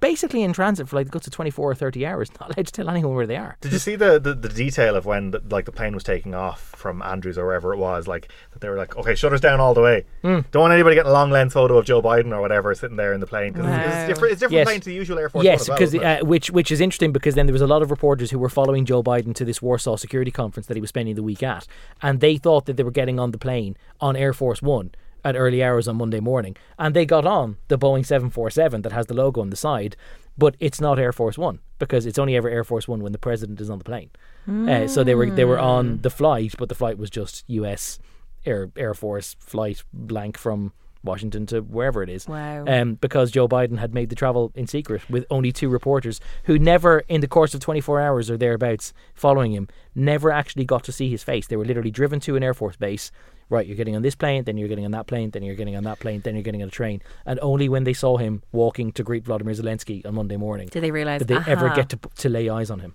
basically 0.00 0.42
in 0.42 0.52
transit 0.52 0.88
for 0.88 0.96
like 0.96 1.06
the 1.06 1.10
guts 1.10 1.26
of 1.26 1.32
24 1.32 1.70
or 1.70 1.74
30 1.74 2.06
hours, 2.06 2.30
not 2.40 2.50
allowed 2.56 2.66
to 2.66 2.72
tell 2.72 2.88
anyone 2.88 3.14
where 3.14 3.26
they 3.26 3.36
are. 3.36 3.56
Did 3.60 3.72
you 3.72 3.78
see 3.78 3.96
the, 3.96 4.18
the, 4.18 4.34
the 4.34 4.48
detail 4.48 4.96
of 4.96 5.06
when 5.06 5.32
the, 5.32 5.42
like 5.50 5.64
the 5.64 5.72
plane 5.72 5.94
was 5.94 6.04
taking 6.04 6.34
off 6.34 6.72
from 6.76 7.02
Andrews 7.02 7.36
or 7.38 7.46
wherever 7.46 7.72
it 7.72 7.78
was? 7.78 8.06
Like 8.06 8.28
that 8.52 8.60
they 8.60 8.68
were 8.68 8.76
like, 8.76 8.96
okay, 8.96 9.14
shutters 9.14 9.40
down 9.40 9.60
all 9.60 9.74
the 9.74 9.82
way. 9.82 10.04
Hmm. 10.22 10.40
Don't 10.50 10.62
want 10.62 10.72
anybody 10.72 10.96
getting 10.96 11.10
a 11.10 11.12
long 11.12 11.30
lens 11.30 11.52
photo 11.52 11.78
of 11.78 11.84
Joe 11.84 12.00
Biden 12.02 12.32
or 12.32 12.40
whatever 12.40 12.74
sitting 12.74 12.96
there 12.96 13.12
in 13.12 13.20
the 13.20 13.26
plane 13.26 13.52
because 13.52 13.66
it's, 13.68 13.76
Wow. 13.76 13.98
it's 13.98 14.08
different. 14.08 14.32
It's 14.32 14.40
different 14.40 14.52
Yes. 14.58 14.66
plane 14.66 14.80
to 14.80 14.86
the 14.86 14.94
usual 14.94 15.18
Air 15.18 15.28
Force. 15.28 15.44
Yes, 15.44 15.68
one 15.68 15.82
as 15.82 15.92
well, 15.94 16.00
because 16.00 16.22
uh, 16.22 16.26
which 16.26 16.50
which 16.50 16.70
is 16.70 16.80
interesting 16.80 17.12
because 17.12 17.34
then 17.34 17.46
there 17.46 17.52
was 17.52 17.62
a 17.62 17.66
lot 17.66 17.82
of 17.82 17.90
reporters 17.90 18.30
who 18.30 18.38
were 18.38 18.48
following 18.48 18.84
Joe 18.84 19.02
Biden 19.02 19.34
to 19.34 19.44
this 19.44 19.60
Warsaw 19.60 19.96
Security 19.96 20.30
Conference 20.30 20.66
that 20.66 20.76
he 20.76 20.80
was 20.80 20.88
spending 20.90 21.14
the 21.16 21.22
week 21.22 21.42
at, 21.42 21.66
and 22.02 22.20
they 22.20 22.36
thought 22.36 22.66
that 22.66 22.76
they 22.76 22.82
were 22.82 22.90
getting 22.90 23.18
on 23.18 23.30
the 23.32 23.38
plane 23.38 23.76
on 24.00 24.16
Air 24.16 24.32
Force 24.32 24.62
One 24.62 24.90
at 25.24 25.36
early 25.36 25.62
hours 25.62 25.88
on 25.88 25.96
Monday 25.96 26.20
morning, 26.20 26.56
and 26.78 26.94
they 26.94 27.04
got 27.06 27.24
on 27.26 27.56
the 27.68 27.78
Boeing 27.78 28.04
747 28.06 28.82
that 28.82 28.92
has 28.92 29.06
the 29.06 29.14
logo 29.14 29.40
on 29.40 29.50
the 29.50 29.56
side, 29.56 29.96
but 30.36 30.56
it's 30.60 30.80
not 30.80 30.98
Air 30.98 31.12
Force 31.12 31.36
One 31.38 31.58
because 31.78 32.06
it's 32.06 32.18
only 32.18 32.36
ever 32.36 32.48
Air 32.48 32.64
Force 32.64 32.86
One 32.88 33.02
when 33.02 33.12
the 33.12 33.18
president 33.18 33.60
is 33.60 33.70
on 33.70 33.78
the 33.78 33.84
plane. 33.84 34.10
Uh, 34.48 34.86
so 34.88 35.04
they 35.04 35.14
were 35.14 35.30
they 35.30 35.44
were 35.44 35.58
on 35.58 36.00
the 36.00 36.10
flight, 36.10 36.54
but 36.58 36.68
the 36.70 36.74
flight 36.74 36.96
was 36.96 37.10
just 37.10 37.44
U.S. 37.48 37.98
Air 38.46 38.70
Air 38.76 38.94
Force 38.94 39.36
flight 39.40 39.82
blank 39.92 40.38
from 40.38 40.72
Washington 41.04 41.46
to 41.46 41.60
wherever 41.60 42.02
it 42.02 42.08
is 42.08 42.26
Wow. 42.26 42.64
um, 42.66 42.94
because 42.94 43.30
Joe 43.30 43.46
Biden 43.46 43.78
had 43.78 43.94
made 43.94 44.08
the 44.08 44.16
travel 44.16 44.50
in 44.54 44.66
secret 44.66 45.08
with 45.08 45.24
only 45.30 45.52
two 45.52 45.68
reporters 45.68 46.20
who 46.44 46.58
never, 46.58 47.00
in 47.08 47.20
the 47.20 47.28
course 47.28 47.54
of 47.54 47.60
24 47.60 48.00
hours 48.00 48.28
or 48.30 48.36
thereabouts 48.36 48.92
following 49.14 49.52
him, 49.52 49.68
never 49.94 50.32
actually 50.32 50.64
got 50.64 50.82
to 50.84 50.92
see 50.92 51.08
his 51.08 51.22
face. 51.22 51.46
They 51.46 51.56
were 51.56 51.64
literally 51.64 51.92
driven 51.92 52.18
to 52.20 52.34
an 52.36 52.42
Air 52.42 52.52
Force 52.54 52.76
base. 52.76 53.12
Right, 53.50 53.66
you're 53.66 53.76
getting 53.76 53.96
on 53.96 54.02
this 54.02 54.14
plane, 54.14 54.44
then 54.44 54.58
you're 54.58 54.68
getting 54.68 54.84
on 54.84 54.90
that 54.90 55.06
plane, 55.06 55.30
then 55.30 55.42
you're 55.42 55.54
getting 55.54 55.74
on 55.76 55.84
that 55.84 56.00
plane, 56.00 56.20
then 56.20 56.34
you're 56.34 56.42
getting 56.42 56.62
on 56.62 56.68
a 56.68 56.70
train. 56.70 57.00
And 57.24 57.38
only 57.40 57.68
when 57.68 57.84
they 57.84 57.94
saw 57.94 58.18
him 58.18 58.42
walking 58.52 58.92
to 58.92 59.02
greet 59.02 59.24
Vladimir 59.24 59.54
Zelensky 59.54 60.04
on 60.06 60.14
Monday 60.14 60.36
morning 60.36 60.68
Did 60.70 60.82
they 60.82 60.90
realise? 60.90 61.20
did 61.20 61.28
they 61.28 61.40
ever 61.50 61.70
get 61.70 61.88
to, 61.90 61.98
to 62.16 62.28
lay 62.28 62.50
eyes 62.50 62.70
on 62.70 62.80
him. 62.80 62.94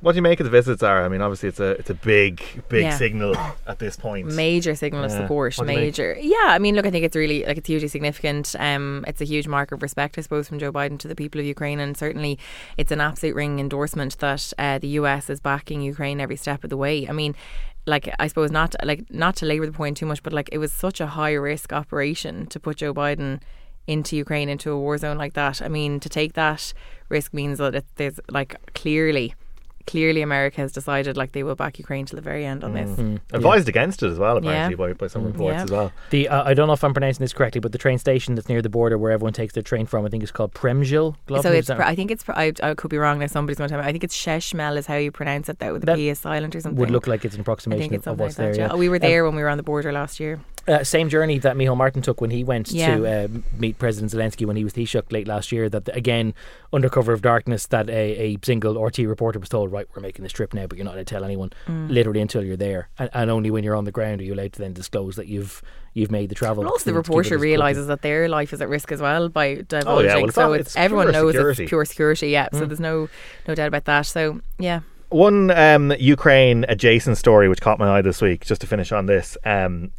what 0.00 0.12
do 0.12 0.16
you 0.16 0.22
make 0.22 0.38
of 0.40 0.44
the 0.44 0.50
visits? 0.50 0.82
Are 0.82 1.02
I 1.04 1.08
mean, 1.08 1.20
obviously 1.22 1.48
it's 1.48 1.58
a 1.58 1.70
it's 1.70 1.90
a 1.90 1.94
big 1.94 2.42
big 2.68 2.82
Yeah. 2.82 2.96
signal 2.98 3.34
at 3.66 3.78
this 3.78 3.96
point. 3.96 4.26
major 4.26 4.74
signal 4.74 5.04
of 5.04 5.10
Yeah. 5.10 5.20
support 5.22 5.56
What 5.56 5.66
do 5.66 5.72
you 5.72 5.78
make? 5.78 5.86
major 5.86 6.16
yeah 6.20 6.48
i 6.56 6.58
mean 6.58 6.74
look 6.76 6.86
i 6.86 6.90
think 6.90 7.04
it's 7.04 7.16
really 7.16 7.44
like 7.44 7.56
it's 7.58 7.66
hugely 7.66 7.88
significant 7.88 8.54
um 8.58 9.04
it's 9.08 9.20
a 9.20 9.24
huge 9.24 9.48
mark 9.48 9.72
of 9.72 9.82
respect 9.82 10.18
i 10.18 10.20
suppose 10.20 10.46
from 10.48 10.58
joe 10.58 10.70
biden 10.70 10.98
to 11.00 11.08
the 11.08 11.16
people 11.16 11.40
of 11.40 11.46
ukraine 11.46 11.80
and 11.80 11.96
certainly 11.96 12.38
it's 12.76 12.92
an 12.92 13.00
absolute 13.00 13.34
ring 13.34 13.58
endorsement 13.58 14.16
that 14.18 14.52
uh, 14.58 14.78
the 14.78 14.88
us 14.90 15.28
is 15.30 15.40
backing 15.40 15.80
ukraine 15.82 16.20
every 16.20 16.36
step 16.36 16.62
of 16.62 16.70
the 16.70 16.76
way 16.76 17.08
i 17.08 17.12
mean 17.12 17.34
like 17.88 18.14
I 18.18 18.28
suppose 18.28 18.50
not 18.50 18.74
like 18.84 19.10
not 19.10 19.36
to 19.36 19.46
labour 19.46 19.66
the 19.66 19.72
point 19.72 19.96
too 19.96 20.06
much, 20.06 20.22
but 20.22 20.32
like 20.32 20.48
it 20.52 20.58
was 20.58 20.72
such 20.72 21.00
a 21.00 21.06
high 21.08 21.32
risk 21.32 21.72
operation 21.72 22.46
to 22.46 22.60
put 22.60 22.76
Joe 22.76 22.94
Biden 22.94 23.40
into 23.86 24.16
Ukraine 24.16 24.48
into 24.48 24.70
a 24.70 24.78
war 24.78 24.98
zone 24.98 25.18
like 25.18 25.32
that. 25.32 25.62
I 25.62 25.68
mean, 25.68 25.98
to 26.00 26.08
take 26.08 26.34
that 26.34 26.72
risk 27.08 27.32
means 27.32 27.58
that 27.58 27.74
it, 27.74 27.86
there's 27.96 28.20
like 28.30 28.54
clearly, 28.74 29.34
clearly 29.88 30.22
America 30.22 30.60
has 30.60 30.70
decided 30.72 31.16
like 31.16 31.32
they 31.32 31.42
will 31.42 31.54
back 31.54 31.78
Ukraine 31.78 32.06
to 32.06 32.14
the 32.16 32.22
very 32.22 32.44
end 32.44 32.62
on 32.64 32.72
this. 32.74 32.90
Advised 33.32 33.68
against 33.68 34.02
it 34.02 34.10
as 34.10 34.18
well, 34.18 34.36
apparently 34.36 34.74
Yeah. 34.74 34.92
by, 34.92 34.92
by 34.92 35.06
some 35.08 35.24
reports 35.24 35.54
Yeah. 35.56 35.62
as 35.64 35.70
well. 35.70 35.92
The 36.10 36.28
uh, 36.28 36.44
I 36.50 36.54
don't 36.54 36.66
know 36.68 36.72
if 36.74 36.84
I'm 36.84 36.94
pronouncing 36.94 37.24
this 37.24 37.32
correctly, 37.32 37.60
but 37.60 37.72
the 37.72 37.78
train 37.78 37.98
station 37.98 38.34
that's 38.34 38.48
near 38.48 38.62
the 38.62 38.68
border 38.68 38.96
where 38.98 39.12
everyone 39.12 39.32
takes 39.32 39.54
their 39.54 39.62
train 39.62 39.86
from, 39.86 40.04
I 40.06 40.08
think 40.08 40.22
it's 40.22 40.32
called 40.32 40.52
Premjil. 40.54 41.16
So 41.42 41.52
it's, 41.52 41.68
pr- 41.70 41.82
I 41.82 41.94
think 41.94 42.10
it's, 42.10 42.22
pr- 42.24 42.32
I, 42.32 42.52
I 42.62 42.74
could 42.74 42.90
be 42.90 42.98
wrong 42.98 43.18
now. 43.18 43.26
Somebody's 43.26 43.58
going 43.58 43.68
to 43.68 43.72
tell 43.74 43.82
me. 43.82 43.88
I 43.88 43.92
think 43.92 44.04
it's 44.04 44.16
Sheshmel 44.16 44.76
is 44.76 44.86
how 44.86 44.96
you 44.96 45.10
pronounce 45.10 45.48
it. 45.48 45.58
Though 45.58 45.78
the 45.78 45.86
That 45.86 45.96
P 45.96 46.08
is 46.08 46.18
silent 46.18 46.54
or 46.56 46.60
something. 46.60 46.78
would 46.80 46.90
look 46.90 47.06
like 47.06 47.24
it's 47.24 47.34
an 47.34 47.40
approximation 47.40 47.94
of, 47.94 48.06
of 48.06 48.20
what's 48.20 48.38
like 48.38 48.48
there. 48.48 48.54
Yeah. 48.56 48.66
yeah. 48.68 48.72
Oh, 48.72 48.76
we 48.76 48.88
were 48.88 48.96
Um, 48.96 49.00
there 49.00 49.24
when 49.24 49.34
we 49.36 49.42
were 49.42 49.48
on 49.48 49.56
the 49.56 49.62
border 49.72 49.92
last 49.92 50.20
year. 50.20 50.40
Uh, 50.68 50.84
same 50.84 51.08
journey 51.08 51.38
that 51.38 51.56
Micheál 51.56 51.76
Martin 51.76 52.02
took 52.02 52.20
when 52.20 52.30
he 52.30 52.44
went 52.44 52.70
Yeah. 52.70 52.96
to 52.98 53.06
uh, 53.06 53.28
meet 53.58 53.78
President 53.78 54.12
Zelensky 54.12 54.44
when 54.46 54.54
he 54.56 54.64
was 54.64 54.74
Taoiseach 54.74 55.10
late 55.10 55.26
last 55.26 55.50
year. 55.50 55.68
That 55.70 55.88
again, 55.96 56.34
under 56.74 56.90
cover 56.90 57.12
of 57.14 57.22
darkness, 57.22 57.66
that 57.68 57.88
a, 57.88 58.34
a 58.34 58.38
single 58.44 58.78
RT 58.84 58.98
reporter 58.98 59.38
was 59.38 59.48
told, 59.48 59.72
"Right, 59.72 59.86
we're 59.96 60.02
making 60.02 60.24
this 60.24 60.32
trip 60.32 60.52
now, 60.52 60.66
but 60.66 60.76
you're 60.76 60.84
not 60.84 60.94
allowed 60.94 61.06
to 61.06 61.14
tell 61.14 61.24
anyone, 61.24 61.50
Mm. 61.66 61.90
literally 61.90 62.20
until 62.20 62.44
you're 62.44 62.56
there, 62.56 62.88
and, 62.98 63.08
and 63.14 63.30
only 63.30 63.50
when 63.50 63.64
you're 63.64 63.74
on 63.76 63.84
the 63.84 63.92
ground 63.92 64.20
are 64.20 64.24
you 64.24 64.34
allowed 64.34 64.52
to 64.52 64.58
then 64.58 64.74
disclose 64.74 65.16
that 65.16 65.26
you've 65.26 65.62
you've 65.94 66.10
made 66.10 66.28
the 66.28 66.34
travel." 66.34 66.62
But 66.64 66.70
also, 66.70 66.84
the 66.84 66.92
to- 66.92 66.96
to 66.98 67.02
keep 67.02 67.06
it 67.06 67.08
reporter 67.08 67.38
realizes 67.38 67.86
that 67.86 68.02
their 68.02 68.28
life 68.28 68.52
is 68.52 68.60
at 68.60 68.68
risk 68.68 68.92
as 68.92 69.00
well 69.00 69.30
by 69.30 69.64
divulging. 69.66 70.10
Oh, 70.10 70.16
well, 70.16 70.24
it's 70.26 70.34
so 70.34 70.42
all- 70.48 70.52
it's, 70.52 70.68
it's 70.68 70.76
everyone 70.76 71.06
pure 71.06 71.12
knows 71.12 71.32
security. 71.32 71.62
it's 71.62 71.70
pure 71.70 71.84
security. 71.86 72.28
Yeah. 72.28 72.48
So 72.52 72.66
there's 72.66 72.78
no 72.80 73.08
no 73.48 73.54
doubt 73.54 73.68
about 73.68 73.86
that. 73.86 74.02
So 74.02 74.40
yeah. 74.58 74.80
One 75.10 75.50
um, 75.52 75.94
Ukraine 75.98 76.66
adjacent 76.68 77.16
story 77.16 77.48
which 77.48 77.62
caught 77.62 77.78
my 77.78 77.88
eye 77.96 78.02
this 78.02 78.20
week, 78.20 78.44
just 78.44 78.60
to 78.60 78.66
finish 78.66 78.92
on 78.92 79.06
this. 79.06 79.38
Um, 79.42 79.90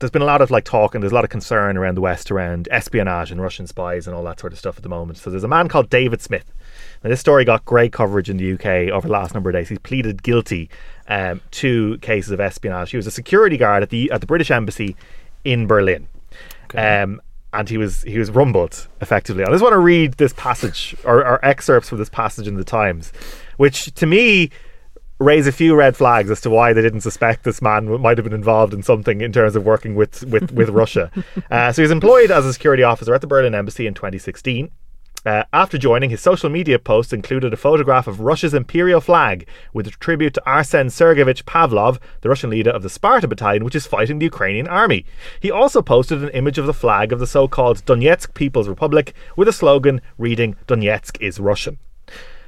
there's 0.00 0.10
been 0.10 0.22
a 0.22 0.26
lot 0.26 0.40
of 0.40 0.50
like 0.50 0.64
talk 0.64 0.94
and 0.94 1.02
there's 1.02 1.12
a 1.12 1.14
lot 1.14 1.24
of 1.24 1.30
concern 1.30 1.76
around 1.76 1.94
the 1.94 2.00
West 2.00 2.30
around 2.30 2.68
espionage 2.70 3.30
and 3.30 3.40
Russian 3.40 3.66
spies 3.66 4.06
and 4.06 4.16
all 4.16 4.24
that 4.24 4.40
sort 4.40 4.52
of 4.52 4.58
stuff 4.58 4.76
at 4.76 4.82
the 4.82 4.88
moment. 4.88 5.18
So 5.18 5.30
there's 5.30 5.44
a 5.44 5.48
man 5.48 5.68
called 5.68 5.90
David 5.90 6.20
Smith. 6.22 6.50
Now 7.04 7.10
this 7.10 7.20
story 7.20 7.44
got 7.44 7.64
great 7.66 7.92
coverage 7.92 8.30
in 8.30 8.38
the 8.38 8.54
UK 8.54 8.92
over 8.92 9.06
the 9.06 9.12
last 9.12 9.34
number 9.34 9.50
of 9.50 9.54
days. 9.54 9.68
He's 9.68 9.78
pleaded 9.78 10.22
guilty 10.22 10.70
um, 11.06 11.42
to 11.52 11.98
cases 11.98 12.30
of 12.30 12.40
espionage. 12.40 12.90
He 12.90 12.96
was 12.96 13.06
a 13.06 13.10
security 13.10 13.58
guard 13.58 13.82
at 13.82 13.90
the 13.90 14.10
at 14.10 14.20
the 14.20 14.26
British 14.26 14.50
Embassy 14.50 14.96
in 15.44 15.66
Berlin. 15.66 16.08
Um, 16.74 17.20
and 17.52 17.68
he 17.68 17.76
was 17.76 18.02
he 18.02 18.18
was 18.18 18.30
rumbled 18.30 18.88
effectively. 19.00 19.44
I 19.44 19.50
just 19.50 19.62
want 19.62 19.74
to 19.74 19.78
read 19.78 20.14
this 20.14 20.32
passage 20.32 20.96
or, 21.04 21.26
or 21.26 21.44
excerpts 21.44 21.88
from 21.88 21.98
this 21.98 22.08
passage 22.08 22.46
in 22.46 22.54
the 22.54 22.64
Times, 22.64 23.12
which 23.58 23.92
to 23.96 24.06
me 24.06 24.50
raise 25.20 25.46
a 25.46 25.52
few 25.52 25.76
red 25.76 25.96
flags 25.96 26.30
as 26.30 26.40
to 26.40 26.50
why 26.50 26.72
they 26.72 26.82
didn't 26.82 27.02
suspect 27.02 27.44
this 27.44 27.62
man 27.62 28.00
might 28.00 28.18
have 28.18 28.24
been 28.24 28.32
involved 28.32 28.74
in 28.74 28.82
something 28.82 29.20
in 29.20 29.32
terms 29.32 29.54
of 29.54 29.64
working 29.64 29.94
with 29.94 30.24
with, 30.24 30.50
with 30.50 30.68
Russia. 30.82 31.10
Uh, 31.50 31.70
so 31.70 31.82
he 31.82 31.84
was 31.84 31.90
employed 31.90 32.30
as 32.30 32.44
a 32.46 32.52
security 32.52 32.82
officer 32.82 33.14
at 33.14 33.20
the 33.20 33.26
Berlin 33.26 33.54
embassy 33.54 33.86
in 33.86 33.94
2016. 33.94 34.70
Uh, 35.26 35.44
after 35.52 35.76
joining, 35.76 36.08
his 36.08 36.22
social 36.22 36.48
media 36.48 36.78
posts 36.78 37.12
included 37.12 37.52
a 37.52 37.56
photograph 37.56 38.06
of 38.06 38.20
Russia's 38.20 38.54
imperial 38.54 39.02
flag 39.02 39.46
with 39.74 39.86
a 39.86 39.90
tribute 39.90 40.32
to 40.32 40.42
Arsen 40.46 40.86
Sergeyevich 40.86 41.42
Pavlov, 41.42 41.98
the 42.22 42.30
Russian 42.30 42.48
leader 42.48 42.70
of 42.70 42.82
the 42.82 42.88
Sparta 42.88 43.28
battalion, 43.28 43.62
which 43.62 43.74
is 43.74 43.86
fighting 43.86 44.18
the 44.18 44.24
Ukrainian 44.24 44.66
army. 44.66 45.04
He 45.38 45.50
also 45.50 45.82
posted 45.82 46.22
an 46.22 46.30
image 46.30 46.56
of 46.56 46.64
the 46.64 46.72
flag 46.72 47.12
of 47.12 47.18
the 47.18 47.26
so 47.26 47.46
called 47.48 47.84
Donetsk 47.84 48.32
People's 48.32 48.68
Republic 48.68 49.12
with 49.36 49.46
a 49.46 49.52
slogan 49.52 50.00
reading 50.16 50.56
Donetsk 50.66 51.20
is 51.20 51.38
Russian. 51.38 51.76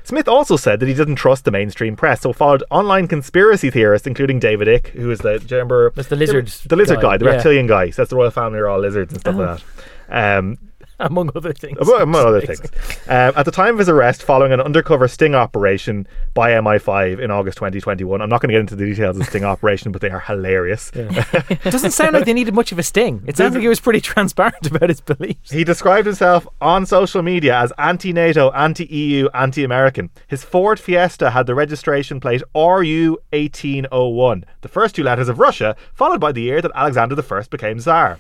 Smith 0.05 0.29
also 0.29 0.57
said 0.57 0.81
that 0.81 0.89
he 0.89 0.95
didn't 0.95 1.17
trust 1.17 1.45
the 1.45 1.51
mainstream 1.51 1.97
press, 1.97 2.21
so 2.23 2.33
followed 2.33 2.65
online 2.71 3.09
conspiracy 3.09 3.71
theorists, 3.71 4.07
including 4.07 4.39
David 4.39 4.69
Icke, 4.69 4.89
who 4.89 5.11
is 5.11 5.21
the, 5.21 5.45
remember? 5.51 5.91
That's 5.95 6.09
the 6.09 6.17
lizard 6.17 6.49
The 6.49 6.77
lizard 6.77 6.97
guy, 6.97 7.03
guy, 7.03 7.17
the 7.19 7.25
yeah. 7.27 7.31
reptilian 7.33 7.67
guy. 7.67 7.87
He 7.87 7.93
says 7.93 8.09
the 8.09 8.17
royal 8.17 8.31
family 8.31 8.59
are 8.59 8.69
all 8.69 8.81
lizards 8.81 9.13
and 9.13 9.21
stuff 9.21 9.37
like 9.37 9.61
that. 10.09 10.39
Um, 10.39 10.59
among 11.11 11.31
other 11.35 11.53
things. 11.53 11.79
among 11.79 12.01
among 12.01 12.27
other 12.27 12.41
things. 12.41 12.61
Um, 13.07 13.33
at 13.37 13.45
the 13.45 13.51
time 13.51 13.75
of 13.75 13.79
his 13.79 13.89
arrest, 13.89 14.23
following 14.23 14.53
an 14.53 14.61
undercover 14.61 15.09
sting 15.09 15.35
operation 15.35 16.07
by 16.35 16.51
MI5 16.53 17.21
in 17.21 17.31
August 17.31 17.59
2021, 17.59 18.21
I'm 18.21 18.29
not 18.29 18.41
going 18.41 18.49
to 18.49 18.55
get 18.55 18.61
into 18.61 18.77
the 18.77 18.87
details 18.87 19.17
of 19.17 19.25
the 19.25 19.25
sting 19.25 19.45
operation, 19.55 19.93
but 19.93 20.01
they 20.01 20.11
are 20.11 20.21
hilarious. 20.21 20.91
It 20.95 21.63
doesn't 21.65 21.91
sound 21.91 22.15
like 22.15 22.25
they 22.25 22.33
needed 22.33 22.55
much 22.55 22.73
of 22.73 22.79
a 22.79 22.83
sting. 22.83 23.23
It 23.27 23.37
sounds 23.37 23.55
like 23.55 23.63
he 23.63 23.69
was 23.69 23.81
pretty 23.81 24.01
transparent 24.01 24.67
about 24.67 24.89
his 24.89 25.01
beliefs. 25.01 25.51
He 25.51 25.65
described 25.65 26.07
himself 26.07 26.47
on 26.61 26.87
social 26.87 27.23
media 27.23 27.59
as 27.59 27.73
anti 27.79 28.13
NATO, 28.13 28.51
anti 28.53 28.85
EU, 28.87 29.29
anti 29.35 29.65
American. 29.65 30.11
His 30.29 30.45
Ford 30.45 30.79
Fiesta 30.79 31.31
had 31.31 31.47
the 31.47 31.55
registration 31.55 32.21
plate 32.21 32.43
RU 32.55 33.19
1801, 33.31 34.45
the 34.61 34.69
first 34.69 34.95
two 34.95 35.03
letters 35.03 35.29
of 35.29 35.39
Russia, 35.39 35.77
followed 35.95 36.21
by 36.21 36.33
the 36.33 36.43
year 36.43 36.61
that 36.61 36.73
Alexander 36.75 37.17
I 37.21 37.43
became 37.51 37.79
Tsar. 37.79 38.19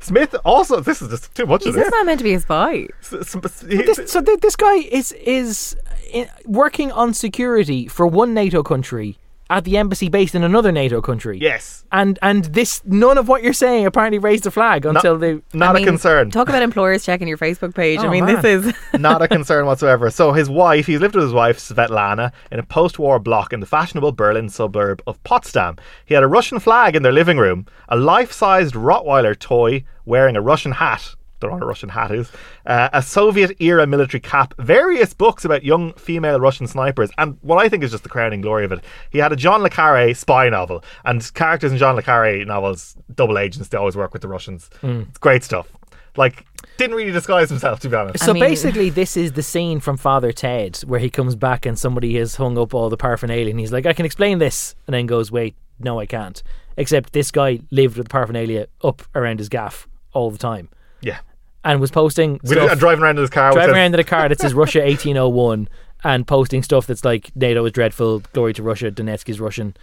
Smith 0.00 0.34
also, 0.44 0.80
this 0.80 1.00
is 1.00 1.08
just 1.08 1.34
too 1.34 1.46
much 1.46 1.62
Is 1.62 1.68
of 1.68 1.74
this. 1.74 1.84
this 1.84 1.92
not 1.92 2.06
meant 2.06 2.22
to 2.24 2.30
be 2.30 2.34
a 2.34 2.40
spy? 2.40 2.86
S- 3.00 3.12
s- 3.34 3.60
This, 3.60 4.10
so 4.10 4.20
th- 4.20 4.40
this 4.40 4.56
guy 4.56 4.74
is 4.76 5.12
is 5.12 5.76
in, 6.12 6.28
working 6.46 6.90
on 6.92 7.14
security 7.14 7.86
for 7.88 8.06
one 8.06 8.34
NATO 8.34 8.62
country 8.62 9.18
at 9.50 9.64
the 9.64 9.76
embassy 9.76 10.08
based 10.08 10.34
in 10.34 10.42
another 10.42 10.72
NATO 10.72 11.02
country. 11.02 11.38
yes. 11.38 11.84
And 11.92 12.18
and 12.22 12.46
this 12.46 12.80
none 12.86 13.18
of 13.18 13.28
what 13.28 13.42
you're 13.42 13.52
saying 13.52 13.84
apparently 13.86 14.18
raised 14.18 14.46
a 14.46 14.50
flag 14.50 14.86
until 14.86 15.18
they 15.18 15.34
Not 15.52 15.70
I 15.70 15.72
mean, 15.74 15.82
a 15.84 15.86
concern. 15.86 16.30
Talk 16.30 16.48
about 16.48 16.62
employers 16.62 17.04
checking 17.04 17.28
your 17.28 17.36
Facebook 17.38 17.74
page. 17.74 18.00
I 18.00 18.06
Oh, 18.06 18.10
mean, 18.10 18.24
man. 18.24 18.40
this 18.40 18.44
is. 18.66 18.74
not 19.08 19.20
a 19.22 19.28
concern 19.28 19.66
whatsoever. 19.66 20.10
So 20.10 20.32
his 20.32 20.48
wife, 20.48 20.86
he's 20.86 20.98
lived 21.00 21.14
with 21.14 21.24
his 21.24 21.32
wife 21.34 21.58
Svetlana 21.58 22.32
in 22.50 22.58
a 22.58 22.62
post-war 22.64 23.18
block 23.20 23.52
in 23.52 23.60
the 23.60 23.66
fashionable 23.66 24.12
Berlin 24.12 24.48
suburb 24.48 25.02
of 25.06 25.22
Potsdam. 25.24 25.76
He 26.06 26.14
had 26.14 26.22
a 26.24 26.26
Russian 26.38 26.58
flag 26.58 26.96
in 26.96 27.02
their 27.02 27.12
living 27.12 27.36
room, 27.38 27.66
a 27.88 27.96
life-sized 27.96 28.74
Rottweiler 28.74 29.38
toy 29.38 29.84
wearing 30.06 30.36
a 30.36 30.40
Russian 30.40 30.72
hat. 30.72 31.14
Don't 31.40 31.50
know 31.50 31.56
what 31.56 31.62
a 31.62 31.66
Russian 31.66 31.88
hat 31.90 32.10
is. 32.10 32.30
Uh, 32.66 32.88
a 32.92 33.02
Soviet 33.02 33.60
era 33.60 33.86
military 33.86 34.20
cap, 34.20 34.54
various 34.58 35.12
books 35.12 35.44
about 35.44 35.64
young 35.64 35.92
female 35.94 36.40
Russian 36.40 36.66
snipers, 36.66 37.10
and 37.18 37.38
what 37.42 37.58
I 37.58 37.68
think 37.68 37.82
is 37.82 37.90
just 37.90 38.02
the 38.02 38.08
crowning 38.08 38.40
glory 38.40 38.64
of 38.64 38.72
it. 38.72 38.82
He 39.10 39.18
had 39.18 39.32
a 39.32 39.36
John 39.36 39.62
le 39.62 39.70
Carre 39.70 40.14
spy 40.14 40.48
novel, 40.48 40.82
and 41.04 41.32
characters 41.34 41.72
in 41.72 41.78
John 41.78 41.96
le 41.96 42.02
Carre 42.02 42.44
novels, 42.44 42.96
double 43.14 43.38
agents, 43.38 43.68
they 43.68 43.78
always 43.78 43.96
work 43.96 44.12
with 44.12 44.22
the 44.22 44.28
Russians. 44.28 44.70
It's 44.82 45.18
great 45.18 45.44
stuff. 45.44 45.68
Like, 46.16 46.46
didn't 46.76 46.94
really 46.96 47.10
disguise 47.10 47.50
himself, 47.50 47.80
to 47.80 47.88
be 47.88 47.96
honest. 47.96 48.24
So 48.24 48.32
mean- 48.32 48.42
basically, 48.42 48.88
this 48.88 49.16
is 49.16 49.32
the 49.32 49.42
scene 49.42 49.80
from 49.80 49.96
Father 49.96 50.30
Ted 50.32 50.76
where 50.86 51.00
he 51.00 51.10
comes 51.10 51.34
back 51.34 51.66
and 51.66 51.78
somebody 51.78 52.16
has 52.18 52.36
hung 52.36 52.56
up 52.56 52.72
all 52.72 52.88
the 52.88 52.96
paraphernalia, 52.96 53.50
and 53.50 53.58
he's 53.58 53.72
like, 53.72 53.84
"I 53.84 53.92
can 53.92 54.06
explain 54.06 54.38
this," 54.38 54.74
and 54.86 54.94
then 54.94 55.06
goes, 55.06 55.32
"Wait, 55.32 55.56
no, 55.80 55.98
I 55.98 56.06
can't." 56.06 56.40
Except 56.76 57.12
this 57.12 57.30
guy 57.30 57.60
lived 57.70 57.96
with 57.96 58.06
the 58.06 58.10
paraphernalia 58.10 58.66
up 58.82 59.02
around 59.14 59.38
his 59.38 59.48
gaff 59.48 59.88
all 60.12 60.30
the 60.30 60.38
time 60.38 60.68
Yeah. 61.04 61.18
and 61.64 61.80
was 61.80 61.90
posting 61.90 62.34
With- 62.42 62.52
uh, 62.52 62.54
stuff, 62.54 62.70
and 62.72 62.80
driving 62.80 63.04
around 63.04 63.16
in 63.18 63.22
his 63.22 63.30
car. 63.30 63.52
driving 63.52 63.70
his- 63.70 63.76
around 63.76 63.94
in 63.94 64.00
a 64.00 64.04
car 64.04 64.28
that 64.28 64.40
says 64.40 64.54
Russia 64.64 64.80
1801 64.80 65.68
and 66.02 66.26
posting 66.26 66.62
stuff 66.62 66.86
that's 66.86 67.04
like 67.04 67.30
NATO 67.36 67.64
is 67.64 67.72
dreadful, 67.72 68.20
glory 68.32 68.52
to 68.54 68.62
Russia, 68.62 68.90
Donetsk 68.90 69.28
is 69.28 69.40
Russian. 69.40 69.74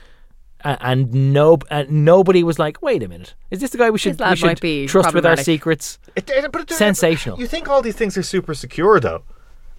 A- 0.64 0.78
And 0.80 1.34
no, 1.34 1.58
and 1.72 1.90
nobody 2.06 2.44
was 2.44 2.60
like, 2.60 2.82
"Wait 2.84 3.02
a 3.02 3.08
minute, 3.08 3.34
is 3.50 3.60
this 3.62 3.72
the 3.72 3.80
guy 3.80 3.90
we 3.90 3.98
should, 3.98 4.20
lad 4.20 4.32
we 4.32 4.36
should 4.36 4.46
might 4.46 4.62
be 4.62 4.86
trust 4.86 5.14
with 5.16 5.26
our 5.26 5.38
secrets?" 5.38 5.98
It- 6.16 6.30
it- 6.30 6.52
but 6.52 6.62
it- 6.62 6.70
Sensational. 6.76 7.40
You 7.40 7.48
think 7.48 7.68
all 7.68 7.82
these 7.82 7.96
things 7.96 8.16
are 8.18 8.22
super 8.24 8.54
secure 8.54 9.00
though, 9.00 9.24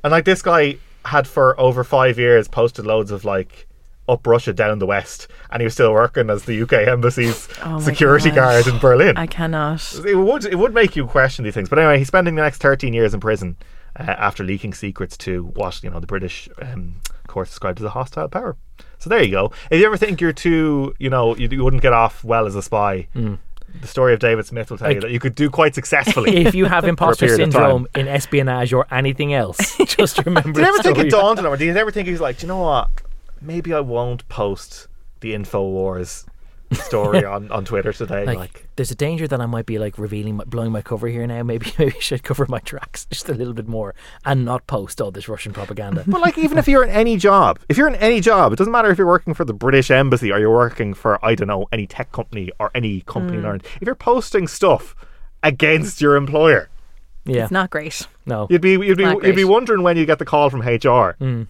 and 0.02 0.10
like 0.10 0.24
this 0.24 0.42
guy 0.42 0.78
had 1.04 1.28
for 1.28 1.58
over 1.60 1.84
five 1.84 2.18
years 2.18 2.48
posted 2.48 2.84
loads 2.86 3.10
of 3.12 3.24
like 3.24 3.68
up 4.08 4.26
Russia 4.26 4.52
down 4.52 4.78
the 4.78 4.86
west, 4.86 5.28
and 5.50 5.60
he 5.60 5.64
was 5.64 5.74
still 5.74 5.92
working 5.92 6.28
as 6.30 6.44
the 6.44 6.62
UK 6.62 6.72
embassy's 6.88 7.48
Oh 7.62 7.80
security 7.80 8.30
gosh. 8.30 8.64
guard 8.64 8.66
in 8.66 8.78
Berlin. 8.78 9.16
I 9.16 9.26
cannot. 9.26 9.94
it 10.04 10.16
would 10.16 10.44
it 10.44 10.56
would 10.58 10.74
make 10.74 10.96
you 10.96 11.06
question 11.06 11.44
these 11.44 11.54
things. 11.54 11.68
But 11.68 11.78
anyway, 11.78 11.98
he's 11.98 12.08
spending 12.08 12.34
the 12.34 12.42
next 12.42 12.58
thirteen 12.58 12.94
years 12.94 13.14
in 13.14 13.20
prison 13.20 13.56
uh, 13.98 14.02
after 14.02 14.42
leaking 14.44 14.74
secrets 14.74 15.16
to 15.18 15.44
what 15.54 15.82
you 15.82 15.90
know 15.90 16.00
the 16.00 16.06
British 16.06 16.48
um, 16.60 16.96
court 17.26 17.48
described 17.48 17.78
as 17.78 17.84
a 17.84 17.90
hostile 17.90 18.28
power. 18.28 18.56
So 18.98 19.10
there 19.10 19.22
you 19.22 19.30
go. 19.30 19.52
If 19.70 19.80
you 19.80 19.86
ever 19.86 19.96
think 19.96 20.20
you're 20.20 20.32
too, 20.32 20.94
you 20.98 21.10
know, 21.10 21.34
you, 21.36 21.48
you 21.48 21.64
wouldn't 21.64 21.82
get 21.82 21.92
off 21.92 22.22
well 22.22 22.46
as 22.46 22.54
a 22.54 22.62
spy. 22.62 23.08
The 23.14 23.86
story 23.86 24.12
of 24.12 24.20
David 24.20 24.44
Smith 24.46 24.70
will 24.70 24.78
tell 24.78 24.92
you 24.92 25.00
that 25.00 25.10
you 25.10 25.18
could 25.18 25.34
do 25.34 25.48
quite 25.48 25.74
successfully. 25.74 26.36
if 26.44 26.54
you 26.54 26.66
have 26.66 26.84
imposter 26.92 27.26
syndrome 27.28 27.86
in 27.94 28.06
espionage 28.06 28.72
or 28.72 28.86
anything 28.90 29.32
else, 29.32 29.76
just 29.86 30.18
remember. 30.24 30.52
Did 30.52 30.60
you 30.60 30.66
ever 30.66 30.82
think 30.82 30.96
story. 30.96 31.08
it 31.08 31.10
dawned 31.10 31.38
on 31.38 31.46
him? 31.46 31.52
Or 31.52 31.56
did 31.56 31.64
you 31.64 31.74
ever 31.74 31.90
think 31.90 32.06
he 32.06 32.12
was 32.12 32.20
like, 32.20 32.38
"Do 32.38 32.44
you 32.46 32.48
know 32.48 32.60
what? 32.60 32.90
Maybe 33.42 33.72
I 33.72 33.80
won't 33.80 34.28
post 34.28 34.88
the 35.20 35.32
Infowars 35.32 36.26
story 36.74 37.24
on, 37.24 37.50
on 37.50 37.64
Twitter 37.64 37.92
today. 37.92 38.24
Like, 38.24 38.38
Like, 38.38 38.68
there's 38.76 38.90
a 38.90 38.94
danger 38.94 39.26
that 39.28 39.40
I 39.40 39.46
might 39.46 39.66
be 39.66 39.78
like 39.78 39.98
revealing, 39.98 40.36
my, 40.36 40.44
blowing 40.44 40.72
my 40.72 40.82
cover 40.82 41.08
here 41.08 41.26
now. 41.26 41.42
Maybe, 41.52 41.72
maybe 41.78 41.94
I 41.96 42.00
should 42.00 42.22
cover 42.22 42.46
my 42.48 42.60
tracks 42.60 43.06
just 43.06 43.28
a 43.28 43.34
little 43.34 43.52
bit 43.52 43.68
more 43.68 43.94
and 44.24 44.44
not 44.44 44.66
post 44.66 45.00
all 45.00 45.10
this 45.10 45.28
Russian 45.28 45.52
propaganda. 45.52 46.04
but 46.06 46.20
like, 46.20 46.38
even 46.38 46.58
if 46.58 46.68
you're 46.68 46.84
in 46.84 46.90
any 46.90 47.16
job, 47.16 47.58
if 47.68 47.76
you're 47.76 47.88
in 47.88 47.96
any 47.96 48.20
job, 48.20 48.52
it 48.52 48.56
doesn't 48.56 48.72
matter 48.72 48.90
if 48.90 48.98
you're 48.98 49.06
working 49.06 49.34
for 49.34 49.44
the 49.44 49.54
British 49.54 49.90
Embassy 49.90 50.32
or 50.32 50.38
you're 50.38 50.52
working 50.52 50.94
for 50.94 51.24
I 51.24 51.34
don't 51.34 51.48
know 51.48 51.66
any 51.72 51.86
tech 51.86 52.12
company 52.12 52.50
or 52.58 52.70
any 52.74 53.02
company 53.02 53.34
in 53.34 53.40
hmm. 53.40 53.46
Ireland. 53.46 53.64
If 53.80 53.86
you're 53.86 53.94
posting 53.94 54.46
stuff 54.46 54.94
against 55.42 56.00
your 56.00 56.16
employer, 56.16 56.68
yeah, 57.24 57.44
It's 57.44 57.52
not 57.52 57.70
great. 57.70 58.06
no. 58.26 58.46
you'd 58.50 58.60
be 58.60 58.72
you'd 58.72 58.98
be 58.98 59.04
you'd 59.04 59.36
be 59.36 59.44
wondering 59.44 59.82
when 59.82 59.96
you 59.96 60.06
get 60.06 60.18
the 60.18 60.24
call 60.24 60.50
from 60.50 60.60
HR. 60.60 61.14
Hmm. 61.18 61.42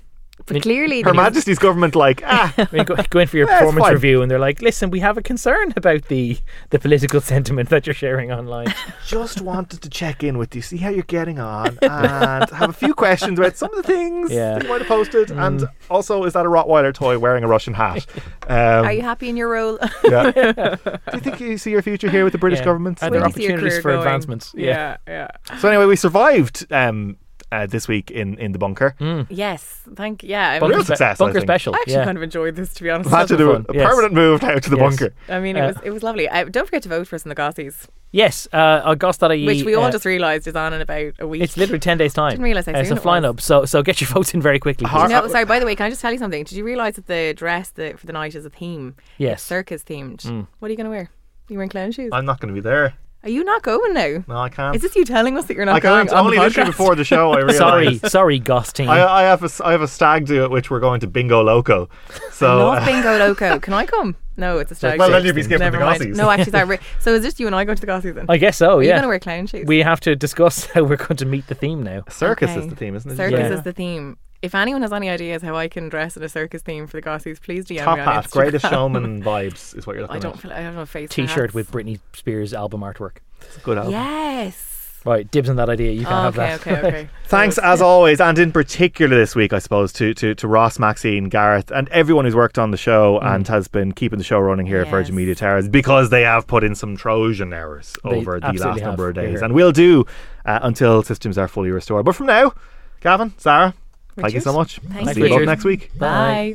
But 0.46 0.62
clearly, 0.62 1.02
Her 1.02 1.14
Majesty's 1.14 1.58
government, 1.58 1.94
like, 1.94 2.22
ah, 2.26 2.52
I 2.58 2.68
mean, 2.72 2.84
go, 2.84 2.96
go 3.10 3.20
in 3.20 3.28
for 3.28 3.36
your 3.36 3.46
Yeah, 3.50 3.58
performance 3.60 3.84
fine. 3.86 3.92
review, 3.94 4.22
and 4.22 4.30
they're 4.30 4.38
like, 4.38 4.60
"Listen, 4.62 4.90
we 4.90 5.00
have 5.00 5.16
a 5.18 5.22
concern 5.22 5.72
about 5.76 6.08
the 6.08 6.38
the 6.70 6.78
political 6.78 7.20
sentiment 7.32 7.68
that 7.70 7.86
you're 7.86 7.94
sharing 7.94 8.32
online." 8.32 8.72
just 9.06 9.40
wanted 9.40 9.82
to 9.82 9.88
check 9.90 10.22
in 10.24 10.38
with 10.38 10.54
you, 10.54 10.62
see 10.62 10.76
how 10.78 10.88
you're 10.90 11.02
getting 11.04 11.38
on, 11.38 11.78
and 11.82 12.50
have 12.50 12.70
a 12.70 12.72
few 12.72 12.94
questions 12.94 13.38
about 13.38 13.56
some 13.56 13.72
of 13.74 13.84
the 13.84 13.92
things 13.92 14.30
Yeah. 14.30 14.54
that 14.54 14.62
you 14.64 14.68
might 14.68 14.80
have 14.80 14.88
posted. 14.88 15.30
And 15.30 15.66
also, 15.90 16.24
is 16.24 16.32
that 16.32 16.46
a 16.46 16.48
Rottweiler 16.48 16.92
toy 16.94 17.18
wearing 17.18 17.44
a 17.44 17.48
Russian 17.48 17.74
hat? 17.74 18.06
Um, 18.48 18.84
Are 18.86 18.92
you 18.92 19.02
happy 19.02 19.28
in 19.28 19.36
your 19.36 19.48
role? 19.50 19.78
yeah. 20.04 20.30
Do 20.32 20.98
you 21.14 21.20
think 21.20 21.40
you 21.40 21.58
see 21.58 21.70
your 21.70 21.82
future 21.82 22.10
here 22.10 22.24
with 22.24 22.32
the 22.32 22.38
British 22.38 22.60
Yeah. 22.60 22.64
government? 22.66 23.02
Are 23.02 23.10
Where 23.10 23.20
there 23.20 23.28
do 23.28 23.30
you 23.30 23.32
see 23.34 23.42
your 23.44 23.52
opportunities 23.52 23.74
career 23.74 23.82
for 23.82 23.88
going? 23.92 23.98
advancements? 24.06 24.52
Yeah, 24.56 24.96
yeah. 25.06 25.28
So 25.58 25.68
anyway, 25.68 25.86
we 25.86 25.96
survived 25.96 26.66
um, 26.70 27.16
uh, 27.52 27.66
this 27.66 27.86
week 27.86 28.10
in, 28.10 28.36
in 28.38 28.52
the 28.52 28.58
bunker. 28.58 28.96
Yes, 29.28 29.82
thank. 29.94 30.22
Yeah, 30.22 30.50
I 30.50 30.58
Bunker 30.58 30.70
mean, 30.72 30.78
Real 30.78 30.84
success, 30.86 31.18
bunker 31.18 31.34
think. 31.34 31.46
special. 31.46 31.74
I 31.74 31.78
actually 31.78 31.92
yeah. 31.94 32.04
kind 32.04 32.16
of 32.18 32.22
enjoyed 32.24 32.56
this 32.56 32.72
to 32.74 32.82
be 32.82 32.90
honest. 32.90 33.10
Had 33.10 33.28
to 33.28 33.36
do 33.36 33.52
a, 33.52 33.64
yes. 33.72 33.88
permanent 33.88 34.14
move 34.14 34.42
out 34.42 34.62
to 34.62 34.70
the 34.70 34.76
Yes. 34.76 34.98
bunker. 34.98 35.14
I 35.28 35.38
mean, 35.40 35.56
it 35.56 35.60
Uh, 35.60 35.66
was 35.68 35.76
it 35.84 35.90
was 35.90 36.02
lovely. 36.02 36.28
I, 36.28 36.44
don't 36.44 36.66
forget 36.66 36.82
to 36.84 36.88
vote 36.88 37.06
for 37.06 37.14
us 37.16 37.24
in 37.24 37.28
the 37.28 37.34
Gossies, 37.34 37.86
Yes, 38.10 38.46
uh, 38.52 38.82
August.ie. 38.84 39.46
which 39.46 39.64
we 39.64 39.74
all 39.74 39.84
uh, 39.84 39.90
just 39.90 40.04
realised 40.04 40.46
is 40.46 40.54
on 40.56 40.72
in 40.74 40.80
about 40.82 41.12
a 41.18 41.26
week. 41.26 41.40
It's 41.42 41.56
literally 41.56 41.78
10 41.78 41.96
days' 41.98 42.12
time. 42.12 42.30
Didn't 42.30 42.44
realise 42.44 42.66
how 42.66 42.72
Uh, 42.74 42.78
It's 42.80 42.90
a 42.90 42.94
it 42.96 43.00
flying 43.02 43.22
was. 43.22 43.30
up, 43.30 43.40
so 43.40 43.64
so 43.64 43.82
get 43.82 44.00
your 44.00 44.08
votes 44.16 44.34
in 44.34 44.42
very 44.42 44.58
quickly. 44.58 44.86
Har- 44.86 45.08
No, 45.08 45.26
sorry. 45.28 45.44
By 45.46 45.58
the 45.60 45.66
way, 45.66 45.74
can 45.76 45.86
I 45.86 45.90
just 45.90 46.02
tell 46.02 46.12
you 46.12 46.18
something? 46.18 46.44
Did 46.44 46.56
you 46.58 46.64
realise 46.64 46.96
that 46.96 47.06
the 47.06 47.32
dress 47.34 47.70
the, 47.70 47.94
for 47.96 48.06
the 48.06 48.12
night 48.12 48.34
is 48.34 48.44
a 48.44 48.50
theme? 48.50 48.96
Yes. 49.18 49.34
It's 49.34 49.42
circus 49.44 49.82
themed. 49.84 50.18
Mm. 50.26 50.46
What 50.58 50.68
are 50.68 50.70
you 50.72 50.76
going 50.76 50.84
to 50.86 50.90
wear? 50.90 51.10
You 51.48 51.56
wearing 51.56 51.70
clown 51.70 51.92
shoes? 51.92 52.10
I'm 52.12 52.24
not 52.24 52.40
going 52.40 52.54
to 52.54 52.60
be 52.60 52.66
there. 52.66 52.94
Are 53.24 53.30
you 53.30 53.44
not 53.44 53.62
going 53.62 53.94
now? 53.94 54.24
No, 54.26 54.36
I 54.36 54.48
can't. 54.48 54.74
Is 54.74 54.82
this 54.82 54.96
you 54.96 55.04
telling 55.04 55.38
us 55.38 55.44
that 55.44 55.54
you're 55.56 55.64
not 55.64 55.80
going? 55.80 55.92
I 55.94 55.96
going? 55.98 56.06
can't. 56.08 56.18
on 56.18 56.24
Only 56.24 56.38
the 56.38 56.42
literally 56.44 56.68
podcast? 56.70 56.72
before 56.72 56.94
the 56.96 57.04
show, 57.04 57.30
I 57.32 57.36
realised. 57.38 57.58
sorry, 57.58 57.98
sorry, 57.98 58.38
Goss 58.40 58.72
team. 58.72 58.88
I, 58.88 59.06
I 59.06 59.22
have 59.22 59.42
a 59.42 59.46
s- 59.46 59.60
I 59.60 59.70
have 59.70 59.80
a 59.82 59.86
stag 59.88 60.26
do 60.26 60.42
at 60.42 60.50
which 60.50 60.70
we're 60.70 60.80
going 60.80 60.98
to 61.00 61.06
Bingo 61.06 61.40
Loco. 61.42 61.88
So 62.32 62.50
I 62.50 62.54
love 62.54 62.82
uh, 62.82 62.86
bingo 62.86 63.18
loco. 63.18 63.58
Can 63.60 63.74
I 63.74 63.86
come? 63.86 64.16
No, 64.36 64.58
it's 64.58 64.72
a 64.72 64.74
stag. 64.74 64.98
Well, 64.98 65.08
do. 65.08 65.12
then 65.12 65.24
you'd 65.26 65.34
be 65.36 65.42
skipping 65.42 65.60
Never 65.60 65.78
the 65.78 65.84
mind. 65.84 66.00
Gossies. 66.02 66.16
No, 66.16 66.30
actually, 66.30 66.52
sorry. 66.52 66.78
So 67.00 67.14
is 67.14 67.22
this 67.22 67.38
you 67.38 67.46
and 67.46 67.54
I 67.54 67.64
going 67.64 67.76
to 67.76 67.80
the 67.80 67.86
Gossies 67.86 68.14
then? 68.14 68.26
I 68.28 68.38
guess 68.38 68.56
so. 68.56 68.78
Are 68.78 68.82
you 68.82 68.88
yeah. 68.88 68.94
going 68.94 69.02
to 69.02 69.08
wear 69.08 69.18
clown 69.20 69.46
shoes? 69.46 69.66
we 69.66 69.80
have 69.80 70.00
to 70.00 70.16
discuss 70.16 70.64
how 70.74 70.82
we're 70.82 70.96
going 70.96 71.16
to 71.18 71.26
meet 71.26 71.46
the 71.46 71.54
theme 71.54 71.82
now. 71.82 72.02
circus 72.08 72.50
Okay. 72.50 72.60
is 72.60 72.68
the 72.68 72.74
theme, 72.76 72.96
isn't 72.96 73.10
it? 73.10 73.16
Circus 73.16 73.38
Yeah. 73.38 73.50
is 73.52 73.62
the 73.62 73.72
theme. 73.72 74.16
If 74.42 74.56
anyone 74.56 74.82
has 74.82 74.92
any 74.92 75.08
ideas 75.08 75.40
how 75.42 75.54
I 75.54 75.68
can 75.68 75.88
dress 75.88 76.16
in 76.16 76.22
a 76.24 76.28
circus 76.28 76.62
theme 76.62 76.88
for 76.88 76.96
the 77.00 77.02
Gossies, 77.02 77.40
please 77.40 77.64
DM 77.66 77.84
Top 77.84 77.96
me 77.96 78.02
on 78.02 78.08
hat, 78.12 78.24
Instagram. 78.24 78.32
greatest 78.32 78.66
showman 78.70 79.22
vibes 79.22 79.76
is 79.78 79.86
what 79.86 79.94
you're 79.94 80.02
looking 80.02 80.20
for. 80.20 80.26
I 80.26 80.30
don't 80.30 80.34
at. 80.34 80.40
feel 80.42 80.52
I 80.52 80.60
have 80.60 80.74
no 80.74 80.84
face. 80.84 81.10
T-shirt 81.10 81.38
hats. 81.50 81.54
with 81.54 81.70
Britney 81.70 82.00
Spears 82.12 82.52
album 82.52 82.80
artwork. 82.80 83.18
It's 83.42 83.56
a 83.56 83.60
good 83.60 83.78
album. 83.78 83.92
Yes. 83.92 84.68
Right, 85.04 85.28
dibs 85.28 85.48
on 85.48 85.56
that 85.56 85.68
idea. 85.68 85.90
You 85.92 86.04
can 86.04 86.12
Oh, 86.12 86.22
have 86.30 86.38
okay, 86.38 86.56
that. 86.56 86.60
okay, 86.80 86.88
okay. 86.88 87.08
Thanks 87.26 87.58
as 87.58 87.80
always, 87.82 88.20
and 88.20 88.36
in 88.38 88.50
particular 88.52 89.16
this 89.16 89.34
week, 89.36 89.52
I 89.52 89.58
suppose, 89.60 89.92
to, 89.94 90.12
to, 90.14 90.34
to 90.36 90.48
Ross, 90.48 90.78
Maxine, 90.78 91.28
Gareth, 91.28 91.70
and 91.72 91.88
everyone 91.90 92.24
who's 92.24 92.36
worked 92.36 92.58
on 92.58 92.70
the 92.72 92.76
show 92.76 93.18
Mm. 93.22 93.34
and 93.34 93.48
has 93.48 93.66
been 93.68 93.92
keeping 93.92 94.18
the 94.18 94.24
show 94.24 94.38
running 94.40 94.66
here 94.66 94.80
at 94.80 94.88
Virgin 94.88 95.14
Yes. 95.14 95.18
Media 95.18 95.34
Towers 95.36 95.68
because 95.68 96.10
they 96.10 96.22
have 96.22 96.46
put 96.48 96.62
in 96.64 96.74
some 96.76 96.96
Trojan 96.96 97.52
hours 97.52 97.94
They 98.04 98.10
over 98.10 98.38
the 98.40 98.46
absolutely 98.46 98.80
last 98.80 98.86
number 98.88 99.08
of 99.08 99.14
have. 99.16 99.24
days, 99.24 99.38
Here. 99.38 99.44
and 99.44 99.54
will 99.54 99.72
do 99.72 100.04
uh, 100.46 100.58
until 100.62 101.02
systems 101.04 101.36
are 101.38 101.48
fully 101.48 101.70
restored. 101.70 102.04
But 102.04 102.14
from 102.16 102.26
now, 102.26 102.52
Gavan, 103.00 103.34
Zara, 103.40 103.74
thank 104.16 104.34
you 104.34 104.40
so 104.40 104.50
Richard. 104.50 104.58
much. 104.58 104.78
Thanks, 104.92 105.14
See 105.14 105.22
you 105.22 105.28
both 105.28 105.46
next 105.46 105.64
week. 105.64 105.90
Bye. 105.98 106.54